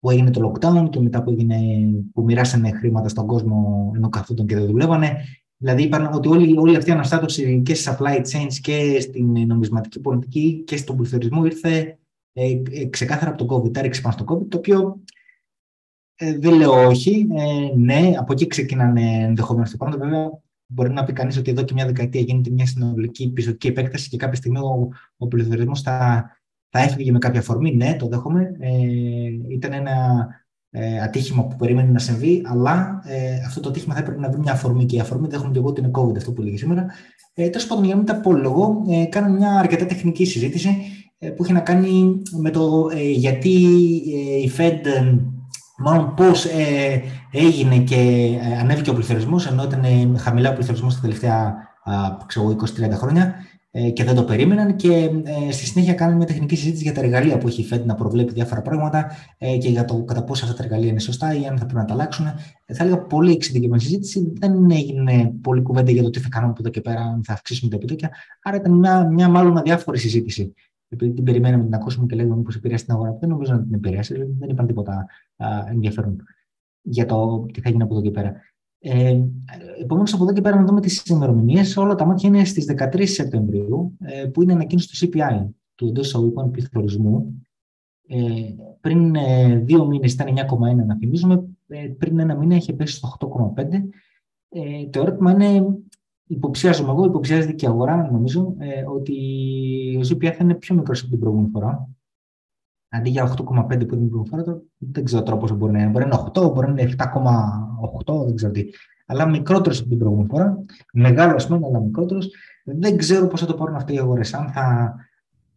που 0.00 0.10
έγινε 0.10 0.30
το 0.30 0.52
lockdown 0.52 0.90
και 0.90 1.00
μετά 1.00 1.22
που, 1.22 1.30
έγινε, 1.30 1.56
που 2.12 2.22
μοιράσανε 2.22 2.70
χρήματα 2.70 3.08
στον 3.08 3.26
κόσμο 3.26 3.92
ενώ 3.96 4.08
καθόταν 4.08 4.46
και 4.46 4.54
δεν 4.54 4.66
δουλεύανε. 4.66 5.16
Δηλαδή 5.56 5.82
είπαν 5.82 6.10
ότι 6.12 6.28
όλη, 6.28 6.58
όλη 6.58 6.76
αυτή 6.76 6.90
η 6.90 6.92
αναστάτωση 6.92 7.62
και 7.64 7.74
στις 7.74 7.94
supply 7.94 8.16
chains 8.16 8.52
και 8.60 9.00
στην 9.00 9.46
νομισματική 9.46 10.00
πολιτική 10.00 10.62
και 10.66 10.76
στον 10.76 10.96
πληθωρισμό 10.96 11.44
ήρθε 11.44 11.98
ε, 12.32 12.62
ε, 12.70 12.86
ξεκάθαρα 12.86 13.30
από 13.30 13.46
τον 13.46 13.56
COVID, 13.56 13.76
έριξε 13.76 14.00
πάνω 14.00 14.14
στο 14.18 14.24
COVID, 14.28 14.46
το 14.48 14.56
οποίο 14.56 15.00
ε, 16.14 16.38
δεν 16.38 16.54
λέω 16.54 16.86
όχι. 16.86 17.26
Ε, 17.36 17.76
ναι, 17.76 18.12
από 18.18 18.32
εκεί 18.32 18.46
ξεκίνανε 18.46 19.22
ενδεχομένω 19.22 19.68
το 19.70 19.76
πράγμα. 19.76 19.96
Βέβαια, 19.96 20.30
μπορεί 20.66 20.90
να 20.90 21.04
πει 21.04 21.12
κανείς 21.12 21.36
ότι 21.36 21.50
εδώ 21.50 21.62
και 21.62 21.74
μια 21.74 21.86
δεκαετία 21.86 22.20
γίνεται 22.20 22.50
μια 22.50 22.66
συνολική 22.66 23.30
πιστοτική 23.32 23.66
επέκταση 23.66 24.08
και 24.08 24.16
κάποια 24.16 24.36
στιγμή 24.36 24.58
ο, 24.58 24.88
ο 25.16 25.26
πληθωρισμός 25.26 25.82
θα 25.82 26.24
θα 26.70 26.78
έφυγε 26.78 27.12
με 27.12 27.18
κάποια 27.18 27.42
φορμή, 27.42 27.74
ναι, 27.74 27.96
το 27.98 28.06
δέχομαι. 28.06 28.56
Ε, 28.60 28.68
ήταν 29.48 29.72
ένα 29.72 30.26
ε, 30.70 31.00
ατύχημα 31.00 31.46
που 31.46 31.56
περίμενε 31.56 31.90
να 31.90 31.98
συμβεί, 31.98 32.42
αλλά 32.46 33.02
ε, 33.06 33.34
αυτό 33.46 33.60
το 33.60 33.68
ατύχημα 33.68 33.94
θα 33.94 34.00
έπρεπε 34.00 34.20
να 34.20 34.30
βρει 34.30 34.40
μια 34.40 34.52
αφορμή 34.52 34.84
και 34.84 34.96
η 34.96 35.00
αφορμή 35.00 35.28
δέχομαι 35.28 35.50
και 35.52 35.58
εγώ 35.58 35.68
ότι 35.68 35.80
είναι 35.80 35.90
COVID, 35.94 36.16
αυτό 36.16 36.32
που 36.32 36.42
λέγει 36.42 36.56
σήμερα. 36.56 36.86
Ε, 37.34 37.48
Τέλος 37.48 37.66
πάντων, 37.66 37.84
για 37.84 37.94
να 37.94 38.00
μην 38.00 38.06
τα 38.10 38.20
πω 38.20 38.32
λόγο, 38.32 38.84
ε, 38.88 39.04
κάναμε 39.04 39.36
μια 39.36 39.58
αρκετά 39.58 39.86
τεχνική 39.86 40.24
συζήτηση 40.24 40.68
ε, 40.68 40.72
που 41.36 41.44
είχε 41.44 41.52
να 41.52 41.60
κάνει 41.60 42.22
με 42.40 42.50
το 42.50 42.90
ε, 42.92 43.10
γιατί 43.10 43.54
ε, 44.14 44.36
η 44.36 44.52
Fed, 44.56 44.80
μάλλον 45.78 46.14
πώς 46.14 46.46
έγινε 47.30 47.78
και 47.78 48.30
ανέβηκε 48.60 48.90
ο 48.90 48.94
πληθωρισμός, 48.94 49.46
ενώ 49.46 49.62
ήταν 49.62 50.16
χαμηλά 50.18 50.50
ο 50.50 50.54
πληθωρισμός 50.54 50.94
τα 50.94 51.00
τελευταία 51.00 51.54
20-30 52.34 52.90
χρόνια. 52.92 53.34
Ε, 53.72 53.90
και 53.90 54.04
δεν 54.04 54.14
το 54.14 54.24
περίμεναν 54.24 54.76
και 54.76 55.10
ε, 55.24 55.52
στη 55.52 55.66
συνέχεια 55.66 55.94
κάνουμε 55.94 56.16
μια 56.16 56.26
τεχνική 56.26 56.56
συζήτηση 56.56 56.82
για 56.82 56.92
τα 56.92 57.00
εργαλεία 57.00 57.38
που 57.38 57.48
έχει 57.48 57.60
η 57.60 57.68
Fed 57.72 57.84
να 57.84 57.94
προβλέπει 57.94 58.32
διάφορα 58.32 58.62
πράγματα 58.62 59.10
ε, 59.38 59.56
και 59.56 59.68
για 59.68 59.84
το 59.84 60.02
κατά 60.04 60.24
πόσο 60.24 60.44
αυτά 60.44 60.56
τα 60.56 60.62
εργαλεία 60.62 60.88
είναι 60.88 61.00
σωστά 61.00 61.34
ή 61.34 61.46
αν 61.46 61.58
θα 61.58 61.64
πρέπει 61.64 61.74
να 61.74 61.84
τα 61.84 61.92
αλλάξουν. 61.92 62.26
Θα 62.66 62.84
έλεγα 62.84 62.98
πολύ 62.98 63.32
εξειδικευμένη 63.32 63.82
συζήτηση. 63.82 64.32
Δεν 64.38 64.70
έγινε 64.70 65.32
πολύ 65.40 65.62
κουβέντα 65.62 65.90
για 65.90 66.02
το 66.02 66.10
τι 66.10 66.20
θα 66.20 66.28
κάνουμε 66.28 66.52
από 66.52 66.60
εδώ 66.62 66.70
και 66.70 66.80
πέρα, 66.80 67.00
αν 67.00 67.24
θα 67.24 67.32
αυξήσουμε 67.32 67.70
τα 67.70 67.76
επιτόκια. 67.76 68.10
Άρα 68.42 68.56
ήταν 68.56 68.72
μια, 68.72 69.04
μια 69.04 69.28
μάλλον 69.28 69.58
αδιάφορη 69.58 69.98
συζήτηση. 69.98 70.54
Επειδή 70.92 71.12
την 71.12 71.24
περιμέναμε 71.24 71.64
την 71.64 71.74
ακούσουμε 71.74 72.06
και 72.06 72.14
λέγαμε 72.14 72.42
πώ 72.42 72.50
επηρεάσει 72.56 72.84
την 72.84 72.94
αγορά, 72.94 73.16
δεν 73.20 73.28
νομίζω 73.28 73.52
να 73.52 73.62
την 73.62 73.74
επηρεάσει. 73.74 74.14
Δεν 74.14 74.48
είπαν 74.48 74.66
τίποτα 74.66 75.06
ενδιαφέρον 75.70 76.16
για 76.82 77.06
το 77.06 77.46
τι 77.52 77.60
θα 77.60 77.70
γίνει 77.70 77.82
από 77.82 77.94
εδώ 77.94 78.02
και 78.02 78.10
πέρα. 78.10 78.34
Ε, 78.78 79.20
Επομένως, 79.82 80.14
από 80.14 80.22
εδώ 80.22 80.32
και 80.32 80.40
πέρα 80.40 80.56
να 80.56 80.64
δούμε 80.64 80.80
τις 80.80 81.06
ημερομηνίες. 81.06 81.76
Όλα 81.76 81.94
τα 81.94 82.04
μάτια 82.04 82.28
είναι 82.28 82.44
στις 82.44 82.64
13 82.64 83.06
Σεπτεμβρίου, 83.06 83.96
ε, 84.00 84.24
που 84.24 84.42
είναι 84.42 84.52
ανακοίνωση 84.52 84.88
του 84.88 85.08
CPI, 85.08 85.48
του 85.74 85.86
εντός 85.86 86.06
εισαγωγικών 86.06 86.50
πληθωρισμού. 86.50 87.42
Ε, 88.06 88.18
πριν 88.80 89.14
ε, 89.14 89.56
δύο 89.56 89.86
μήνες 89.86 90.12
ήταν 90.12 90.26
9,1 90.26 90.86
να 90.86 90.96
θυμίζουμε, 90.96 91.48
ε, 91.68 91.86
πριν 91.98 92.18
ένα 92.18 92.36
μήνα 92.36 92.56
είχε 92.56 92.72
πέσει 92.72 92.94
στο 92.94 93.08
8,5. 93.08 93.88
Ε, 94.48 94.86
το 94.90 95.00
ερώτημα 95.00 95.30
είναι, 95.30 95.78
υποψιάζομαι 96.30 96.90
εγώ, 96.90 97.04
υποψιάζεται 97.04 97.52
και 97.52 97.64
η 97.64 97.68
αγορά, 97.68 98.10
νομίζω, 98.10 98.54
ε, 98.58 98.84
ότι 98.86 99.16
ο 99.96 100.00
CPI 100.00 100.32
θα 100.32 100.44
είναι 100.44 100.54
πιο 100.54 100.74
μικρό 100.74 100.94
από 101.00 101.10
την 101.10 101.18
προηγούμενη 101.18 101.50
φορά 101.52 101.88
αντί 102.90 103.10
για 103.10 103.24
8,5 103.24 103.44
που 103.44 103.72
είναι 103.72 103.76
την 103.76 103.86
προηγούμενη 103.86 104.62
δεν 104.78 105.04
ξέρω 105.04 105.22
τώρα 105.22 105.36
πόσο 105.36 105.54
μπορεί 105.54 105.72
να 105.72 105.80
είναι. 105.80 105.90
Μπορεί 105.90 106.06
να 106.06 106.16
είναι 106.16 106.30
8, 106.34 106.52
μπορεί 106.52 106.72
να 106.72 106.82
είναι 106.82 106.94
7,8, 106.98 108.24
δεν 108.24 108.34
ξέρω 108.34 108.52
τι. 108.52 108.64
Αλλά 109.06 109.28
μικρότερος 109.28 109.80
από 109.80 109.88
την 109.88 109.98
προηγούμενη 109.98 110.28
φορά. 110.28 110.64
Μεγάλο 110.92 111.46
μεν, 111.48 111.64
αλλά 111.64 111.80
μικρότερος. 111.80 112.30
Δεν 112.64 112.96
ξέρω 112.96 113.26
πώς 113.26 113.40
θα 113.40 113.46
το 113.46 113.54
πάρουν 113.54 113.74
αυτοί 113.74 113.94
οι 113.94 113.98
αγορές. 113.98 114.34
Αν 114.34 114.48
θα 114.48 114.94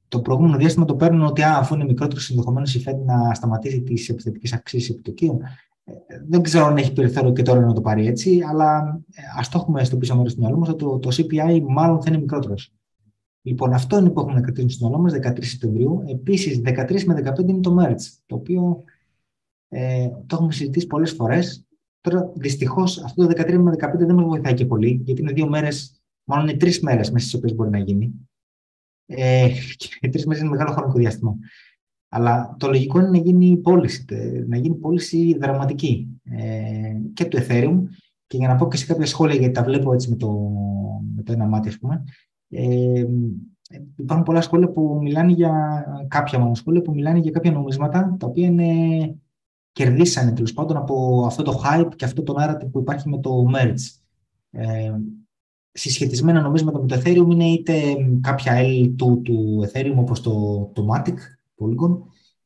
το 0.08 0.22
προηγούμενο 0.22 0.58
διάστημα 0.58 0.86
το 0.86 0.96
παίρνουν 0.96 1.26
ότι 1.26 1.42
α, 1.42 1.58
αφού 1.58 1.76
είναι 1.76 1.86
μικρότερος, 1.86 2.30
ενδεχομένως 2.30 2.76
η 2.76 2.84
Fed 2.86 3.06
να 3.06 3.34
σταματήσει 3.34 3.82
τις 3.82 4.10
επιθετικές 4.10 4.54
αυξήσει 4.54 4.92
επιτοκίων. 4.92 5.40
Ε, 5.84 5.94
δεν 6.28 6.42
ξέρω 6.42 6.66
αν 6.66 6.78
έχει 6.78 6.94
περιθώριο 6.94 7.34
και 7.34 7.42
τώρα 7.42 7.60
να 7.60 7.74
το 7.74 7.82
πάρει 7.82 8.08
έτσι, 8.08 8.42
αλλά 8.50 9.02
ας 9.38 9.50
το 9.50 9.58
έχουμε 9.58 9.84
στο 9.84 9.98
πίσω 9.98 10.16
μέρος 10.16 10.34
του 10.34 10.40
μυαλού 10.40 10.58
μας 10.58 10.70
ότι 10.70 10.84
το, 10.84 11.00
το 11.00 11.10
CPI 11.12 11.62
μάλλον 11.68 12.02
θα 12.02 12.10
είναι 12.10 12.20
μικρότερος. 12.20 12.74
Λοιπόν, 13.46 13.74
αυτό 13.74 13.98
είναι 13.98 14.10
που 14.10 14.20
έχουμε 14.20 14.36
να 14.36 14.42
κρατήσουμε 14.42 14.72
στο 14.72 14.88
μυαλό 14.88 15.04
μας 15.04 15.14
13 15.14 15.38
Σεπτεμβρίου. 15.44 16.04
Επίσης, 16.08 16.62
13 16.66 17.04
με 17.04 17.14
15 17.14 17.50
είναι 17.50 17.60
το 17.60 17.78
Merge, 17.80 18.02
το 18.26 18.36
οποίο 18.36 18.84
ε, 19.68 20.08
το 20.08 20.36
έχουμε 20.36 20.52
συζητήσει 20.52 20.88
πολλές 20.88 21.12
φορές. 21.12 21.66
Τώρα, 22.02 22.32
δυστυχώς, 22.36 23.04
αυτό 23.04 23.28
το 23.28 23.42
13 23.42 23.58
με 23.58 23.72
15 23.72 23.98
δεν 23.98 24.16
μας 24.16 24.26
βοηθάει 24.26 24.54
και 24.54 24.66
πολύ, 24.66 25.02
γιατί 25.04 25.22
είναι 25.22 25.32
δύο 25.32 25.48
μέρες, 25.48 26.02
μάλλον 26.24 26.48
είναι 26.48 26.58
τρεις 26.58 26.80
μέρες 26.80 27.12
μέσα 27.12 27.26
στις 27.28 27.40
οποίες 27.40 27.56
μπορεί 27.56 27.70
να 27.70 27.78
γίνει. 27.78 28.14
Ε, 29.06 29.50
και 30.00 30.10
τρεις 30.10 30.26
μέρες 30.26 30.42
είναι 30.42 30.52
μεγάλο 30.52 30.72
χρονικό 30.72 30.98
διάστημα. 30.98 31.36
Αλλά 32.16 32.56
το 32.60 32.68
λογικό 32.68 33.00
είναι 33.00 33.10
να 33.10 33.18
γίνει 33.18 33.58
πώληση, 33.58 34.06
να 34.48 34.58
γίνει 34.58 34.76
πώληση 34.76 35.38
δραματική 35.38 36.08
ε, 36.24 36.96
και 37.14 37.26
του 37.26 37.38
Ethereum. 37.38 37.82
Και 38.28 38.38
για 38.38 38.48
να 38.48 38.56
πω 38.56 38.68
και 38.68 38.78
σε 38.78 38.86
κάποια 38.86 39.06
σχόλια, 39.06 39.36
γιατί 39.36 39.54
τα 39.54 39.64
βλέπω 39.64 39.94
έτσι 39.94 40.10
με 40.10 40.16
το, 40.16 40.52
με 41.16 41.24
το 41.24 41.32
ένα 41.32 41.46
μάτι, 41.46 41.68
ας 41.68 41.80
πούμε, 41.80 42.04
ε, 42.50 43.06
υπάρχουν 43.96 44.26
πολλά 44.26 44.42
σχόλια 44.42 44.70
που 44.70 45.00
μιλάνε 45.02 45.32
για 45.32 45.86
κάποια 46.08 46.40
μόνο 46.40 46.56
σχόλια 46.56 46.82
που 46.82 46.94
μιλάνε 46.94 47.20
για 47.20 47.32
κάποια 47.32 47.52
νομίσματα 47.52 48.16
τα 48.20 48.28
οποία 48.28 48.46
είναι, 48.46 48.68
κερδίσανε 49.72 50.32
τέλος 50.32 50.54
πάντων 50.54 50.78
από 50.78 51.24
αυτό 51.26 51.44
το 51.44 51.62
hype 51.66 51.92
και 51.96 52.06
αυτό 52.06 52.24
το 52.24 52.36
narrative 52.38 52.72
που 52.72 52.80
υπάρχει 52.80 53.10
με 53.10 53.20
το 53.20 53.46
merge. 53.56 54.00
Ε, 54.52 54.94
συσχετισμένα 55.72 56.42
νομίσματα 56.42 56.80
με 56.80 56.88
το 56.88 56.96
Ethereum 56.96 57.32
είναι 57.32 57.46
είτε 57.46 57.74
κάποια 58.22 58.54
L2 58.62 59.24
του 59.24 59.66
Ethereum 59.68 59.96
όπως 59.96 60.22
το, 60.22 60.64
το 60.74 60.88
Matic, 60.94 61.16
Polygon, 61.60 61.98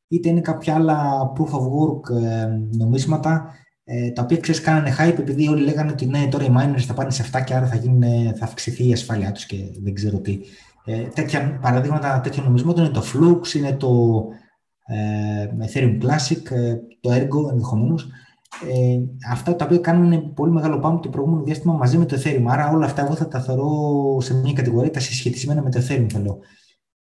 είτε 0.08 0.30
είναι 0.30 0.42
κάποια 0.42 0.76
άλλα 0.76 1.32
proof 1.38 1.50
of 1.50 1.62
work 1.62 2.22
ε, 2.22 2.48
νομίσματα 2.78 3.56
ε, 3.84 4.12
τα 4.12 4.22
οποία 4.22 4.38
ξέρεις, 4.38 4.62
κάνανε 4.62 4.96
hype 5.00 5.20
επειδή 5.20 5.48
όλοι 5.48 5.64
λέγανε 5.64 5.92
ότι 5.92 6.06
ναι, 6.06 6.28
τώρα 6.32 6.44
οι 6.44 6.52
miners 6.58 6.82
θα 6.82 6.94
πάνε 6.94 7.12
σε 7.12 7.22
αυτά 7.22 7.42
και 7.42 7.54
άρα 7.54 7.68
θα, 7.68 7.76
γίνουν, 7.76 8.04
θα 8.36 8.46
αυξηθεί 8.46 8.88
η 8.88 8.94
ασφάλειά 8.94 9.32
τους 9.32 9.46
και 9.46 9.58
δεν 9.84 9.94
ξέρω 9.94 10.20
τι. 10.20 10.40
Ε, 10.86 11.04
τέτοια 11.04 11.60
παραδείγματα 11.62 12.22
τέτοιων 12.22 12.46
νομισμάτων 12.46 12.84
είναι 12.84 12.94
το 12.94 13.04
Flux, 13.14 13.54
είναι 13.56 13.74
το 13.74 14.24
ε, 14.86 15.48
Ethereum 15.66 16.04
Classic, 16.04 16.52
ε, 16.52 16.76
το 17.00 17.14
Ergo 17.14 17.52
ενδεχομένως. 17.52 18.08
Ε, 18.68 19.30
αυτά 19.32 19.56
τα 19.56 19.66
οποία 19.66 19.78
κάνουν 19.78 20.34
πολύ 20.34 20.52
μεγάλο 20.52 20.80
πάνω 20.80 21.00
το 21.00 21.10
προηγούμενο 21.10 21.44
διάστημα 21.44 21.74
μαζί 21.74 21.98
με 21.98 22.06
το 22.06 22.22
Ethereum. 22.24 22.44
Άρα 22.48 22.70
όλα 22.70 22.86
αυτά 22.86 23.06
εγώ 23.06 23.16
θα 23.16 23.28
τα 23.28 23.40
θεωρώ 23.40 23.70
σε 24.22 24.34
μια 24.34 24.54
κατηγορία 24.54 24.92
τα 24.92 25.00
συσχετισμένα 25.00 25.62
με 25.62 25.70
το 25.70 25.80
Ethereum 25.80 26.08
θέλω 26.12 26.40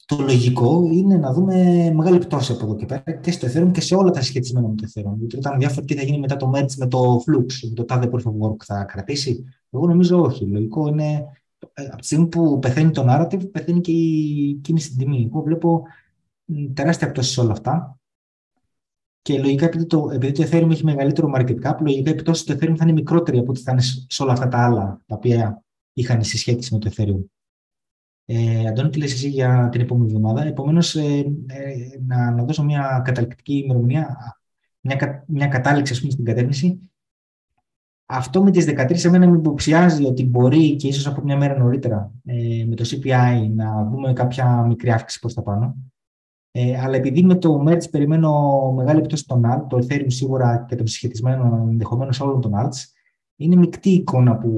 το 0.07 0.17
λογικό 0.21 0.89
είναι 0.93 1.17
να 1.17 1.33
δούμε 1.33 1.55
μεγάλη 1.95 2.19
πτώση 2.19 2.53
από 2.53 2.65
εδώ 2.65 2.77
και 2.77 2.87
πέρα 2.87 3.13
και 3.21 3.31
στο 3.31 3.49
Ethereum 3.49 3.71
και 3.73 3.81
σε 3.81 3.95
όλα 3.95 4.11
τα 4.11 4.21
συσχετισμένα 4.21 4.69
με 4.69 4.75
το 4.75 4.87
Ethereum. 4.87 5.17
Γιατί 5.19 5.37
ήταν 5.37 5.59
διάφορα 5.59 5.87
τι 5.87 5.95
θα 5.95 6.03
γίνει 6.03 6.19
μετά 6.19 6.37
το 6.37 6.51
merge 6.55 6.75
με 6.77 6.87
το 6.87 7.23
Flux, 7.27 7.69
με 7.69 7.75
το 7.75 7.85
τάδε 7.85 8.11
proof 8.13 8.23
of 8.23 8.49
work 8.49 8.65
θα 8.65 8.85
κρατήσει. 8.85 9.45
Εγώ 9.71 9.87
νομίζω 9.87 10.21
όχι. 10.23 10.47
Λογικό 10.47 10.89
είναι 10.89 11.25
ε, 11.75 11.85
από 11.85 11.97
τη 11.97 12.07
στιγμή 12.07 12.27
που 12.27 12.59
πεθαίνει 12.59 12.91
το 12.91 13.05
narrative, 13.09 13.51
πεθαίνει 13.53 13.81
και 13.81 13.93
η 13.93 14.59
κίνηση 14.63 14.87
στην 14.87 14.99
τιμή. 14.99 15.29
Εγώ 15.33 15.43
βλέπω 15.43 15.83
τεράστια 16.75 17.11
πτώση 17.11 17.33
σε 17.33 17.41
όλα 17.41 17.53
αυτά. 17.53 17.97
Και 19.23 19.39
λογικά, 19.39 19.67
επειδή 19.67 19.87
το, 19.87 20.11
επειδή 20.13 20.33
το 20.33 20.43
Ethereum 20.43 20.71
έχει 20.71 20.85
μεγαλύτερο 20.85 21.31
market 21.37 21.57
cap, 21.63 21.77
λογικά 21.81 22.11
η 22.11 22.15
πτώση 22.15 22.47
του 22.47 22.53
Ethereum 22.53 22.75
θα 22.77 22.85
είναι 22.85 22.93
μικρότερη 22.93 23.39
από 23.39 23.51
ό,τι 23.51 23.61
θα 23.61 23.73
είναι 23.73 23.81
σε 24.07 24.23
όλα 24.23 24.33
αυτά 24.33 24.49
τα 24.49 24.65
άλλα 24.65 25.01
τα 25.07 25.15
οποία 25.15 25.63
είχαν 25.93 26.25
συσχέτιση 26.25 26.75
με 26.75 26.81
το 26.81 26.91
Ethereum. 26.97 27.25
Ε, 28.25 28.67
Αντώνη, 28.69 28.89
τι 28.89 28.99
λες 28.99 29.13
εσύ 29.13 29.29
για 29.29 29.69
την 29.73 29.81
επόμενη 29.81 30.07
εβδομάδα; 30.07 30.47
Επομένως, 30.47 30.95
ε, 30.95 31.19
ε, 31.47 31.99
να, 32.07 32.31
να 32.31 32.45
δώσω 32.45 32.65
μια 32.65 33.03
καταληκτική 33.05 33.55
ημερομηνία, 33.55 34.17
μια, 34.81 35.25
μια 35.27 35.47
κατάληξη 35.47 35.93
ας 35.93 36.01
πούμε, 36.01 36.13
στην 36.13 36.25
κατεύθυνση. 36.25 36.81
αυτό 38.07 38.43
με 38.43 38.51
τις 38.51 38.65
13 38.69 39.05
εμένα 39.05 39.29
με 39.29 39.37
υποψιάζει 39.37 40.05
ότι 40.05 40.25
μπορεί 40.25 40.77
και 40.77 40.89
ίσως 40.89 41.07
από 41.07 41.23
μια 41.23 41.37
μέρα 41.37 41.59
νωρίτερα 41.59 42.13
ε, 42.25 42.65
με 42.69 42.75
το 42.75 42.85
CPI 42.91 43.51
να 43.55 43.85
δούμε 43.85 44.13
κάποια 44.13 44.63
μικρή 44.63 44.91
αύξηση 44.91 45.21
προς 45.21 45.35
τα 45.35 45.43
πάνω. 45.43 45.77
Ε, 46.55 46.81
αλλά 46.81 46.97
επειδή 46.97 47.23
με 47.23 47.35
το 47.35 47.65
Merge 47.69 47.91
περιμένω 47.91 48.73
μεγάλη 48.77 49.01
πτώση 49.01 49.27
των 49.27 49.43
alt, 49.47 49.67
το 49.69 49.79
Ethereum 49.87 50.05
σίγουρα 50.07 50.65
και 50.69 50.75
το 50.77 50.87
συσχετισμένο 50.87 51.67
ενδεχομένως 51.71 52.21
όλων 52.21 52.41
των 52.41 52.53
alts, 52.55 52.77
είναι 53.37 53.57
μεικτή 53.57 53.91
εικόνα 53.91 54.39
που, 54.39 54.49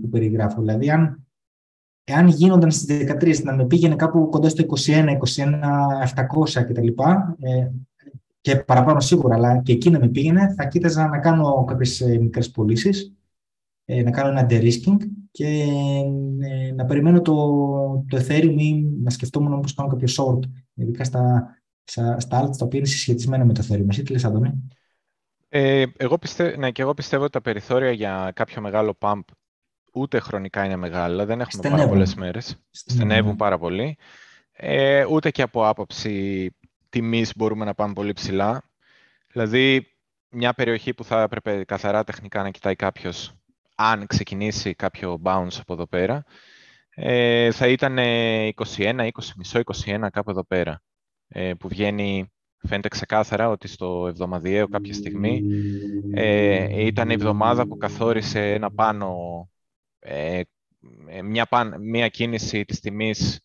που 0.00 0.08
περιγράφω. 0.08 0.60
Δηλαδή, 0.60 0.90
αν, 0.90 1.23
εάν 2.04 2.28
γίνονταν 2.28 2.70
στις 2.70 3.06
13 3.20 3.42
να 3.42 3.54
με 3.54 3.66
πήγαινε 3.66 3.96
κάπου 3.96 4.28
κοντά 4.28 4.48
στο 4.48 4.64
21, 4.86 5.06
21, 5.36 5.48
700 6.14 6.64
κτλ. 6.66 6.86
Ε, 7.38 7.70
και 8.40 8.56
παραπάνω 8.56 9.00
σίγουρα, 9.00 9.34
αλλά 9.34 9.58
και 9.62 9.72
εκεί 9.72 9.90
να 9.90 9.98
με 9.98 10.08
πήγαινε, 10.08 10.54
θα 10.56 10.66
κοίταζα 10.66 11.08
να 11.08 11.18
κάνω 11.18 11.64
κάποιες 11.64 12.02
μικρές 12.20 12.50
πωλήσεις, 12.50 13.12
ε, 13.84 14.02
να 14.02 14.10
κάνω 14.10 14.28
ένα 14.28 14.46
de-risking 14.50 14.96
και 15.30 15.46
ε, 16.40 16.72
να 16.72 16.84
περιμένω 16.84 17.20
το, 17.20 17.34
το 18.08 18.16
Ethereum 18.16 18.54
ή 18.56 18.82
να 19.02 19.10
σκεφτόμουν 19.10 19.60
πώ 19.60 19.68
κάνω 19.76 19.88
κάποιο 19.88 20.08
short, 20.18 20.50
ειδικά 20.74 21.04
στα, 21.04 21.54
στα, 21.84 22.20
στα 22.20 22.42
alts 22.42 22.56
τα 22.56 22.64
οποία 22.64 22.78
είναι 22.78 22.88
συσχετισμένα 22.88 23.44
με 23.44 23.52
το 23.52 23.66
Ethereum. 23.68 23.86
Εσύ 23.88 24.02
τι 24.02 24.12
λες, 24.12 24.24
Αντώνη; 24.24 24.68
Ε, 25.48 25.84
εγώ 25.96 26.18
πιστεύω, 26.18 26.56
ναι, 26.56 26.70
και 26.70 26.82
εγώ 26.82 26.94
πιστεύω 26.94 27.22
ότι 27.22 27.32
τα 27.32 27.40
περιθώρια 27.40 27.90
για 27.90 28.32
κάποιο 28.34 28.60
μεγάλο 28.60 28.96
pump 28.98 29.20
ούτε 29.94 30.20
χρονικά 30.20 30.64
είναι 30.64 30.76
μεγάλα, 30.76 31.24
δεν 31.24 31.40
έχουμε 31.40 31.70
πάρα 31.70 31.88
πολλές 31.88 32.14
μέρες, 32.14 32.56
στενεύουν 32.70 33.36
πάρα 33.36 33.58
πολύ. 33.58 33.96
Ε, 34.52 35.04
ούτε 35.04 35.30
και 35.30 35.42
από 35.42 35.68
άποψη 35.68 36.50
τιμής 36.88 37.36
μπορούμε 37.36 37.64
να 37.64 37.74
πάμε 37.74 37.92
πολύ 37.92 38.12
ψηλά. 38.12 38.62
Δηλαδή, 39.32 39.86
μια 40.28 40.52
περιοχή 40.54 40.94
που 40.94 41.04
θα 41.04 41.22
έπρεπε 41.22 41.64
καθαρά 41.64 42.04
τεχνικά 42.04 42.42
να 42.42 42.50
κοιτάει 42.50 42.76
κάποιος 42.76 43.34
αν 43.74 44.06
ξεκινήσει 44.06 44.74
κάποιο 44.74 45.20
bounce 45.24 45.58
από 45.60 45.72
εδώ 45.72 45.86
πέρα, 45.86 46.24
ε, 46.94 47.50
θα 47.50 47.68
ήταν 47.68 47.98
21, 47.98 48.52
20, 48.76 49.08
μισό, 49.36 49.60
21 49.86 50.08
κάπου 50.12 50.30
εδώ 50.30 50.44
πέρα, 50.44 50.82
ε, 51.28 51.52
που 51.54 51.68
βγαίνει, 51.68 52.32
φαίνεται 52.58 52.88
ξεκάθαρα 52.88 53.48
ότι 53.48 53.68
στο 53.68 54.06
εβδομαδιαίο 54.08 54.68
κάποια 54.68 54.94
στιγμή 54.94 55.42
ε, 56.14 56.84
ήταν 56.84 57.10
η 57.10 57.12
εβδομάδα 57.12 57.66
που 57.66 57.76
καθόρισε 57.76 58.52
ένα 58.52 58.70
πάνω, 58.70 59.16
ε, 60.04 60.42
μια, 61.22 61.48
μια 61.80 62.08
κίνηση 62.08 62.64
της 62.64 62.80
τιμής 62.80 63.40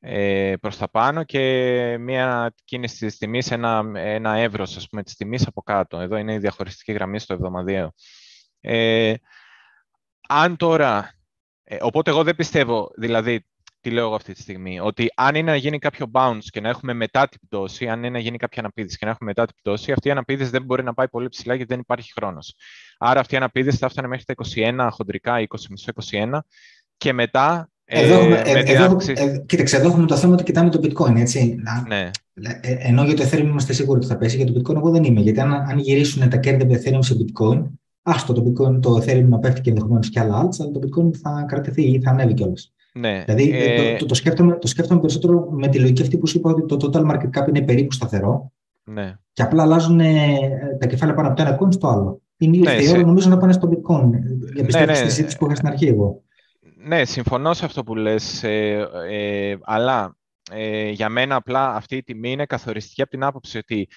ε, 0.00 0.54
προς 0.60 0.76
τα 0.76 0.90
πάνω 0.90 1.24
και 1.24 1.96
μια 2.00 2.54
κίνηση 2.64 3.06
της 3.06 3.16
τιμής, 3.16 3.50
ένα, 3.50 3.90
ένα 3.94 4.36
εύρος 4.36 4.76
ας 4.76 4.88
πούμε, 4.88 5.02
της 5.02 5.14
τιμής 5.14 5.46
από 5.46 5.62
κάτω. 5.62 6.00
Εδώ 6.00 6.16
είναι 6.16 6.32
η 6.32 6.38
διαχωριστική 6.38 6.92
γραμμή 6.92 7.18
στο 7.18 7.34
εβδομαδιαίο. 7.34 7.94
Ε, 8.60 9.14
αν 10.28 10.56
τώρα, 10.56 11.14
ε, 11.64 11.76
οπότε 11.80 12.10
εγώ 12.10 12.22
δεν 12.22 12.36
πιστεύω, 12.36 12.90
δηλαδή, 12.96 13.46
τι 13.84 13.90
λέω 13.90 14.04
εγώ 14.04 14.14
αυτή 14.14 14.32
τη 14.32 14.40
στιγμή, 14.40 14.80
ότι 14.80 15.08
αν 15.14 15.34
είναι 15.34 15.50
να 15.50 15.56
γίνει 15.56 15.78
κάποιο 15.78 16.10
bounce 16.12 16.44
και 16.50 16.60
να 16.60 16.68
έχουμε 16.68 16.92
μετά 16.92 17.28
την 17.28 17.40
πτώση, 17.40 17.88
αν 17.88 17.98
είναι 17.98 18.10
να 18.10 18.18
γίνει 18.18 18.36
κάποια 18.36 18.62
αναπήδηση 18.62 18.98
και 18.98 19.04
να 19.04 19.10
έχουμε 19.10 19.28
μετά 19.28 19.46
την 19.46 19.54
πτώση, 19.62 19.92
αυτή 19.92 20.08
η 20.08 20.10
αναπήδηση 20.10 20.50
δεν 20.50 20.64
μπορεί 20.64 20.82
να 20.82 20.94
πάει 20.94 21.08
πολύ 21.08 21.28
ψηλά 21.28 21.54
γιατί 21.54 21.72
δεν 21.72 21.80
υπάρχει 21.80 22.12
χρόνος. 22.12 22.54
Άρα 22.98 23.20
αυτή 23.20 23.34
η 23.34 23.36
αναπήδηση 23.36 23.76
θα 23.76 23.88
φτάνει 23.88 24.08
μέχρι 24.08 24.24
τα 24.24 24.34
21 24.54 24.88
χοντρικά, 24.90 25.34
20 25.38 25.42
21 26.10 26.38
και 26.96 27.12
μετά 27.12 27.68
εδώ, 27.84 28.20
ε, 28.20 28.42
ε, 28.44 28.72
εδώ, 28.72 28.96
ε, 29.06 29.42
κοίταξε, 29.46 29.76
εδώ 29.76 29.88
έχουμε 29.88 30.06
το 30.06 30.16
θέμα 30.16 30.32
ότι 30.32 30.42
κοιτάμε 30.42 30.70
το 30.70 30.80
bitcoin, 30.82 31.16
έτσι. 31.16 31.56
Ναι. 31.88 32.10
Ε, 32.60 32.76
ενώ 32.78 33.04
για 33.04 33.16
το 33.16 33.22
Ethereum 33.22 33.38
είμαστε 33.38 33.72
σίγουροι 33.72 33.98
ότι 33.98 34.06
θα 34.06 34.16
πέσει, 34.16 34.36
για 34.36 34.46
το 34.46 34.52
bitcoin 34.56 34.76
εγώ 34.76 34.90
δεν 34.90 35.04
είμαι. 35.04 35.20
Γιατί 35.20 35.40
αν, 35.40 35.52
αν 35.52 35.78
γυρίσουν 35.78 36.28
τα 36.28 36.36
κέρδη 36.36 36.62
από 36.62 36.74
Ethereum 36.74 37.04
σε 37.04 37.16
bitcoin, 37.18 37.62
άστο 38.02 38.32
το 38.32 38.44
bitcoin, 38.46 38.80
το 38.80 38.96
Ethereum 38.96 39.24
να 39.24 39.38
πέφτει 39.38 39.60
και 39.60 39.70
ενδεχομένως 39.70 40.10
και 40.10 40.20
άλλα 40.20 40.42
alts, 40.42 40.56
αλλά 40.60 40.70
το 40.70 40.80
bitcoin 40.82 41.14
θα 41.16 41.44
κρατηθεί 41.48 41.82
ή 41.82 42.00
θα 42.00 42.10
ανέβει 42.10 42.34
κιόλας. 42.34 42.73
Ναι. 42.98 43.24
Δηλαδή 43.26 43.50
ε... 43.54 43.92
το, 43.92 43.98
το, 43.98 44.06
το, 44.06 44.14
σκέφτομαι, 44.14 44.58
το 44.58 44.66
σκέφτομαι 44.66 45.00
περισσότερο 45.00 45.48
με 45.50 45.68
τη 45.68 45.78
λογική 45.78 46.02
αυτή 46.02 46.18
που 46.18 46.26
σου 46.26 46.38
είπα 46.38 46.50
ότι 46.50 46.66
το 46.66 46.76
total 46.80 47.10
market 47.10 47.40
cap 47.40 47.48
είναι 47.48 47.62
περίπου 47.62 47.92
σταθερό. 47.92 48.52
Ναι. 48.84 49.14
Και 49.32 49.42
απλά 49.42 49.62
αλλάζουν 49.62 49.98
τα 50.78 50.86
κεφάλαια 50.86 51.16
πάνω 51.16 51.28
από 51.28 51.36
το 51.36 51.42
ένα 51.42 51.58
coin 51.60 51.72
στο 51.72 51.88
άλλο. 51.88 52.22
Είναι 52.36 52.56
ήρθε 52.56 52.76
ναι, 52.76 52.82
η 52.82 52.88
ώρα 52.88 53.00
νομίζω 53.00 53.28
να 53.28 53.38
πάνε 53.38 53.52
στο 53.52 53.68
bitcoin. 53.68 54.10
Για 54.54 54.64
πιστεύω 54.64 54.84
ναι, 54.84 54.90
ναι. 54.92 54.98
στη 54.98 55.08
συζήτηση 55.08 55.36
που 55.36 55.46
είχα 55.46 55.54
στην 55.54 55.68
αρχή 55.68 55.86
εγώ. 55.86 56.22
Ναι, 56.76 57.04
συμφωνώ 57.04 57.54
σε 57.54 57.64
αυτό 57.64 57.82
που 57.82 57.94
λες, 57.94 58.42
ε, 58.42 58.88
ε, 59.10 59.56
αλλά 59.62 60.16
ε, 60.50 60.90
για 60.90 61.08
μένα 61.08 61.34
απλά 61.34 61.74
αυτή 61.74 61.96
η 61.96 62.02
τιμή 62.02 62.30
είναι 62.30 62.46
καθοριστική 62.46 63.02
από 63.02 63.10
την 63.10 63.24
άποψη 63.24 63.58
ότι 63.58 63.88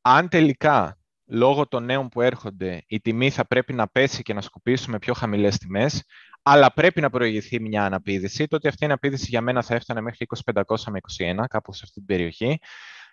αν 0.00 0.28
τελικά 0.28 0.98
λόγω 1.26 1.68
των 1.68 1.84
νέων 1.84 2.08
που 2.08 2.20
έρχονται 2.20 2.82
η 2.86 3.00
τιμή 3.00 3.30
θα 3.30 3.46
πρέπει 3.46 3.72
να 3.72 3.88
πέσει 3.88 4.22
και 4.22 4.34
να 4.34 4.40
σκουπίσουμε 4.40 4.98
πιο 4.98 5.14
χαμηλές 5.14 5.58
τιμές, 5.58 6.04
αλλά 6.48 6.72
πρέπει 6.72 7.00
να 7.00 7.10
προηγηθεί 7.10 7.60
μια 7.60 7.84
αναπήδηση, 7.84 8.46
τότε 8.46 8.68
αυτή 8.68 8.82
η 8.82 8.86
αναπήδηση 8.86 9.26
για 9.28 9.40
μένα 9.40 9.62
θα 9.62 9.74
έφτανε 9.74 10.00
μέχρι 10.00 10.26
2500 10.54 10.62
με 10.86 10.98
21, 11.40 11.44
κάπου 11.48 11.72
σε 11.72 11.80
αυτή 11.84 11.94
την 11.94 12.04
περιοχή, 12.04 12.58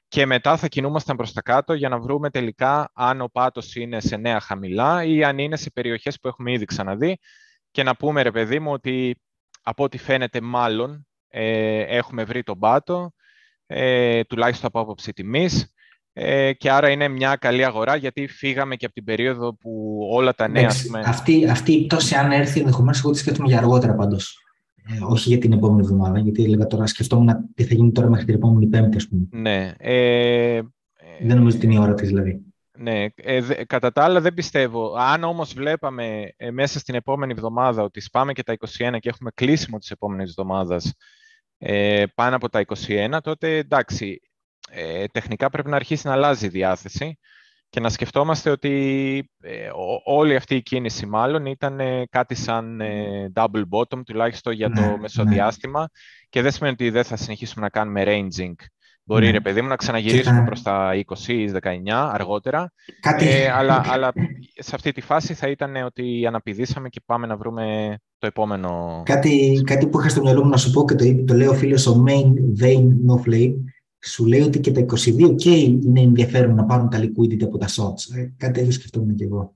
και 0.07 0.25
μετά 0.25 0.57
θα 0.57 0.67
κινούμασταν 0.67 1.15
προς 1.15 1.33
τα 1.33 1.41
κάτω 1.41 1.73
για 1.73 1.89
να 1.89 1.99
βρούμε 1.99 2.29
τελικά 2.29 2.91
αν 2.93 3.21
ο 3.21 3.27
πάτος 3.27 3.75
είναι 3.75 3.99
σε 3.99 4.17
νέα 4.17 4.39
χαμηλά 4.39 5.03
ή 5.03 5.23
αν 5.23 5.37
είναι 5.37 5.55
σε 5.55 5.71
περιοχές 5.71 6.19
που 6.19 6.27
έχουμε 6.27 6.51
ήδη 6.51 6.65
ξαναδεί. 6.65 7.17
Και 7.71 7.83
να 7.83 7.95
πούμε, 7.95 8.21
ρε 8.21 8.31
παιδί 8.31 8.59
μου, 8.59 8.71
ότι 8.71 9.21
από 9.61 9.83
ό,τι 9.83 9.97
φαίνεται 9.97 10.41
μάλλον 10.41 11.07
ε, 11.27 11.79
έχουμε 11.79 12.23
βρει 12.23 12.43
τον 12.43 12.59
πάτο, 12.59 13.13
ε, 13.65 14.23
τουλάχιστον 14.23 14.67
από 14.67 14.79
άποψη 14.79 15.13
τιμής, 15.13 15.73
ε, 16.13 16.53
και 16.53 16.71
άρα 16.71 16.89
είναι 16.89 17.07
μια 17.07 17.35
καλή 17.35 17.65
αγορά 17.65 17.95
γιατί 17.95 18.27
φύγαμε 18.27 18.75
και 18.75 18.85
από 18.85 18.93
την 18.93 19.03
περίοδο 19.03 19.55
που 19.55 19.99
όλα 20.11 20.33
τα 20.33 20.47
νέα... 20.47 20.71
Πούμε... 20.85 21.03
Αυτή, 21.05 21.49
αυτή 21.49 21.73
η 21.73 21.85
πτώση 21.85 22.15
αν 22.15 22.31
έρθει 22.31 22.59
ενδεχομένως 22.59 22.99
εγώ 22.99 23.11
τη 23.11 23.17
σκέφτομαι 23.17 23.47
για 23.47 23.57
αργότερα 23.57 23.93
πάντως. 23.95 24.37
Ε, 24.87 24.97
όχι 25.09 25.29
για 25.29 25.37
την 25.37 25.51
επόμενη 25.51 25.81
εβδομάδα, 25.81 26.19
γιατί 26.19 26.43
έλεγα 26.43 26.67
τώρα 26.67 26.87
σκεφτόμουν 26.87 27.29
τι 27.55 27.63
θα 27.63 27.73
γίνει 27.73 27.91
τώρα 27.91 28.09
μέχρι 28.09 28.25
την 28.25 28.35
επόμενη 28.35 28.67
Πέμπτη, 28.67 28.97
ας 28.97 29.07
πούμε. 29.07 29.27
Ναι. 29.31 29.73
Ε, 29.77 30.61
δεν 31.21 31.37
νομίζω 31.37 31.57
ότι 31.57 31.65
είναι 31.65 31.75
η 31.75 31.77
ώρα 31.77 31.93
της 31.93 32.07
δηλαδή. 32.07 32.41
Ναι, 32.77 33.05
ε, 33.15 33.41
κατά 33.67 33.91
τα 33.91 34.03
άλλα 34.03 34.21
δεν 34.21 34.33
πιστεύω. 34.33 34.95
Αν 34.97 35.23
όμως 35.23 35.53
βλέπαμε 35.53 36.33
ε, 36.37 36.51
μέσα 36.51 36.79
στην 36.79 36.95
επόμενη 36.95 37.31
εβδομάδα 37.31 37.83
ότι 37.83 37.99
σπάμε 37.99 38.33
και 38.33 38.43
τα 38.43 38.53
21 38.53 38.97
και 38.99 39.09
έχουμε 39.09 39.31
κλείσιμο 39.33 39.77
της 39.77 39.91
επόμενης 39.91 40.29
εβδομάδας 40.29 40.93
ε, 41.57 42.03
πάνω 42.15 42.35
από 42.35 42.49
τα 42.49 42.65
21, 42.87 43.17
τότε 43.23 43.57
εντάξει, 43.57 44.21
ε, 44.75 45.05
τεχνικά 45.11 45.49
πρέπει 45.49 45.69
να 45.69 45.75
αρχίσει 45.75 46.07
να 46.07 46.13
αλλάζει 46.13 46.45
η 46.45 46.49
διάθεση 46.49 47.17
και 47.69 47.79
να 47.79 47.89
σκεφτόμαστε 47.89 48.49
ότι 48.49 49.29
ε, 49.41 49.69
όλη 50.05 50.35
αυτή 50.35 50.55
η 50.55 50.61
κίνηση 50.61 51.05
μάλλον 51.05 51.45
ήταν 51.45 51.79
κάτι 52.09 52.35
σαν 52.35 52.81
double 53.33 53.63
bottom, 53.69 54.01
τουλάχιστον 54.05 54.53
για 54.53 54.69
το 54.69 54.81
ναι, 54.81 54.87
ναι. 54.87 54.97
μεσοδιάστημα 54.97 55.89
και 56.29 56.41
δεν 56.41 56.51
σημαίνει 56.51 56.73
ότι 56.73 56.89
δεν 56.89 57.03
θα 57.03 57.15
συνεχίσουμε 57.15 57.63
να 57.63 57.69
κάνουμε 57.69 58.03
ranging 58.05 58.55
Μπορεί, 59.05 59.25
ναι. 59.25 59.31
ρε 59.31 59.39
παιδί 59.39 59.61
μου, 59.61 59.67
να 59.67 59.75
ξαναγυρίσουμε 59.75 60.37
θα... 60.37 60.43
προς 60.43 60.61
τα 60.61 60.91
20 61.25 61.27
ή 61.27 61.51
19 61.61 61.69
αργότερα. 62.11 62.71
Κάτι... 62.99 63.27
Ε, 63.27 63.51
αλλά, 63.51 63.83
αλλά 63.85 64.11
σε 64.55 64.75
αυτή 64.75 64.91
τη 64.91 65.01
φάση 65.01 65.33
θα 65.33 65.47
ήταν 65.47 65.75
ότι 65.75 66.25
αναπηδήσαμε 66.27 66.89
και 66.89 67.01
πάμε 67.05 67.27
να 67.27 67.37
βρούμε 67.37 67.97
το 68.17 68.27
επόμενο... 68.27 69.01
Κάτι, 69.05 69.61
κάτι 69.65 69.87
που 69.87 69.99
είχα 69.99 70.09
στο 70.09 70.21
μυαλό 70.21 70.43
μου 70.43 70.49
να 70.49 70.57
σου 70.57 70.71
πω 70.71 70.85
και 70.85 70.95
το, 70.95 71.23
το 71.25 71.33
λέει 71.33 71.47
ο 71.47 71.53
φίλος 71.53 71.87
ο 71.87 72.03
Main 72.07 72.63
Vein 72.63 72.83
No 72.83 73.27
Flame, 73.27 73.53
σου 74.03 74.25
λέει 74.25 74.41
ότι 74.41 74.59
και 74.59 74.71
τα 74.71 74.85
22 74.85 75.35
και 75.35 75.49
είναι 75.49 76.01
ενδιαφέρον 76.01 76.55
να 76.55 76.65
πάρουν 76.65 76.89
τα 76.89 76.99
liquidity 76.99 77.43
από 77.43 77.57
τα 77.57 77.67
shots. 77.67 78.15
Ε, 78.17 78.33
κάτι 78.37 78.53
τέτοιο 78.53 78.71
σκεφτόμουν 78.71 79.15
και 79.15 79.23
εγώ. 79.23 79.55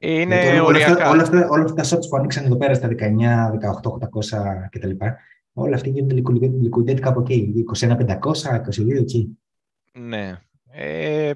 Είναι 0.00 0.40
ε, 0.40 0.60
όλα, 0.60 0.86
αυτά, 0.86 1.10
όλα, 1.10 1.22
αυτά, 1.22 1.48
όλα 1.48 1.62
αυτά 1.62 1.74
τα 1.74 1.84
shots 1.84 2.08
που 2.08 2.16
ανοίξαν 2.16 2.44
εδώ 2.44 2.56
πέρα 2.56 2.74
στα 2.74 2.88
19, 2.88 2.92
18, 2.92 3.90
800 3.90 4.68
κτλ 4.70 4.90
όλα 5.52 5.74
αυτά 5.74 5.88
γίνονται 5.88 6.22
liquidate 6.22 7.00
κάπου 7.00 7.20
εκεί, 7.20 7.64
21.500, 7.78 7.96
22 7.98 9.00
εκεί. 9.00 9.38
Ναι. 9.92 10.40
Ε, 10.70 11.32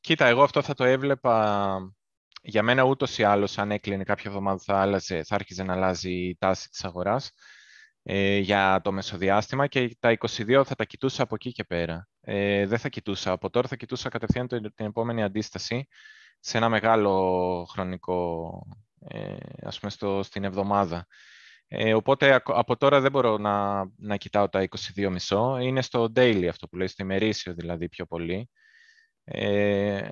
κοίτα, 0.00 0.26
εγώ 0.26 0.42
αυτό 0.42 0.62
θα 0.62 0.74
το 0.74 0.84
έβλεπα 0.84 1.94
για 2.42 2.62
μένα 2.62 2.82
ούτως 2.82 3.18
ή 3.18 3.22
άλλως, 3.22 3.58
αν 3.58 3.70
έκλεινε 3.70 4.04
κάποια 4.04 4.30
εβδομάδα, 4.30 4.58
θα, 4.58 4.76
άλλαζε, 4.80 5.22
θα 5.22 5.34
άρχιζε 5.34 5.62
να 5.62 5.72
αλλάζει 5.72 6.10
η 6.10 6.36
τάση 6.38 6.70
της 6.70 6.84
αγοράς 6.84 7.32
ε, 8.02 8.38
για 8.38 8.80
το 8.84 8.92
μεσοδιάστημα 8.92 9.66
και 9.66 9.96
τα 10.00 10.16
22 10.18 10.62
θα 10.66 10.74
τα 10.74 10.84
κοιτούσα 10.84 11.22
από 11.22 11.34
εκεί 11.34 11.52
και 11.52 11.64
πέρα. 11.64 12.08
Ε, 12.20 12.66
δεν 12.66 12.78
θα 12.78 12.88
κοιτούσα 12.88 13.32
από 13.32 13.50
τώρα, 13.50 13.68
θα 13.68 13.76
κοιτούσα 13.76 14.08
κατευθείαν 14.08 14.48
την 14.48 14.72
επόμενη 14.76 15.22
αντίσταση 15.22 15.86
σε 16.40 16.56
ένα 16.56 16.68
μεγάλο 16.68 17.66
χρονικό, 17.70 18.66
ε, 19.08 19.36
ας 19.62 19.78
πούμε, 19.78 19.90
στο, 19.90 20.22
στην 20.22 20.44
εβδομάδα. 20.44 21.06
Ε, 21.68 21.94
οπότε 21.94 22.42
από 22.44 22.76
τώρα 22.76 23.00
δεν 23.00 23.10
μπορώ 23.10 23.38
να, 23.38 23.84
να 23.96 24.16
κοιτάω 24.16 24.48
τα 24.48 24.68
22,5. 24.94 25.58
Είναι 25.62 25.82
στο 25.82 26.12
daily 26.16 26.46
αυτό 26.46 26.68
που 26.68 26.76
λέει, 26.76 26.86
στο 26.86 27.02
ημερήσιο 27.02 27.54
δηλαδή 27.54 27.88
πιο 27.88 28.06
πολύ. 28.06 28.50
Ε, 29.24 30.10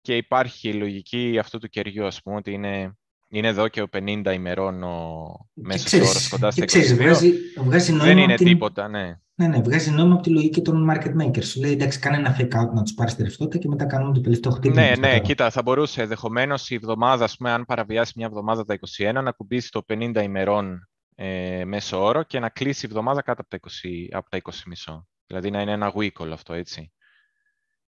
και 0.00 0.16
υπάρχει 0.16 0.68
η 0.68 0.74
λογική 0.74 1.38
αυτού 1.38 1.58
του 1.58 1.68
κεριού, 1.68 2.06
ας 2.06 2.22
πούμε, 2.22 2.36
ότι 2.36 2.52
είναι, 2.52 2.98
είναι 3.28 3.48
εδώ 3.48 3.68
και 3.68 3.82
ο 3.82 3.88
50 3.92 4.32
ημερών 4.34 4.82
ο 4.82 5.26
μέσος 5.54 5.92
όρος 5.92 6.28
κοντά 6.28 6.50
στα 6.50 6.62
22. 6.62 6.66
Ξέρεις, 6.66 6.94
βγάζει, 6.94 7.32
βγάζει 7.56 7.92
δεν 7.92 8.18
είναι 8.18 8.34
την... 8.34 8.46
τίποτα, 8.46 8.88
ναι. 8.88 9.20
Ναι, 9.34 9.46
ναι, 9.46 9.60
βγάζει 9.60 9.90
νόημα 9.90 10.14
από 10.14 10.22
τη 10.22 10.30
λογική 10.30 10.62
των 10.62 10.90
market 10.90 11.22
makers. 11.22 11.44
Σου 11.44 11.60
λέει 11.60 11.72
εντάξει, 11.72 11.98
κάνε 11.98 12.16
ένα 12.16 12.36
fake 12.38 12.62
out 12.62 12.72
να 12.74 12.82
τους 12.82 12.94
πάρεις 12.94 13.14
τη 13.14 13.22
ρευστότητα 13.22 13.58
και 13.58 13.68
μετά 13.68 13.84
κάνουμε 13.84 14.14
το 14.14 14.20
τελευταίο 14.20 14.52
χτύπημα. 14.52 14.82
Ναι, 14.82 14.92
ναι, 14.98 15.20
κοίτα, 15.20 15.50
θα 15.50 15.62
μπορούσε 15.62 16.02
ενδεχομένως 16.02 16.70
η 16.70 16.74
εβδομάδα, 16.74 17.28
πούμε, 17.36 17.50
αν 17.50 17.64
παραβιάσει 17.64 18.12
μια 18.16 18.26
εβδομάδα 18.26 18.64
τα 18.64 18.78
21, 18.98 19.22
να 19.22 19.32
κουμπίσει 19.32 19.70
το 19.70 19.82
50 19.88 20.22
ημερών 20.22 20.88
ε, 21.14 21.64
μέσο 21.64 22.04
όρο 22.04 22.22
και 22.22 22.38
να 22.38 22.48
κλείσει 22.48 22.86
η 22.86 22.88
εβδομάδα 22.90 23.22
κάτω 23.22 23.42
από 23.42 23.50
τα 23.50 23.70
20, 23.82 23.88
από 24.10 24.30
τα 24.30 24.40
20 24.42 24.50
μισό. 24.66 25.06
Δηλαδή 25.26 25.50
να 25.50 25.60
είναι 25.60 25.72
ένα 25.72 25.92
week 25.96 26.26
αυτό, 26.32 26.52
έτσι. 26.52 26.92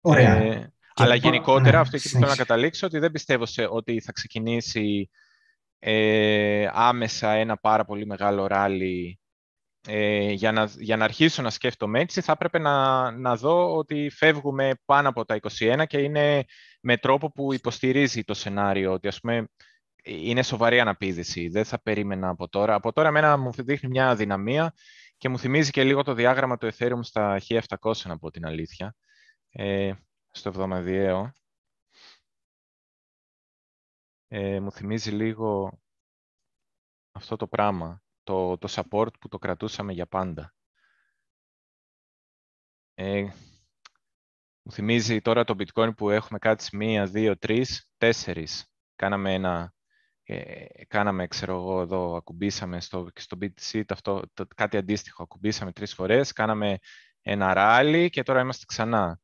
Ωραία. 0.01 0.35
Ε, 0.35 0.73
αλλά 1.03 1.15
γενικότερα, 1.15 1.71
ναι, 1.71 1.77
αυτό 1.77 1.95
εκεί 1.95 2.09
που 2.09 2.17
θέλω 2.17 2.29
να 2.29 2.35
καταλήξω, 2.35 2.87
ότι 2.87 2.99
δεν 2.99 3.11
πιστεύω 3.11 3.45
σε, 3.45 3.67
ότι 3.69 4.01
θα 4.01 4.11
ξεκινήσει 4.11 5.09
ε, 5.79 6.67
άμεσα 6.71 7.31
ένα 7.31 7.57
πάρα 7.57 7.85
πολύ 7.85 8.05
μεγάλο 8.05 8.47
ράλι 8.47 9.19
ε, 9.87 10.31
για, 10.31 10.51
να, 10.51 10.69
για 10.77 10.97
να 10.97 11.03
αρχίσω 11.03 11.41
να 11.41 11.49
σκέφτομαι 11.49 11.99
έτσι, 11.99 12.21
θα 12.21 12.31
έπρεπε 12.31 12.59
να, 12.59 13.11
να 13.11 13.35
δω 13.35 13.75
ότι 13.75 14.09
φεύγουμε 14.09 14.71
πάνω 14.85 15.09
από 15.09 15.25
τα 15.25 15.39
21 15.59 15.83
και 15.87 15.97
είναι 15.97 16.45
με 16.81 16.97
τρόπο 16.97 17.31
που 17.31 17.53
υποστηρίζει 17.53 18.23
το 18.23 18.33
σενάριο, 18.33 18.91
ότι 18.91 19.07
ας 19.07 19.19
πούμε 19.19 19.47
είναι 20.03 20.43
σοβαρή 20.43 20.79
αναπήδηση. 20.79 21.47
Δεν 21.47 21.65
θα 21.65 21.81
περίμενα 21.81 22.29
από 22.29 22.49
τώρα. 22.49 22.73
Από 22.73 22.91
τώρα 22.91 23.07
εμένα 23.07 23.37
μου 23.37 23.51
δείχνει 23.51 23.89
μια 23.89 24.09
αδυναμία 24.09 24.73
και 25.17 25.29
μου 25.29 25.39
θυμίζει 25.39 25.71
και 25.71 25.83
λίγο 25.83 26.03
το 26.03 26.13
διάγραμμα 26.13 26.57
του 26.57 26.69
Ethereum 26.77 26.99
στα 27.01 27.41
1700, 27.79 27.93
να 28.03 28.17
πω 28.17 28.31
την 28.31 28.45
αλήθεια, 28.45 28.95
ε, 29.51 29.91
στο 30.31 30.49
εβδομαδιαίο. 30.49 31.33
Ε, 34.27 34.59
μου 34.59 34.71
θυμίζει 34.71 35.11
λίγο 35.11 35.79
αυτό 37.11 37.35
το 37.35 37.47
πράγμα 37.47 38.01
το, 38.23 38.57
το 38.57 38.67
support 38.71 39.19
που 39.19 39.27
το 39.27 39.37
κρατούσαμε 39.37 39.93
για 39.93 40.05
πάντα. 40.07 40.53
Ε, 42.93 43.21
μου 44.61 44.71
θυμίζει 44.71 45.21
τώρα 45.21 45.43
το 45.43 45.55
bitcoin 45.57 45.95
που 45.97 46.09
έχουμε 46.09 46.39
κάτσει 46.39 46.75
μία, 46.75 47.05
δύο, 47.05 47.37
τρεις, 47.37 47.89
τέσσερις. 47.97 48.65
Κάναμε 48.95 49.33
ένα, 49.33 49.73
ε, 50.23 50.65
κάναμε, 50.87 51.27
ξέρω 51.27 51.55
εγώ, 51.55 51.81
εδώ, 51.81 52.15
ακουμπήσαμε 52.15 52.81
στο, 52.81 53.07
στο 53.15 53.37
BTC 53.41 53.83
αυτό, 53.89 54.21
το, 54.33 54.45
κάτι 54.55 54.77
αντίστοιχο. 54.77 55.23
Ακουμπήσαμε 55.23 55.71
τρεις 55.71 55.93
φορές, 55.93 56.31
κάναμε 56.31 56.77
ένα 57.21 57.53
ράλι 57.53 58.09
και 58.09 58.23
τώρα 58.23 58.41
είμαστε 58.41 58.65
ξανά. 58.65 59.19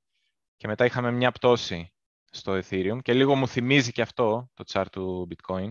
Και 0.57 0.67
μετά 0.67 0.85
είχαμε 0.85 1.11
μια 1.11 1.31
πτώση 1.31 1.93
στο 2.31 2.53
Ethereum 2.53 2.97
και 3.01 3.13
λίγο 3.13 3.35
μου 3.35 3.47
θυμίζει 3.47 3.91
και 3.91 4.01
αυτό 4.01 4.49
το 4.53 4.63
chart 4.67 4.85
του 4.91 5.27
bitcoin. 5.29 5.69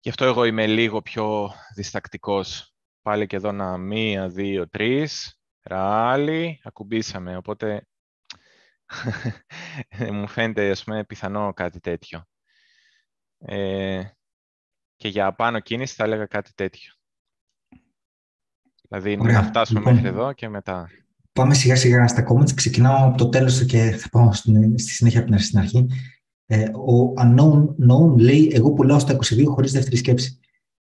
Γι' 0.00 0.08
αυτό 0.08 0.24
εγώ 0.24 0.44
είμαι 0.44 0.66
λίγο 0.66 1.02
πιο 1.02 1.50
διστακτικός. 1.74 2.74
Πάλι 3.02 3.26
και 3.26 3.36
εδώ 3.36 3.52
να 3.52 3.76
μία, 3.76 4.28
δύο, 4.28 4.68
τρεις, 4.68 5.40
ράλι, 5.62 6.60
ακουμπήσαμε. 6.64 7.36
Οπότε 7.36 7.86
μου 10.12 10.28
φαίνεται 10.28 10.70
ας 10.70 10.84
πούμε, 10.84 11.04
πιθανό 11.04 11.52
κάτι 11.52 11.80
τέτοιο. 11.80 12.24
Ε, 13.38 14.04
και 14.96 15.08
για 15.08 15.34
πάνω 15.34 15.60
κίνηση 15.60 15.94
θα 15.94 16.04
έλεγα 16.04 16.26
κάτι 16.26 16.54
τέτοιο. 16.54 16.92
Δηλαδή 18.88 19.16
να 19.16 19.42
φτάσουμε 19.42 19.78
λοιπόν, 19.78 19.94
μέχρι 19.94 20.08
εδώ 20.08 20.32
και 20.32 20.48
μετά. 20.48 20.90
Πάμε 21.32 21.54
σιγά 21.54 21.76
σιγά 21.76 22.08
στα 22.08 22.26
comments. 22.28 22.52
Ξεκινάω 22.54 23.06
από 23.06 23.16
το 23.16 23.28
τέλος 23.28 23.64
και 23.64 23.78
θα 23.78 24.08
πάω 24.08 24.32
στη 24.32 24.92
συνέχεια 24.92 25.20
από 25.20 25.30
την 25.30 25.58
αρχή. 25.58 25.86
Ε, 26.46 26.64
ο 26.64 27.12
unknown 27.18 27.66
known 27.88 28.18
λέει 28.18 28.50
εγώ 28.54 28.72
πουλάω 28.72 28.98
στα 28.98 29.16
22 29.16 29.44
χωρίς 29.46 29.72
δεύτερη 29.72 29.96
σκέψη. 29.96 30.38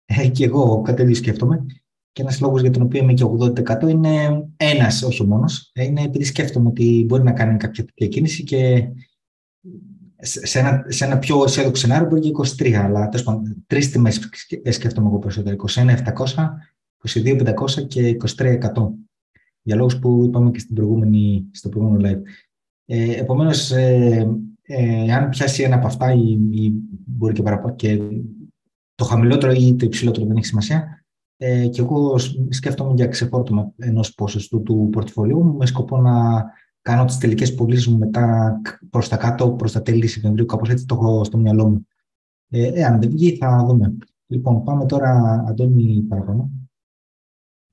Ε, 0.04 0.28
και 0.28 0.44
εγώ 0.44 0.82
κάτι 0.82 0.96
τέτοιο 0.96 1.14
σκέφτομαι. 1.14 1.66
Και 2.12 2.22
ένας 2.22 2.40
λόγος 2.40 2.60
για 2.60 2.70
τον 2.70 2.82
οποίο 2.82 3.02
είμαι 3.02 3.12
και 3.12 3.24
80% 3.24 3.88
είναι 3.88 4.44
ένας, 4.56 5.02
όχι 5.02 5.22
ο 5.22 5.26
μόνος. 5.26 5.70
Ε, 5.74 5.84
είναι 5.84 6.02
επειδή 6.02 6.24
σκέφτομαι 6.24 6.68
ότι 6.68 7.04
μπορεί 7.06 7.22
να 7.22 7.32
κάνει 7.32 7.56
κάποια 7.56 7.84
τέτοια 7.84 8.06
κίνηση 8.06 8.44
και 8.44 8.88
σε 10.20 10.58
ένα, 10.58 10.84
σε 10.88 11.04
ένα 11.04 11.18
πιο 11.18 11.44
αισιόδοξο 11.44 11.86
σενάριο 11.86 12.08
μπορεί 12.08 12.20
και 12.20 12.30
23. 12.64 12.72
Αλλά 12.72 13.08
τέλος 13.08 13.24
πάντων, 13.24 13.64
τρεις 13.66 13.90
τιμές 13.90 14.28
σκέφτομαι 14.70 15.08
εγώ 15.08 15.18
περισσότερο. 15.18 15.56
21.700, 15.74 15.94
22.500 17.14 17.86
και 17.88 18.16
23.100. 18.36 18.58
Για 19.66 19.76
λόγους 19.76 19.98
που 19.98 20.24
είπαμε 20.24 20.50
και 20.50 20.58
στην 20.58 20.74
προηγούμενη, 20.74 21.48
στο 21.52 21.68
προηγούμενο 21.68 22.08
live. 22.08 22.22
Ε, 22.84 23.20
Επομένως, 23.20 23.70
ε, 23.70 24.38
ε, 24.62 25.12
αν 25.12 25.28
πιάσει 25.28 25.62
ένα 25.62 25.76
από 25.76 25.86
αυτά 25.86 26.12
ή, 26.12 26.38
ή 26.50 26.72
μπορεί 27.06 27.34
και 27.34 27.42
παραπάνω 27.42 27.74
και 27.74 27.98
το 28.94 29.04
χαμηλότερο 29.04 29.52
ή 29.52 29.76
το 29.76 29.84
υψηλότερο 29.84 30.26
δεν 30.26 30.36
έχει 30.36 30.46
σημασία. 30.46 31.04
Ε, 31.36 31.68
και 31.68 31.80
εγώ 31.80 32.18
σκέφτομαι 32.48 32.94
για 32.94 33.06
ξεφόρτωμα 33.06 33.72
ενός 33.76 34.14
ποσοστού 34.14 34.62
του 34.62 34.88
πορτφολιού 34.92 35.44
μου 35.44 35.56
με 35.56 35.66
σκοπό 35.66 36.00
να 36.00 36.44
κάνω 36.80 37.04
τις 37.04 37.18
τελικές 37.18 37.54
πωλήσεις 37.54 37.86
μου 37.86 37.98
μετά 37.98 38.56
προς 38.90 39.08
τα 39.08 39.16
κάτω, 39.16 39.50
προς 39.50 39.72
τα 39.72 39.82
τέλη 39.82 40.06
Σεπτεμβρίου. 40.06 40.46
Κάπως 40.46 40.68
έτσι 40.68 40.86
το 40.86 40.94
έχω 40.94 41.24
στο 41.24 41.38
μυαλό 41.38 41.68
μου. 41.68 41.86
Ε, 42.48 42.80
εάν 42.80 43.00
δεν 43.00 43.10
βγει, 43.10 43.36
θα 43.36 43.64
δούμε. 43.68 43.96
Λοιπόν, 44.26 44.62
πάμε 44.62 44.86
τώρα, 44.86 45.44
Αντώνη, 45.48 46.02
παραπάνω 46.02 46.50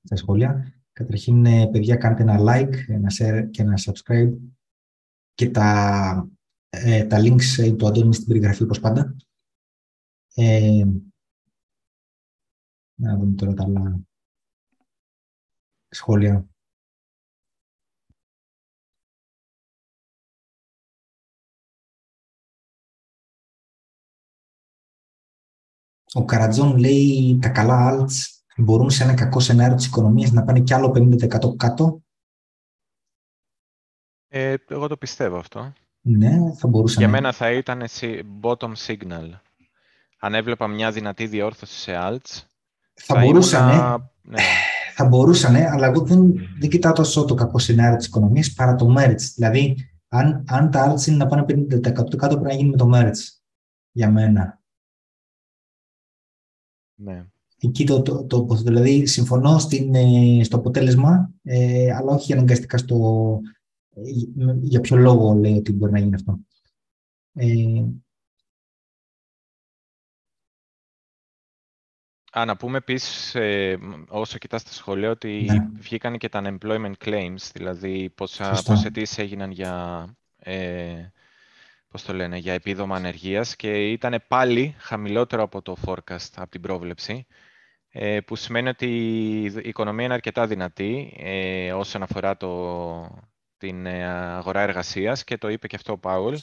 στα 0.02 0.16
σχόλια. 0.16 0.74
Καταρχήν, 0.94 1.46
ε, 1.46 1.68
παιδιά, 1.72 1.96
κάντε 1.96 2.22
ένα 2.22 2.38
like, 2.40 2.88
ένα 2.88 3.08
share 3.18 3.48
και 3.50 3.62
ένα 3.62 3.74
subscribe 3.76 4.32
και 5.34 5.50
τα 5.50 6.28
ε, 6.68 7.04
τα 7.04 7.18
links 7.20 7.62
ε, 7.62 7.72
του 7.72 7.86
Αντώνη 7.86 8.14
στην 8.14 8.26
περιγραφή, 8.26 8.62
όπως 8.62 8.80
πάντα. 8.80 9.16
Ε, 10.34 10.84
να 12.94 13.16
δούμε 13.16 13.34
τώρα 13.34 13.54
τα 13.54 13.64
άλλα 13.64 14.00
σχόλια. 15.88 16.48
Ο 26.12 26.24
Καρατζόν 26.24 26.76
λέει 26.78 27.38
τα 27.42 27.48
καλά 27.48 27.90
alts 27.92 28.33
μπορούν 28.56 28.90
σε 28.90 29.02
ένα 29.02 29.14
κακό 29.14 29.40
σενάριο 29.40 29.76
της 29.76 29.86
οικονομίας 29.86 30.32
να 30.32 30.44
πάνε 30.44 30.60
κι 30.60 30.74
άλλο 30.74 30.92
50% 30.94 31.56
κάτω; 31.56 32.02
Ε, 34.28 34.54
εγώ 34.68 34.88
το 34.88 34.96
πιστεύω 34.96 35.36
αυτό. 35.36 35.72
Ναι, 36.00 36.54
θα 36.54 36.68
μπορούσε 36.68 36.98
Για 36.98 37.08
μένα 37.08 37.32
θα 37.32 37.50
ήταν 37.52 37.82
bottom 38.42 38.72
signal. 38.86 39.30
Αν 40.18 40.34
έβλεπα 40.34 40.68
μια 40.68 40.92
δυνατή 40.92 41.26
διόρθωση 41.26 41.78
σε 41.78 41.92
alts, 41.96 42.42
θα, 42.94 43.14
θα 43.14 43.20
μπορούσαν, 43.20 43.68
ναι. 44.22 44.42
Θα 44.94 45.04
μπορούσαν, 45.04 45.54
αλλά 45.54 45.86
εγώ 45.86 46.00
δεν, 46.00 46.34
δεν 46.60 46.70
κοιτάω 46.70 46.92
τόσο 46.92 47.24
το 47.24 47.34
κακό 47.34 47.58
σενάριο 47.58 47.96
της 47.96 48.06
οικονομίας 48.06 48.52
παρά 48.52 48.74
το 48.74 48.94
merge. 48.98 49.20
Δηλαδή, 49.34 49.76
αν, 50.08 50.44
αν 50.48 50.70
τα 50.70 50.92
alts 50.92 51.06
είναι 51.06 51.16
να 51.16 51.26
πάνε 51.26 51.44
50% 51.48 52.16
κάτω, 52.16 52.16
πρέπει 52.16 52.42
να 52.42 52.54
γίνει 52.54 52.70
με 52.70 52.76
το 52.76 52.90
merge. 52.94 53.40
Για 53.90 54.10
μένα. 54.10 54.62
Ναι. 56.94 57.26
Εκεί 57.66 57.86
το, 57.86 58.02
το, 58.02 58.24
το, 58.26 58.46
δηλαδή 58.54 59.06
συμφωνώ 59.06 59.58
στην, 59.58 59.94
ε, 59.94 60.44
στο 60.44 60.56
αποτέλεσμα, 60.56 61.30
ε, 61.42 61.94
αλλά 61.94 62.12
όχι 62.12 62.32
αναγκαστικά 62.32 62.78
στο, 62.78 63.40
για 64.60 64.80
ποιο 64.80 64.96
λόγο 64.96 65.32
λέει 65.32 65.56
ότι 65.56 65.72
μπορεί 65.72 65.92
να 65.92 65.98
γίνει 65.98 66.14
αυτό. 66.14 66.38
Ε... 67.32 67.84
Α, 72.38 72.44
να 72.44 72.56
πούμε 72.56 72.76
επίσης, 72.76 73.34
ε, 73.34 73.78
όσο 74.08 74.38
κοιτάς 74.38 74.62
τα 74.62 74.72
σχολεία, 74.72 75.10
ότι 75.10 75.46
ναι. 75.48 75.68
βγήκαν 75.74 76.18
και 76.18 76.28
τα 76.28 76.42
unemployment 76.44 76.92
claims, 77.04 77.50
δηλαδή 77.52 78.10
πόσα, 78.10 78.62
πόσες 78.64 79.18
έγιναν 79.18 79.50
για, 79.50 80.06
ε, 80.36 81.12
πώς 81.88 82.02
το 82.02 82.12
λένε, 82.12 82.36
για 82.36 82.52
επίδομα 82.52 82.96
ανεργίας 82.96 83.56
και 83.56 83.90
ήταν 83.90 84.22
πάλι 84.28 84.74
χαμηλότερο 84.78 85.42
από 85.42 85.62
το 85.62 85.76
forecast, 85.84 86.30
από 86.34 86.50
την 86.50 86.60
πρόβλεψη, 86.60 87.26
ε, 87.28 87.43
που 88.26 88.36
σημαίνει 88.36 88.68
ότι 88.68 88.86
η 89.42 89.68
οικονομία 89.68 90.04
είναι 90.04 90.14
αρκετά 90.14 90.46
δυνατή 90.46 91.16
ε, 91.18 91.72
όσον 91.72 92.02
αφορά 92.02 92.36
το, 92.36 93.24
την 93.56 93.86
ε, 93.86 94.04
αγορά 94.36 94.60
εργασίας 94.60 95.24
και 95.24 95.38
το 95.38 95.48
είπε 95.48 95.66
και 95.66 95.76
αυτό 95.76 95.92
ο 95.92 95.98
Πάουλ. 95.98 96.34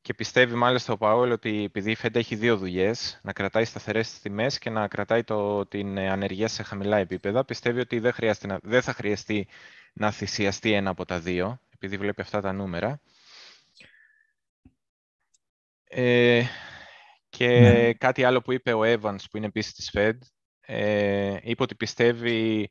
Και 0.00 0.14
πιστεύει 0.14 0.54
μάλιστα 0.54 0.92
ο 0.92 0.96
Πάουλ 0.96 1.30
ότι 1.30 1.64
επειδή 1.64 1.90
η 1.90 1.96
Fed 2.02 2.14
έχει 2.14 2.34
δύο 2.34 2.56
δουλειές, 2.56 3.20
να 3.22 3.32
κρατάει 3.32 3.64
σταθερές 3.64 4.20
τιμές 4.20 4.58
και 4.58 4.70
να 4.70 4.88
κρατάει 4.88 5.24
το, 5.24 5.66
την 5.66 5.96
ε, 5.96 6.10
ανεργία 6.10 6.48
σε 6.48 6.62
χαμηλά 6.62 6.96
επίπεδα, 6.96 7.44
πιστεύει 7.44 7.80
ότι 7.80 7.98
δεν, 7.98 8.14
να, 8.46 8.58
δεν 8.62 8.82
θα 8.82 8.92
χρειαστεί 8.92 9.48
να 9.92 10.10
θυσιαστεί 10.10 10.72
ένα 10.72 10.90
από 10.90 11.04
τα 11.04 11.20
δύο, 11.20 11.60
επειδή 11.74 11.96
βλέπει 11.96 12.20
αυτά 12.20 12.40
τα 12.40 12.52
νούμερα. 12.52 13.00
Ε, 15.88 16.42
και 17.28 17.46
ναι. 17.60 17.92
κάτι 17.92 18.24
άλλο 18.24 18.40
που 18.42 18.52
είπε 18.52 18.72
ο 18.72 18.80
Evans, 18.82 19.24
που 19.30 19.36
είναι 19.36 19.46
επίσης 19.46 19.72
της 19.72 19.90
Fed, 19.94 20.18
ε, 20.66 21.36
είπε 21.42 21.62
ότι 21.62 21.74
πιστεύει 21.74 22.70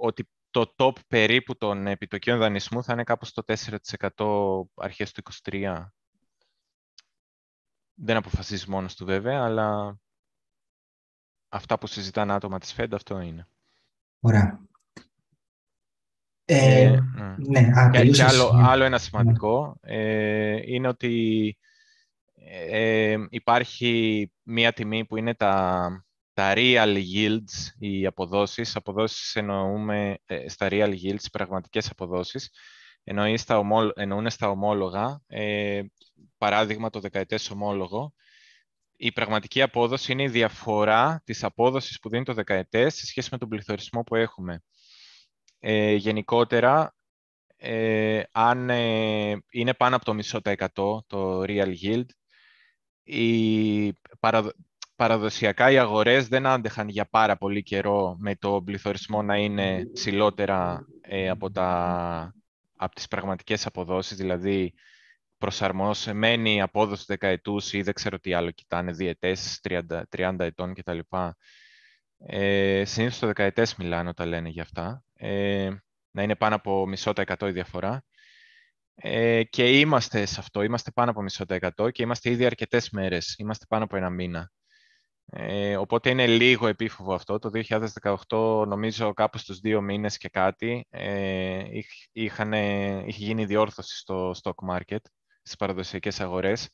ότι 0.00 0.28
το 0.50 0.74
top 0.76 0.92
περίπου 1.08 1.56
των 1.56 1.86
επιτοκίων 1.86 2.38
δανεισμού 2.38 2.82
θα 2.82 2.92
είναι 2.92 3.04
κάπου 3.04 3.24
στο 3.24 3.42
4% 3.46 4.84
αρχές 4.84 5.12
του 5.12 5.22
2023. 5.42 5.84
Δεν 7.94 8.16
αποφασίζει 8.16 8.70
μόνος 8.70 8.96
του 8.96 9.04
βέβαια, 9.04 9.42
αλλά 9.42 9.98
αυτά 11.48 11.78
που 11.78 11.86
συζητάνε 11.86 12.32
άτομα 12.32 12.58
της 12.58 12.74
Fed 12.76 12.88
αυτό 12.92 13.20
είναι. 13.20 13.48
Ωραία. 14.20 14.60
Ε, 16.44 16.82
ε, 16.82 17.00
ναι, 17.36 17.58
α, 17.58 17.90
και, 17.90 18.10
και 18.10 18.24
άλλο, 18.24 18.50
άλλο 18.54 18.84
ένα 18.84 18.98
σημαντικό 18.98 19.78
ε, 19.80 20.72
είναι 20.72 20.88
ότι 20.88 21.56
ε, 22.34 23.16
υπάρχει 23.28 24.32
μία 24.42 24.72
τιμή 24.72 25.06
που 25.06 25.16
είναι 25.16 25.34
τα, 25.34 26.04
τα 26.40 26.52
real 26.56 27.02
yields, 27.14 27.74
οι 27.78 28.06
αποδόσεις. 28.06 28.76
Αποδόσεις 28.76 29.36
εννοούμε 29.36 30.18
ε, 30.24 30.48
στα 30.48 30.68
real 30.70 30.94
yields, 31.02 31.24
πραγματικές 31.32 31.90
αποδόσεις. 31.90 32.50
Εννοεί 33.04 33.36
στα 33.36 33.62
εννοούν 33.94 34.30
στα 34.30 34.48
ομόλογα, 34.48 35.22
ε, 35.26 35.82
παράδειγμα 36.38 36.90
το 36.90 37.00
δεκαετές 37.00 37.50
ομόλογο. 37.50 38.14
Η 38.96 39.12
πραγματική 39.12 39.62
απόδοση 39.62 40.12
είναι 40.12 40.22
η 40.22 40.28
διαφορά 40.28 41.22
της 41.24 41.44
απόδοσης 41.44 41.98
που 41.98 42.08
δίνει 42.08 42.24
το 42.24 42.34
δεκαετές 42.34 42.94
σε 42.94 43.06
σχέση 43.06 43.28
με 43.32 43.38
τον 43.38 43.48
πληθωρισμό 43.48 44.02
που 44.02 44.14
έχουμε. 44.14 44.62
Ε, 45.58 45.92
γενικότερα, 45.94 46.94
ε, 47.56 48.22
αν 48.32 48.70
ε, 48.70 49.42
είναι 49.50 49.74
πάνω 49.74 49.96
από 49.96 50.04
το 50.04 50.14
μισό 50.14 50.40
τα 50.40 50.50
εκατό 50.50 51.04
το 51.06 51.42
real 51.42 51.74
yield, 51.82 52.06
οι 53.02 53.92
παραδοσιακά 55.00 55.70
οι 55.70 55.78
αγορές 55.78 56.28
δεν 56.28 56.46
άντεχαν 56.46 56.88
για 56.88 57.04
πάρα 57.04 57.36
πολύ 57.36 57.62
καιρό 57.62 58.16
με 58.18 58.36
το 58.36 58.62
πληθωρισμό 58.62 59.22
να 59.22 59.36
είναι 59.36 59.86
ψηλότερα 59.92 60.86
ε, 61.00 61.28
από, 61.28 61.50
τα, 61.50 62.34
από 62.76 62.94
τις 62.94 63.08
πραγματικές 63.08 63.66
αποδόσεις, 63.66 64.16
δηλαδή 64.16 64.74
προσαρμοσμένη 65.38 66.62
απόδοση 66.62 67.04
δεκαετούς 67.06 67.72
ή 67.72 67.82
δεν 67.82 67.94
ξέρω 67.94 68.18
τι 68.18 68.32
άλλο 68.32 68.50
κοιτάνε, 68.50 68.92
διετές, 68.92 69.60
30, 69.68 70.02
30 70.16 70.34
ετών 70.38 70.74
κτλ. 70.74 70.98
Ε, 72.18 72.84
συνήθως 72.84 73.18
το 73.18 73.26
δεκαετές 73.26 73.76
μιλάνε 73.76 74.08
όταν 74.08 74.28
λένε 74.28 74.48
για 74.48 74.62
αυτά. 74.62 75.04
Ε, 75.14 75.70
να 76.10 76.22
είναι 76.22 76.36
πάνω 76.36 76.54
από 76.54 76.86
μισό 76.86 77.12
τα 77.12 77.22
εκατό 77.22 77.48
η 77.48 77.52
διαφορά. 77.52 78.04
Ε, 78.94 79.42
και 79.44 79.78
είμαστε 79.78 80.26
σε 80.26 80.40
αυτό, 80.40 80.62
είμαστε 80.62 80.90
πάνω 80.90 81.10
από 81.10 81.22
μισό 81.22 81.46
τα 81.46 81.54
εκατό 81.54 81.90
και 81.90 82.02
είμαστε 82.02 82.30
ήδη 82.30 82.44
αρκετές 82.44 82.90
μέρες, 82.90 83.34
είμαστε 83.38 83.64
πάνω 83.68 83.84
από 83.84 83.96
ένα 83.96 84.10
μήνα. 84.10 84.50
Ε, 85.32 85.76
οπότε 85.76 86.10
είναι 86.10 86.26
λίγο 86.26 86.66
επίφοβο 86.66 87.14
αυτό. 87.14 87.38
Το 87.38 87.50
2018 88.28 88.66
νομίζω 88.66 89.12
κάπου 89.12 89.38
στους 89.38 89.58
δύο 89.58 89.80
μήνες 89.80 90.16
και 90.16 90.28
κάτι 90.28 90.86
ε, 90.90 91.62
είχαν, 92.12 92.52
είχε 93.06 93.24
γίνει 93.24 93.44
διόρθωση 93.44 93.96
στο 93.98 94.34
stock 94.42 94.70
market, 94.70 95.00
στις 95.42 95.56
παραδοσιακές 95.56 96.20
αγορές. 96.20 96.70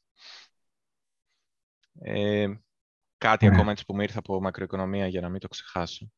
Ε, 2.00 2.46
κάτι 3.18 3.46
ακόμα 3.46 3.70
έτσι 3.70 3.84
που 3.84 3.94
μου 3.94 4.00
ήρθε 4.00 4.18
από 4.18 4.40
μακροοικονομία 4.40 5.06
για 5.06 5.20
να 5.20 5.28
μην 5.28 5.40
το 5.40 5.48
ξεχάσω. 5.48 6.10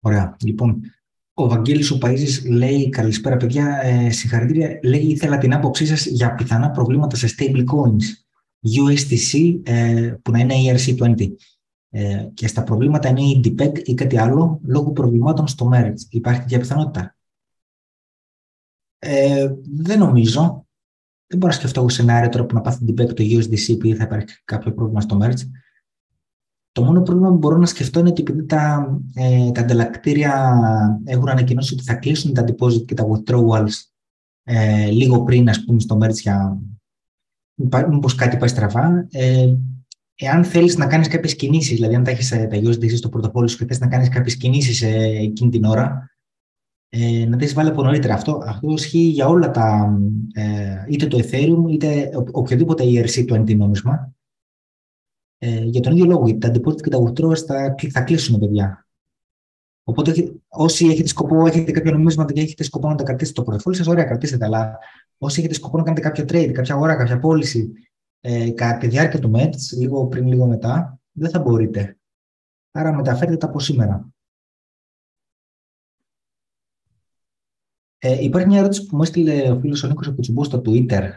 Ωραία. 0.00 0.36
Λοιπόν, 0.44 0.80
ο 1.32 1.48
Βαγγέλης 1.48 1.90
ο 1.90 1.98
Παΐζης 2.02 2.48
λέει 2.50 2.88
«Καλησπέρα 2.88 3.36
παιδιά, 3.36 3.80
ε, 3.82 4.10
συγχαρητήρια». 4.10 4.78
Λέει 4.82 5.00
«Ήθελα 5.00 5.38
την 5.38 5.54
άποψή 5.54 5.86
σας 5.86 6.06
για 6.06 6.34
πιθανά 6.34 6.70
προβλήματα 6.70 7.16
σε 7.16 7.34
stable 7.36 7.64
coins, 7.64 8.27
USDC 8.62 9.60
ε, 9.62 10.14
που 10.22 10.30
να 10.30 10.38
είναι 10.38 10.54
ERC20 10.54 11.28
ε, 11.90 12.28
και 12.34 12.46
στα 12.46 12.62
προβλήματα 12.62 13.08
είναι 13.08 13.20
η 13.20 13.40
DPEG 13.44 13.78
ή 13.84 13.94
κάτι 13.94 14.18
άλλο 14.18 14.60
λόγω 14.62 14.92
προβλημάτων 14.92 15.46
στο 15.46 15.70
merge. 15.72 16.00
Υπάρχει 16.10 16.40
τέτοια 16.40 16.58
πιθανότητα». 16.58 17.16
Ε, 18.98 19.54
δεν 19.74 19.98
νομίζω. 19.98 20.66
Δεν 21.26 21.38
μπορώ 21.38 21.52
να 21.52 21.58
σκεφτώ 21.58 21.80
εγώ 21.80 21.88
σενάριο 21.88 22.28
τώρα 22.28 22.46
που 22.46 22.54
να 22.54 22.60
πάθει 22.60 22.84
την 22.84 22.94
DPEG 22.94 23.14
το 23.14 23.24
USDC 23.24 23.74
επειδή 23.74 23.94
θα 23.94 24.04
υπάρχει 24.04 24.26
κάποιο 24.44 24.72
πρόβλημα 24.72 25.00
στο 25.00 25.18
merge. 25.22 25.48
Το 26.72 26.84
μόνο 26.84 27.02
πρόβλημα 27.02 27.28
που 27.28 27.36
μπορώ 27.36 27.56
να 27.56 27.66
σκεφτώ 27.66 28.00
είναι 28.00 28.08
ότι 28.08 28.20
επειδή 28.20 28.44
τα, 28.44 28.90
ε, 29.14 29.50
τα 29.50 29.60
ανταλλακτήρια 29.60 30.58
έχουν 31.04 31.28
ανακοινώσει 31.28 31.74
ότι 31.74 31.82
θα 31.82 31.94
κλείσουν 31.94 32.34
τα 32.34 32.44
deposit 32.44 32.84
και 32.84 32.94
τα 32.94 33.06
withdrawals 33.08 33.72
ε, 34.42 34.90
λίγο 34.90 35.22
πριν, 35.22 35.48
ας 35.48 35.64
πούμε, 35.64 35.80
στο 35.80 35.98
merge 36.02 36.14
για 36.14 36.58
μήπως 37.90 38.14
κάτι 38.14 38.36
πάει 38.36 38.48
στραβά. 38.48 39.06
Ε, 39.10 39.54
εάν 40.14 40.44
θέλεις 40.44 40.76
να 40.76 40.86
κάνεις 40.86 41.08
κάποιες 41.08 41.36
κινήσεις, 41.36 41.74
δηλαδή 41.74 41.94
αν 41.94 42.04
τα 42.04 42.10
έχεις 42.10 42.32
ε, 42.32 42.46
τα 42.50 42.56
USDC 42.56 42.96
στο 42.96 43.08
πρωτοφόλι 43.08 43.48
σου 43.48 43.58
και 43.58 43.64
θες 43.64 43.78
να 43.78 43.88
κάνεις 43.88 44.08
κάποιες 44.08 44.36
κινήσεις 44.36 44.82
ε, 44.82 45.18
εκείνη 45.20 45.50
την 45.50 45.64
ώρα, 45.64 46.10
ε, 46.88 47.24
να 47.28 47.36
τις 47.36 47.54
βάλει 47.54 47.68
από 47.68 47.82
νωρίτερα. 47.82 48.14
Αυτό, 48.14 48.42
αυτό 48.46 48.70
ισχύει 48.70 48.98
για 48.98 49.26
όλα 49.26 49.50
τα, 49.50 49.98
ε, 50.32 50.84
είτε 50.88 51.06
το 51.06 51.18
Ethereum, 51.18 51.70
είτε 51.70 52.10
οποιοδήποτε 52.32 52.84
ERC20 52.86 53.56
νόμισμα. 53.56 54.12
Ε, 55.38 55.64
για 55.64 55.80
τον 55.80 55.92
ίδιο 55.92 56.04
λόγο, 56.04 56.26
γιατί 56.26 56.38
τα 56.38 56.50
deposit 56.50 56.80
και 56.80 56.90
τα 56.90 56.98
withdrawals 56.98 57.38
θα, 57.46 57.74
θα 57.90 58.00
κλείσουν, 58.00 58.38
παιδιά. 58.38 58.86
Οπότε, 59.84 60.12
όσοι 60.48 60.86
έχετε 60.86 61.08
σκοπό, 61.08 61.46
έχετε 61.46 61.70
κάποιο 61.70 61.92
νομίσματα 61.92 62.32
και 62.32 62.40
έχετε 62.40 62.62
σκοπό 62.62 62.88
να 62.88 62.94
τα 62.94 63.04
κρατήσετε 63.04 63.40
στο 63.40 63.42
πορτοφόλι 63.42 63.76
σας, 63.76 63.86
ωραία, 63.86 64.04
κρατήστε 64.04 64.36
τα. 64.36 64.46
Αλλά 64.46 64.78
όσοι 65.18 65.40
έχετε 65.40 65.54
σκοπό 65.54 65.76
να 65.76 65.82
κάνετε 65.82 66.02
κάποιο 66.02 66.24
trade, 66.24 66.52
κάποια 66.52 66.74
αγορά, 66.74 66.96
κάποια 66.96 67.18
πώληση 67.18 67.72
ε, 68.20 68.50
κατά 68.50 68.78
τη 68.78 68.86
διάρκεια 68.86 69.20
του 69.20 69.30
METS, 69.34 69.76
λίγο 69.78 70.06
πριν, 70.06 70.26
λίγο 70.26 70.46
μετά, 70.46 71.00
δεν 71.12 71.30
θα 71.30 71.38
μπορείτε. 71.38 71.98
Άρα 72.70 72.94
μεταφέρετε 72.94 73.36
τα 73.36 73.46
από 73.46 73.60
σήμερα. 73.60 74.08
Ε, 77.98 78.22
υπάρχει 78.22 78.48
μια 78.48 78.58
ερώτηση 78.58 78.86
που 78.86 78.96
μου 78.96 79.02
έστειλε 79.02 79.50
ο 79.50 79.58
φίλος 79.58 79.82
ο 79.82 79.88
Νίκος 79.88 80.14
Κουτσουμπού 80.14 80.44
στο 80.44 80.62
Twitter, 80.64 81.10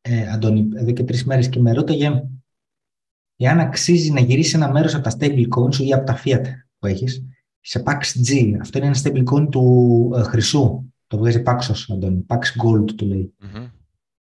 ε, 0.00 0.30
Αντώνη, 0.30 0.68
εδώ 0.74 0.92
και 0.92 1.04
τρεις 1.04 1.24
μέρες 1.24 1.48
και 1.48 1.60
με 1.60 1.72
ρώταγε 1.72 2.22
εάν 3.36 3.60
αξίζει 3.60 4.10
να 4.10 4.20
γυρίσει 4.20 4.56
ένα 4.56 4.72
μέρος 4.72 4.94
από 4.94 5.04
τα 5.04 5.16
stablecoins 5.18 5.74
ή 5.78 5.92
από 5.92 6.06
τα 6.06 6.20
fiat 6.24 6.44
που 6.78 6.86
έχεις 6.86 7.24
σε 7.60 7.82
PAX-G. 7.86 8.56
Αυτό 8.60 8.78
είναι 8.78 8.86
ένα 8.86 8.96
stablecoin 9.02 9.48
του 9.50 10.12
ε, 10.16 10.22
χρυσού. 10.22 10.84
Το 11.10 11.18
βγάζει 11.18 11.42
Paxos, 11.46 11.84
Αντώνη. 11.92 12.26
Pax 12.28 12.38
Gold 12.38 12.90
το 12.96 13.06
λέει. 13.06 13.34
Mm-hmm. 13.42 13.70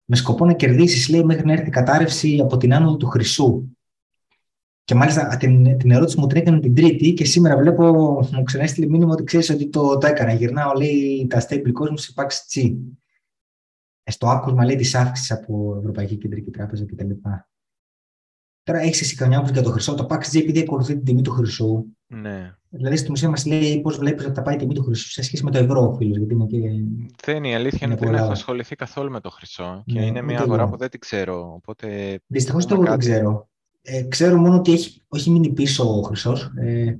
Με 0.05 0.15
σκοπό 0.15 0.45
να 0.45 0.53
κερδίσεις, 0.53 1.09
λέει, 1.09 1.23
μέχρι 1.23 1.45
να 1.45 1.53
έρθει 1.53 1.67
η 1.67 1.69
κατάρρευση 1.69 2.39
από 2.41 2.57
την 2.57 2.73
άνοδο 2.73 2.97
του 2.97 3.05
χρυσού. 3.05 3.69
Και 4.83 4.95
μάλιστα 4.95 5.37
την, 5.37 5.77
την 5.77 5.91
ερώτηση 5.91 6.19
μου 6.19 6.27
την 6.27 6.37
έκανε 6.37 6.59
την 6.59 6.75
Τρίτη 6.75 7.13
και 7.13 7.25
σήμερα 7.25 7.57
βλέπω, 7.57 7.83
μου 8.33 8.43
ξαναέστειλε 8.43 8.87
μήνυμα 8.87 9.11
ότι 9.11 9.23
ξέρεις 9.23 9.49
ότι 9.49 9.69
το, 9.69 9.97
το 9.97 10.07
έκανα. 10.07 10.33
Γυρνάω, 10.33 10.73
λέει, 10.73 11.27
τα 11.29 11.41
stablecoins 11.41 11.89
μου 11.89 11.97
σε 11.97 12.13
PAX-G. 12.15 12.75
Ε, 14.03 14.11
στο 14.11 14.27
άκουσμα, 14.27 14.65
λέει, 14.65 14.75
της 14.75 14.95
αύξησης 14.95 15.31
από 15.31 15.75
Ευρωπαϊκή 15.79 16.17
Κεντρική 16.17 16.51
Τράπεζα 16.51 16.85
κτλ. 16.85 17.11
Τώρα 18.63 18.79
έχεις 18.79 19.01
εσύ 19.01 19.15
καμιά 19.15 19.37
άποψη 19.37 19.53
για 19.53 19.63
το 19.63 19.71
χρυσό; 19.71 19.95
Το 19.95 20.07
PAX 20.09 20.35
επειδή 20.35 20.59
ακολουθεί 20.59 20.93
την 20.93 21.03
τιμή 21.03 21.21
του 21.21 21.31
χρυσού. 21.31 21.85
Ναι. 22.11 22.55
Δηλαδή 22.69 22.95
στην 22.95 23.11
ουσία 23.11 23.29
μας 23.29 23.45
λέει 23.45 23.81
πώς 23.81 23.97
βλέπεις 23.97 24.25
ότι 24.25 24.33
θα 24.33 24.41
πάει 24.41 24.55
η 24.55 24.57
τιμή 24.57 24.73
του 24.73 24.83
χρυσού 24.83 25.09
σε 25.09 25.21
σχέση 25.21 25.43
με 25.43 25.51
το 25.51 25.57
ευρώ, 25.57 25.95
φίλος. 25.97 26.17
Γιατί 26.17 26.33
είναι 26.33 26.45
και... 26.45 26.57
Δεν 27.25 27.35
είναι 27.35 27.49
η 27.49 27.53
αλήθεια 27.53 27.79
είναι 27.81 27.93
ότι 27.93 28.05
δεν 28.05 28.15
έχω 28.15 28.31
ασχοληθεί 28.31 28.75
καθόλου 28.75 29.11
με 29.11 29.19
το 29.19 29.29
χρυσό. 29.29 29.83
Και 29.85 29.99
ναι, 29.99 30.05
είναι 30.05 30.21
μια 30.21 30.39
αγορά 30.39 30.61
εγώ. 30.61 30.71
που 30.71 30.77
δεν 30.77 30.89
την 30.89 30.99
ξέρω. 30.99 31.53
Οπότε... 31.55 32.19
Δυστυχώς 32.27 32.65
το 32.65 32.73
εγώ 32.73 32.83
δεν 32.83 32.97
ξέρω. 32.97 33.49
Ε, 33.81 34.03
ξέρω 34.03 34.37
μόνο 34.37 34.55
ότι 34.55 34.73
έχει, 34.73 35.01
έχει 35.15 35.29
μείνει 35.29 35.49
πίσω 35.49 35.97
ο 35.97 36.01
χρυσός. 36.01 36.51
Ε, 36.55 36.99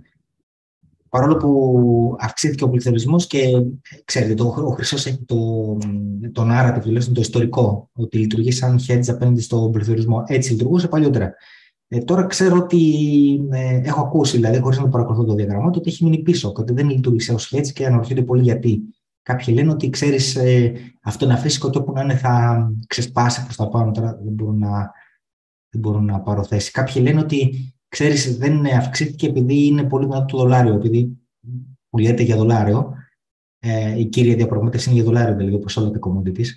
παρόλο 1.10 1.38
που 1.38 2.15
αυξήθηκε 2.19 2.64
ο 2.64 2.69
πληθωρισμός 2.69 3.27
και 3.27 3.40
ε, 3.40 3.61
ξέρετε, 4.06 4.34
το, 4.34 4.44
ο 4.48 4.72
χρυσός 4.72 5.06
έχει 5.06 5.23
το, 5.26 5.77
το 6.31 6.48
narrative, 6.52 6.81
δηλαδή 6.84 7.11
το 7.11 7.22
ιστορικό, 7.22 7.90
ότι 7.94 8.18
λειτουργεί 8.18 8.52
σαν 8.52 8.80
hedge 8.88 9.07
απέναντι 9.07 9.41
στον 9.41 9.72
πληθωρισμό. 9.72 10.23
Έτσι 10.27 10.52
λειτουργούσε 10.52 10.88
παλιότερα. 10.88 11.34
Ε, 11.91 11.99
τώρα 11.99 12.26
ξέρω 12.26 12.57
ότι 12.57 12.82
ε, 13.52 13.82
έχω 13.84 14.02
ακούσει, 14.02 14.36
δηλαδή 14.36 14.60
χωρίς 14.60 14.78
να 14.78 14.84
το 14.84 14.90
παρακολουθώ 14.90 15.24
το 15.24 15.34
διαγραμμά, 15.34 15.66
ότι 15.68 15.82
έχει 15.86 16.03
μείνει 16.03 16.20
πίσω 16.20 16.52
και 16.52 16.61
ότι 16.61 16.74
δεν 16.74 16.90
λειτουργήσε 16.90 17.34
ως 17.34 17.53
hedge 17.56 17.68
και 17.74 17.86
αναρωτιούνται 17.86 18.22
πολύ 18.22 18.41
γιατί. 18.41 18.82
Κάποιοι 19.22 19.53
λένε 19.57 19.72
ότι 19.72 19.90
ξέρεις, 19.90 20.36
ε, 20.36 20.74
αυτό 21.02 21.26
είναι 21.26 21.34
αφύσικο 21.34 21.70
και 21.70 21.78
όπου 21.78 21.91
να 21.91 22.02
είναι 22.02 22.16
θα 22.16 22.72
ξεσπάσει 22.88 23.44
προς 23.44 23.56
τα 23.56 23.68
πάνω. 23.68 23.91
Τώρα 23.91 24.20
δεν 24.24 24.34
μπορούν 24.34 24.57
να, 24.57 24.91
δεν 25.70 25.82
μπορούν 25.82 26.06
να 26.06 26.20
πάρω 26.20 26.44
θέση. 26.44 26.72
Κάποιοι 26.72 27.02
λένε 27.06 27.20
ότι 27.20 27.74
ξέρεις, 27.88 28.38
δεν 28.38 28.66
αυξήθηκε 28.66 29.28
επειδή 29.28 29.66
είναι 29.66 29.84
πολύ 29.84 30.06
δυνατό 30.06 30.26
το 30.26 30.38
δολάριο, 30.38 30.74
επειδή 30.74 31.18
πουλιέται 31.90 32.24
για 32.24 32.36
δολάριο. 32.36 32.94
Ε, 33.60 33.99
η 33.99 34.06
κύρια 34.06 34.36
διαπραγμάτευση 34.36 34.90
είναι 34.90 34.99
για 34.99 35.07
δολάριο, 35.07 35.36
δηλαδή 35.36 35.56
όπως 35.56 35.78
όλα 35.78 35.90
τα 35.90 35.99
commodities. 36.02 36.48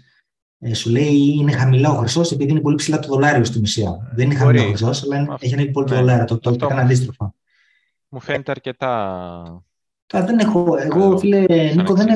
Ε, 0.64 0.74
σου 0.74 0.90
λέει 0.90 1.36
είναι 1.38 1.52
χαμηλά 1.52 1.90
ο 1.90 1.94
χρυσός 1.94 2.32
επειδή 2.32 2.50
είναι 2.50 2.60
πολύ 2.60 2.76
ψηλά 2.76 2.98
το 2.98 3.08
δολάριο 3.08 3.44
στην 3.44 3.62
ουσία. 3.62 4.10
Δεν 4.14 4.24
είναι 4.26 4.34
χαμηλά 4.34 4.62
ο 4.62 4.66
χρυσός, 4.66 5.02
αλλά 5.02 5.36
έχει 5.40 5.54
ανέβει 5.54 5.70
πολύ 5.70 5.86
το 5.86 5.94
ναι. 5.94 6.00
δολάριο. 6.00 6.24
Το, 6.24 6.38
το, 6.38 6.56
το 6.56 6.66
έκανε 6.66 6.80
αντίστροφα. 6.80 7.34
Μου 8.08 8.20
φαίνεται 8.20 8.50
αρκετά. 8.50 9.64
Τώρα 10.06 10.24
δεν 10.24 10.38
έχω. 10.38 10.76
Εγώ, 10.76 11.18
φίλε 11.18 11.44
Νίκο, 11.74 11.94
δεν, 11.94 12.08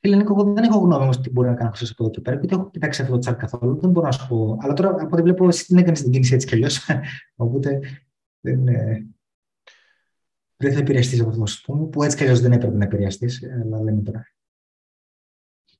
φίλε 0.00 0.16
Νίκο, 0.16 0.32
εγώ 0.32 0.52
δεν 0.52 0.64
έχω 0.64 0.78
γνώμη 0.78 1.02
όμως 1.02 1.20
τι 1.20 1.30
μπορεί 1.30 1.48
να 1.48 1.54
κάνω 1.54 1.70
χρυσό 1.70 1.92
από 1.92 2.02
εδώ 2.04 2.12
και 2.12 2.20
πέρα. 2.20 2.38
Γιατί 2.38 2.54
έχω 2.54 2.70
κοιτάξει 2.70 3.02
αυτό 3.02 3.12
το 3.12 3.18
τσάρ 3.18 3.36
καθόλου. 3.36 3.78
Δεν 3.80 3.90
μπορώ 3.90 4.06
να 4.06 4.12
σου 4.12 4.26
πω. 4.28 4.58
Αλλά 4.60 4.72
τώρα 4.72 4.88
από 4.88 5.08
ό,τι 5.12 5.22
βλέπω, 5.22 5.48
εσύ 5.48 5.66
την 5.66 5.78
έκανες 5.78 6.02
την 6.02 6.10
κίνηση 6.10 6.34
έτσι 6.34 6.46
κι 6.46 6.54
αλλιώς. 6.54 6.88
Οπότε 7.36 7.80
δεν, 8.40 8.64
δεν 10.56 10.72
θα 10.72 10.78
επηρεαστείς 10.78 11.20
από 11.20 11.42
αυτό 11.42 11.72
που 11.72 12.02
έτσι 12.02 12.16
κι 12.16 12.22
αλλιώς 12.22 12.40
δεν 12.40 12.52
έπρεπε 12.52 12.76
να 12.76 12.84
επηρεαστείς, 12.84 13.42
αλλά 13.64 13.82
δεν 13.82 13.94
είναι 13.94 14.02
τώρα. 14.02 14.26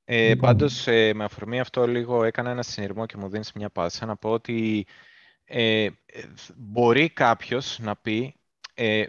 Ε, 0.04 0.28
λοιπόν. 0.28 0.38
Πάντως, 0.38 0.86
ε, 0.86 1.12
με 1.14 1.24
αφορμή 1.24 1.60
αυτό 1.60 1.86
λίγο 1.86 2.24
έκανα 2.24 2.50
ένα 2.50 2.62
συνειρμό 2.62 3.06
και 3.06 3.16
μου 3.16 3.28
δίνεις 3.28 3.52
μια 3.52 3.70
πάσα 3.70 4.06
να 4.06 4.16
πω 4.16 4.30
ότι 4.30 4.86
ε, 5.44 5.88
μπορεί 6.56 7.08
κάποιος 7.08 7.78
να 7.78 7.96
πει, 7.96 8.34
ε, 8.74 9.06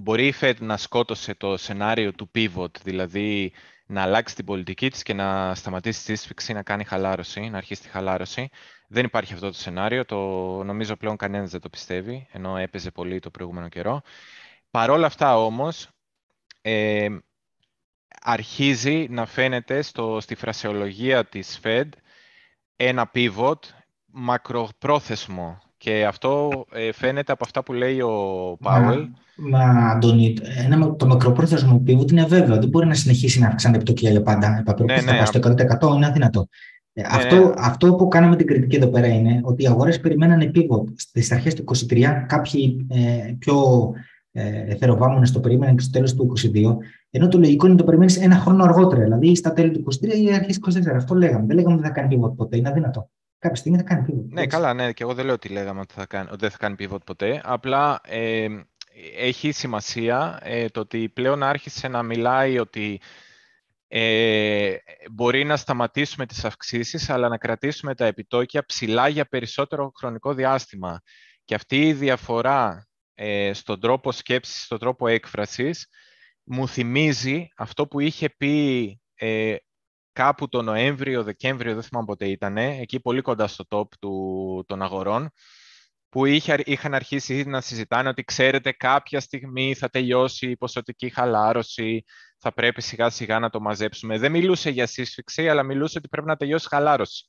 μπορεί 0.00 0.26
η 0.26 0.34
Fed 0.40 0.54
να 0.60 0.76
σκότωσε 0.76 1.34
το 1.34 1.56
σενάριο 1.56 2.12
του 2.12 2.30
pivot, 2.34 2.80
δηλαδή 2.82 3.52
να 3.86 4.02
αλλάξει 4.02 4.34
την 4.34 4.44
πολιτική 4.44 4.90
της 4.90 5.02
και 5.02 5.14
να 5.14 5.54
σταματήσει 5.54 5.98
τη 5.98 6.04
σύσφυξη, 6.04 6.52
να 6.52 6.62
κάνει 6.62 6.84
χαλάρωση, 6.84 7.40
να 7.40 7.56
αρχίσει 7.56 7.82
τη 7.82 7.88
χαλάρωση. 7.88 8.48
Δεν 8.88 9.04
υπάρχει 9.04 9.32
αυτό 9.32 9.46
το 9.46 9.54
σενάριο, 9.54 10.04
το 10.04 10.16
νομίζω 10.64 10.96
πλέον 10.96 11.16
κανένας 11.16 11.50
δεν 11.50 11.60
το 11.60 11.68
πιστεύει, 11.68 12.26
ενώ 12.32 12.56
έπαιζε 12.56 12.90
πολύ 12.90 13.18
το 13.18 13.30
προηγούμενο 13.30 13.68
καιρό. 13.68 14.02
Παρόλα 14.70 15.06
αυτά 15.06 15.38
όμως, 15.38 15.88
ε, 16.60 17.08
αρχίζει 18.22 19.06
να 19.10 19.26
φαίνεται 19.26 19.82
στο, 19.82 20.18
στη 20.20 20.34
φρασεολογία 20.34 21.24
της 21.24 21.60
Fed 21.62 21.88
ένα 22.76 23.10
pivot 23.14 23.58
μακροπρόθεσμο 24.06 25.58
και 25.76 26.04
αυτό 26.06 26.64
ε, 26.72 26.92
φαίνεται 26.92 27.32
από 27.32 27.44
αυτά 27.44 27.62
που 27.62 27.72
λέει 27.72 28.00
ο 28.00 28.56
Πάουελ. 28.60 29.08
Μα, 29.36 29.90
Αντώνη, 29.90 30.36
ένα, 30.56 30.96
το 30.96 31.06
μακροπρόθεσμο 31.06 31.82
pivot 31.86 32.10
είναι 32.10 32.24
βέβαιο. 32.24 32.58
Δεν 32.58 32.68
μπορεί 32.68 32.86
να 32.86 32.94
συνεχίσει 32.94 33.40
να 33.40 33.46
αυξάνεται 33.46 33.80
επιτοκία 33.82 34.10
για 34.10 34.22
πάντα. 34.22 34.62
Ναι, 34.84 35.00
ναι, 35.00 35.16
θα 35.16 35.24
στο 35.24 35.40
100% 35.90 35.94
είναι 35.94 36.06
αδύνατο. 36.06 36.48
Ε, 36.92 37.00
ναι, 37.00 37.08
αυτό, 37.10 37.36
ναι. 37.36 37.52
αυτό 37.56 37.94
που 37.94 38.08
κάναμε 38.08 38.36
την 38.36 38.46
κριτική 38.46 38.76
εδώ 38.76 38.88
πέρα 38.88 39.06
είναι 39.06 39.40
ότι 39.42 39.62
οι 39.62 39.66
αγορές 39.66 40.00
περιμένανε 40.00 40.50
pivot. 40.54 40.84
Στις 40.96 41.32
αρχές 41.32 41.54
του 41.54 41.64
2023 41.88 42.24
κάποιοι 42.26 42.86
ε, 42.90 43.34
πιο 43.38 43.90
ε, 44.32 44.74
το 45.32 45.40
περίμεναν 45.40 45.76
και 45.76 45.82
στο 45.82 45.90
τέλος 45.90 46.14
του 46.14 46.32
2022, 46.54 46.76
ενώ 47.16 47.28
το 47.28 47.38
λογικό 47.38 47.64
είναι 47.66 47.74
να 47.74 47.80
το 47.80 47.86
περιμένεις 47.86 48.16
ένα 48.16 48.36
χρόνο 48.36 48.64
αργότερα, 48.64 49.02
δηλαδή 49.02 49.36
στα 49.36 49.52
τέλη 49.52 49.70
του 49.70 49.84
2023 50.02 50.08
ή 50.14 50.34
αρχέ 50.34 50.58
του 50.60 50.72
2024. 50.72 50.94
Αυτό 50.94 51.14
λέγαμε. 51.14 51.46
Δεν 51.46 51.56
λέγαμε 51.56 51.74
ότι 51.74 51.82
θα 51.82 51.90
κάνει 51.90 52.18
pivot 52.20 52.36
ποτέ, 52.36 52.56
είναι 52.56 52.68
αδύνατο. 52.68 53.10
Κάποια 53.38 53.56
στιγμή 53.56 53.78
θα 53.78 53.84
κάνει 53.84 54.04
pivot. 54.08 54.28
Ναι, 54.28 54.46
καλά, 54.46 54.74
ναι, 54.74 54.92
και 54.92 55.02
εγώ 55.02 55.14
δεν 55.14 55.24
λέω 55.24 55.34
ότι 55.34 55.48
λέγαμε 55.48 55.80
ότι, 55.80 55.94
θα 55.94 56.06
κάνει, 56.06 56.28
ότι 56.28 56.38
δεν 56.40 56.50
θα 56.50 56.56
κάνει 56.56 56.76
pivot 56.78 57.04
ποτέ. 57.04 57.40
Απλά 57.44 58.00
ε, 58.04 58.46
έχει 59.18 59.52
σημασία 59.52 60.38
ε, 60.42 60.68
το 60.68 60.80
ότι 60.80 61.08
πλέον 61.08 61.42
άρχισε 61.42 61.88
να 61.88 62.02
μιλάει 62.02 62.58
ότι 62.58 63.00
ε, 63.88 64.74
μπορεί 65.12 65.44
να 65.44 65.56
σταματήσουμε 65.56 66.26
τις 66.26 66.44
αυξήσεις, 66.44 67.10
αλλά 67.10 67.28
να 67.28 67.38
κρατήσουμε 67.38 67.94
τα 67.94 68.04
επιτόκια 68.04 68.64
ψηλά 68.64 69.08
για 69.08 69.24
περισσότερο 69.24 69.92
χρονικό 69.96 70.34
διάστημα. 70.34 71.00
Και 71.44 71.54
αυτή 71.54 71.88
η 71.88 71.92
διαφορά 71.92 72.86
ε, 73.14 73.52
στον 73.52 73.80
τρόπο 73.80 74.12
σκέψης, 74.12 74.64
στον 74.64 74.78
τρόπο 74.78 75.06
έκφρασης, 75.06 75.88
μου 76.44 76.68
θυμίζει 76.68 77.48
αυτό 77.56 77.86
που 77.86 78.00
είχε 78.00 78.28
πει 78.28 79.00
ε, 79.14 79.56
κάπου 80.12 80.48
το 80.48 80.62
Νοέμβριο, 80.62 81.22
Δεκέμβριο, 81.22 81.74
δεν 81.74 81.82
θυμάμαι 81.82 82.06
πότε 82.06 82.28
ήταν, 82.28 82.56
εκεί 82.56 83.00
πολύ 83.00 83.20
κοντά 83.20 83.46
στο 83.46 83.64
top 83.68 83.88
του, 84.00 84.64
των 84.66 84.82
αγορών, 84.82 85.30
που 86.08 86.26
είχε, 86.26 86.56
είχαν 86.64 86.94
αρχίσει 86.94 87.44
να 87.44 87.60
συζητάνε 87.60 88.08
ότι 88.08 88.24
ξέρετε 88.24 88.72
κάποια 88.72 89.20
στιγμή 89.20 89.74
θα 89.74 89.88
τελειώσει 89.88 90.50
η 90.50 90.56
ποσοτική 90.56 91.08
χαλάρωση, 91.08 92.04
θα 92.38 92.52
πρέπει 92.52 92.82
σιγά 92.82 93.10
σιγά 93.10 93.38
να 93.38 93.50
το 93.50 93.60
μαζέψουμε. 93.60 94.18
Δεν 94.18 94.30
μιλούσε 94.30 94.70
για 94.70 94.86
σύσφυξη, 94.86 95.48
αλλά 95.48 95.62
μιλούσε 95.62 95.98
ότι 95.98 96.08
πρέπει 96.08 96.26
να 96.26 96.36
τελειώσει 96.36 96.66
η 96.66 96.74
χαλάρωση. 96.74 97.24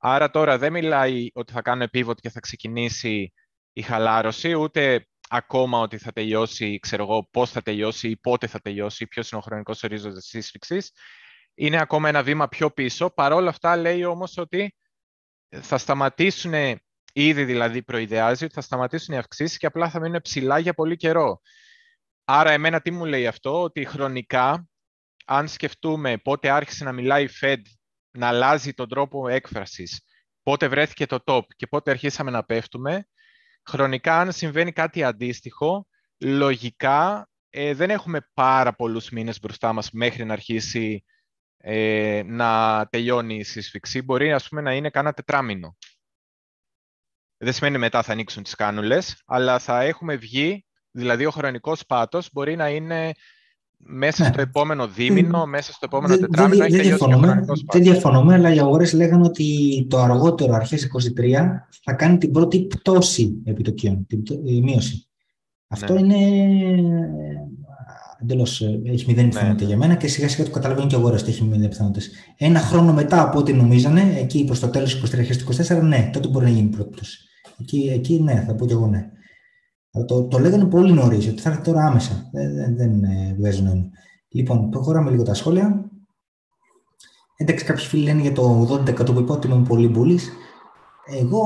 Άρα 0.00 0.30
τώρα 0.30 0.58
δεν 0.58 0.72
μιλάει 0.72 1.28
ότι 1.32 1.52
θα 1.52 1.62
κάνω 1.62 1.84
pivot 1.92 2.20
και 2.20 2.30
θα 2.30 2.40
ξεκινήσει 2.40 3.32
η 3.72 3.82
χαλάρωση, 3.82 4.54
ούτε 4.54 5.06
ακόμα 5.32 5.78
ότι 5.78 5.98
θα 5.98 6.12
τελειώσει, 6.12 6.78
ξέρω 6.78 7.02
εγώ, 7.02 7.28
πώς 7.30 7.50
θα 7.50 7.62
τελειώσει 7.62 8.08
ή 8.08 8.16
πότε 8.16 8.46
θα 8.46 8.60
τελειώσει, 8.60 9.06
ποιος 9.06 9.30
είναι 9.30 9.40
ο 9.40 9.44
χρονικός 9.44 9.82
ορίζοντας 9.82 10.18
της 10.18 10.28
σύσφυξης. 10.28 10.92
Είναι 11.54 11.80
ακόμα 11.80 12.08
ένα 12.08 12.22
βήμα 12.22 12.48
πιο 12.48 12.70
πίσω. 12.70 13.10
Παρ' 13.10 13.32
όλα 13.32 13.48
αυτά 13.48 13.76
λέει 13.76 14.04
όμως 14.04 14.36
ότι 14.36 14.76
θα 15.48 15.78
σταματήσουν, 15.78 16.52
ήδη 17.12 17.44
δηλαδή 17.44 17.82
προειδεάζει, 17.82 18.44
ότι 18.44 18.54
θα 18.54 18.60
σταματήσουν 18.60 19.14
οι 19.14 19.18
αυξήσεις 19.18 19.58
και 19.58 19.66
απλά 19.66 19.90
θα 19.90 20.00
μείνουν 20.00 20.20
ψηλά 20.20 20.58
για 20.58 20.74
πολύ 20.74 20.96
καιρό. 20.96 21.40
Άρα 22.24 22.50
εμένα 22.50 22.80
τι 22.80 22.90
μου 22.90 23.04
λέει 23.04 23.26
αυτό, 23.26 23.62
ότι 23.62 23.84
χρονικά, 23.84 24.68
αν 25.24 25.48
σκεφτούμε 25.48 26.16
πότε 26.16 26.50
άρχισε 26.50 26.84
να 26.84 26.92
μιλάει 26.92 27.24
η 27.24 27.30
Fed, 27.40 27.60
να 28.10 28.28
αλλάζει 28.28 28.72
τον 28.72 28.88
τρόπο 28.88 29.28
έκφρασης, 29.28 30.00
πότε 30.42 30.68
βρέθηκε 30.68 31.06
το 31.06 31.18
top 31.24 31.42
και 31.56 31.66
πότε 31.66 31.90
αρχίσαμε 31.90 32.30
να 32.30 32.44
πέφτουμε, 32.44 33.08
χρονικά 33.70 34.18
αν 34.18 34.32
συμβαίνει 34.32 34.72
κάτι 34.72 35.04
αντίστοιχο, 35.04 35.86
λογικά 36.18 37.28
ε, 37.50 37.74
δεν 37.74 37.90
έχουμε 37.90 38.30
πάρα 38.34 38.74
πολλούς 38.74 39.10
μήνες 39.10 39.40
μπροστά 39.40 39.72
μας 39.72 39.90
μέχρι 39.90 40.24
να 40.24 40.32
αρχίσει 40.32 41.04
ε, 41.56 42.22
να 42.24 42.86
τελειώνει 42.90 43.36
η 43.36 43.42
σύσφυξη. 43.42 44.02
Μπορεί 44.02 44.32
ας 44.32 44.48
πούμε, 44.48 44.60
να 44.60 44.74
είναι 44.74 44.90
κάνα 44.90 45.12
τετράμινο. 45.12 45.76
Δεν 47.36 47.52
σημαίνει 47.52 47.78
μετά 47.78 48.02
θα 48.02 48.12
ανοίξουν 48.12 48.42
τις 48.42 48.54
κάνουλες, 48.54 49.22
αλλά 49.26 49.58
θα 49.58 49.82
έχουμε 49.82 50.16
βγει, 50.16 50.66
δηλαδή 50.90 51.26
ο 51.26 51.30
χρονικός 51.30 51.86
πάτος 51.86 52.28
μπορεί 52.32 52.56
να 52.56 52.68
είναι 52.68 53.12
μέσα 53.86 54.24
στο 54.24 54.36
ναι. 54.36 54.42
επόμενο 54.42 54.86
δίμηνο, 54.88 55.46
μέσα 55.46 55.72
στο 55.72 55.84
επόμενο 55.84 56.14
δεν, 56.14 56.20
τετράμινο 56.20 56.64
δεν, 56.64 56.74
έχει 56.74 56.88
διαφωνούμε, 56.88 57.44
δεν 57.72 57.82
διαφωνούμε, 57.82 58.34
αλλά 58.34 58.54
οι 58.54 58.58
αγορές 58.58 58.92
λέγανε 58.92 59.24
ότι 59.24 59.46
το 59.90 59.98
αργότερο 59.98 60.54
αρχές 60.54 60.90
23 61.18 61.30
θα 61.82 61.92
κάνει 61.92 62.18
την 62.18 62.30
πρώτη 62.30 62.60
πτώση 62.60 63.42
επιτοκίων, 63.44 64.06
την 64.06 64.22
η 64.44 64.60
μείωση. 64.60 65.08
Αυτό 65.68 65.92
ναι. 65.92 66.00
είναι 66.00 66.50
εντελώς. 68.22 68.60
Έχει 68.84 69.04
μηδέν 69.06 69.24
ναι, 69.24 69.30
πιθανότητα 69.30 69.64
για 69.64 69.76
μένα 69.76 69.94
και 69.94 70.08
σιγά 70.08 70.28
σιγά 70.28 70.44
το 70.44 70.50
καταλαβαίνουν 70.50 70.88
και 70.88 70.94
οι 70.94 70.98
αγορές 70.98 71.20
ότι 71.22 71.30
έχει 71.30 71.44
μηδέν 71.44 71.68
πιθανότητες. 71.68 72.10
Ένα 72.36 72.60
χρόνο 72.60 72.92
μετά 72.92 73.22
από 73.22 73.38
ό,τι 73.38 73.52
νομίζανε, 73.52 74.14
εκεί 74.18 74.44
προς 74.44 74.60
το 74.60 74.68
τέλος 74.68 74.96
του 74.96 75.06
23 75.06 75.18
αρχές 75.18 75.68
24, 75.70 75.82
ναι, 75.82 76.10
τότε 76.12 76.28
μπορεί 76.28 76.44
να 76.44 76.50
γίνει 76.50 76.66
η 76.66 76.76
πρώτη 76.76 76.90
πτώση. 76.90 77.18
Εκεί, 77.60 77.90
εκεί 77.92 78.22
ναι, 78.22 78.44
θα 78.46 78.54
πω 78.54 78.66
και 78.66 78.72
εγώ 78.72 78.86
ναι. 78.86 79.10
Το, 80.06 80.24
το 80.24 80.38
λέγανε 80.38 80.64
πολύ 80.64 80.92
νωρίς, 80.92 81.28
ότι 81.28 81.40
θα 81.40 81.50
έρθει 81.50 81.62
τώρα 81.62 81.84
άμεσα. 81.84 82.28
Δεν, 82.32 82.54
δεν, 82.54 82.76
δεν 82.76 83.04
ε, 83.04 83.34
βγάζει 83.38 83.62
νόημα. 83.62 83.90
Λοιπόν, 84.28 84.70
προχωράμε 84.70 85.10
λίγο 85.10 85.22
τα 85.22 85.34
σχόλια. 85.34 85.90
Εντάξει, 87.36 87.64
κάποιοι 87.64 87.84
φίλοι 87.84 88.02
λένε 88.02 88.20
για 88.20 88.32
το 88.32 88.68
80% 88.88 89.14
που 89.14 89.20
είπα 89.20 89.34
ότι 89.34 89.46
είμαι 89.46 89.64
πολύ 89.68 89.88
μπουλής. 89.88 90.30
Εγώ 91.18 91.42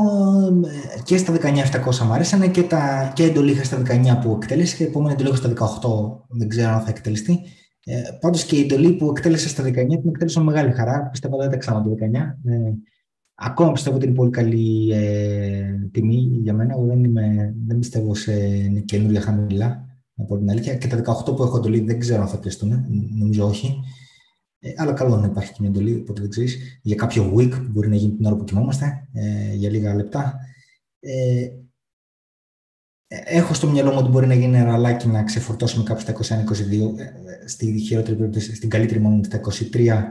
ε, 0.97 1.01
και 1.03 1.17
στα 1.17 1.35
19.700 1.35 1.99
μου 1.99 2.13
αρέσανε 2.13 2.49
και, 2.49 2.63
τα, 2.63 3.13
και 3.15 3.25
εντολή 3.25 3.51
είχα 3.51 3.65
στα 3.65 3.83
19 3.87 4.19
που 4.23 4.39
εκτέλεσε 4.43 4.77
και 4.77 4.83
η 4.83 4.87
επόμενη 4.87 5.13
εντολή 5.13 5.29
είχα 5.29 5.37
στα 5.37 5.81
18. 6.29 6.37
Δεν 6.39 6.49
ξέρω 6.49 6.71
αν 6.71 6.81
θα 6.81 6.91
εκτελεστεί. 6.91 7.41
Ε, 7.85 8.01
Πάντως 8.21 8.45
και 8.45 8.57
η 8.57 8.61
εντολή 8.61 8.93
που 8.93 9.09
εκτέλεσε 9.09 9.49
στα 9.49 9.63
19 9.63 9.73
την 9.73 10.09
εκτέλεσα 10.09 10.41
με 10.41 10.53
μεγάλη 10.53 10.73
χαρά. 10.73 11.09
Πιστεύω 11.11 11.37
δεν 11.37 11.63
θα 11.63 11.83
το 11.83 11.95
19. 12.01 12.15
Ε, 12.51 12.73
Ακόμα 13.35 13.73
πιστεύω 13.73 13.97
ότι 13.97 14.07
είναι 14.07 14.15
πολύ 14.15 14.31
καλή 14.31 14.91
ε, 14.93 15.89
τιμή 15.93 16.39
για 16.43 16.53
μένα. 16.53 16.73
Εγώ 16.73 16.85
δεν, 16.85 17.05
είμαι, 17.05 17.55
δεν 17.67 17.79
πιστεύω 17.79 18.15
σε 18.15 18.33
καινούργια 18.85 19.21
χαμηλά, 19.21 19.87
από 20.17 20.39
την 20.39 20.51
αλήθεια. 20.51 20.75
Και 20.75 20.87
τα 20.87 21.03
18 21.27 21.37
που 21.37 21.43
έχω 21.43 21.57
εντολή 21.57 21.81
δεν 21.81 21.99
ξέρω 21.99 22.23
αν 22.23 22.29
θα 22.29 22.39
πιαστούν. 22.39 22.85
Νομίζω 23.19 23.47
όχι. 23.47 23.81
Ε, 24.59 24.73
αλλά 24.77 24.93
καλό 24.93 25.17
να 25.17 25.27
υπάρχει 25.27 25.53
και 25.53 25.59
μια 25.61 25.69
εντολή, 25.69 25.95
οπότε 25.95 26.21
δεν 26.21 26.31
ξέρεις. 26.31 26.81
Για 26.83 26.97
κάποιο 26.97 27.33
week 27.37 27.51
που 27.51 27.71
μπορεί 27.71 27.89
να 27.89 27.97
γίνει 27.97 28.17
την 28.17 28.25
ώρα 28.25 28.37
που 28.37 28.45
κοιμόμαστε, 28.45 29.09
ε, 29.13 29.55
για 29.55 29.71
λίγα 29.71 29.95
λεπτά. 29.95 30.39
Ε, 31.01 31.49
έχω 33.07 33.55
στο 33.55 33.71
μυαλό 33.71 33.91
μου 33.91 33.99
ότι 33.99 34.09
μπορεί 34.09 34.27
να 34.27 34.35
γίνει 34.35 34.57
ένα 34.57 34.65
ραλάκι 34.65 35.09
να 35.09 35.23
ξεφορτώσουμε 35.23 35.85
κάπου 35.85 36.01
στα 36.01 36.13
21-22, 36.13 36.99
ε, 36.99 37.49
στη 37.49 37.79
χειρότερη 37.79 38.17
περίπτωση, 38.17 38.55
στην 38.55 38.69
καλύτερη 38.69 39.01
μόνο 39.01 39.23
στα 39.23 39.41
23, 39.73 40.05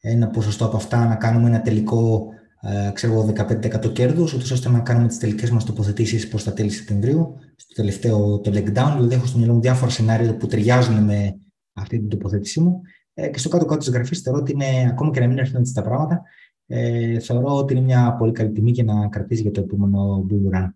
ένα 0.00 0.28
ποσοστό 0.28 0.64
από 0.64 0.76
αυτά, 0.76 1.06
να 1.06 1.14
κάνουμε 1.14 1.48
ένα 1.48 1.62
τελικό 1.62 2.28
ε, 2.64 2.90
ξέρω 2.92 3.32
15% 3.36 3.92
κέρδους, 3.92 4.32
ούτως 4.32 4.50
ώστε 4.50 4.68
να 4.68 4.80
κάνουμε 4.80 5.08
τις 5.08 5.18
τελικές 5.18 5.50
μας 5.50 5.64
τοποθετήσεις 5.64 6.28
προς 6.28 6.44
τα 6.44 6.52
τέλη 6.52 6.70
Σεπτεμβρίου, 6.70 7.34
στο 7.56 7.74
τελευταίο 7.74 8.40
το 8.40 8.50
leg 8.54 8.66
down. 8.66 8.92
Δηλαδή, 8.94 9.14
έχω 9.14 9.26
στο 9.26 9.38
μυαλό 9.38 9.54
μου 9.54 9.60
διάφορα 9.60 9.90
σενάρια 9.90 10.36
που 10.36 10.46
ταιριάζουν 10.46 11.04
με 11.04 11.40
αυτή 11.72 11.98
την 11.98 12.08
τοποθέτησή 12.08 12.60
μου. 12.60 12.80
Ε, 13.14 13.28
και 13.28 13.38
στο 13.38 13.48
κάτω-κάτω 13.48 13.78
της 13.78 13.88
γραφής 13.88 14.20
θεωρώ 14.20 14.38
ότι 14.40 14.52
είναι, 14.52 14.88
ακόμα 14.90 15.10
και 15.10 15.20
να 15.20 15.26
μην 15.26 15.38
έρθουν 15.38 15.60
έτσι 15.60 15.74
τα 15.74 15.82
πράγματα, 15.82 16.22
ε, 16.66 17.18
θεωρώ 17.18 17.56
ότι 17.56 17.74
είναι 17.74 17.82
μια 17.82 18.16
πολύ 18.18 18.32
καλή 18.32 18.50
τιμή 18.50 18.72
και 18.72 18.82
να 18.82 19.08
κρατήσει 19.08 19.42
για 19.42 19.50
το 19.50 19.60
επόμενο 19.60 20.26
bull 20.30 20.56
run. 20.56 20.68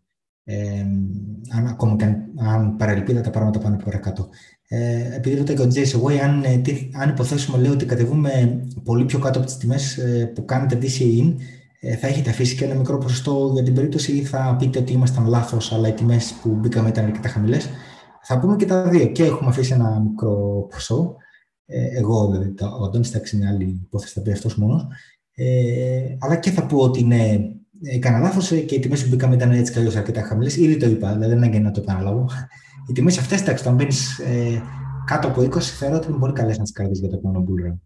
Ε, 0.44 0.80
αν, 1.50 1.66
ακόμα 1.66 1.96
και 1.96 2.04
αν, 2.04 2.32
αν 2.36 2.76
παραλυπίδα 2.76 3.20
τα 3.20 3.30
πράγματα 3.30 3.58
πάνε 3.58 3.78
παρακάτω. 3.84 4.28
Ε, 4.68 5.14
επειδή 5.16 5.36
ρωτάει 5.36 5.56
και 5.56 5.62
ο 5.62 5.68
Jason 5.74 6.02
Way, 6.02 6.16
αν, 6.16 6.44
ε, 6.44 6.62
αν 6.92 7.08
υποθέσουμε 7.08 7.58
λέω 7.58 7.72
ότι 7.72 7.84
κατεβούμε 7.84 8.64
πολύ 8.84 9.04
πιο 9.04 9.18
κάτω 9.18 9.38
από 9.38 9.46
τις 9.46 9.56
τιμές 9.56 9.96
ε, 9.98 10.32
που 10.34 10.44
κάνετε 10.44 10.78
DCA 10.82 11.22
in, 11.22 11.34
ε, 11.38 11.55
θα 11.94 12.06
έχετε 12.06 12.30
αφήσει 12.30 12.56
και 12.56 12.64
ένα 12.64 12.74
μικρό 12.74 12.98
ποσοστό 12.98 13.50
για 13.54 13.62
την 13.62 13.74
περίπτωση 13.74 14.12
ή 14.12 14.24
θα 14.24 14.56
πείτε 14.58 14.78
ότι 14.78 14.92
ήμασταν 14.92 15.26
λάθος, 15.26 15.72
αλλά 15.72 15.88
οι 15.88 15.92
τιμές 15.92 16.34
που 16.42 16.48
μπήκαμε 16.48 16.88
ήταν 16.88 17.04
αρκετά 17.04 17.28
χαμηλές. 17.28 17.68
Θα 18.22 18.38
πούμε 18.38 18.56
και 18.56 18.66
τα 18.66 18.88
δύο. 18.88 19.06
Και 19.06 19.24
έχουμε 19.24 19.50
αφήσει 19.50 19.72
ένα 19.72 20.00
μικρό 20.00 20.66
ποσό. 20.70 21.16
Ε, 21.66 21.98
εγώ, 21.98 22.30
δηλαδή, 22.30 22.54
ο 22.80 22.84
Αντώνης, 22.84 23.08
εντάξει, 23.08 23.36
είναι 23.36 23.48
άλλη 23.48 23.80
υπόθεση, 23.84 24.12
θα 24.12 24.22
πει 24.22 24.32
αυτός 24.32 24.56
μόνος. 24.56 24.86
Ε, 25.34 26.16
αλλά 26.18 26.36
και 26.36 26.50
θα 26.50 26.66
πω 26.66 26.78
ότι 26.78 27.04
ναι, 27.04 27.38
έκανα 27.82 28.18
λάθος 28.18 28.48
και 28.48 28.74
οι 28.74 28.78
τιμές 28.78 29.02
που 29.02 29.08
μπήκαμε 29.08 29.34
ήταν 29.34 29.50
έτσι 29.50 29.72
καλώ 29.72 29.92
αρκετά 29.96 30.22
χαμηλές. 30.22 30.56
Ήδη 30.56 30.76
το 30.76 30.86
είπα, 30.86 31.12
δηλαδή 31.12 31.34
δεν 31.34 31.42
είναι 31.42 31.58
να 31.58 31.70
το 31.70 31.80
επαναλάβω. 31.80 32.28
Οι 32.88 32.92
τιμές 32.92 33.18
αυτές, 33.18 33.40
εντάξει, 33.40 33.62
όταν 33.62 33.76
μπαίνεις 33.76 34.18
ε, 34.18 34.62
κάτω 35.06 35.28
από 35.28 35.42
20, 35.42 35.60
θεωρώ 35.60 35.96
ότι 35.96 36.08
είναι 36.08 36.18
πολύ 36.18 36.32
καλές 36.32 36.58
να 36.58 36.62
τις 36.62 36.72
κρατήσεις 36.72 37.00
για 37.00 37.08
το 37.08 37.16
επόμενο 37.16 37.44
bull 37.48 37.76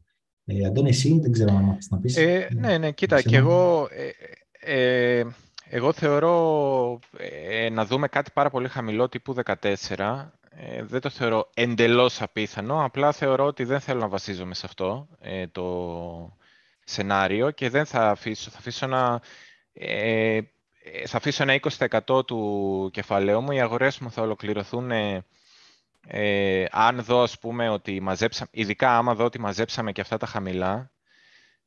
ε, 0.62 0.66
Αντώνη, 0.66 0.88
εσύ 0.88 1.18
δεν 1.20 1.32
ξέρω 1.32 1.56
αν 1.56 1.68
έχεις 1.70 1.90
να 1.90 1.98
πεις. 1.98 2.16
Ε, 2.16 2.48
ναι, 2.52 2.78
ναι, 2.78 2.90
κοίτα, 2.90 3.22
και 3.22 3.36
εγώ, 3.36 3.88
ε, 4.60 5.18
ε, 5.18 5.24
εγώ 5.70 5.92
θεωρώ 5.92 6.98
ε, 7.48 7.68
να 7.68 7.84
δούμε 7.84 8.08
κάτι 8.08 8.30
πάρα 8.34 8.50
πολύ 8.50 8.68
χαμηλό 8.68 9.08
τύπου 9.08 9.34
14 9.44 10.26
ε, 10.62 10.82
δεν 10.82 11.00
το 11.00 11.10
θεωρώ 11.10 11.50
εντελώς 11.54 12.22
απίθανο, 12.22 12.84
απλά 12.84 13.12
θεωρώ 13.12 13.44
ότι 13.44 13.64
δεν 13.64 13.80
θέλω 13.80 14.00
να 14.00 14.08
βασίζομαι 14.08 14.54
σε 14.54 14.66
αυτό 14.66 15.08
ε, 15.20 15.46
το 15.46 16.38
σενάριο 16.84 17.50
και 17.50 17.68
δεν 17.70 17.84
θα 17.84 18.10
αφήσω, 18.10 18.50
θα 18.50 18.58
αφήσω 18.58 18.84
ένα, 18.84 19.22
ε, 19.72 20.40
θα 21.06 21.16
αφήσω 21.16 21.42
ένα 21.42 21.60
20% 22.06 22.26
του 22.26 22.90
κεφαλαίου 22.92 23.40
μου. 23.40 23.52
Οι 23.52 23.60
αγορές 23.60 23.98
μου 23.98 24.10
θα 24.10 24.22
ολοκληρωθούν 24.22 24.90
ε, 26.06 26.64
αν 26.70 27.02
δω, 27.02 27.22
ας 27.22 27.38
πούμε, 27.38 27.68
ότι 27.68 28.00
μαζέψαμε, 28.00 28.50
ειδικά 28.52 28.96
άμα 28.96 29.14
δω 29.14 29.24
ότι 29.24 29.40
μαζέψαμε 29.40 29.92
και 29.92 30.00
αυτά 30.00 30.16
τα 30.16 30.26
χαμηλά 30.26 30.90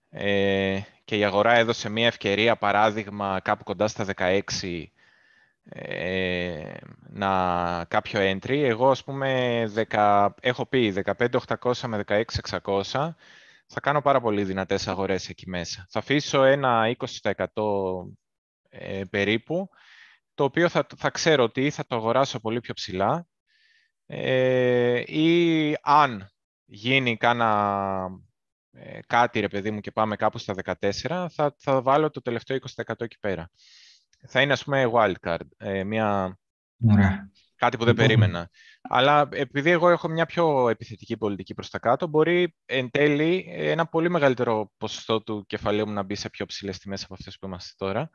ε, 0.10 0.80
και 1.06 1.18
η 1.18 1.24
αγορά 1.24 1.54
έδωσε 1.54 1.90
μια 1.90 2.08
ευκαιρία, 2.08 2.56
παράδειγμα, 2.56 3.40
κάπου 3.40 3.64
κοντά 3.64 3.88
στα 3.88 4.06
16 4.16 4.42
ε, 5.64 6.74
να 7.10 7.86
κάποιο 7.88 8.20
entry. 8.32 8.64
Εγώ, 8.64 8.90
ας 8.90 9.04
πούμε, 9.04 9.64
10, 9.90 10.30
έχω 10.42 10.66
πει 10.66 10.94
15.800 11.18 11.74
με 11.88 12.04
16.600 12.08 13.14
θα 13.68 13.80
κάνω 13.80 14.02
πάρα 14.02 14.22
πολύ 14.22 14.44
δυνατές 14.44 14.88
αγορές 14.88 15.30
εκεί 15.30 15.50
μέσα. 15.50 15.86
Θα 15.90 16.00
αφήσω 16.00 16.44
ένα 16.44 16.96
20% 16.98 17.46
ε, 18.70 19.02
περίπου, 19.10 19.70
το 20.34 20.44
οποίο 20.44 20.70
θα, 20.70 20.88
θα 20.98 21.10
ξέρω 21.10 21.44
ότι 21.44 21.70
θα 21.70 21.86
το 21.86 21.96
αγοράσω 21.96 22.40
πολύ 22.40 22.60
πιο 22.60 22.74
ψηλά 22.74 23.28
ε, 24.16 25.04
ή 25.06 25.78
αν 25.82 26.30
γίνει 26.66 27.18
κάνα, 27.18 28.10
ε, 28.72 29.00
κάτι, 29.08 29.40
ρε 29.40 29.48
παιδί 29.48 29.72
μου, 29.72 29.80
και 29.80 29.92
πάμε 29.92 30.16
κάπου 30.16 30.38
στα 30.38 30.54
14, 30.80 31.28
θα, 31.30 31.56
θα 31.58 31.82
βάλω 31.82 32.10
το 32.10 32.22
τελευταίο 32.22 32.58
20% 32.76 32.94
εκεί 32.98 33.20
πέρα. 33.20 33.50
Θα 34.28 34.42
είναι, 34.42 34.54
ας 34.54 34.64
πούμε, 34.64 34.92
wildcard, 34.94 35.48
ε, 35.58 35.84
μια... 35.84 36.38
Κάτι 37.56 37.78
που 37.78 37.84
δεν 37.86 37.94
λοιπόν. 37.94 38.08
περίμενα. 38.08 38.50
Αλλά 38.82 39.28
επειδή 39.32 39.70
εγώ 39.70 39.90
έχω 39.90 40.08
μια 40.08 40.26
πιο 40.26 40.70
επιθετική 40.70 41.18
πολιτική 41.18 41.54
προς 41.54 41.70
τα 41.70 41.80
κάτω, 41.80 42.08
μπορεί 42.08 42.56
εν 42.66 42.90
τέλει 42.90 43.46
ένα 43.50 43.86
πολύ 43.86 44.10
μεγαλύτερο 44.10 44.72
ποσοστό 44.78 45.22
του 45.24 45.46
κεφαλαίου 45.46 45.88
μου 45.88 45.94
να 45.94 46.04
μπει 46.04 46.16
σε 46.16 46.30
πιο 46.30 46.46
ψηλές 46.46 46.80
τιμές 46.80 47.04
από 47.04 47.14
αυτές 47.14 47.38
που 47.38 47.46
είμαστε 47.46 47.74
τώρα. 47.78 48.10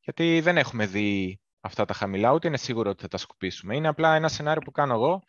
Γιατί 0.00 0.40
δεν 0.40 0.56
έχουμε 0.56 0.86
δει 0.86 1.40
αυτά 1.64 1.84
τα 1.84 1.94
χαμηλά, 1.94 2.32
ούτε 2.32 2.48
είναι 2.48 2.56
σίγουρο 2.56 2.90
ότι 2.90 3.02
θα 3.02 3.08
τα 3.08 3.16
σκουπίσουμε. 3.16 3.76
Είναι 3.76 3.88
απλά 3.88 4.14
ένα 4.14 4.28
σενάριο 4.28 4.60
που 4.60 4.70
κάνω 4.70 4.94
εγώ, 4.94 5.22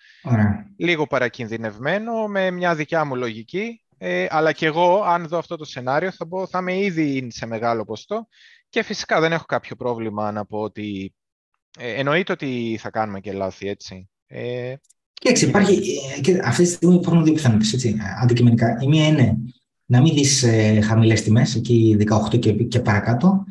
λίγο 0.77 1.07
παρακινδυνευμένο, 1.07 2.27
με 2.27 2.51
μια 2.51 2.75
δικιά 2.75 3.05
μου 3.05 3.15
λογική, 3.15 3.81
ε, 3.97 4.25
αλλά 4.29 4.51
και 4.51 4.65
εγώ, 4.65 5.01
αν 5.01 5.27
δω 5.27 5.37
αυτό 5.37 5.55
το 5.55 5.65
σενάριο, 5.65 6.11
θα, 6.11 6.27
πω, 6.27 6.47
θα 6.47 6.59
είμαι 6.59 6.77
ήδη 6.77 7.27
σε 7.31 7.45
μεγάλο 7.45 7.85
ποστό 7.85 8.27
και 8.69 8.83
φυσικά 8.83 9.19
δεν 9.19 9.31
έχω 9.31 9.45
κάποιο 9.45 9.75
πρόβλημα 9.75 10.31
να 10.31 10.45
πω 10.45 10.59
ότι 10.59 11.13
ε, 11.79 11.93
εννοείται 11.93 12.31
ότι 12.31 12.77
θα 12.81 12.89
κάνουμε 12.89 13.19
και 13.19 13.33
λάθη, 13.33 13.67
έτσι. 13.67 14.09
Ε, 14.27 14.73
Κοίταξε, 15.13 15.45
υπάρχει, 15.45 15.99
ε, 16.17 16.21
και 16.21 16.39
αυτή 16.43 16.63
τη 16.63 16.69
στιγμή 16.69 16.95
υπάρχουν 16.95 17.23
δύο 17.23 17.33
πιθανότητες 17.33 17.95
αντικειμενικά. 18.21 18.77
Η 18.81 18.87
μία 18.87 19.07
είναι 19.07 19.37
να 19.85 20.01
μην 20.01 20.13
δει 20.13 20.47
ε, 20.47 20.81
χαμηλές 20.81 21.21
τιμές, 21.21 21.55
εκεί 21.55 21.97
18 22.31 22.39
και, 22.39 22.53
και 22.53 22.79
παρακάτω, 22.79 23.43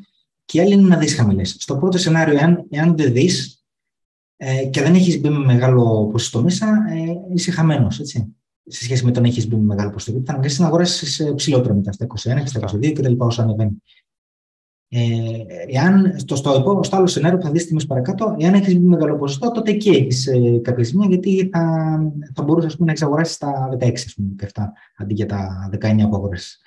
και 0.45 0.59
η 0.59 0.61
άλλη 0.61 0.73
είναι 0.73 0.89
να 0.89 0.97
δεις 0.97 1.15
χαμηλές. 1.15 1.57
Στο 1.59 1.77
πρώτο 1.77 1.99
σενάριο, 1.99 2.39
εάν, 2.39 2.67
εάν 2.71 2.97
δεν 2.97 3.13
δεις 3.13 3.65
ε, 4.37 4.67
και 4.67 4.83
δεν 4.83 4.95
έχεις 4.95 5.21
μπει 5.21 5.29
με 5.29 5.39
μεγάλο 5.39 6.07
ποσοστό 6.07 6.43
μέσα, 6.43 6.67
ε, 6.67 7.35
είσαι 7.35 7.51
χαμένος. 7.51 8.01
Σε 8.67 8.85
σχέση 8.85 9.05
με 9.05 9.11
το 9.11 9.21
να 9.21 9.27
έχεις 9.27 9.49
μπει 9.49 9.57
με 9.57 9.63
μεγάλο 9.63 9.91
ποσοστό. 9.91 10.23
Θα 10.25 10.33
αναγκαστείς 10.33 10.61
να 10.61 10.67
αγοράσεις 10.67 11.21
ε, 11.21 11.33
ψηλότερο 11.33 11.75
μετά 11.75 11.93
στα 11.93 12.07
21 12.07 12.41
και 12.41 12.47
στα 12.47 12.61
22 12.61 12.93
κτλ. 12.93 13.15
όσο 13.19 13.43
ανεβαίνει. 13.43 13.83
Ε, 14.95 15.01
εάν 15.67 16.15
στο, 16.19 16.37
στο, 16.37 16.81
στο 16.83 16.97
άλλο 16.97 17.07
σενάριο 17.07 17.39
που 17.39 17.45
θα 17.45 17.51
δεις 17.51 17.67
τιμέ 17.67 17.85
παρακάτω, 17.89 18.37
εάν 18.39 18.55
έχεις 18.55 18.75
μπει 18.75 18.85
μεγάλο 18.87 19.17
ποσοστό, 19.17 19.51
τότε 19.51 19.71
εκεί 19.71 19.89
έχεις 19.89 20.27
ε, 20.27 20.59
κάποια 20.63 20.85
σημεία 20.85 21.09
γιατί 21.09 21.49
θα, 21.53 21.61
θα 22.35 22.43
μπορούσες 22.43 22.79
να 22.79 22.93
έχει 22.93 23.05
αγοράσει 23.05 23.39
τα 23.39 23.77
16 23.81 23.93
ας 23.95 24.15
πούμε, 24.15 24.35
και 24.39 24.45
αυτά, 24.45 24.73
αντί 24.97 25.15
για 25.15 25.27
τα 25.27 25.71
19 25.73 25.79
που 26.09 26.17
αγοράσει. 26.17 26.59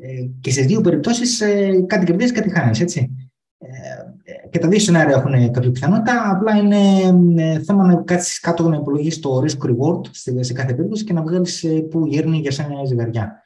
Ε, 0.00 0.28
και 0.40 0.50
σε 0.50 0.62
δύο 0.62 0.80
περιπτώσεις 0.80 1.40
ε, 1.40 1.84
κάτι 1.86 2.04
κερδίζεις, 2.04 2.32
κάτι 2.32 2.50
χάνεις. 2.50 2.80
Έτσι. 2.80 3.30
Ε, 3.58 4.48
και 4.50 4.58
τα 4.58 4.68
δύο 4.68 4.78
σενάρια 4.78 5.16
έχουν 5.16 5.52
κάποια 5.52 5.70
πιθανότητα. 5.70 6.30
Απλά 6.30 6.56
είναι 6.56 7.60
θέμα 7.60 7.86
να 7.86 8.02
κάτσει 8.02 8.40
κάτω 8.40 8.68
να 8.68 8.76
υπολογίσεις 8.76 9.20
το 9.20 9.42
risk 9.42 9.66
reward 9.66 10.00
σε 10.40 10.52
κάθε 10.52 10.74
περίπτωση 10.74 11.04
και 11.04 11.12
να 11.12 11.22
βγάλεις 11.22 11.66
που 11.90 12.06
γέρνει 12.06 12.38
για 12.38 12.50
σένα 12.50 12.84
ζυγαριά. 12.84 13.42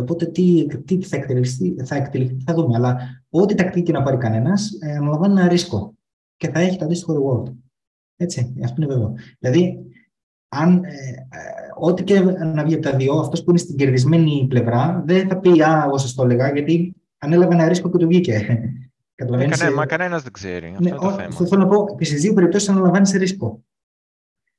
οπότε 0.00 0.26
τι, 0.26 0.66
τι 0.84 1.02
θα, 1.02 1.16
εκτελεχθεί, 1.16 1.74
θα 1.84 1.96
εκτελεχθεί, 1.96 2.36
θα 2.46 2.54
δούμε. 2.54 2.76
Αλλά 2.76 2.98
ό,τι 3.30 3.54
τακτική 3.54 3.92
να 3.92 4.02
πάρει 4.02 4.16
κανένας, 4.16 4.70
αναλαμβάνει 4.96 5.40
ένα 5.40 5.48
ρίσκο 5.48 5.94
και 6.36 6.48
θα 6.48 6.60
έχει 6.60 6.78
το 6.78 6.84
αντίστοιχο 6.84 7.14
reward. 7.14 7.52
Έτσι, 8.16 8.54
αυτό 8.64 8.82
είναι 8.82 8.92
βέβαιο. 8.94 9.14
Δηλαδή, 9.38 9.78
αν, 10.48 10.84
ε, 10.84 10.90
ό,τι 11.80 12.04
και 12.04 12.20
να 12.54 12.64
βγει 12.64 12.74
από 12.74 12.82
τα 12.82 12.96
δύο, 12.96 13.14
αυτός 13.14 13.44
που 13.44 13.50
είναι 13.50 13.58
στην 13.58 13.76
κερδισμένη 13.76 14.46
πλευρά 14.48 15.02
δεν 15.06 15.28
θα 15.28 15.36
πει 15.36 15.62
Α, 15.62 15.84
εγώ 15.86 15.98
σας 15.98 16.14
το 16.14 16.22
έλεγα, 16.22 16.52
γιατί 16.52 16.94
ανέλαβε 17.18 17.54
ένα 17.54 17.68
ρίσκο 17.68 17.90
και 17.90 17.98
το 17.98 18.06
βγήκε. 18.06 18.34
Ε, 19.14 19.24
κανένα, 19.24 19.72
μα 19.74 19.86
κανένας 19.86 20.22
δεν 20.22 20.32
ξέρει. 20.32 20.74
Αυτό 20.78 20.82
ναι, 20.82 20.90
το 20.90 21.10
θέμα. 21.10 21.46
Θέλω 21.48 21.62
να 21.62 21.68
πω, 21.68 21.94
και 21.98 22.04
στι 22.04 22.16
δύο 22.16 22.32
περιπτώσεις 22.32 22.68
αναλαμβάνεις 22.68 23.12
ρίσκο. 23.12 23.64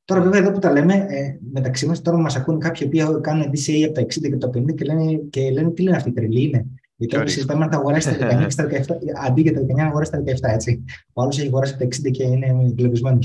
Τώρα, 0.06 0.22
βέβαια, 0.22 0.39
εδώ 0.39 0.52
που 0.52 0.60
τα 0.60 0.72
λέμε, 0.72 0.93
ε, 0.93 1.38
μεταξύ 1.52 1.85
μας, 1.85 2.02
τώρα 2.02 2.18
μας 2.18 2.35
ακούν 2.35 2.60
κάποιοι 2.60 2.88
που 2.88 3.19
κάνουν 3.22 3.45
DCA 3.45 3.84
από 3.84 3.93
τα 3.93 4.02
60 4.02 4.30
και 4.30 4.38
τα 4.38 4.49
50 4.49 4.73
και 4.76 4.85
λένε, 4.85 5.22
και 5.30 5.52
λένε 5.52 5.72
τι 5.72 5.81
λένε 5.81 5.95
αυτή 5.95 6.10
η 6.10 6.14
τρελή 6.14 6.41
είναι. 6.41 6.65
Γιατί 6.95 7.15
όταν 7.15 7.27
συζητάμε 7.27 7.65
να 7.65 7.72
τα 7.72 7.77
αγοράσει 7.77 8.18
τα 8.18 8.27
19 8.41 8.43
και 8.43 8.49
στα 8.49 8.68
17, 8.68 8.69
αντί 9.26 9.41
για 9.41 9.53
τα 9.53 9.61
19 9.61 9.65
να 9.76 9.85
αγοράσει 9.85 10.11
τα 10.11 10.23
17, 10.26 10.53
έτσι. 10.53 10.84
Ο 11.14 11.22
άλλος 11.22 11.38
έχει 11.38 11.48
αγοράσει 11.48 11.77
τα 11.77 11.85
60 11.85 12.11
και 12.11 12.23
είναι 12.23 12.48
εγκλωβισμένο. 12.69 13.19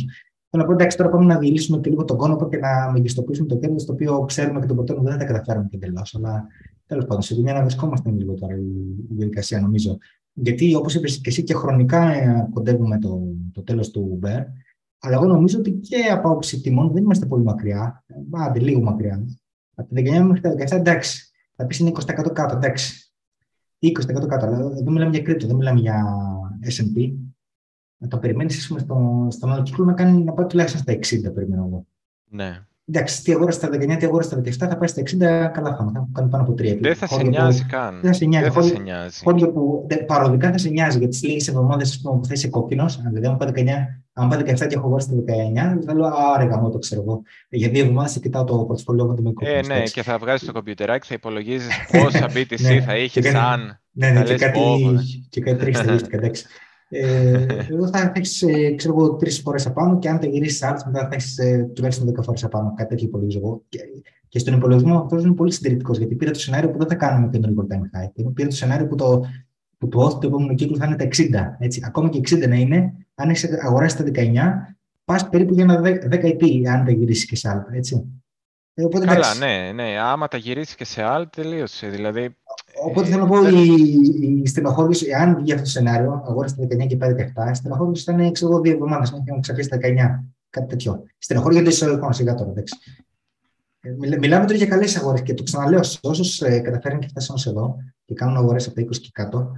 Θέλω 0.51 0.63
να 0.63 0.69
πω, 0.69 0.73
εντάξει, 0.73 0.97
τώρα 0.97 1.11
πάμε 1.11 1.25
να 1.25 1.39
διαλύσουμε 1.39 1.81
και 1.81 1.91
λίγο 1.91 2.05
τον 2.05 2.17
κόνο 2.17 2.49
και 2.49 2.57
να 2.57 2.93
μεγιστοποιήσουμε 2.93 3.49
το 3.49 3.57
κέρδο, 3.57 3.77
το 3.77 3.93
οποίο 3.93 4.25
ξέρουμε 4.25 4.61
και 4.61 4.67
το 4.67 4.75
ποτέ 4.75 4.95
δεν 4.95 5.13
θα 5.13 5.19
τα 5.19 5.25
καταφέρουμε 5.25 5.67
και 5.71 5.77
εντελώς. 5.77 6.15
Αλλά 6.15 6.47
τέλος 6.87 7.05
πάντων, 7.05 7.23
σε 7.23 7.35
δουλειά 7.35 7.53
να 7.53 7.61
βρισκόμαστε 7.61 8.11
λίγο 8.11 8.35
τώρα 8.35 8.55
η 8.57 9.15
διαδικασία, 9.15 9.61
νομίζω. 9.61 9.99
Γιατί, 10.33 10.75
όπως 10.75 10.95
είπες 10.95 11.21
και 11.21 11.29
εσύ, 11.29 11.43
και 11.43 11.55
χρονικά 11.55 12.13
ε, 12.13 12.49
κοντεύουμε 12.53 12.99
το, 12.99 13.21
το 13.53 13.63
τέλος 13.63 13.91
του 13.91 14.19
Uber. 14.21 14.45
Αλλά 14.99 15.15
εγώ 15.15 15.25
νομίζω 15.25 15.59
ότι 15.59 15.71
και 15.71 15.97
από 16.13 16.29
άποψη 16.29 16.61
τιμών 16.61 16.93
δεν 16.93 17.03
είμαστε 17.03 17.27
πολύ 17.27 17.45
μακριά. 17.45 18.05
Άντε, 18.31 18.59
λίγο 18.59 18.81
μακριά. 18.81 19.27
Από 19.75 19.95
τα 19.95 20.01
19 20.01 20.23
μέχρι 20.23 20.41
τα 20.41 20.77
17, 20.77 20.79
εντάξει. 20.79 21.31
Θα 21.57 21.67
πεις 21.67 21.79
είναι 21.79 21.91
20% 21.95 22.33
κάτω, 22.33 22.57
εντάξει. 22.57 23.13
20% 23.79 24.27
κάτω. 24.29 24.47
Αλλά 24.47 24.57
εδώ 24.57 24.91
μιλάμε 24.91 25.11
για 25.11 25.23
κρύπτο, 25.23 25.47
δεν 25.47 25.57
μιλάμε 25.57 25.81
για 25.81 26.05
SP 26.77 26.97
να 27.97 28.09
το 28.09 28.19
περιμένεις 28.19 28.65
στο, 28.65 29.27
στον 29.31 29.53
άλλο 29.53 29.63
κύκλο 29.63 29.85
να, 29.85 29.93
κάνει, 29.93 30.23
να 30.23 30.33
πάει 30.33 30.47
τουλάχιστον 30.47 30.81
στα 30.81 30.93
60, 30.93 31.35
περιμένω 31.35 31.65
εγώ. 31.67 31.87
Ναι. 32.29 32.67
Εντάξει, 32.89 33.23
τι 33.23 33.33
αγόρασε 33.33 33.59
στα 33.59 33.69
19, 33.69 33.97
τι 33.99 34.07
αγόρασε 34.07 34.29
στα 34.29 34.67
17, 34.67 34.71
θα 34.71 34.77
πάει 34.77 34.89
στα 34.89 35.03
60, 35.03 35.19
καλά 35.53 35.77
θα, 35.77 35.91
θα 35.93 36.09
κάνει 36.13 36.29
πάνω 36.31 36.43
από 36.43 36.53
3. 36.53 36.79
Δεν 36.81 36.95
θα 36.95 37.07
σε 37.07 37.23
νοιάζει 37.23 37.65
καν. 37.65 38.01
Δεν 38.01 38.11
θα 38.11 38.17
σε 38.17 38.25
νοιάζει. 38.25 38.45
Δεν 38.45 38.53
θα 38.53 38.63
σε 38.63 38.79
νοιάζει. 38.79 39.21
Χώρια 39.23 39.51
που 39.51 39.87
παροδικά 40.07 40.51
θα 40.51 40.59
σε 40.59 40.69
νοιάζει, 40.69 40.99
γιατί 40.99 41.19
τι 41.21 41.27
λίγες 41.27 41.49
εβδομάδες 41.49 42.01
που 42.01 42.21
θα 42.25 42.33
είσαι 42.33 42.49
κόκκινος, 42.49 42.99
αν 42.99 43.13
δεν 43.13 43.31
μου 43.31 43.37
πάει 43.37 43.49
19, 43.55 43.69
αν 44.13 44.29
πάει 44.29 44.41
17 44.41 44.45
και 44.45 44.75
έχω 44.75 44.87
αγοράσει 44.87 45.09
τα 45.09 45.35
19, 45.79 45.85
θα 45.85 45.95
λέω 45.95 46.13
άρεγα 46.35 46.59
μου 46.59 46.71
το 46.71 46.79
ξέρω 46.79 47.01
εγώ. 47.01 47.23
Για 47.49 47.69
δύο 47.69 47.81
εβδομάδες 47.81 48.19
κοιτάω 48.21 48.45
το 48.45 48.57
πορτοφόλιό 48.57 49.05
μου 49.07 49.23
με 49.23 49.33
κόκκινος. 49.33 49.69
Ε, 49.69 49.75
ναι, 49.75 49.83
και 49.83 50.03
θα 50.03 50.19
βγάζεις 50.19 50.47
το 50.47 50.53
κομπιουτεράκι, 50.53 51.07
θα 51.07 51.15
υπολογίζεις 51.15 51.75
πόσα 51.93 52.31
BTC 52.35 52.61
ναι, 52.61 52.81
θα 52.81 52.97
είχε 52.97 53.29
αν. 53.29 53.81
Ναι, 53.91 54.11
ναι, 54.11 54.23
και 54.23 54.35
κάτι, 54.35 54.61
και 55.29 55.41
κάτι 55.41 55.59
τρει 55.59 55.75
στατιστικά, 55.75 56.17
εντάξει. 56.21 56.47
Ε, 56.89 57.47
εδώ 57.71 57.89
θα 57.89 58.13
έχεις, 58.15 58.43
ε, 58.43 58.75
ξέρω 58.75 58.95
εγώ, 58.95 59.15
τρεις 59.15 59.41
φορές 59.41 59.67
απάνω 59.67 59.99
και 59.99 60.09
αν 60.09 60.21
τα 60.21 60.27
γυρίσεις 60.27 60.63
άλλες, 60.63 60.85
μετά 60.85 61.01
θα 61.01 61.09
έχεις 61.13 61.39
ε, 61.39 61.71
τουλάχιστον 61.75 62.15
10 62.19 62.23
φορές 62.23 62.45
απάνω. 62.45 62.75
Κάτι 62.77 62.89
τέτοιο 62.89 63.07
υπολογίζω 63.07 63.39
εγώ. 63.39 63.63
Και, 63.69 63.79
και 64.29 64.39
στον 64.39 64.55
υπολογισμό 64.55 64.99
αυτός 64.99 65.25
είναι 65.25 65.35
πολύ 65.35 65.53
συντηρητικός, 65.53 65.99
γιατί 65.99 66.15
πήρα 66.15 66.31
το 66.31 66.39
σενάριο 66.39 66.71
που 66.71 66.79
δεν 66.79 66.89
θα 66.89 66.95
κάνουμε 66.95 67.29
και 67.33 67.39
τον 67.39 67.67
time 67.71 67.75
high. 67.75 68.33
Πήρα 68.35 68.49
το 68.49 68.55
σενάριο 68.55 68.87
που 68.87 68.95
το, 68.95 69.25
που 69.79 69.89
το 69.89 70.01
όθη 70.01 70.19
του 70.19 70.27
επόμενου 70.27 70.55
κύκλου 70.55 70.77
θα 70.77 70.87
είναι 70.87 70.97
τα 70.97 71.05
60. 71.05 71.09
Έτσι. 71.59 71.83
Ακόμα 71.85 72.09
και 72.09 72.21
60 72.29 72.49
να 72.49 72.55
είναι, 72.55 72.93
αν 73.15 73.29
έχεις 73.29 73.45
αγοράσει 73.63 73.97
τα 73.97 74.05
19, 74.15 74.35
πας 75.05 75.29
περίπου 75.29 75.55
για 75.55 75.63
ένα 75.63 75.81
10 75.81 75.85
ετή, 76.23 76.69
αν 76.69 76.85
τα 76.85 76.91
γυρίσεις 76.91 77.27
και 77.27 77.37
σε 77.37 77.49
άλλα. 77.49 77.67
Έτσι. 77.73 78.05
Ε, 78.75 78.85
οπότε, 78.85 79.07
Καλά, 79.07 79.35
ναι, 79.35 79.73
ναι. 79.75 79.99
Άμα 80.01 80.29
τα 80.29 80.37
γυρίσεις 80.37 80.75
και 80.75 80.85
σε 80.85 81.03
άλλο, 81.03 81.29
τελείωσε. 81.29 81.89
Δηλαδή, 81.89 82.37
Οπότε 82.85 83.09
θέλω 83.09 83.23
να 83.23 83.29
πω, 83.29 83.49
η, 83.49 84.41
η 84.43 84.47
στενοχώρηση, 84.47 85.13
αν 85.13 85.37
βγει 85.37 85.53
αυτό 85.53 85.65
το 85.65 85.71
σενάριο, 85.71 86.23
αγόρασε 86.27 86.57
τα 86.57 86.65
19 86.65 86.87
και 86.87 86.97
5 87.01 87.05
17, 87.05 87.51
η 87.51 87.55
στενοχώρηση 87.55 88.13
ήταν 88.13 88.33
ξέρω, 88.33 88.61
δύο 88.61 88.73
εβδομάδες, 88.73 89.13
να 89.13 89.41
ξαφνίσει 89.41 89.69
τα 89.69 89.77
19, 89.77 89.81
κάτι 90.51 90.67
τέτοιο. 90.67 91.03
Στενοχώρηση 91.19 91.61
για 91.61 91.71
το 91.71 91.77
εισαγωγικό, 91.77 92.13
σιγά 92.13 92.35
τώρα, 92.35 92.51
εντάξει. 92.51 92.75
Ε, 93.81 94.17
μιλάμε 94.19 94.47
τώρα 94.47 94.57
για 94.57 94.67
καλές 94.67 94.97
αγορές 94.97 95.23
και 95.23 95.35
το 95.35 95.43
ξαναλέω 95.43 95.83
σε 95.83 95.99
όσους 96.03 96.41
ε, 96.41 96.59
καταφέρουν 96.59 97.01
και 97.01 97.09
φτάσουν 97.09 97.37
εδώ 97.47 97.77
και 98.05 98.15
κάνουν 98.15 98.37
αγορές 98.37 98.67
από 98.67 98.75
τα 98.75 98.83
20 98.83 98.97
και 98.97 99.11
κάτω. 99.13 99.53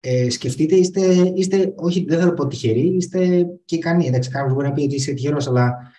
Ε, 0.00 0.30
σκεφτείτε, 0.30 0.76
είστε, 0.76 1.32
είστε, 1.34 1.72
όχι, 1.76 2.04
δεν 2.08 2.18
θα 2.20 2.26
το 2.26 2.32
πω 2.32 2.46
τυχεροί, 2.46 2.94
είστε 2.96 3.46
και 3.64 3.76
ικανοί. 3.76 4.06
Εντάξει, 4.06 4.30
κάποιος 4.30 4.54
μπορεί 4.54 4.66
να 4.66 4.72
πει 4.72 4.82
ότι 4.82 4.94
είσαι 4.94 5.12
τυχερός, 5.12 5.48
αλλά 5.48 5.92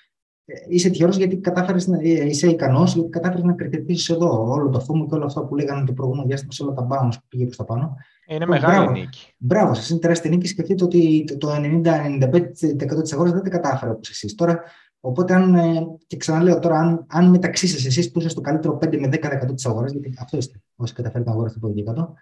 είσαι 0.68 0.90
τυχερός 0.90 1.18
γιατί 1.18 1.38
κατάφερες 1.38 1.88
να 1.88 1.98
ε, 2.02 2.26
είσαι 2.28 2.48
ικανός, 2.48 2.94
γιατί 2.94 3.10
κατάφερες 3.10 3.44
να 3.44 3.54
κριτικήσει 3.54 4.14
εδώ 4.14 4.50
όλο 4.50 4.70
το 4.70 4.80
φούμο 4.80 5.08
και 5.08 5.16
όλα 5.16 5.26
αυτά 5.26 5.46
που 5.46 5.56
λέγανε 5.56 5.86
το 5.86 5.94
προηγούμενο 5.94 6.28
διάστημα 6.28 6.52
σε 6.52 6.64
όλα 6.64 6.74
τα 6.74 6.88
bounce 6.90 7.14
που 7.14 7.28
πήγε 7.28 7.44
προς 7.44 7.58
τα 7.58 7.64
πάνω. 7.64 7.96
Είναι 8.28 8.46
oh, 8.46 8.48
μεγάλη 8.48 8.76
μπράβο. 8.76 8.92
νίκη. 8.92 9.34
Μπράβο, 9.38 9.74
σας 9.74 9.90
είναι 9.90 10.00
τεράστια 10.00 10.30
νίκη. 10.30 10.48
Σκεφτείτε 10.48 10.84
ότι 10.84 11.24
το 11.38 11.50
90-95% 11.52 13.02
της 13.02 13.14
αγοράς 13.14 13.32
δεν 13.34 13.44
τα 13.44 13.50
κατάφερε 13.50 13.92
όπως 13.92 14.10
εσείς. 14.10 14.36
Τώρα 14.36 14.64
Οπότε, 15.00 15.34
αν, 15.34 15.56
ε, 15.56 15.88
και 16.08 16.18
ξαναλέω 16.18 16.60
τώρα, 16.60 16.80
αν, 16.80 17.06
αν 17.10 17.30
μεταξύ 17.30 17.68
σα 17.68 17.88
εσείς 17.88 18.12
που 18.12 18.18
είστε 18.18 18.30
στο 18.30 18.42
καλύτερο 18.42 18.78
5 18.82 19.00
με 19.00 19.08
10% 19.08 19.54
της 19.56 19.66
αγοράς, 19.66 19.92
γιατί 19.92 20.14
αυτό 20.20 20.38
είστε, 20.38 20.62
όσοι 20.76 20.94
καταφέρετε 20.94 21.30
να 21.30 21.36
αγοράσετε 21.36 21.60
το 21.60 21.74
5%, 21.74 22.14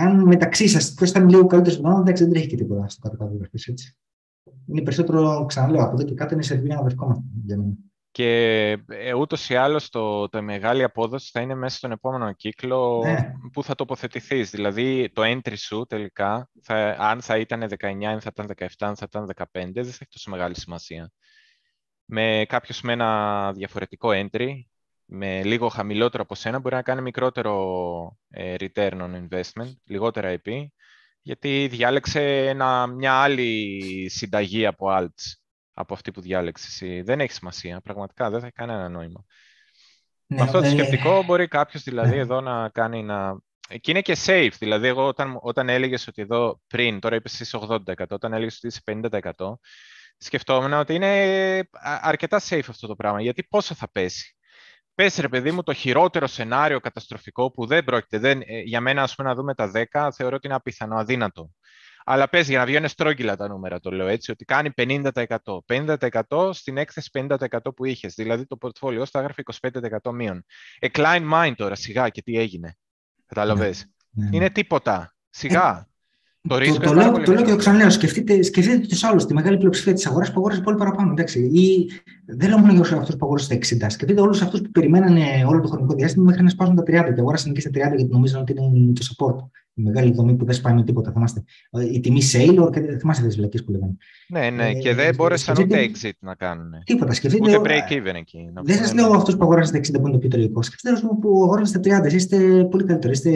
αν 0.00 0.22
μεταξύ 0.22 0.68
σα 0.68 0.94
ποιος 0.94 1.10
ήταν 1.10 1.28
λίγο 1.28 1.46
καλύτερος 1.46 1.78
στον 1.78 1.90
άλλο, 1.90 2.00
εντάξει, 2.00 2.22
δεν 2.22 2.32
τρέχει 2.32 2.46
και 2.46 2.56
τίποτα 2.56 2.88
στο 2.88 3.08
κάτω-κάτω. 3.08 3.36
Είναι 4.66 4.82
περισσότερο, 4.82 5.44
ξαναλέω, 5.48 5.82
από 5.82 5.94
εδώ 5.94 6.04
και 6.04 6.14
κάτω 6.14 6.34
είναι 6.34 6.42
σε 6.42 6.54
να 6.54 6.82
βρισκόμαστε 6.82 7.22
για 7.44 7.56
μένα. 7.56 7.72
Και 8.10 8.70
ε, 8.88 9.12
ούτως 9.14 9.48
ή 9.50 9.54
άλλως 9.56 9.88
το, 9.88 10.28
το 10.28 10.42
μεγάλη 10.42 10.82
απόδοση 10.82 11.30
θα 11.32 11.40
είναι 11.40 11.54
μέσα 11.54 11.76
στον 11.76 11.90
επόμενο 11.90 12.32
κύκλο 12.32 13.02
ναι. 13.04 13.32
που 13.52 13.62
θα 13.62 13.74
τοποθετηθείς. 13.74 14.50
Δηλαδή 14.50 15.10
το 15.12 15.22
entry 15.24 15.56
σου 15.56 15.84
τελικά, 15.88 16.50
θα, 16.62 16.96
αν 16.98 17.20
θα 17.20 17.38
ήταν 17.38 17.68
19, 17.78 18.04
αν 18.04 18.20
θα 18.20 18.32
ήταν 18.32 18.46
17, 18.58 18.66
αν 18.78 18.96
θα 18.96 19.06
ήταν 19.08 19.30
15, 19.36 19.44
δεν 19.52 19.84
θα 19.84 19.90
έχει 19.90 20.08
τόσο 20.10 20.30
μεγάλη 20.30 20.54
σημασία. 20.60 21.10
Με 22.04 22.44
κάποιος 22.48 22.80
με 22.80 22.92
ένα 22.92 23.52
διαφορετικό 23.52 24.08
entry, 24.12 24.50
με 25.04 25.42
λίγο 25.42 25.68
χαμηλότερο 25.68 26.22
από 26.22 26.34
σένα, 26.34 26.58
μπορεί 26.58 26.74
να 26.74 26.82
κάνει 26.82 27.02
μικρότερο 27.02 28.16
ε, 28.28 28.54
return 28.58 28.92
on 28.92 29.26
investment, 29.28 29.72
λιγότερα 29.84 30.36
EP, 30.36 30.66
γιατί 31.28 31.66
διάλεξε 31.70 32.46
ένα, 32.46 32.86
μια 32.86 33.12
άλλη 33.12 34.08
συνταγή 34.10 34.66
από 34.66 34.86
alts 34.90 35.34
από 35.72 35.94
αυτή 35.94 36.10
που 36.10 36.20
διάλεξες 36.20 36.66
εσύ. 36.66 37.02
Δεν 37.02 37.20
έχει 37.20 37.32
σημασία. 37.32 37.80
Πραγματικά 37.80 38.30
δεν 38.30 38.40
θα 38.40 38.46
έχει 38.46 38.54
κανένα 38.54 38.88
νόημα. 38.88 39.24
Ναι, 40.26 40.36
Με 40.36 40.42
αυτό 40.42 40.60
το 40.60 40.66
ε, 40.66 40.70
σκεπτικό 40.70 41.22
μπορεί 41.22 41.48
κάποιος 41.48 41.82
δηλαδή 41.82 42.14
ναι. 42.14 42.20
εδώ 42.20 42.40
να 42.40 42.68
κάνει 42.68 43.02
να. 43.02 43.38
Και 43.80 43.90
είναι 43.90 44.00
και 44.00 44.16
safe. 44.24 44.52
Δηλαδή, 44.58 44.86
εγώ 44.86 45.06
όταν, 45.06 45.38
όταν 45.40 45.68
έλεγες 45.68 46.06
ότι 46.06 46.22
εδώ 46.22 46.60
πριν, 46.66 47.00
τώρα 47.00 47.16
είπες 47.16 47.40
εσύ 47.40 47.58
80%, 47.62 47.78
όταν 48.08 48.32
έλεγες 48.32 48.56
ότι 48.56 48.66
είσαι 48.66 48.80
50%, 49.36 49.52
σκεφτόμουν 50.18 50.72
ότι 50.72 50.94
είναι 50.94 51.68
αρκετά 52.00 52.40
safe 52.48 52.68
αυτό 52.68 52.86
το 52.86 52.94
πράγμα. 52.94 53.20
Γιατί 53.20 53.44
πόσο 53.44 53.74
θα 53.74 53.90
πέσει; 53.90 54.36
Πες 54.98 55.16
ρε 55.16 55.28
παιδί 55.28 55.50
μου 55.50 55.62
το 55.62 55.72
χειρότερο 55.72 56.26
σενάριο 56.26 56.80
καταστροφικό 56.80 57.50
που 57.50 57.66
δεν 57.66 57.84
πρόκειται. 57.84 58.18
Δεν, 58.18 58.40
ε, 58.46 58.60
για 58.60 58.80
μένα 58.80 59.02
ας 59.02 59.14
πούμε 59.14 59.28
να 59.28 59.34
δούμε 59.34 59.54
τα 59.54 59.70
10 59.70 60.10
θεωρώ 60.12 60.36
ότι 60.36 60.46
είναι 60.46 60.56
απίθανο, 60.56 60.96
αδύνατο. 60.96 61.50
Αλλά 62.04 62.28
πες 62.28 62.48
για 62.48 62.58
να 62.58 62.64
βγαίνουν 62.64 62.88
στρόγγυλα 62.88 63.36
τα 63.36 63.48
νούμερα, 63.48 63.80
το 63.80 63.90
λέω 63.90 64.06
έτσι, 64.06 64.30
ότι 64.30 64.44
κάνει 64.44 64.70
50%. 64.70 65.62
50% 65.66 66.52
στην 66.52 66.76
έκθεση 66.76 67.10
50% 67.12 67.74
που 67.76 67.84
είχες. 67.84 68.14
Δηλαδή 68.14 68.46
το 68.46 68.56
πορτφόλιό 68.56 69.06
θα 69.06 69.20
γράφει 69.20 69.42
25% 70.02 70.12
μείον. 70.12 70.44
A 70.80 70.88
client 70.90 71.32
mind 71.32 71.52
τώρα, 71.56 71.74
σιγά 71.74 72.08
και 72.08 72.22
τι 72.22 72.38
έγινε. 72.38 72.76
Καταλαβες; 73.26 73.86
Ναι, 74.10 74.24
ναι. 74.24 74.36
Είναι 74.36 74.50
τίποτα. 74.50 75.14
Σιγά. 75.30 75.88
Το, 76.48 76.58
το, 76.58 76.80
το, 76.80 76.94
λέω, 76.94 77.12
το 77.12 77.32
λέω 77.32 77.42
και 77.42 77.50
το 77.50 77.56
ξαναλέω. 77.56 77.90
Σκεφτείτε, 77.90 78.42
σκεφτείτε 78.42 78.86
τους 78.86 79.04
άλλους, 79.04 79.26
τη 79.26 79.34
μεγάλη 79.34 79.56
πλειοψηφία 79.56 79.92
της 79.92 80.06
αγοράς 80.06 80.28
που 80.28 80.34
αγόρασε 80.38 80.60
πολύ 80.60 80.76
παραπάνω. 80.76 81.10
Εντάξει. 81.10 81.40
Ή, 81.40 81.90
δεν 82.26 82.48
λέω 82.48 82.58
μόνο 82.58 82.72
για 82.72 82.96
αυτούς 82.96 83.16
που 83.16 83.24
αγόρασαν 83.26 83.48
τα 83.48 83.86
60. 83.86 83.90
Σκεφτείτε 83.90 84.20
όλους 84.20 84.42
αυτούς 84.42 84.60
που 84.60 84.70
περιμένανε 84.70 85.44
όλο 85.46 85.60
το 85.60 85.68
χρονικό 85.68 85.94
διάστημα 85.94 86.24
μέχρι 86.24 86.42
να 86.42 86.48
σπάσουν 86.48 86.74
τα 86.74 86.82
30 86.82 86.86
και 86.86 87.20
αγόρασαν 87.20 87.52
και 87.52 87.60
στα 87.60 87.70
30 87.70 87.72
γιατί 87.74 88.08
νομίζαν 88.10 88.40
ότι 88.40 88.52
είναι 88.52 88.92
το 88.92 89.06
support 89.10 89.36
η 89.78 89.82
μεγάλη 89.82 90.12
δομή 90.12 90.34
που 90.34 90.44
δεν 90.44 90.54
σπάει 90.54 90.74
με 90.74 90.84
τίποτα. 90.84 91.12
Θυμάστε. 91.12 91.44
Ε, 91.70 91.84
η 91.92 92.00
τιμή 92.00 92.20
Sailor 92.32 92.72
και 92.72 92.80
θυμάστε 92.98 93.26
τις 93.26 93.36
βλακίες 93.36 93.64
που 93.64 93.70
λέγανε. 93.70 93.96
Ναι, 94.28 94.50
ναι, 94.50 94.68
ε, 94.68 94.72
και 94.72 94.94
δεν 94.94 95.14
μπόρεσαν 95.14 95.56
ούτε 95.58 95.90
exit 95.90 96.10
να 96.18 96.34
κάνουν. 96.34 96.70
Τίποτα. 96.84 97.12
Σκεφτείτε. 97.12 97.58
Ούτε 97.58 97.60
break 97.62 97.92
even 97.92 98.14
εκεί. 98.14 98.50
Δεν 98.62 98.76
σας 98.76 98.94
λέω 98.94 99.12
αυτούς 99.12 99.36
που 99.36 99.42
αγοράσαν 99.42 99.72
τα 99.72 99.78
60 99.78 99.92
που 99.92 100.06
είναι 100.06 100.12
το 100.12 100.18
πιο 100.18 100.28
τραγικό. 100.28 100.62
Σκεφτείτε 100.62 100.94
αυτούς 100.94 101.10
που 101.20 101.42
αγοράσαν 101.42 101.82
τα 101.82 102.00
30. 102.08 102.12
Είστε 102.12 102.64
πολύ 102.70 102.84
καλύτεροι. 102.84 103.12
Είστε 103.12 103.30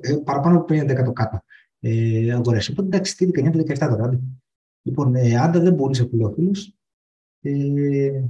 ε, 0.00 0.14
παραπάνω 0.24 0.56
από 0.56 0.74
50% 0.74 1.12
κάτω 1.12 1.42
ε, 1.80 2.32
αγορέ. 2.32 2.58
Οπότε 2.70 2.86
εντάξει, 2.86 3.16
τι 3.16 3.28
19-17 3.34 3.78
τώρα. 3.78 4.20
Λοιπόν, 4.82 5.14
ε, 5.14 5.36
άντα 5.36 5.60
δεν 5.60 5.74
πούλησε 5.74 6.04
που 6.04 6.16
λέει 6.16 6.26
ο 6.26 6.32
φίλο. 6.32 6.56
Ε, 7.40 8.22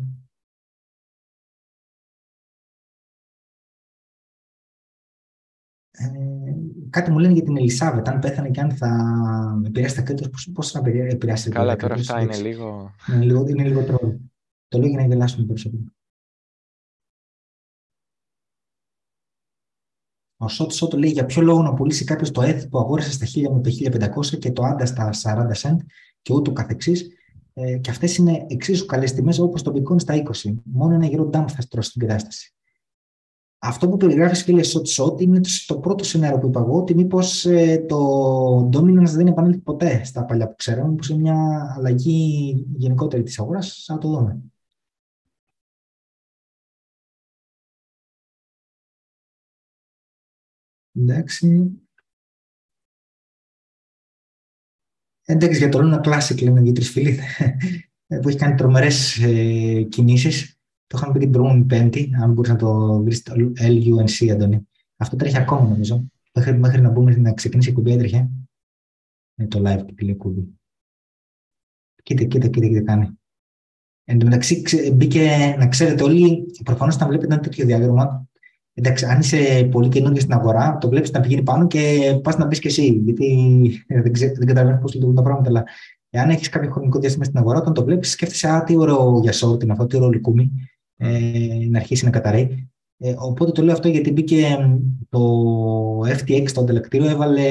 Ε, 6.00 6.54
κάτι 6.90 7.10
μου 7.10 7.18
λένε 7.18 7.32
για 7.32 7.42
την 7.42 7.56
Ελισάβετ, 7.56 8.08
αν 8.08 8.18
πέθανε 8.18 8.50
και 8.50 8.60
αν 8.60 8.70
θα 8.70 9.62
επηρεάσει 9.66 9.94
τα 9.94 10.02
κέντρα, 10.02 10.30
πώς, 10.52 10.70
θα 10.70 10.82
επηρεάσει 10.86 11.50
Καλά, 11.50 11.76
τώρα 11.76 11.94
αυτά 11.94 12.20
είναι 12.20 12.36
λίγο... 12.36 12.94
Είναι 13.08 13.24
λίγο, 13.24 13.48
είναι 13.48 13.62
λίγο 13.62 13.84
τρόλο. 13.84 14.20
Το 14.68 14.78
λέω 14.78 14.88
για 14.88 14.98
να 14.98 15.06
γελάσουμε 15.06 15.46
περισσότερο. 15.46 15.82
Ο 20.38 20.48
Σότ 20.48 20.72
Σότ 20.72 20.94
λέει 20.94 21.10
για 21.10 21.24
ποιο 21.24 21.42
λόγο 21.42 21.62
να 21.62 21.74
πουλήσει 21.74 22.04
κάποιος 22.04 22.30
το 22.30 22.42
ΕΘ 22.42 22.66
που 22.68 22.78
αγόρασε 22.78 23.12
στα 23.12 23.26
1000 23.26 23.52
με 23.52 23.60
το 23.60 23.70
1500 24.34 24.38
και 24.38 24.52
το 24.52 24.62
άντα 24.62 24.86
στα 24.86 25.10
40 25.22 25.68
cent 25.68 25.76
και 26.22 26.32
ούτω 26.32 26.52
καθεξής. 26.52 27.08
Ε, 27.54 27.76
και 27.76 27.90
αυτές 27.90 28.16
είναι 28.16 28.46
εξίσου 28.48 28.86
καλές 28.86 29.12
τιμές 29.12 29.38
όπως 29.38 29.62
το 29.62 29.72
bitcoin 29.74 30.00
στα 30.00 30.14
20. 30.14 30.54
Μόνο 30.64 30.94
ένα 30.94 31.06
γερό 31.06 31.24
ντάμπ 31.24 31.46
θα 31.54 31.60
στρώσει 31.60 31.92
την 31.92 32.00
κατάσταση 32.06 32.52
αυτό 33.58 33.88
που 33.88 33.96
περιγράφεις, 33.96 34.42
φίλε 34.42 34.62
Σότ 34.62 35.20
είναι 35.20 35.40
το, 35.66 35.78
πρώτο 35.78 36.04
σενάριο 36.04 36.38
που 36.38 36.46
είπα 36.46 36.60
εγώ, 36.60 36.78
ότι 36.78 36.94
μήπως 36.94 37.44
ε, 37.44 37.84
το 37.88 38.68
dominance 38.72 39.10
δεν 39.10 39.26
επανέλθει 39.26 39.58
ποτέ 39.58 40.04
στα 40.04 40.24
παλιά 40.24 40.48
που 40.48 40.54
ξέραμε, 40.56 40.88
μήπως 40.88 41.08
είναι 41.08 41.20
μια 41.20 41.74
αλλαγή 41.76 42.66
γενικότερη 42.76 43.22
της 43.22 43.38
αγοράς, 43.38 43.84
να 43.88 43.98
το 43.98 44.08
δούμε. 44.08 44.38
Εντάξει. 50.98 51.80
Εντάξει, 55.24 55.58
για 55.58 55.68
το 55.68 55.78
Luna 55.82 56.06
Classic 56.06 56.42
λένε 56.42 56.60
δύο-τρει 56.60 56.84
φίλοι 56.84 57.18
που 58.22 58.28
έχει 58.28 58.38
κάνει 58.38 58.54
τρομερές 58.54 59.18
ε, 59.18 59.82
κινήσεις. 59.82 60.58
Το 60.86 60.98
είχαμε 60.98 61.12
πει 61.12 61.18
την 61.18 61.30
προηγούμενη 61.30 61.64
Πέμπτη, 61.64 62.10
αν 62.20 62.32
μπορείς 62.32 62.50
να 62.50 62.56
το 62.56 63.02
βρεις 63.02 63.16
στο 63.16 63.34
LUNC, 63.58 64.28
Αντώνη. 64.28 64.68
Αυτό 64.96 65.16
τρέχει 65.16 65.38
ακόμα, 65.38 65.68
νομίζω. 65.68 66.10
Μέχρι, 66.34 66.58
μέχρι 66.58 66.80
να, 66.80 66.90
μπούμε, 66.90 67.16
να 67.16 67.32
ξεκινήσει 67.32 67.70
η 67.70 67.72
κουμπί 67.72 67.92
έτρεχε. 67.92 68.30
Με 69.34 69.46
το 69.46 69.62
live 69.64 69.84
και 69.86 69.94
τη 69.94 70.14
κουμπί. 70.14 70.58
Κοίτα, 72.02 72.24
κοίτα, 72.24 72.48
κοίτα, 72.48 72.66
κοίτα 72.66 72.82
κάνει. 72.82 73.18
Εν 74.04 74.18
τω 74.18 74.24
μεταξύ, 74.24 74.62
μπήκε, 74.94 75.54
να 75.58 75.68
ξέρετε 75.68 76.02
όλοι, 76.02 76.52
προφανώς 76.64 76.94
όταν 76.94 77.08
βλέπετε 77.08 77.34
ένα 77.34 77.42
τέτοιο 77.42 77.66
διάγραμμα, 77.66 78.28
εντάξει, 78.78 79.04
αν 79.04 79.18
είσαι 79.18 79.68
πολύ 79.70 79.88
καινούργιος 79.88 80.22
στην 80.22 80.34
αγορά, 80.34 80.78
το 80.80 80.88
βλέπεις 80.88 81.10
να 81.10 81.20
πηγαίνει 81.20 81.42
πάνω 81.42 81.66
και 81.66 82.12
πας 82.22 82.36
να 82.36 82.46
μπεις 82.46 82.58
και 82.58 82.68
εσύ. 82.68 83.00
Γιατί 83.04 83.26
δεν, 83.88 84.12
δεν 84.12 84.46
καταλαβαίνω 84.46 84.78
πώς 84.78 84.92
λειτουργούν 84.94 85.16
τα 85.16 85.22
πράγματα. 85.22 85.48
Αλλά 85.48 85.64
εάν 86.10 86.30
έχεις 86.30 86.48
κάποιο 86.48 86.70
χρονικό 86.70 86.98
διάστημα 86.98 87.24
στην 87.24 87.38
αγορά, 87.38 87.58
όταν 87.58 87.74
το 87.74 87.84
βλέπεις, 87.84 88.10
σκέφτεσαι, 88.10 88.48
Α, 88.48 88.64
τι 88.64 88.76
ωραίο 88.76 89.20
για 89.22 89.32
short 89.32 89.62
είναι 89.62 89.72
αυτό, 89.72 89.86
τι 89.86 89.96
ωραίο 89.96 90.08
λικούμι 90.08 90.50
ε, 90.96 91.08
να 91.70 91.78
αρχίσει 91.78 92.04
να 92.04 92.10
καταραίει. 92.10 92.70
Ε, 92.98 93.14
οπότε 93.18 93.52
το 93.52 93.62
λέω 93.62 93.72
αυτό 93.72 93.88
γιατί 93.88 94.12
μπήκε 94.12 94.58
το 95.08 95.20
FTX, 96.00 96.50
το 96.54 96.60
ανταλλακτήριο, 96.60 97.10
έβαλε 97.10 97.42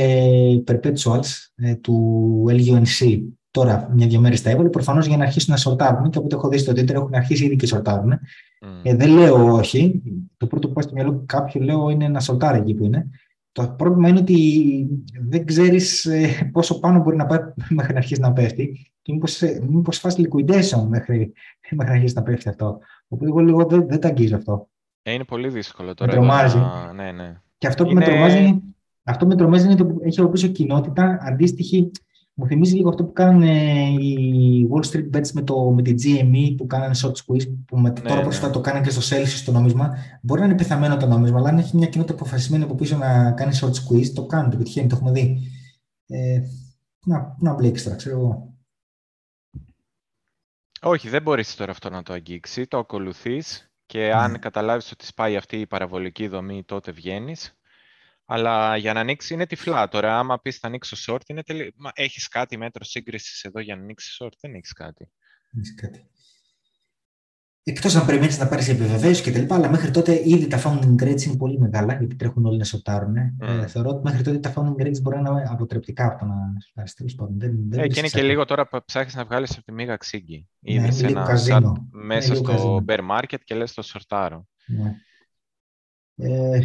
perpetuals 0.68 1.28
ε, 1.56 1.76
του 1.76 2.45
LUNC. 2.49 3.22
Τώρα, 3.52 3.91
μια-δυο 3.95 4.20
μέρες 4.20 4.41
τα 4.41 4.49
έβαλε, 4.49 4.70
προφανώς 4.70 5.06
για 5.08 5.18
να 5.18 5.24
αρχίσουν 5.24 5.52
να 5.54 5.58
σορτάρουν. 5.60 6.10
Και 6.10 6.18
από 6.18 6.26
ό,τι 6.26 6.36
έχω 6.36 6.49
δει 6.49 6.58
στο 6.58 6.72
Twitter 6.72 6.94
έχουν 6.94 7.14
αρχίσει 7.14 7.45
ήδη 7.45 7.56
και 7.56 7.66
σορτάρουν. 7.66 8.20
Mm. 8.61 8.67
Ε, 8.84 8.95
δεν 8.95 9.09
λέω 9.09 9.53
όχι. 9.53 10.01
Το 10.38 10.47
πρώτο 10.47 10.67
που 10.67 10.73
πάει 10.73 10.84
στο 10.84 10.93
μυαλό 10.93 11.23
κάποιου 11.25 11.61
λέω 11.61 11.89
είναι 11.89 12.07
να 12.07 12.19
σορτάρει 12.19 12.59
εκεί 12.59 12.73
που 12.73 12.84
είναι. 12.84 13.09
Το 13.51 13.75
πρόβλημα 13.77 14.07
είναι 14.07 14.19
ότι 14.19 14.88
δεν 15.27 15.45
ξέρεις 15.45 16.05
ε, 16.05 16.49
πόσο 16.51 16.79
πάνω 16.79 16.99
μπορεί 16.99 17.15
να 17.15 17.25
πάει 17.25 17.39
μέχρι 17.69 17.93
να 17.93 17.99
αρχίσει 17.99 18.21
να 18.21 18.34
πέφτει 18.34 18.91
και 19.01 19.13
μήπως 19.67 19.99
φάσει 19.99 20.29
liquidation 20.29 20.88
μέχρι, 20.88 21.34
μέχρι 21.69 21.88
να 21.88 21.91
αρχίσει 21.91 22.13
να 22.13 22.23
πέφτει 22.23 22.49
αυτό. 22.49 22.79
Οπότε 23.07 23.29
εγώ 23.29 23.39
λίγο 23.39 23.65
δεν, 23.65 23.88
δεν 23.88 23.99
τα 23.99 24.07
αγγίζω 24.07 24.35
αυτό. 24.35 24.69
Ε, 25.01 25.13
είναι 25.13 25.23
πολύ 25.23 25.49
δύσκολο 25.49 25.93
τώρα. 25.93 26.11
Με 26.11 26.17
τρομάζει. 26.17 26.57
Ναι, 26.95 27.11
ναι. 27.11 27.41
Και 27.57 27.67
αυτό 27.67 27.84
που 27.84 27.91
είναι... 27.91 27.99
με 27.99 28.05
τρομάζει, 28.05 28.61
αυτό 29.03 29.25
που 29.25 29.31
με 29.31 29.38
τρομάζει 29.38 29.65
είναι 29.65 29.81
ότι 29.81 29.95
έχει 30.01 30.19
από 30.19 30.29
πίσω 30.29 30.47
κοινότητα 30.47 31.17
αντίστοιχη. 31.21 31.91
Μου 32.39 32.47
θυμίζει 32.47 32.76
λίγο 32.76 32.89
αυτό 32.89 33.03
που 33.03 33.14
κάνανε 33.14 33.51
οι 33.89 34.68
Wall 34.72 34.91
Street 34.91 35.09
Bets 35.15 35.31
με, 35.34 35.41
το, 35.41 35.72
με 35.72 35.81
τη 35.81 35.93
GME 36.03 36.55
που 36.57 36.68
κάνανε 36.68 36.95
short 37.03 37.11
squeeze, 37.11 37.47
που 37.68 37.77
με, 37.77 37.89
ναι, 37.89 37.99
τώρα 37.99 38.15
ναι. 38.15 38.22
πρόσφατα 38.22 38.49
το 38.49 38.61
κάνανε 38.61 38.85
και 38.85 38.91
στο 38.91 39.15
Celsius 39.15 39.26
στο 39.26 39.51
νόμισμα. 39.51 39.97
Μπορεί 40.22 40.39
να 40.39 40.45
είναι 40.45 40.55
πεθαμένο 40.55 40.97
το 40.97 41.07
νόμισμα, 41.07 41.38
αλλά 41.38 41.49
αν 41.49 41.57
έχει 41.57 41.77
μια 41.77 41.88
κοινότητα 41.88 42.14
αποφασισμένη 42.14 42.64
από 42.64 42.76
πίσω 42.76 42.97
να 42.97 43.31
κάνει 43.31 43.57
short 43.61 43.72
squeeze, 43.72 44.11
το 44.14 44.26
κάνουν, 44.26 44.51
το 44.51 44.57
πετυχαίνει, 44.57 44.88
το 44.88 44.95
έχουμε 44.95 45.11
δει. 45.11 45.38
Ε, 46.07 46.41
να, 47.05 47.35
να 47.39 47.53
μπλέξει 47.53 47.84
τώρα, 47.84 47.95
ξέρω 47.95 48.18
εγώ. 48.18 48.53
Όχι, 50.81 51.09
δεν 51.09 51.22
μπορείς 51.22 51.55
τώρα 51.55 51.72
αυτό 51.72 51.89
να 51.89 52.03
το 52.03 52.14
αγγίξεις. 52.14 52.68
Το 52.68 52.77
ακολουθείς 52.77 53.72
και 53.85 54.11
αν 54.14 54.31
ναι. 54.31 54.38
καταλάβεις 54.38 54.91
ότι 54.91 55.05
σπάει 55.05 55.35
αυτή 55.35 55.59
η 55.59 55.68
παραβολική 55.68 56.27
δομή, 56.27 56.64
τότε 56.64 56.91
βγαίνεις. 56.91 57.56
Αλλά 58.30 58.78
για 58.78 58.94
να 58.94 58.99
ανοίξει 58.99 59.34
είναι 59.34 59.45
τυφλά. 59.45 59.88
Τώρα, 59.88 60.20
άμα 60.20 60.40
πεις 60.40 60.58
θα 60.58 60.68
ανοίξω 60.68 61.14
short, 61.14 61.22
είναι 61.28 61.44
τελει... 61.44 61.74
Μα, 61.76 61.91
έχεις 61.94 62.28
κάτι 62.28 62.58
μέτρο 62.58 62.84
σύγκρισης 62.84 63.44
εδώ 63.44 63.60
για 63.60 63.76
να 63.76 63.82
ανοίξεις 63.82 64.18
short, 64.22 64.32
δεν 64.40 64.54
έχεις 64.54 64.74
κάτι. 64.74 65.12
Έχεις 65.58 65.76
κάτι. 65.76 66.10
Εκτός 67.64 67.95
αν 67.95 68.06
περιμένεις 68.06 68.40
να 68.40 68.48
πάρεις 68.48 68.68
επιβεβαίωση 68.68 69.24
και 69.24 69.32
τα 69.32 69.40
λοιπά, 69.40 69.56
αλλά 69.56 69.70
μέχρι 69.70 69.91
τότε 69.91 70.22
ήδη 70.30 70.48
τα 70.48 70.62
founding 70.64 71.04
rates 71.04 71.22
είναι 71.22 71.38
πολύ 71.38 71.60
μεγάλα, 71.60 71.98
γιατί 71.98 72.16
τρέχουν 72.16 72.45
όλοι 72.45 72.58
να 72.58 72.64
σοτάρουν. 72.64 73.16
Mm. 73.41 73.48
Ε, 73.48 73.68
θεωρώ 73.68 73.90
ότι 73.90 74.02
μέχρι 74.04 74.24
τότε 74.24 74.40
τα 74.40 74.54
founding 74.56 74.82
rates 74.82 75.02
μπορεί 75.02 75.22
να 75.22 75.32
είναι 75.32 75.44
αποτρεπτικά 75.49 76.06
από 76.06 76.20
το 76.20 76.26
να 76.26 76.36
σοτάρεις. 76.66 76.94
Τέλος 76.94 77.16
πάντων, 77.16 77.40
δεν, 77.40 77.70
δεν 77.70 77.80
ε, 77.80 77.88
και 77.88 77.99
είναι 77.99 78.08
και 78.08 78.22
λίγο 78.22 78.45
τώρα 78.45 78.68
που 78.68 78.80
ψάχνεις 78.86 79.16
να 79.16 79.26
βγάλεις 79.26 79.52
από 79.52 79.64
τη 79.64 79.72
μίγα 79.72 79.98
ξύγκη. 79.98 80.48
Ναι, 80.60 80.91
σε 80.91 81.06
ένα 81.06 81.24
καζίνο. 81.24 81.88
μέσα 81.91 82.30
ναι, 82.30 82.36
στο 82.36 82.44
καζίνο. 82.44 82.86
bear 82.88 82.99
market 83.12 83.40
και 83.44 83.56
λες 83.56 83.74
το 83.74 83.82
σορτάρω. 83.82 84.48
Ναι. 84.66 84.95
Ε, 86.16 86.60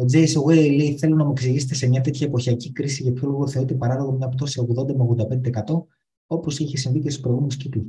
ο 0.00 0.04
Jason 0.12 0.42
Way 0.50 0.76
λέει: 0.76 0.96
Θέλω 0.98 1.16
να 1.16 1.24
μου 1.24 1.30
εξηγήσετε 1.30 1.74
σε 1.74 1.88
μια 1.88 2.00
τέτοια 2.00 2.26
εποχιακή 2.26 2.72
κρίση 2.72 3.02
για 3.02 3.12
ποιο 3.12 3.28
λόγο 3.28 3.48
θεωρείται 3.48 3.74
παράλογο 3.74 4.12
μια 4.12 4.28
πτώση 4.28 4.66
80 4.78 4.94
με 4.94 5.06
85% 5.66 5.82
όπως 6.26 6.58
είχε 6.58 6.76
συμβεί 6.76 7.00
και 7.00 7.10
στους 7.10 7.22
προηγούμενους 7.22 7.56
κύκλους. 7.56 7.84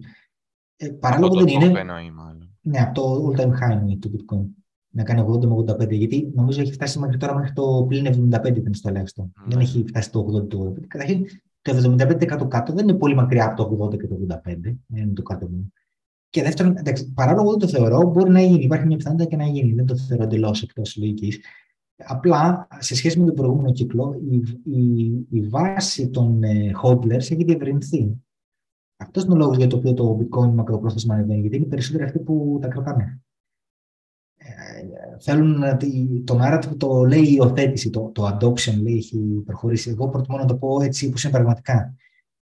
Ε, 0.76 0.90
παράλογο 0.90 1.36
δεν 1.36 1.48
είναι. 1.48 1.80
Εννοεί, 1.80 2.12
ναι, 2.62 2.80
από 2.80 2.94
το 2.94 3.28
all 3.28 3.40
time 3.40 3.50
high 3.50 3.98
του 4.00 4.12
Bitcoin. 4.16 4.46
Να 4.94 5.04
κάνει 5.04 5.26
80 5.28 5.46
με 5.46 5.56
85. 5.56 5.92
Γιατί 5.92 6.32
νομίζω 6.36 6.62
έχει 6.62 6.72
φτάσει 6.72 7.00
μέχρι 7.00 7.18
τώρα 7.18 7.36
μέχρι 7.36 7.54
το 7.54 7.86
πλήν 7.88 8.30
75 8.34 8.56
ήταν 8.56 8.74
στο 8.74 8.90
ελάχιστο. 8.90 9.32
Mm. 9.36 9.46
Δεν 9.48 9.60
έχει 9.60 9.84
φτάσει 9.88 10.12
το 10.12 10.28
80 10.44 10.50
το 10.50 10.74
85. 10.78 10.88
Καταρχήν 10.88 11.26
το 11.62 11.96
75% 12.00 12.48
κάτω 12.48 12.74
δεν 12.74 12.88
είναι 12.88 12.98
πολύ 12.98 13.16
μακριά 13.16 13.46
από 13.46 13.78
το 13.78 13.86
80 13.86 13.98
και 13.98 14.08
το 14.08 14.18
85. 14.30 14.76
Είναι 14.96 15.14
το 15.14 15.22
κάτω 15.22 15.48
μου. 15.50 15.74
Και 16.30 16.44
δεύτερον, 16.44 16.78
εντάξει, 16.78 17.12
παράλογο 17.14 17.50
δεν 17.50 17.60
το 17.60 17.68
θεωρώ, 17.68 18.04
μπορεί 18.04 18.32
να 18.32 18.42
γίνει. 18.42 18.64
Υπάρχει 18.64 18.86
μια 18.86 18.98
πιθανότητα 18.98 19.30
και 19.30 19.36
να 19.36 19.46
γίνει. 19.46 19.74
Δεν 19.74 19.86
το 19.86 19.98
θεωρώ 19.98 20.24
εντελώς 20.24 20.62
εκτός 20.62 20.98
λογικής. 20.98 21.40
Απλά, 22.06 22.68
σε 22.80 22.96
σχέση 22.96 23.20
με 23.20 23.26
τον 23.26 23.36
προηγούμενο 23.36 23.72
κύκλο, 23.72 24.22
η, 24.30 24.36
η, 24.80 25.26
η 25.30 25.42
βάση 25.42 26.10
των 26.10 26.44
ε, 26.44 26.72
hodlers 26.84 27.12
έχει 27.12 27.44
διευρυνθεί. 27.44 28.22
Αυτός 28.98 29.24
είναι 29.24 29.34
ο 29.34 29.38
λόγος 29.38 29.58
για 29.58 29.68
τον 29.68 29.80
οποίο 29.80 29.94
το 29.94 30.20
bitcoin 30.22 30.52
μακροπρόθεσμα 30.52 31.14
ανεβαίνει, 31.16 31.40
γιατί 31.40 31.56
είναι 31.56 31.66
περισσότεροι 31.66 32.04
αυτοί 32.04 32.20
που 32.20 32.58
τα 32.62 32.68
κρατάνε. 32.68 33.22
Ε, 34.38 35.18
θέλουν 35.20 35.60
να, 35.60 35.78
το 36.24 36.40
narrative 36.42 36.78
το 36.78 37.06
λέει 37.06 37.22
η 37.22 37.36
υιοθέτηση, 37.36 37.90
το, 37.90 38.12
το 38.14 38.28
adoption 38.28 38.82
λέει 38.82 38.96
έχει 38.96 39.44
προχωρήσει. 39.46 39.90
Εγώ 39.90 40.10
προτιμώ 40.10 40.38
να 40.38 40.46
το 40.46 40.56
πω 40.56 40.82
έτσι 40.82 41.08
όπως 41.08 41.24
είναι 41.24 41.34
πραγματικά. 41.34 41.96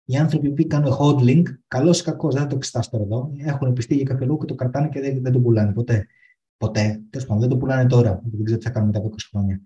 Οι 0.04 0.16
άνθρωποι 0.16 0.50
που 0.50 0.66
κάνουν 0.66 0.92
hodling, 1.00 1.42
καλός 1.68 2.00
ή 2.00 2.04
κακός, 2.04 2.34
δεν 2.34 2.42
θα 2.42 2.48
το 2.48 2.56
εξετάσω 2.56 2.90
τώρα 2.90 3.04
εδώ, 3.04 3.32
έχουν 3.36 3.72
πιστεί 3.72 3.94
για 3.94 4.04
κάποιο 4.04 4.26
λόγο 4.26 4.38
και 4.38 4.44
το 4.44 4.54
κρατάνε 4.54 4.88
και 4.88 5.00
δεν, 5.00 5.22
δεν 5.22 5.32
το 5.32 5.40
πουλάνε 5.40 5.72
ποτέ. 5.72 6.06
Ποτέ. 6.58 7.02
Τέλος 7.10 7.26
πάντων, 7.26 7.40
δεν 7.40 7.50
το 7.50 7.56
πουλάνε 7.56 7.88
τώρα. 7.88 8.22
Δεν 8.24 8.44
ξέρω 8.44 8.58
τι 8.58 8.64
θα 8.64 8.70
κάνουν 8.70 8.88
μετά 8.88 8.98
από 8.98 9.08
20 9.08 9.28
χρόνια. 9.30 9.60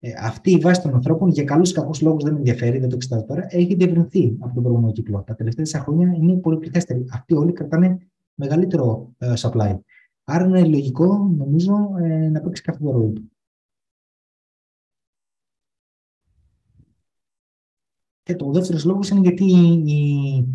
Ε, 0.00 0.12
αυτή 0.18 0.50
η 0.50 0.56
βάση 0.56 0.82
των 0.82 0.94
ανθρώπων, 0.94 1.30
για 1.30 1.44
καλούς 1.44 1.70
ή 1.70 1.74
κακούς 1.74 2.00
λόγους, 2.00 2.22
δεν 2.22 2.32
με 2.32 2.38
ενδιαφέρει, 2.38 2.78
δεν 2.78 2.88
το 2.88 2.94
εξετάζω 2.94 3.24
τώρα, 3.24 3.46
έχει 3.48 3.74
διευρυνθεί 3.74 4.36
από 4.40 4.54
τον 4.54 4.62
προηγούμενο 4.62 4.92
κύκλο. 4.92 5.22
Τα 5.26 5.34
τελευταία 5.34 5.82
χρόνια 5.82 6.12
είναι 6.16 6.36
πολύ 6.36 6.58
πληθέστεροι. 6.58 7.04
Αυτοί 7.12 7.34
όλοι 7.34 7.52
κρατάνε 7.52 7.98
μεγαλύτερο 8.34 9.12
ε, 9.18 9.32
supply. 9.36 9.78
Άρα 10.24 10.44
είναι 10.46 10.64
λογικό, 10.64 11.34
νομίζω, 11.36 11.74
ε, 12.00 12.28
να 12.28 12.40
παίξει 12.40 12.62
και 12.62 12.70
αυτό 12.70 12.84
το 12.84 12.90
ρόλο 12.90 13.08
του. 13.08 13.30
Και 18.22 18.36
το 18.36 18.50
δεύτερος 18.50 18.84
λόγος 18.84 19.08
είναι 19.08 19.20
γιατί 19.20 19.44
η, 19.44 20.46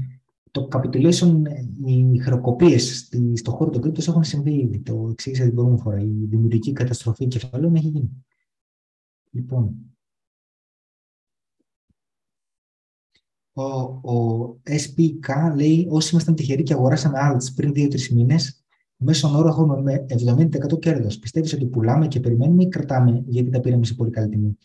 το 0.55 0.67
capitulation, 0.71 1.41
οι 1.85 2.17
χρεοκοπίε 2.17 2.77
στον 3.33 3.53
χώρο 3.53 3.69
των 3.69 3.81
κρύπτων 3.81 4.05
έχουν 4.07 4.23
συμβεί 4.23 4.53
ήδη. 4.53 4.79
Το 4.79 5.07
εξήγησα 5.11 5.43
την 5.43 5.53
προηγούμενη 5.53 5.81
φορά. 5.81 5.99
Η 5.99 6.25
δημιουργική 6.25 6.71
καταστροφή 6.71 7.27
κεφαλαίων 7.27 7.75
έχει 7.75 7.87
γίνει. 7.87 8.25
Λοιπόν, 9.31 9.75
ο, 13.53 13.63
ο 14.13 14.45
SPK 14.63 15.55
λέει 15.55 15.87
όσοι 15.89 16.09
ήμασταν 16.11 16.35
τυχεροί 16.35 16.63
και 16.63 16.73
αγοράσαμε 16.73 17.17
alts 17.21 17.53
πριν 17.55 17.71
2-3 17.75 18.07
μήνες, 18.07 18.65
μέσω 18.95 19.37
όρο 19.37 19.47
έχουμε 19.47 19.81
με 19.81 20.05
70% 20.73 20.79
κέρδος. 20.79 21.19
Πιστεύεις 21.19 21.53
ότι 21.53 21.65
πουλάμε 21.65 22.07
και 22.07 22.19
περιμένουμε 22.19 22.63
ή 22.63 22.67
κρατάμε 22.67 23.23
γιατί 23.27 23.49
τα 23.49 23.59
πήραμε 23.59 23.85
σε 23.85 23.93
πολύ 23.93 24.09
καλή 24.09 24.29
τιμή; 24.29 24.57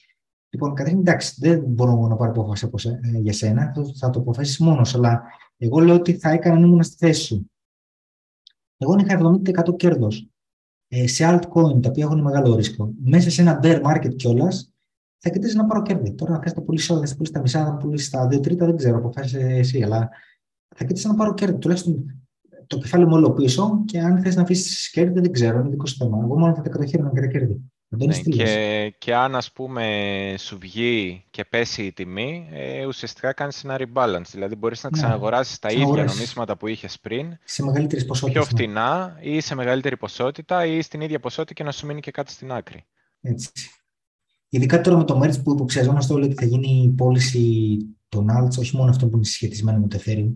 Λοιπόν, 0.50 0.74
καταρχήν 0.74 0.98
εντάξει, 0.98 1.34
δεν 1.38 1.64
μπορώ 1.66 2.06
να 2.08 2.16
πάρω 2.16 2.30
απόφαση 2.30 2.68
ε, 3.14 3.18
για 3.18 3.32
σένα, 3.32 3.72
θα 3.98 4.10
το 4.10 4.20
αποφασίσει 4.20 4.62
μόνος. 4.62 4.94
Αλλά 4.94 5.22
εγώ 5.56 5.78
λέω 5.78 5.94
ότι 5.94 6.12
θα 6.18 6.30
έκανα 6.30 6.58
να 6.58 6.66
ήμουν 6.66 6.82
στη 6.82 6.96
θέση 6.96 7.22
σου. 7.22 7.50
Εγώ 8.76 8.96
είχα 8.98 9.40
70% 9.70 9.76
κέρδος 9.76 10.28
ε, 10.88 11.06
σε 11.06 11.24
altcoin 11.28 11.82
τα 11.82 11.88
οποία 11.88 12.04
έχουν 12.04 12.20
μεγάλο 12.20 12.54
ρίσκο, 12.54 12.92
μέσα 13.02 13.30
σε 13.30 13.42
ένα 13.42 13.60
bear 13.62 13.82
market 13.82 14.16
κιόλας, 14.16 14.72
θα 15.18 15.30
κοιτάξει 15.30 15.56
να 15.56 15.66
πάρω 15.66 15.82
κέρδη. 15.82 16.14
Τώρα, 16.14 16.34
αν 16.34 16.42
θε 16.42 16.50
το 16.50 16.62
πουλήσεις 16.62 16.90
όλα, 16.90 17.06
θα 17.06 17.14
πουλήσεις 17.14 17.34
τα 17.34 17.40
μισά, 17.40 17.64
θα 17.64 17.76
πουλήσεις 17.76 18.10
τα 18.10 18.26
δύο 18.26 18.40
τρίτα, 18.40 18.66
δεν 18.66 18.76
ξέρω, 18.76 18.96
αποφάσισε 18.96 19.38
εσύ, 19.38 19.82
αλλά 19.82 20.08
θα 20.76 20.84
κοιτάξει 20.84 21.06
να 21.06 21.14
πάρω 21.14 21.34
κέρδη. 21.34 21.58
Τουλάχιστον 21.58 22.22
το 22.66 22.78
κεφάλι 22.78 23.06
μου 23.06 23.14
όλο 23.14 23.32
πίσω 23.32 23.82
και 23.84 24.00
αν 24.00 24.22
θες 24.22 24.36
να 24.36 24.42
αφήσεις 24.42 24.90
κέρδη, 24.90 25.20
δεν 25.20 25.32
ξέρω, 25.32 25.58
είναι 25.58 25.68
δικό 25.68 25.86
σου 25.86 25.96
θέμα. 25.96 26.18
Εγώ 26.18 26.38
μόνο 26.38 26.54
θα 26.54 26.62
τα 26.62 26.68
κατοχύρω 26.68 27.10
και 27.14 27.20
τα 27.20 27.26
κέρδη. 27.26 27.70
Ναι, 27.92 28.18
και, 28.20 28.94
και 28.98 29.14
αν 29.14 29.34
ας 29.34 29.52
πούμε 29.52 30.34
σου 30.38 30.58
βγει 30.58 31.24
και 31.30 31.44
πέσει 31.44 31.82
η 31.82 31.92
τιμή, 31.92 32.48
ε, 32.52 32.86
ουσιαστικά 32.86 33.32
κάνεις 33.32 33.64
ένα 33.64 33.78
rebalance. 33.78 34.28
Δηλαδή 34.30 34.54
μπορείς 34.54 34.82
να 34.82 34.90
ναι. 34.92 34.98
ξαναγοράσεις 34.98 35.58
τα 35.58 35.68
ίδια 35.72 36.04
νομίσματα 36.04 36.56
που 36.56 36.66
είχες 36.66 36.98
πριν 37.00 37.38
σε 37.44 37.62
μεγαλύτερη 37.62 38.04
ποσότητα. 38.04 38.40
Πιο 38.40 38.48
φτηνά 38.48 39.18
ή 39.20 39.40
σε 39.40 39.54
μεγαλύτερη 39.54 39.96
ποσότητα 39.96 40.66
ή 40.66 40.82
στην 40.82 41.00
ίδια 41.00 41.20
ποσότητα 41.20 41.54
και 41.54 41.62
να 41.62 41.72
σου 41.72 41.86
μείνει 41.86 42.00
και 42.00 42.10
κάτι 42.10 42.30
στην 42.30 42.52
άκρη. 42.52 42.84
Έτσι. 43.20 43.50
Ειδικά 44.48 44.80
τώρα 44.80 44.96
με 44.96 45.04
το 45.04 45.20
merge 45.22 45.42
που 45.42 45.52
υποψιαζόμαστε 45.52 46.12
όλοι 46.12 46.24
ότι 46.24 46.34
θα 46.34 46.44
γίνει 46.44 46.82
η 46.82 46.88
πώληση 46.88 47.76
των 48.08 48.26
alts, 48.30 48.58
όχι 48.58 48.76
μόνο 48.76 48.90
αυτό 48.90 49.08
που 49.08 49.16
είναι 49.16 49.24
συσχετισμένο 49.24 49.78
με 49.78 49.88
το 49.88 49.98
Ethereum, 50.04 50.34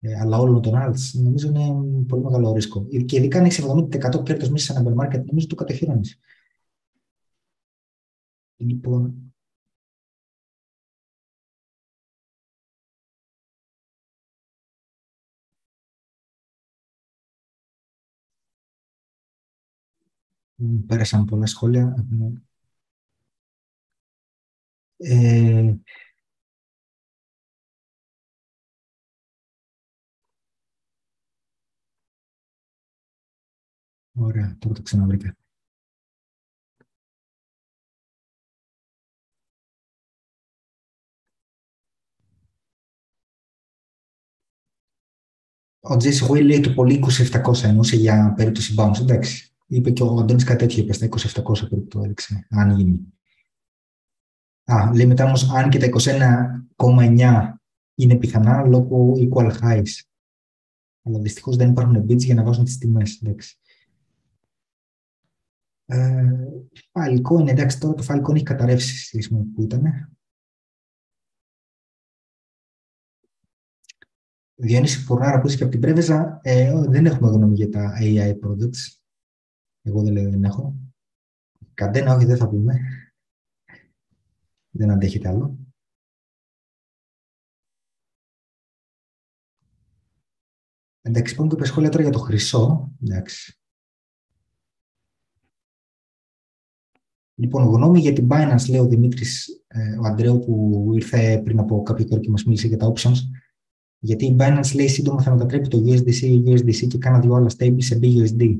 ε, 0.00 0.18
αλλά 0.20 0.38
όλων 0.38 0.62
των 0.62 0.72
alts, 0.76 1.20
νομίζω 1.22 1.48
είναι 1.48 1.74
πολύ 2.08 2.22
μεγάλο 2.22 2.52
ρίσκο. 2.52 2.86
Και 3.06 3.16
ειδικά 3.16 3.38
αν 3.38 3.44
έχεις 3.44 3.58
70% 3.58 4.22
κέρδο 4.22 4.50
μέσα 4.50 4.72
σε 4.72 4.78
ένα 4.78 4.82
bear 4.82 5.04
market, 5.04 5.24
νομίζω 5.24 5.46
το 5.46 5.54
κατοχυρώνεις. 5.54 6.20
Λοιπόν, 8.58 9.32
πέρασαν 20.86 21.24
πολλά 21.24 21.46
σχόλια. 21.46 22.06
Ε, 24.98 25.76
ωραία, 34.14 34.56
τώρα 34.58 34.74
το 34.74 34.82
ξαναβρήκα. 34.82 35.36
Ο 45.88 45.96
Τζέσι 45.96 46.24
Γουέι 46.24 46.42
λέει 46.42 46.60
το 46.60 46.70
πολύ 46.70 47.04
2700 47.44 47.62
εννοούσε 47.62 47.96
για 47.96 48.34
περίπτωση 48.36 48.74
bounce. 48.78 49.00
Εντάξει. 49.00 49.50
Είπε 49.66 49.90
και 49.90 50.02
ο 50.02 50.18
Αντώνης 50.18 50.44
κάτι 50.44 50.58
τέτοιο, 50.58 50.82
είπες 50.82 50.96
στα 50.96 51.06
2700 51.06 51.68
περίπου 51.68 51.88
το 51.88 52.00
έδειξε, 52.04 52.46
αν 52.50 52.76
γίνει. 52.76 53.14
Α, 54.64 54.90
λέει 54.94 55.06
μετά 55.06 55.24
όμως, 55.24 55.50
αν 55.50 55.70
και 55.70 55.78
τα 55.78 55.86
21,9 56.76 57.58
είναι 57.94 58.14
πιθανά 58.14 58.66
λόγω 58.66 59.12
equal 59.16 59.52
highs. 59.60 60.02
Αλλά 61.02 61.18
δυστυχώς 61.18 61.56
δεν 61.56 61.70
υπάρχουν 61.70 62.04
bits 62.08 62.18
για 62.24 62.34
να 62.34 62.42
βάζουν 62.42 62.64
τις 62.64 62.78
τιμές. 62.78 63.20
Εντάξει. 63.22 63.58
Ε, 65.86 66.32
Filecoin, 66.92 67.48
εντάξει, 67.48 67.80
τώρα 67.80 67.94
το 67.94 68.04
Filecoin 68.08 68.34
έχει 68.34 68.44
καταρρεύσει 68.44 68.96
στη 68.96 69.22
στιγμή 69.22 69.44
που 69.44 69.62
ήταν. 69.62 70.15
Διόνυση 74.58 74.98
Φουρνάρα 74.98 75.40
που 75.40 75.46
είσαι 75.46 75.56
και 75.56 75.62
από 75.62 75.72
την 75.72 75.80
Πρέβεζα, 75.80 76.40
ε, 76.42 76.72
δεν 76.88 77.06
έχουμε 77.06 77.30
γνώμη 77.30 77.54
για 77.54 77.68
τα 77.68 77.98
AI 78.00 78.30
products. 78.30 79.00
Εγώ 79.82 80.02
δεν 80.02 80.12
λέω 80.12 80.30
δεν 80.30 80.44
έχω. 80.44 80.76
Καντένα, 81.74 82.14
όχι, 82.14 82.24
δεν 82.24 82.36
θα 82.36 82.48
πούμε. 82.48 82.80
Δεν 84.70 84.90
αντέχετε 84.90 85.28
άλλο. 85.28 85.58
Εντάξει, 91.00 91.34
πούμε 91.34 91.54
και 91.54 91.64
σχόλια 91.64 91.90
τώρα 91.90 92.02
για 92.02 92.12
το 92.12 92.18
χρυσό. 92.18 92.92
Εντάξει. 93.02 93.60
Λοιπόν, 97.34 97.64
γνώμη 97.64 98.00
για 98.00 98.12
την 98.12 98.28
Binance, 98.30 98.68
λέει 98.68 98.80
ο 98.80 98.86
Δημήτρης, 98.86 99.64
ε, 99.66 99.98
ο 99.98 100.06
Αντρέου 100.06 100.38
που 100.38 100.90
ήρθε 100.94 101.40
πριν 101.44 101.58
από 101.58 101.82
κάποιο 101.82 102.04
καιρό 102.04 102.20
και 102.20 102.30
μας 102.30 102.44
μίλησε 102.44 102.66
για 102.66 102.76
τα 102.76 102.92
options. 102.92 103.16
Γιατί 104.06 104.26
η 104.26 104.36
Binance 104.38 104.74
λέει 104.74 104.88
σύντομα 104.88 105.22
θα 105.22 105.30
μετατρέπει 105.30 105.68
το 105.68 105.82
USDC 105.86 106.20
ή 106.20 106.42
USDC 106.46 106.86
και 106.88 106.98
κάνα 106.98 107.18
δυο 107.18 107.34
άλλα 107.34 107.50
stable 107.58 107.76
σε 107.76 107.98
BUSD. 108.02 108.56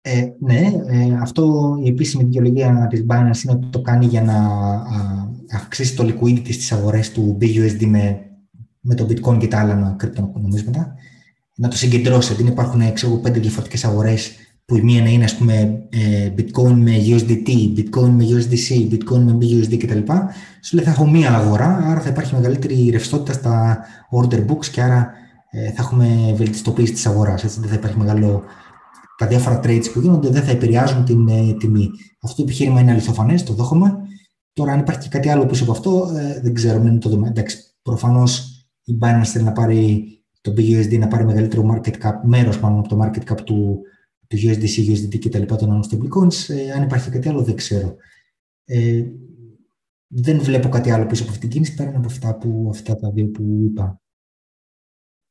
Ε, 0.00 0.28
ναι, 0.38 0.72
ε, 0.86 1.14
αυτό 1.20 1.74
η 1.82 1.88
επίσημη 1.88 2.24
δικαιολογία 2.24 2.86
της 2.90 3.04
Binance 3.08 3.42
είναι 3.44 3.52
ότι 3.52 3.66
το 3.70 3.80
κάνει 3.80 4.06
για 4.06 4.22
να 4.22 4.34
α, 4.34 5.28
αυξήσει 5.50 5.96
το 5.96 6.04
liquidity 6.04 6.52
στις 6.52 6.72
αγορές 6.72 7.12
του 7.12 7.38
BUSD 7.40 7.86
με, 7.86 8.30
με 8.80 8.94
το 8.94 9.06
bitcoin 9.08 9.38
και 9.38 9.48
τα 9.48 9.58
άλλα 9.58 9.94
κρυπτονομίσματα. 9.98 10.94
να 11.54 11.68
το 11.68 11.76
συγκεντρώσει. 11.76 12.34
Δεν 12.34 12.46
υπάρχουν 12.46 12.92
ξέρω, 12.92 13.16
πέντε 13.16 13.38
διαφορετικές 13.38 13.84
αγορές 13.84 14.36
που 14.64 14.76
η 14.76 14.82
μία 14.82 15.02
να 15.02 15.08
είναι 15.08 15.24
ας 15.24 15.36
πούμε 15.36 15.86
ε, 15.90 16.30
bitcoin 16.38 16.72
με 16.72 16.92
USDT, 17.06 17.48
bitcoin 17.78 18.08
με 18.08 18.24
USDC, 18.28 18.92
bitcoin 18.92 19.18
με 19.18 19.38
BUSD 19.40 19.76
κτλ. 19.78 20.12
Σου 20.62 20.76
λέει 20.76 20.84
θα 20.84 20.90
έχω 20.90 21.06
μία 21.06 21.34
αγορά, 21.34 21.76
άρα 21.76 22.00
θα 22.00 22.08
υπάρχει 22.08 22.34
μεγαλύτερη 22.34 22.90
ρευστότητα 22.90 23.32
στα 23.32 23.78
order 24.10 24.46
books 24.46 24.66
και 24.66 24.82
άρα 24.82 25.12
ε, 25.50 25.70
θα 25.70 25.82
έχουμε 25.82 26.34
βελτιστοποίηση 26.36 26.92
της 26.92 27.06
αγοράς. 27.06 27.44
Έτσι, 27.44 27.60
δεν 27.60 27.68
θα 27.68 27.74
υπάρχει 27.74 27.98
μεγάλο... 27.98 28.42
Τα 29.18 29.26
διάφορα 29.26 29.60
trades 29.64 29.84
που 29.92 30.00
γίνονται 30.00 30.28
δεν 30.28 30.42
θα 30.42 30.50
επηρεάζουν 30.50 31.04
την 31.04 31.28
ε, 31.28 31.54
τιμή. 31.58 31.90
Αυτό 32.22 32.36
το 32.36 32.42
επιχείρημα 32.42 32.80
είναι 32.80 32.90
αληθοφανές, 32.90 33.42
το 33.42 33.52
δέχομαι. 33.52 33.96
Τώρα, 34.52 34.72
αν 34.72 34.78
υπάρχει 34.78 35.00
και 35.00 35.08
κάτι 35.08 35.28
άλλο 35.28 35.46
πίσω 35.46 35.62
από 35.62 35.72
αυτό, 35.72 36.10
ε, 36.16 36.40
δεν 36.40 36.54
ξέρω, 36.54 36.80
δεν 36.80 36.98
το 36.98 37.08
δούμε. 37.08 37.28
Εντάξει, 37.28 37.58
προφανώς 37.82 38.54
η 38.84 38.98
Binance 39.02 39.24
θέλει 39.24 39.44
να 39.44 39.52
πάρει 39.52 40.04
το 40.40 40.52
BUSD 40.56 40.98
να 40.98 41.08
πάρει 41.08 41.24
μεγαλύτερο 41.24 41.74
market 41.74 41.92
cap, 42.02 42.12
μέρος 42.22 42.58
πάνω 42.58 42.78
από 42.78 42.88
το 42.88 42.98
market 43.02 43.32
cap 43.32 43.40
του, 43.44 43.80
του 44.34 44.48
USDC, 44.48 44.90
USDT 44.90 45.18
και 45.18 45.28
τα 45.28 45.38
λοιπά 45.38 45.56
των 45.56 45.70
άλλων 45.70 45.84
stablecoins. 45.90 46.54
Ε, 46.54 46.72
αν 46.72 46.82
υπάρχει 46.82 47.10
κάτι 47.10 47.28
άλλο 47.28 47.42
δεν 47.42 47.54
ξέρω. 47.54 47.96
Ε, 48.64 49.04
δεν 50.06 50.40
βλέπω 50.40 50.68
κάτι 50.68 50.90
άλλο 50.90 51.06
πίσω 51.06 51.22
από 51.22 51.32
αυτή 51.32 51.42
την 51.42 51.50
κίνηση 51.50 51.74
πέρα 51.74 51.96
από 51.96 52.06
αυτά, 52.06 52.36
που, 52.36 52.68
αυτά 52.70 52.96
τα 52.96 53.10
δύο 53.10 53.26
που 53.26 53.60
είπα. 53.64 54.00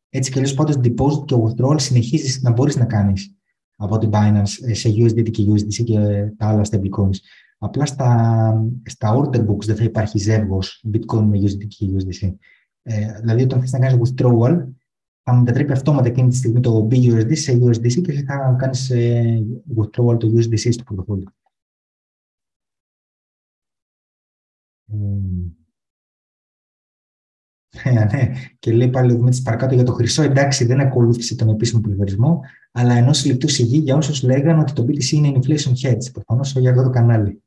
Έτσι 0.09 0.31
και 0.31 0.39
αλλιώς 0.39 0.53
πάντως 0.53 0.75
deposit 0.75 1.25
και 1.25 1.35
withdrawal 1.35 1.79
συνεχίζεις 1.79 2.41
να 2.41 2.51
μπορείς 2.51 2.75
να 2.75 2.85
κάνεις 2.85 3.35
από 3.75 3.97
την 3.97 4.09
Binance 4.13 4.67
ε, 4.67 4.73
σε 4.73 4.89
USDT 4.89 5.31
και 5.31 5.43
USDC 5.47 5.83
και 5.83 5.97
τα 6.37 6.47
άλλα 6.47 6.65
stablecoins. 6.69 7.17
Απλά 7.57 7.85
στα, 7.85 8.53
στα 8.85 9.15
order 9.17 9.47
books 9.47 9.65
δεν 9.65 9.75
θα 9.75 9.83
υπάρχει 9.83 10.17
ζεύγος 10.19 10.85
bitcoin 10.93 11.23
με 11.23 11.39
USDT 11.41 11.67
και 11.67 11.85
USDC. 11.91 12.35
Ε, 12.81 13.19
δηλαδή 13.19 13.43
όταν 13.43 13.59
θες 13.59 13.71
να 13.71 13.79
κάνεις 13.79 14.11
withdrawal 14.11 14.63
θα 15.23 15.33
μετατρέπει 15.33 15.71
αυτόματα 15.71 16.07
εκείνη 16.07 16.29
τη 16.29 16.35
στιγμή 16.35 16.59
το 16.59 16.87
BUSD 16.91 17.37
σε 17.37 17.59
USDC 17.61 18.01
και 18.01 18.23
θα 18.23 18.55
κάνεις 18.59 18.89
ε, 18.89 19.43
withdrawal 19.77 20.19
το 20.19 20.31
USDC 20.35 20.73
στο 20.73 20.83
πορτοφόλι. 20.83 21.25
Ε, 27.83 28.05
ναι, 28.11 28.31
και 28.59 28.71
λέει 28.71 28.89
πάλι 28.89 29.11
ο 29.11 29.15
Δημήτρης 29.15 29.41
παρακάτω 29.41 29.75
για 29.75 29.83
το 29.83 29.93
χρυσό. 29.93 30.23
Εντάξει, 30.23 30.65
δεν 30.65 30.79
ακολούθησε 30.79 31.35
τον 31.35 31.49
επίσημο 31.49 31.81
πληθωρισμό, 31.81 32.41
αλλά 32.71 32.93
ενός 32.93 33.25
λεπτού 33.25 33.47
σιγή 33.47 33.77
για 33.77 33.95
όσους 33.95 34.23
λέγανε 34.23 34.61
ότι 34.61 34.73
το 34.73 34.85
BTC 34.87 35.11
είναι 35.11 35.31
inflation 35.35 35.73
hedge. 35.81 36.11
Προφανώς 36.13 36.55
για 36.55 36.69
αυτό 36.69 36.83
το 36.83 36.89
κανάλι. 36.89 37.43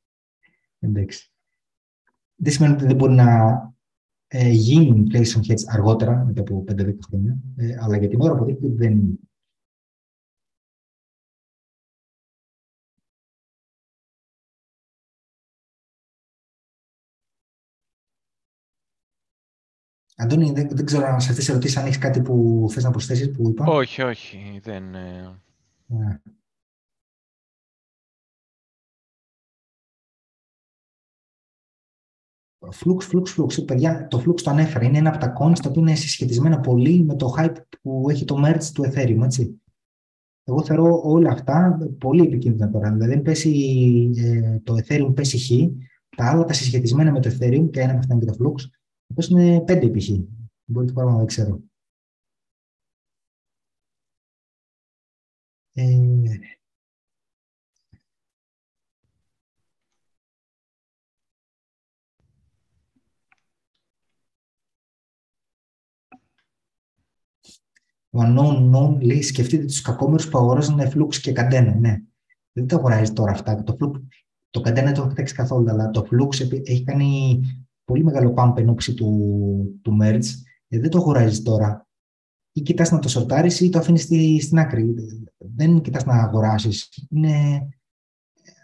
Εντάξει. 0.79 1.31
Δεν 2.35 2.53
σημαίνει 2.53 2.75
ότι 2.75 2.87
δεν 2.87 2.97
μπορεί 2.97 3.13
να 3.13 3.75
ε, 4.29 4.49
γίνει 4.49 5.07
inflation 5.07 5.41
hedge 5.51 5.63
αργότερα, 5.67 6.25
μετά 6.25 6.41
από 6.41 6.65
5-10 6.69 6.99
χρόνια, 7.09 7.39
ε, 7.57 7.77
αλλά 7.81 7.97
για 7.97 8.09
την 8.09 8.21
ώρα 8.21 8.33
αποδείχθηκε 8.33 8.67
ότι 8.67 8.77
δεν 8.77 8.93
είναι. 8.93 9.19
Αντώνη, 20.19 20.53
δεν, 20.53 20.69
δεν 20.71 20.85
ξέρω 20.85 21.07
αν 21.07 21.21
σε 21.21 21.29
αυτές 21.29 21.37
τις 21.45 21.49
ερωτήσεις 21.49 21.77
αν 21.77 21.85
έχεις 21.85 21.99
κάτι 21.99 22.23
που 22.23 22.67
θες 22.71 22.85
να 22.85 22.91
προσθέσεις 22.91 23.31
που 23.31 23.49
είπα. 23.49 23.65
Όχι, 23.67 24.03
όχι. 24.03 24.61
Δεν, 24.63 24.95
ε... 24.95 25.41
Flux, 32.73 32.97
flux, 33.13 33.23
flux. 33.37 33.65
Παιδιά, 33.67 34.07
το 34.09 34.23
flux 34.27 34.41
το 34.43 34.51
ανέφερα. 34.51 34.85
Είναι 34.85 34.99
ένα 34.99 35.09
από 35.09 35.19
τα 35.19 35.33
coins 35.33 35.59
τα 35.63 35.69
οποία 35.69 35.83
είναι 35.83 35.95
συσχετισμένα 35.95 36.61
πολύ 36.61 37.05
με 37.05 37.17
το 37.17 37.35
hype 37.39 37.57
που 37.83 38.07
έχει 38.11 38.25
το 38.25 38.43
merge 38.47 38.65
του 38.75 38.85
Ethereum, 38.85 39.21
έτσι. 39.25 39.61
Εγώ 40.45 40.65
θεωρώ 40.65 41.01
όλα 41.05 41.31
αυτά 41.31 41.79
πολύ 41.99 42.23
επικίνδυνα 42.23 42.71
τώρα. 42.71 42.93
Δηλαδή, 42.93 43.13
δεν 43.13 43.23
πέσει 43.23 43.51
ε, 44.17 44.59
το 44.59 44.75
Ethereum 44.75 45.15
πέσει 45.15 45.39
χ, 45.39 45.51
τα 46.17 46.31
άλλα 46.31 46.45
τα 46.45 46.53
συσχετισμένα 46.53 47.13
με 47.13 47.21
το 47.21 47.29
Ethereum, 47.29 47.71
και 47.71 47.81
ένα 47.81 47.93
με 47.93 47.99
αυτά 47.99 48.15
είναι 48.15 48.25
και 48.25 48.31
το 48.31 48.37
flux, 48.45 48.71
πέσουν 49.15 49.65
5 49.65 49.69
επί 49.69 50.01
χ. 50.01 50.09
Μπορεί 50.65 50.87
το 50.87 50.93
πράγμα 50.93 51.17
δεν 51.17 51.27
ξέρω. 51.27 51.61
Ε, 55.73 55.85
Ο 68.17 68.23
unknown 68.23 69.01
λέει: 69.01 69.23
Σκεφτείτε 69.23 69.65
τους 69.65 69.81
κακόμερου 69.81 70.29
που 70.29 70.39
αγοράζουν 70.39 70.91
φλούξ 70.91 71.21
και 71.21 71.33
καντένα. 71.33 71.75
Ναι, 71.75 71.97
δεν 72.53 72.67
το 72.67 72.77
αγοράζει 72.77 73.13
τώρα 73.13 73.33
αυτά. 73.33 73.63
Το, 73.63 73.75
φλουξ, 73.77 74.01
το 74.51 74.61
καντένα 74.61 74.87
δεν 74.87 74.95
το 74.95 75.01
έχω 75.01 75.09
κοιτάξει 75.09 75.35
καθόλου, 75.35 75.71
αλλά 75.71 75.91
το 75.91 76.05
φλούξ 76.05 76.41
έχει 76.41 76.85
κάνει 76.85 77.41
πολύ 77.85 78.05
μεγάλο 78.05 78.35
pump 78.37 78.53
εν 78.57 78.69
ώψη 78.69 78.95
του, 78.95 79.81
του 79.83 79.99
merge. 80.03 80.25
Ε, 80.69 80.79
δεν 80.79 80.91
το 80.91 80.99
αγοράζεις 80.99 81.43
τώρα. 81.43 81.87
Ή 82.53 82.61
κοιτάς 82.61 82.91
να 82.91 82.99
το 82.99 83.09
σορτάρεις 83.09 83.61
ή 83.61 83.69
το 83.69 83.79
αφήνεις 83.79 84.03
στη, 84.03 84.41
στην 84.41 84.59
άκρη. 84.59 84.95
Δεν 85.37 85.81
κοιτάς 85.81 86.05
να 86.05 86.15
αγοράσεις. 86.15 87.07
Είναι. 87.11 87.69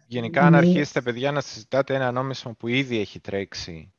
Γενικά, 0.07 0.47
είναι... 0.47 0.49
αν 0.49 0.55
αρχίσετε, 0.55 1.01
παιδιά, 1.01 1.33
να 1.33 1.41
συζητάτε 1.41 1.95
ένα 1.95 2.13
νόμισμα 2.13 2.55
που 2.55 2.69
ήδη 2.69 2.99
έχει 2.99 3.21
τρέξει 3.21 3.92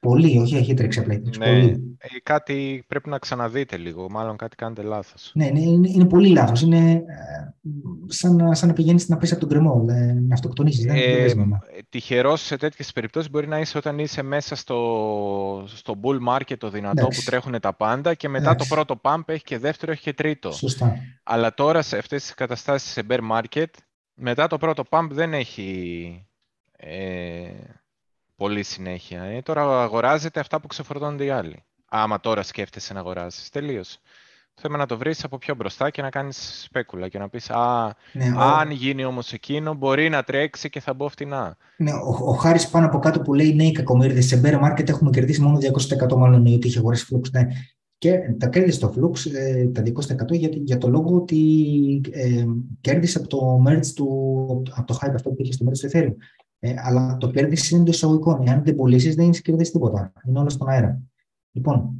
Πολύ, 0.00 0.38
όχι, 0.38 0.56
έχει 0.56 0.74
τρέξει 0.74 0.98
απλά. 0.98 1.14
Ναι, 1.14 1.46
πολύ. 1.46 1.96
Ε, 1.98 2.06
κάτι 2.22 2.84
πρέπει 2.88 3.08
να 3.08 3.18
ξαναδείτε 3.18 3.76
λίγο. 3.76 4.10
Μάλλον 4.10 4.36
κάτι 4.36 4.56
κάνετε 4.56 4.82
λάθος. 4.82 5.30
Ναι, 5.34 5.46
ναι 5.46 5.60
είναι, 5.60 5.88
είναι 5.90 6.04
πολύ 6.04 6.28
λάθος. 6.28 6.62
Είναι 6.62 6.92
ε, 6.92 7.02
σαν, 8.06 8.54
σαν 8.54 8.68
να 8.68 8.74
πηγαίνεις 8.74 9.08
να 9.08 9.16
πέσει 9.16 9.32
από 9.32 9.40
τον 9.40 9.50
κρεμό, 9.50 9.84
να 10.28 10.34
αυτοκτονήσεις. 10.34 10.84
Ε, 10.84 11.26
δεν 11.26 11.58
τυχερός 11.88 12.40
σε 12.40 12.56
τέτοιες 12.56 12.92
περιπτώσεις 12.92 13.30
μπορεί 13.30 13.46
να 13.46 13.58
είσαι 13.58 13.78
όταν 13.78 13.98
είσαι 13.98 14.22
μέσα 14.22 14.54
στο, 14.54 15.64
στο 15.66 15.94
bull 16.02 16.34
market 16.34 16.56
το 16.58 16.70
δυνατό 16.70 17.06
που 17.06 17.22
τρέχουν 17.24 17.60
τα 17.60 17.72
πάντα 17.72 18.14
και 18.14 18.28
μετά 18.28 18.54
το 18.54 18.64
πρώτο 18.68 19.00
pump 19.02 19.22
έχει 19.26 19.44
και 19.44 19.58
δεύτερο, 19.58 19.92
έχει 19.92 20.02
και 20.02 20.12
τρίτο. 20.12 20.52
Σωστά. 20.52 20.96
Αλλά 21.22 21.54
τώρα 21.54 21.82
σε 21.82 21.98
αυτές 21.98 22.22
τις 22.22 22.34
καταστάσεις 22.34 22.90
σε 22.90 23.02
bear 23.08 23.20
market, 23.32 23.70
μετά 24.14 24.46
το 24.46 24.58
πρώτο 24.58 24.82
pump 24.90 25.08
δεν 25.10 25.34
έχει... 25.34 26.22
Ε, 26.76 27.48
πολύ 28.38 28.62
συνέχεια. 28.62 29.22
Ε, 29.22 29.42
τώρα 29.42 29.82
αγοράζετε 29.82 30.40
αυτά 30.40 30.60
που 30.60 30.66
ξεφορτώνονται 30.66 31.24
οι 31.24 31.30
άλλοι. 31.30 31.64
Άμα 31.88 32.20
τώρα 32.20 32.42
σκέφτεσαι 32.42 32.92
να 32.92 33.00
αγοράσει. 33.00 33.52
Τελείως. 33.52 33.98
Το 34.54 34.60
θέμα 34.62 34.76
να 34.76 34.86
το 34.86 34.96
βρεις 34.96 35.24
από 35.24 35.38
πιο 35.38 35.54
μπροστά 35.54 35.90
και 35.90 36.02
να 36.02 36.10
κάνεις 36.10 36.62
σπέκουλα 36.64 37.08
και 37.08 37.18
να 37.18 37.28
πεις 37.28 37.50
Α, 37.50 37.94
ναι, 38.12 38.32
αν 38.36 38.70
γίνει 38.70 39.04
όμως 39.04 39.32
εκείνο, 39.32 39.74
μπορεί 39.74 40.08
να 40.08 40.22
τρέξει 40.22 40.70
και 40.70 40.80
θα 40.80 40.94
μπω 40.94 41.08
φτηνά. 41.08 41.56
Ναι, 41.76 41.92
ο, 41.92 42.16
ο 42.24 42.32
Χάρης 42.32 42.68
πάνω 42.68 42.86
από 42.86 42.98
κάτω 42.98 43.20
που 43.20 43.34
λέει: 43.34 43.54
Ναι, 43.54 43.64
οι 43.64 43.72
κακομίριδε 43.72 44.20
σε 44.20 44.40
bear 44.44 44.60
market 44.62 44.88
έχουμε 44.88 45.10
κερδίσει 45.10 45.40
μόνο 45.40 45.58
200% 46.08 46.16
μάλλον 46.16 46.46
ότι 46.46 46.66
είχε 46.66 46.78
αγοράσει 46.78 47.06
Flux. 47.10 47.30
Ναι. 47.30 47.46
Και 47.98 48.18
τα 48.38 48.48
κέρδισε 48.48 48.76
στο 48.76 48.94
Flux 48.96 49.32
ε, 49.34 49.66
τα 49.66 49.82
200% 49.82 50.30
για, 50.30 50.48
για 50.52 50.78
το 50.78 50.88
λόγο 50.88 51.16
ότι 51.16 51.40
ε, 52.10 52.44
κέρδισε 52.80 53.18
από 53.18 53.28
το 53.28 53.62
merge 53.68 53.86
του, 53.94 54.62
από 54.74 54.86
το 54.86 54.98
hype 55.02 55.14
αυτό 55.14 55.30
που 55.30 55.42
είχε 55.42 55.52
στο 55.52 55.66
merge 55.68 55.78
του 55.78 55.88
Ethereum. 55.90 56.14
Ε, 56.60 56.74
αλλά 56.76 57.16
το 57.16 57.30
κέρδης 57.30 57.70
είναι 57.70 57.84
το 57.84 57.90
εισαγωγικό. 57.90 58.42
Εάν 58.46 58.62
δεν 58.64 58.74
πωλήσεις, 58.74 59.14
δεν 59.14 59.28
έχει 59.28 59.42
κερδίσει 59.42 59.72
τίποτα. 59.72 60.12
Είναι 60.26 60.38
όλο 60.38 60.48
στον 60.48 60.68
αέρα. 60.68 61.02
Λοιπόν, 61.52 61.94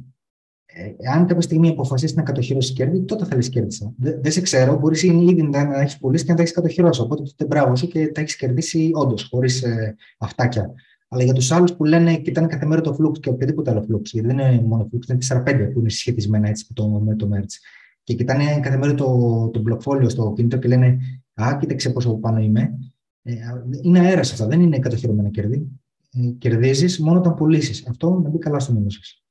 ε, 0.65 1.09
αν 1.11 1.25
κάποια 1.25 1.41
στιγμή 1.41 1.69
αποφασίσεις 1.69 2.15
να 2.15 2.23
κατοχυρώσεις 2.23 2.73
κέρδη, 2.73 3.01
τότε 3.01 3.25
θα 3.25 3.35
λες 3.35 3.49
κέρδισα. 3.49 3.93
Δεν, 3.97 4.19
δεν 4.21 4.31
σε 4.31 4.41
ξέρω, 4.41 4.77
μπορείς 4.77 5.03
ήδη 5.03 5.43
να 5.43 5.81
έχεις 5.81 5.97
πωλήσει 5.97 6.23
και 6.23 6.29
να 6.29 6.35
τα 6.35 6.41
έχεις 6.41 6.53
κατοχυρώσει. 6.53 7.01
Οπότε 7.01 7.23
τότε 7.23 7.45
μπράβο 7.45 7.75
σου 7.75 7.87
και 7.87 8.07
τα 8.07 8.21
έχεις 8.21 8.35
κερδίσει 8.35 8.91
όντως, 8.93 9.27
χωρίς 9.29 9.63
ε, 9.63 9.95
αυτάκια. 10.17 10.73
Αλλά 11.07 11.23
για 11.23 11.33
τους 11.33 11.51
άλλους 11.51 11.73
που 11.73 11.85
λένε, 11.85 12.17
κοιτάνε 12.17 12.47
κάθε 12.47 12.65
μέρα 12.65 12.81
το 12.81 12.97
flux 12.99 13.19
και 13.19 13.29
οποιοδήποτε 13.29 13.71
άλλο 13.71 13.81
flux, 13.81 14.01
γιατί 14.03 14.27
δεν 14.27 14.37
είναι 14.37 14.61
μόνο 14.61 14.89
flux, 14.93 15.09
είναι 15.09 15.43
4-5 15.45 15.71
που 15.73 15.79
είναι 15.79 15.89
συσχετισμένα 15.89 16.49
έτσι 16.49 16.65
με 16.69 16.75
το, 16.75 16.89
με 16.89 17.15
το 17.15 17.29
merge. 17.33 17.55
Και 18.03 18.13
κοιτάνε 18.13 18.59
κάθε 18.59 18.77
μέρα 18.77 18.93
το, 18.93 19.49
το 19.53 19.63
blockfolio 19.69 20.09
στο 20.09 20.33
κινητό 20.35 20.57
και 20.57 20.67
λένε 20.67 20.97
Α, 21.33 21.57
κοίταξε 21.59 21.89
πόσο 21.89 22.13
πάνω 22.13 22.39
είμαι. 22.39 22.77
Ε, 23.21 23.35
είναι 23.81 23.99
αέρας 23.99 24.31
αυτά, 24.31 24.47
δεν 24.47 24.61
είναι 24.61 24.79
κατοχυρωμένα 24.79 25.29
κέρδη. 25.29 25.81
Ε, 26.11 26.31
Κερδίζεις 26.31 26.99
μόνο 26.99 27.19
όταν 27.19 27.33
πωλήσει. 27.33 27.85
Αυτό 27.89 28.19
να 28.19 28.29
μπει 28.29 28.37
καλά 28.37 28.59
στο 28.59 28.71
μήνυμα 28.71 28.89
σας. 28.89 29.23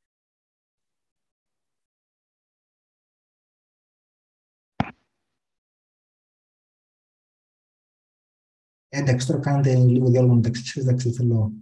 Εντάξει, 8.91 9.27
τώρα 9.27 9.41
κάνετε 9.41 9.75
λίγο 9.75 10.11
διάλογο 10.11 10.35
μεταξύ 10.35 10.65
σας, 10.65 10.83
εντάξει, 10.83 11.13
θέλω... 11.13 11.53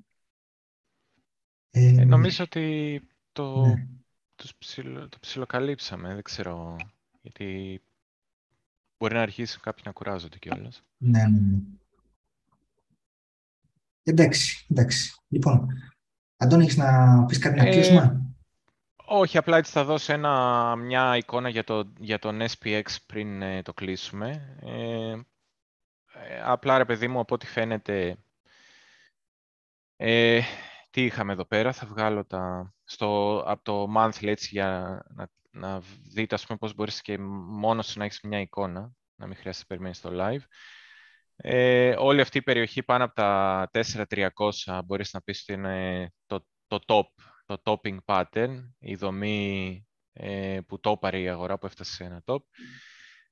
Ε, 1.70 2.04
νομίζω 2.04 2.44
ότι 2.44 3.00
το, 3.32 3.66
ναι. 3.66 3.86
ψιλο, 4.58 5.08
το 5.08 5.18
ψιλοκαλύψαμε, 5.20 6.14
δεν 6.14 6.22
ξέρω, 6.22 6.76
γιατί 7.22 7.80
μπορεί 8.98 9.14
να 9.14 9.22
αρχίσει 9.22 9.60
κάποιοι 9.60 9.82
να 9.86 9.92
κουράζονται 9.92 10.38
κιόλας. 10.38 10.82
Ναι, 10.96 11.28
ναι, 11.28 11.38
ναι. 11.38 11.60
Εντάξει, 14.08 14.66
εντάξει. 14.70 15.14
Λοιπόν, 15.28 15.68
Αντώνη, 16.36 16.62
έχεις 16.62 16.76
να 16.76 17.24
πεις 17.24 17.38
κάτι 17.38 17.56
να 17.56 17.66
ε, 17.66 17.70
κλείσουμε; 17.70 18.26
όχι, 19.08 19.38
απλά 19.38 19.56
έτσι 19.56 19.72
θα 19.72 19.84
δώσω 19.84 20.12
ένα, 20.12 20.76
μια 20.76 21.16
εικόνα 21.16 21.48
για, 21.48 21.64
το, 21.64 21.92
για 21.98 22.18
τον 22.18 22.40
SPX 22.40 22.82
πριν 23.06 23.42
ε, 23.42 23.62
το 23.62 23.74
κλείσουμε. 23.74 24.56
Ε, 24.60 25.10
ε, 25.10 26.42
απλά, 26.44 26.78
ρε 26.78 26.84
παιδί 26.84 27.08
μου, 27.08 27.18
από 27.18 27.34
ό,τι 27.34 27.46
φαίνεται, 27.46 28.16
ε, 29.96 30.40
τι 30.90 31.04
είχαμε 31.04 31.32
εδώ 31.32 31.44
πέρα, 31.44 31.72
θα 31.72 31.86
βγάλω 31.86 32.24
τα, 32.24 32.74
στο, 32.84 33.38
από 33.46 33.62
το 33.62 33.92
monthly 33.96 34.26
έτσι 34.26 34.48
για 34.52 35.02
να, 35.08 35.28
να 35.50 35.82
δείτε, 36.12 36.34
ας 36.34 36.46
πούμε, 36.46 36.58
πώς 36.58 36.74
μπορείς 36.74 37.00
και 37.00 37.18
μόνος 37.48 37.96
να 37.96 38.04
έχεις 38.04 38.20
μια 38.20 38.40
εικόνα, 38.40 38.92
να 39.16 39.26
μην 39.26 39.36
χρειάζεται 39.36 39.64
να 39.68 39.76
περιμένεις 39.76 40.00
το 40.00 40.10
live. 40.12 40.44
Ε, 41.36 41.94
όλη 41.98 42.20
αυτή 42.20 42.38
η 42.38 42.42
περιοχή 42.42 42.82
πάνω 42.82 43.04
από 43.04 43.14
τα 43.14 43.70
4.300 43.72 44.80
μπορείς 44.84 45.12
να 45.12 45.22
πεις 45.22 45.40
ότι 45.40 45.52
είναι 45.52 46.10
το, 46.26 46.46
το 46.66 46.78
top 46.86 47.26
το 47.46 47.60
topping 47.62 47.98
pattern, 48.04 48.70
η 48.78 48.94
δομή 48.94 49.86
ε, 50.12 50.58
που 50.66 50.80
τόπαρε 50.80 51.20
η 51.20 51.28
αγορά 51.28 51.58
που 51.58 51.66
έφτασε 51.66 51.92
σε 51.92 52.04
ένα 52.04 52.22
top. 52.24 52.38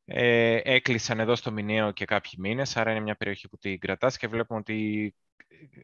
Ε, 0.05 0.61
έκλεισαν 0.65 1.21
εδώ 1.21 1.35
στο 1.35 1.53
μηνιαίο 1.53 1.93
και 1.93 2.05
κάποιοι 2.05 2.33
μήνες, 2.39 2.77
άρα 2.77 2.91
είναι 2.91 3.01
μια 3.01 3.17
περιοχή 3.17 3.49
που 3.49 3.59
την 3.59 3.79
κρατάς 3.79 4.17
και 4.17 4.29
βλέπουμε 4.29 4.59
ότι 4.59 5.15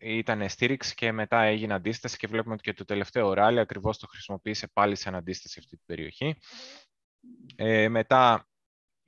ήταν 0.00 0.48
στήριξη 0.48 0.94
και 0.94 1.12
μετά 1.12 1.42
έγινε 1.42 1.74
αντίσταση 1.74 2.16
και 2.16 2.26
βλέπουμε 2.26 2.54
ότι 2.54 2.62
και 2.62 2.72
το 2.72 2.84
τελευταίο 2.84 3.26
οράλι 3.26 3.60
ακριβώς 3.60 3.98
το 3.98 4.06
χρησιμοποίησε 4.06 4.68
πάλι 4.72 4.96
σαν 4.96 5.14
αντίσταση 5.14 5.58
αυτή 5.58 5.76
την 5.76 5.86
περιοχή. 5.86 6.36
Ε, 7.56 7.88
μετά 7.88 8.48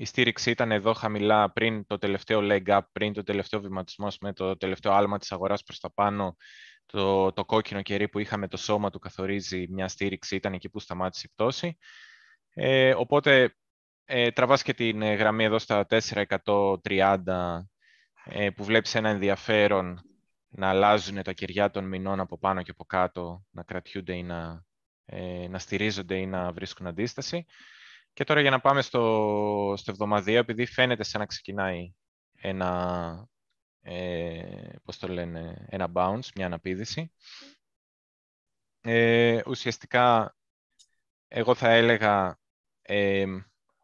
η 0.02 0.04
στήριξη 0.04 0.50
ήταν 0.50 0.72
εδώ 0.72 0.92
χαμηλά 0.92 1.52
πριν 1.52 1.86
το 1.86 1.98
τελευταίο 1.98 2.40
leg 2.42 2.66
up, 2.66 2.80
πριν 2.92 3.12
το 3.12 3.22
τελευταίο 3.22 3.60
βηματισμό 3.60 4.08
με 4.20 4.32
το 4.32 4.56
τελευταίο 4.56 4.92
άλμα 4.92 5.18
της 5.18 5.32
αγοράς 5.32 5.62
προς 5.62 5.80
τα 5.80 5.92
πάνω 5.92 6.36
το, 6.86 7.32
το 7.32 7.44
κόκκινο 7.44 7.82
κερί 7.82 8.08
που 8.08 8.18
είχαμε 8.18 8.48
το 8.48 8.56
σώμα 8.56 8.90
του 8.90 8.98
καθορίζει 8.98 9.66
μια 9.70 9.88
στήριξη, 9.88 10.36
ήταν 10.36 10.52
εκεί 10.52 10.68
που 10.68 10.80
σταμάτησε 10.80 11.26
η 11.26 11.32
πτώση. 11.34 11.78
Ε, 12.54 12.94
οπότε 12.94 13.56
ε, 14.04 14.30
τραβάς 14.30 14.62
και 14.62 14.74
την 14.74 15.02
ε, 15.02 15.14
γραμμή 15.14 15.44
εδώ 15.44 15.58
στα 15.58 15.86
430 16.84 17.60
ε, 18.24 18.50
που 18.50 18.64
βλέπεις 18.64 18.94
ένα 18.94 19.08
ενδιαφέρον 19.08 20.00
να 20.48 20.68
αλλάζουν 20.68 21.22
τα 21.22 21.32
κεριά 21.32 21.70
των 21.70 21.84
μηνών 21.84 22.20
από 22.20 22.38
πάνω 22.38 22.62
και 22.62 22.70
από 22.70 22.84
κάτω, 22.84 23.44
να 23.50 23.62
κρατιούνται 23.62 24.16
ή 24.16 24.22
να, 24.22 24.64
ε, 25.04 25.48
να 25.48 25.58
στηρίζονται 25.58 26.16
ή 26.16 26.26
να 26.26 26.52
βρίσκουν 26.52 26.86
αντίσταση. 26.86 27.46
Και 28.12 28.24
τώρα 28.24 28.40
για 28.40 28.50
να 28.50 28.60
πάμε 28.60 28.82
στο, 28.82 29.74
στο 29.76 29.90
εβδομαδίο, 29.90 30.38
επειδή 30.38 30.66
φαίνεται 30.66 31.02
σαν 31.02 31.20
να 31.20 31.26
ξεκινάει 31.26 31.92
ένα 32.32 33.28
ε, 33.82 34.72
πώς 34.82 34.98
το 34.98 35.08
λένε, 35.08 35.66
ένα 35.68 35.92
bounce, 35.94 36.28
μια 36.34 36.46
αναπήδηση. 36.46 37.12
Ε, 38.80 39.40
ουσιαστικά, 39.46 40.36
εγώ 41.28 41.54
θα 41.54 41.70
έλεγα, 41.70 42.38
ε, 42.82 43.26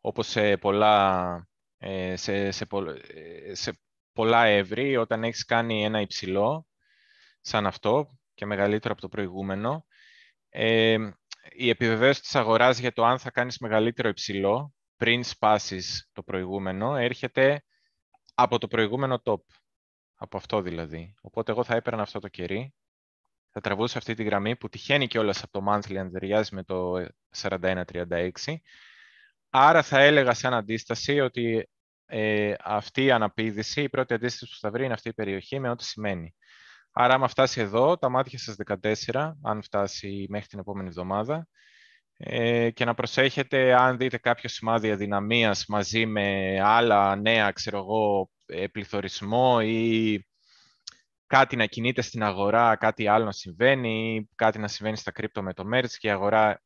όπως 0.01 0.27
σε 0.27 0.57
πολλά, 0.57 1.49
ε, 1.79 2.17
σε, 2.17 2.51
σε, 2.51 2.67
ε, 3.07 3.55
σε 3.55 3.81
πολλά 4.13 4.45
εύρη, 4.45 4.97
όταν 4.97 5.25
έχεις 5.25 5.45
κάνει 5.45 5.85
ένα 5.85 6.01
υψηλό, 6.01 6.67
σαν 7.41 7.67
αυτό 7.67 8.19
και 8.35 8.47
μεγαλύτερο 8.47 8.93
από 8.93 9.03
το 9.03 9.09
προηγούμενο, 9.09 9.87
ε, 10.49 11.11
η 11.53 11.69
επιβεβαίωση 11.69 12.21
της 12.21 12.35
αγοράς 12.35 12.79
για 12.79 12.93
το 12.93 13.05
αν 13.05 13.19
θα 13.19 13.31
κάνεις 13.31 13.59
μεγαλύτερο 13.59 14.09
υψηλό 14.09 14.75
πριν 14.97 15.25
σπάσεις 15.25 16.11
το 16.13 16.23
προηγούμενο 16.23 16.97
έρχεται 16.97 17.63
από 18.35 18.59
το 18.59 18.67
προηγούμενο 18.67 19.23
top 19.25 19.41
από 20.15 20.37
αυτό 20.37 20.61
δηλαδή. 20.61 21.15
Οπότε 21.21 21.53
εγώ 21.53 21.65
θα 21.65 21.75
έπαιρνα 21.77 22.03
αυτό 22.03 22.19
το 22.19 22.29
κερί, 22.29 22.75
θα 23.51 23.61
τραβούσα 23.61 23.99
αυτή 23.99 24.15
τη 24.15 24.23
γραμμή 24.23 24.57
που 24.57 24.69
τυχαίνει 24.69 25.07
κιόλας 25.07 25.43
από 25.43 25.53
το 25.53 25.73
monthly 25.73 25.97
αν 25.97 26.11
ταιριάζει 26.13 26.55
με 26.55 26.65
το 26.65 27.07
41-36. 27.37 28.31
Άρα 29.51 29.83
θα 29.83 30.01
έλεγα 30.01 30.35
σαν 30.35 30.55
αντίσταση 30.55 31.21
ότι 31.21 31.69
ε, 32.07 32.55
αυτή 32.61 33.05
η 33.05 33.11
αναπήδηση, 33.11 33.83
η 33.83 33.89
πρώτη 33.89 34.15
αντίσταση 34.15 34.53
που 34.53 34.59
θα 34.61 34.71
βρει 34.71 34.85
είναι 34.85 34.93
αυτή 34.93 35.09
η 35.09 35.15
περιοχή 35.15 35.61
με 35.61 35.71
ό,τι 35.71 35.85
σημαίνει. 35.85 36.35
Άρα, 37.01 37.15
άμα 37.15 37.29
φτάσει 37.29 37.61
εδώ, 37.61 37.99
τα 37.99 38.09
μάτια 38.09 38.39
σας 38.39 38.57
14, 39.13 39.33
αν 39.43 39.63
φτάσει 39.63 40.27
μέχρι 40.29 40.47
την 40.47 40.59
επόμενη 40.59 40.89
εβδομάδα, 40.89 41.49
ε, 42.17 42.71
και 42.71 42.85
να 42.85 42.95
προσέχετε 42.95 43.75
αν 43.75 43.97
δείτε 43.97 44.19
κάποιο 44.19 44.49
σημάδι 44.49 44.91
αδυναμίας 44.91 45.67
μαζί 45.67 46.07
με 46.07 46.59
άλλα 46.61 47.17
νέα, 47.17 47.51
ξέρω 47.53 47.79
εγώ, 47.79 48.31
ε, 48.47 48.67
πληθωρισμό 48.67 49.59
ή 49.63 50.21
κάτι 51.27 51.57
να 51.57 51.67
κινείται 51.67 52.03
στην 52.03 52.23
αγορά, 52.23 52.77
κάτι 52.77 53.09
άλλο 53.09 53.25
να 53.25 53.33
συμβαίνει 53.33 54.15
ή 54.15 54.29
κάτι 54.35 54.59
να 54.59 54.69
συμβαίνει 54.69 54.97
στα 54.97 55.11
κρύπτο 55.11 55.43
με 55.43 55.55
το 55.55 55.65
merge 55.75 55.91
και 55.99 56.07
η 56.07 56.11
αγορά 56.11 56.63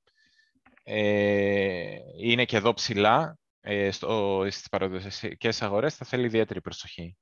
ε, 0.82 1.96
είναι 2.18 2.44
και 2.44 2.56
εδώ 2.56 2.74
ψηλά 2.74 3.38
ε, 3.60 3.90
στο, 3.90 4.46
στις 4.50 4.68
παραδοσιακές 4.68 5.62
αγορές, 5.62 5.96
θα 5.96 6.06
θέλει 6.06 6.26
ιδιαίτερη 6.26 6.60
προσοχή. 6.60 7.16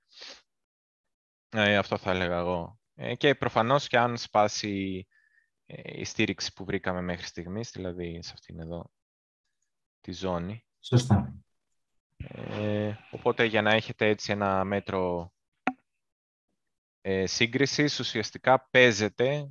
Ε, 1.48 1.76
αυτό 1.76 1.96
θα 1.96 2.10
έλεγα 2.10 2.38
εγώ. 2.38 2.79
Ε, 3.02 3.14
και 3.14 3.34
προφανώς 3.34 3.88
και 3.88 3.98
αν 3.98 4.16
σπάσει 4.16 5.06
η 5.84 6.04
στήριξη 6.04 6.52
που 6.52 6.64
βρήκαμε 6.64 7.00
μέχρι 7.00 7.26
στιγμής, 7.26 7.70
δηλαδή 7.70 8.22
σε 8.22 8.32
αυτήν 8.34 8.60
εδώ 8.60 8.90
τη 10.00 10.12
ζώνη. 10.12 10.64
Σωστά. 10.80 11.34
Ε, 12.16 12.94
οπότε 13.10 13.44
για 13.44 13.62
να 13.62 13.70
έχετε 13.70 14.08
έτσι 14.08 14.32
ένα 14.32 14.64
μέτρο 14.64 15.32
ε, 17.00 17.26
σύγκρισης, 17.26 17.98
ουσιαστικά 17.98 18.68
παίζετε 18.70 19.50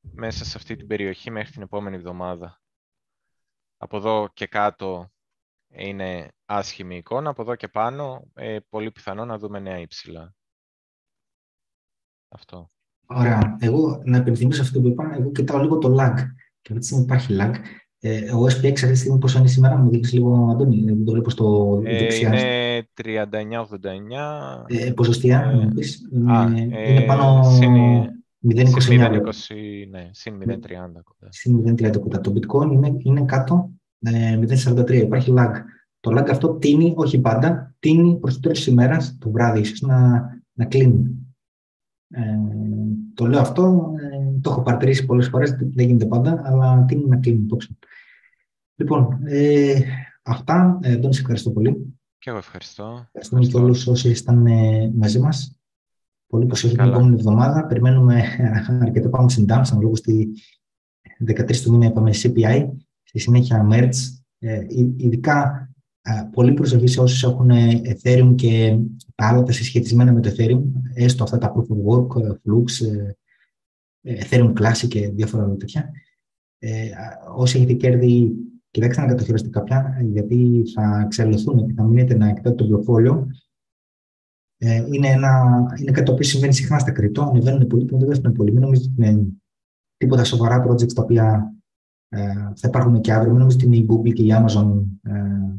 μέσα 0.00 0.44
σε 0.44 0.56
αυτή 0.56 0.76
την 0.76 0.86
περιοχή 0.86 1.30
μέχρι 1.30 1.52
την 1.52 1.62
επόμενη 1.62 1.96
εβδομάδα. 1.96 2.60
Από 3.76 3.96
εδώ 3.96 4.28
και 4.34 4.46
κάτω 4.46 5.12
είναι 5.68 6.32
άσχημη 6.44 6.96
εικόνα, 6.96 7.30
από 7.30 7.42
εδώ 7.42 7.54
και 7.54 7.68
πάνω 7.68 8.30
ε, 8.34 8.58
πολύ 8.68 8.90
πιθανό 8.90 9.24
να 9.24 9.38
δούμε 9.38 9.60
νέα 9.60 9.78
ύψηλα. 9.78 10.34
Αυτό. 12.28 12.70
Ωραία. 13.06 13.56
Εγώ 13.60 14.02
να 14.04 14.16
υπενθυμίσω 14.16 14.62
αυτό 14.62 14.80
που 14.80 14.86
είπα, 14.86 15.16
εγώ 15.18 15.30
κοιτάω 15.30 15.60
λίγο 15.60 15.78
το 15.78 15.88
lag. 15.88 16.14
Και 16.62 16.72
αυτή 16.72 16.78
τη 16.78 16.84
στιγμή 16.84 17.04
υπάρχει 17.04 17.36
lag. 17.40 17.54
Ε, 18.00 18.32
ο 18.32 18.44
SPX 18.44 18.72
αυτή 18.72 18.90
τη 18.90 18.96
στιγμή 18.96 19.18
πόσο 19.18 19.38
είναι 19.38 19.48
σήμερα, 19.48 19.76
μου 19.76 19.90
δείξει 19.90 20.14
λίγο, 20.14 20.48
Αντώνη, 20.50 20.84
δεν 20.84 21.04
το 21.04 21.12
βλέπω 21.12 21.30
στο 21.30 21.80
ε, 21.84 21.98
δεξιά. 21.98 22.28
Είναι 22.28 22.88
39-89. 23.02 23.06
Ε, 24.66 24.92
ποσοστία, 24.92 25.40
ε, 25.40 25.64
να 25.64 25.72
πεις. 25.74 26.08
Είναι, 26.12 26.68
ε, 26.72 26.92
είναι 26.92 27.00
πάνω 27.00 27.42
0,29. 28.40 29.20
Ναι, 29.90 30.08
συν 30.10 30.38
0,30 30.38 31.02
κοντά. 31.04 31.28
Συν 31.28 31.76
0,30 31.78 31.98
κοντά. 32.00 32.20
Το 32.20 32.32
bitcoin 32.34 32.72
είναι, 32.72 32.96
είναι 32.98 33.24
κάτω 33.24 33.70
0,43. 33.98 34.90
Ε, 34.90 34.96
υπάρχει 34.96 35.34
lag. 35.36 35.52
Το 36.00 36.18
lag 36.18 36.28
αυτό 36.30 36.54
τίνει, 36.54 36.94
όχι 36.96 37.20
πάντα, 37.20 37.74
τίνει 37.78 38.18
προς 38.20 38.34
το 38.34 38.40
τέλος 38.40 38.58
της 38.58 38.66
ημέρας, 38.66 39.16
το 39.20 39.30
βράδυ 39.30 39.60
ίσως, 39.60 39.80
να, 39.80 40.22
να 40.52 40.64
κλείνει. 40.64 41.25
Ε, 42.10 42.22
το 43.14 43.26
λέω 43.26 43.40
αυτό, 43.40 43.92
ε, 44.00 44.40
το 44.40 44.50
έχω 44.50 44.62
παρατηρήσει 44.62 45.06
πολλές 45.06 45.28
φορές, 45.28 45.50
δεν 45.50 45.86
γίνεται 45.86 46.06
πάντα, 46.06 46.42
αλλά 46.44 46.84
τι 46.84 46.94
είναι 46.94 47.06
να 47.06 47.16
κλείνει 47.16 47.46
το 47.46 47.56
Λοιπόν, 48.76 49.18
ε, 49.24 49.80
αυτά. 50.22 50.78
Ε, 50.82 50.96
τον 50.96 51.12
σε 51.12 51.20
ευχαριστώ 51.20 51.50
πολύ. 51.50 51.98
Και 52.18 52.30
εγώ 52.30 52.38
ευχαριστώ. 52.38 53.06
Ευχαριστούμε 53.06 53.46
και 53.46 53.56
όλους 53.56 53.86
όσοι 53.86 54.10
ήταν 54.10 54.46
ε, 54.46 54.92
μαζί 54.94 55.18
μας. 55.18 55.60
Πολύ 56.26 56.46
προσοχή 56.46 56.76
την 56.76 56.84
επόμενη 56.84 57.14
εβδομάδα. 57.14 57.66
Περιμένουμε 57.66 58.22
αρκετά 58.80 59.08
πάμε 59.08 59.28
στην 59.28 59.46
Dams, 59.48 59.78
λόγω 59.80 59.96
στη 59.96 60.28
13 61.26 61.56
του 61.56 61.70
μήνα 61.70 61.86
είπαμε 61.86 62.10
CPI, 62.14 62.68
στη 63.02 63.18
συνέχεια 63.18 63.68
MERGE. 63.70 63.94
Ε, 64.38 64.64
ειδικά 64.96 65.65
πολύ 66.32 66.52
προσοχή 66.52 66.86
σε 66.86 67.00
όσους 67.00 67.22
έχουν 67.22 67.50
Ethereum 67.84 68.34
και 68.34 68.78
τα 69.14 69.28
άλλα 69.28 69.42
τα 69.42 69.52
συσχετισμένα 69.52 70.12
με 70.12 70.20
το 70.20 70.30
Ethereum, 70.36 70.62
έστω 70.94 71.22
αυτά 71.22 71.38
τα 71.38 71.54
Proof 71.54 71.66
of 71.66 71.98
Work, 71.98 72.06
Flux, 72.16 72.86
Ethereum 74.06 74.52
Classic 74.52 74.88
και 74.88 75.08
διάφορα 75.08 75.56
τέτοια. 75.56 75.90
Ε, 76.58 76.90
όσοι 77.34 77.56
έχετε 77.56 77.72
κέρδη, 77.72 78.32
κοιτάξτε 78.70 79.00
να 79.00 79.08
κατοχυρώσετε 79.08 79.50
κάποια, 79.50 79.98
γιατί 80.02 80.62
θα 80.74 81.02
εξελιχθούν 81.04 81.66
και 81.66 81.72
θα 81.72 81.82
μείνετε 81.82 82.16
να 82.16 82.28
εκτάτε 82.28 82.54
το 82.54 82.64
πληροφόριο. 82.64 83.30
Ε, 84.58 84.84
είναι, 84.92 85.08
ένα, 85.08 85.52
είναι 85.80 85.90
κάτι 85.90 86.06
το 86.06 86.12
οποίο 86.12 86.24
συμβαίνει 86.24 86.54
συχνά 86.54 86.78
στα 86.78 86.90
κρυπτό, 86.90 87.22
ανεβαίνουν 87.22 87.66
πολύ 87.66 87.84
και 87.84 87.96
δεν 87.96 88.08
πέφτουν 88.08 88.32
πολύ. 88.32 88.52
Μην 88.52 88.60
νομίζετε 88.60 88.88
ότι 88.92 89.10
είναι 89.10 89.26
τίποτα 89.96 90.24
σοβαρά 90.24 90.66
projects 90.66 90.92
τα 90.92 91.02
οποία 91.02 91.54
ε, 92.08 92.32
θα 92.32 92.68
υπάρχουν 92.68 93.00
και 93.00 93.12
αύριο. 93.12 93.30
Μην 93.30 93.40
νομίζετε 93.40 93.66
ότι 93.66 93.76
είναι 93.76 93.84
η 93.84 93.88
Google 93.90 94.12
και 94.12 94.22
η 94.22 94.28
Amazon 94.30 94.84
ε, 95.02 95.56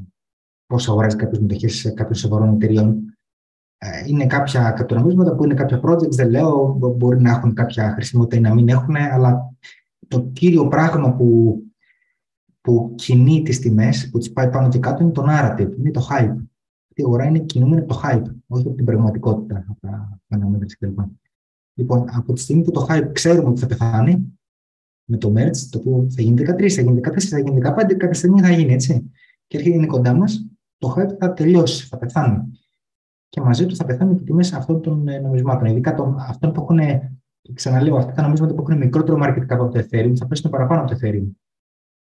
πώς 0.68 0.90
αγοράζει 0.90 1.16
κάποιες 1.16 1.42
μετοχές 1.42 1.94
κάποιων 1.96 2.16
σοβαρών 2.16 2.54
εταιριών. 2.54 3.18
Ε, 3.78 4.04
είναι 4.06 4.26
κάποια 4.26 4.72
κατονομίσματα 4.72 5.36
που 5.36 5.44
είναι 5.44 5.54
κάποια 5.54 5.80
projects, 5.84 6.12
δεν 6.12 6.30
λέω, 6.30 6.78
μπορεί 6.98 7.22
να 7.22 7.30
έχουν 7.30 7.54
κάποια 7.54 7.92
χρησιμότητα 7.92 8.36
ή 8.36 8.40
να 8.40 8.54
μην 8.54 8.70
έχουν, 8.70 8.96
αλλά 8.96 9.56
το 10.08 10.22
κύριο 10.22 10.68
πράγμα 10.68 11.14
που, 11.14 11.60
που 12.62 12.94
κινεί 12.96 13.42
τις 13.42 13.60
τιμές, 13.60 14.10
που 14.10 14.18
τις 14.18 14.32
πάει 14.32 14.50
πάνω 14.50 14.70
και 14.70 14.80
κάτω, 14.80 15.04
είναι 15.04 15.12
το 15.12 15.26
narrative, 15.30 15.78
είναι 15.78 15.92
το 15.92 16.08
hype. 16.10 16.36
Η 16.94 17.04
αγορά 17.04 17.26
είναι 17.26 17.40
κινούμενη 17.40 17.82
από 17.82 17.94
το 17.94 18.02
hype, 18.04 18.32
όχι 18.48 18.68
από 18.68 18.76
την 18.76 18.86
πραγματικότητα, 18.86 19.66
από 19.70 19.80
τα 19.80 20.20
αναμέτρηση 20.28 20.78
κλπ. 20.78 21.00
Λοιπόν, 21.74 22.06
από 22.12 22.34
τη 22.34 22.40
στιγμή 22.40 22.64
που 22.64 22.72
το 22.72 22.86
hype 22.90 23.10
ξέρουμε 23.12 23.50
ότι 23.50 23.60
θα 23.60 23.68
πεθάνει, 23.68 24.40
με 25.10 25.18
το 25.18 25.34
merge, 25.36 25.58
το 25.70 25.78
οποίο 25.80 26.08
θα 26.10 26.22
γίνει 26.22 26.42
13, 26.48 26.70
θα 26.70 26.82
γίνει 26.82 27.00
14, 27.04 27.20
θα 27.20 27.40
γίνει 27.40 27.62
15, 27.64 27.94
κάποια 27.94 28.14
στιγμή 28.14 28.42
θα 28.42 28.52
γίνει 28.52 28.74
έτσι. 28.74 29.12
Και 29.48 29.58
έρχεται 29.58 29.76
είναι 29.76 29.86
κοντά 29.86 30.14
μας, 30.14 30.48
το 30.78 30.96
hype 30.98 31.18
θα 31.20 31.34
τελειώσει, 31.34 31.88
θα 31.88 31.98
πεθάνει. 31.98 32.52
Και 33.30 33.42
μαζί 33.42 33.66
του 33.66 33.76
θα 33.76 33.86
πεθάνουν 33.86 34.18
και 34.18 34.24
τιμέ 34.24 34.50
αυτών 34.54 34.82
των 34.82 35.08
ε, 35.08 35.20
νομισμάτων. 35.20 35.68
Ειδικά 35.68 35.96
των, 35.96 36.16
αυτών 36.20 36.52
που 36.52 36.62
έχουν, 36.62 36.80
ξαναλέω, 37.54 37.96
αυτά 37.96 38.12
τα 38.12 38.22
νομίσματα 38.22 38.54
που 38.54 38.62
έχουν 38.62 38.78
μικρότερο 38.78 39.20
market 39.22 39.42
cap 39.42 39.58
από 39.60 39.68
το 39.68 39.80
Ethereum 39.80 40.14
θα 40.18 40.28
πέσουν 40.28 40.52
παραπάνω 40.52 40.82
από 40.82 40.92
το 40.92 40.98
Ethereum. 41.02 41.32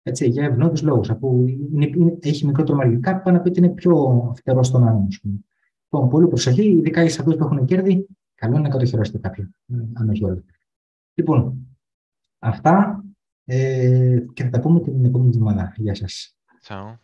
Έτσι, 0.02 0.28
για 0.28 0.44
ευνόητους 0.44 0.82
λόγους. 0.82 1.10
Αφού 1.10 1.46
είναι, 1.46 1.86
είναι, 1.86 2.18
έχει 2.20 2.46
μικρότερο 2.46 2.78
market 2.82 3.00
cap, 3.08 3.20
πάνε 3.24 3.36
να 3.36 3.40
πει 3.40 3.48
ότι 3.48 3.58
είναι 3.58 3.68
πιο 3.68 4.32
φτερός 4.36 4.66
στον 4.66 4.82
άνθρωπο. 4.82 5.10
Λοιπόν, 5.82 6.08
πολύ 6.08 6.28
προσοχή, 6.28 6.68
ειδικά 6.68 7.02
οι 7.02 7.06
αυτού 7.06 7.36
που 7.36 7.44
έχουν 7.44 7.64
κέρδη, 7.64 8.06
καλό 8.34 8.54
είναι 8.54 8.62
να 8.62 8.68
κατοχυρώσετε 8.68 9.18
κάποια, 9.18 9.50
ε, 9.66 9.76
αν 9.92 10.08
όχι 10.08 10.24
όλα. 10.24 10.44
Λοιπόν, 11.14 11.66
αυτά 12.38 13.04
ε, 13.44 14.24
και 14.32 14.42
θα 14.42 14.50
τα 14.50 14.60
πούμε 14.60 14.80
την 14.80 15.04
επόμενη 15.04 15.30
εβδομάδα. 15.30 15.72
Γεια 15.76 15.94
σας. 15.94 16.36
Ciao. 16.68 16.94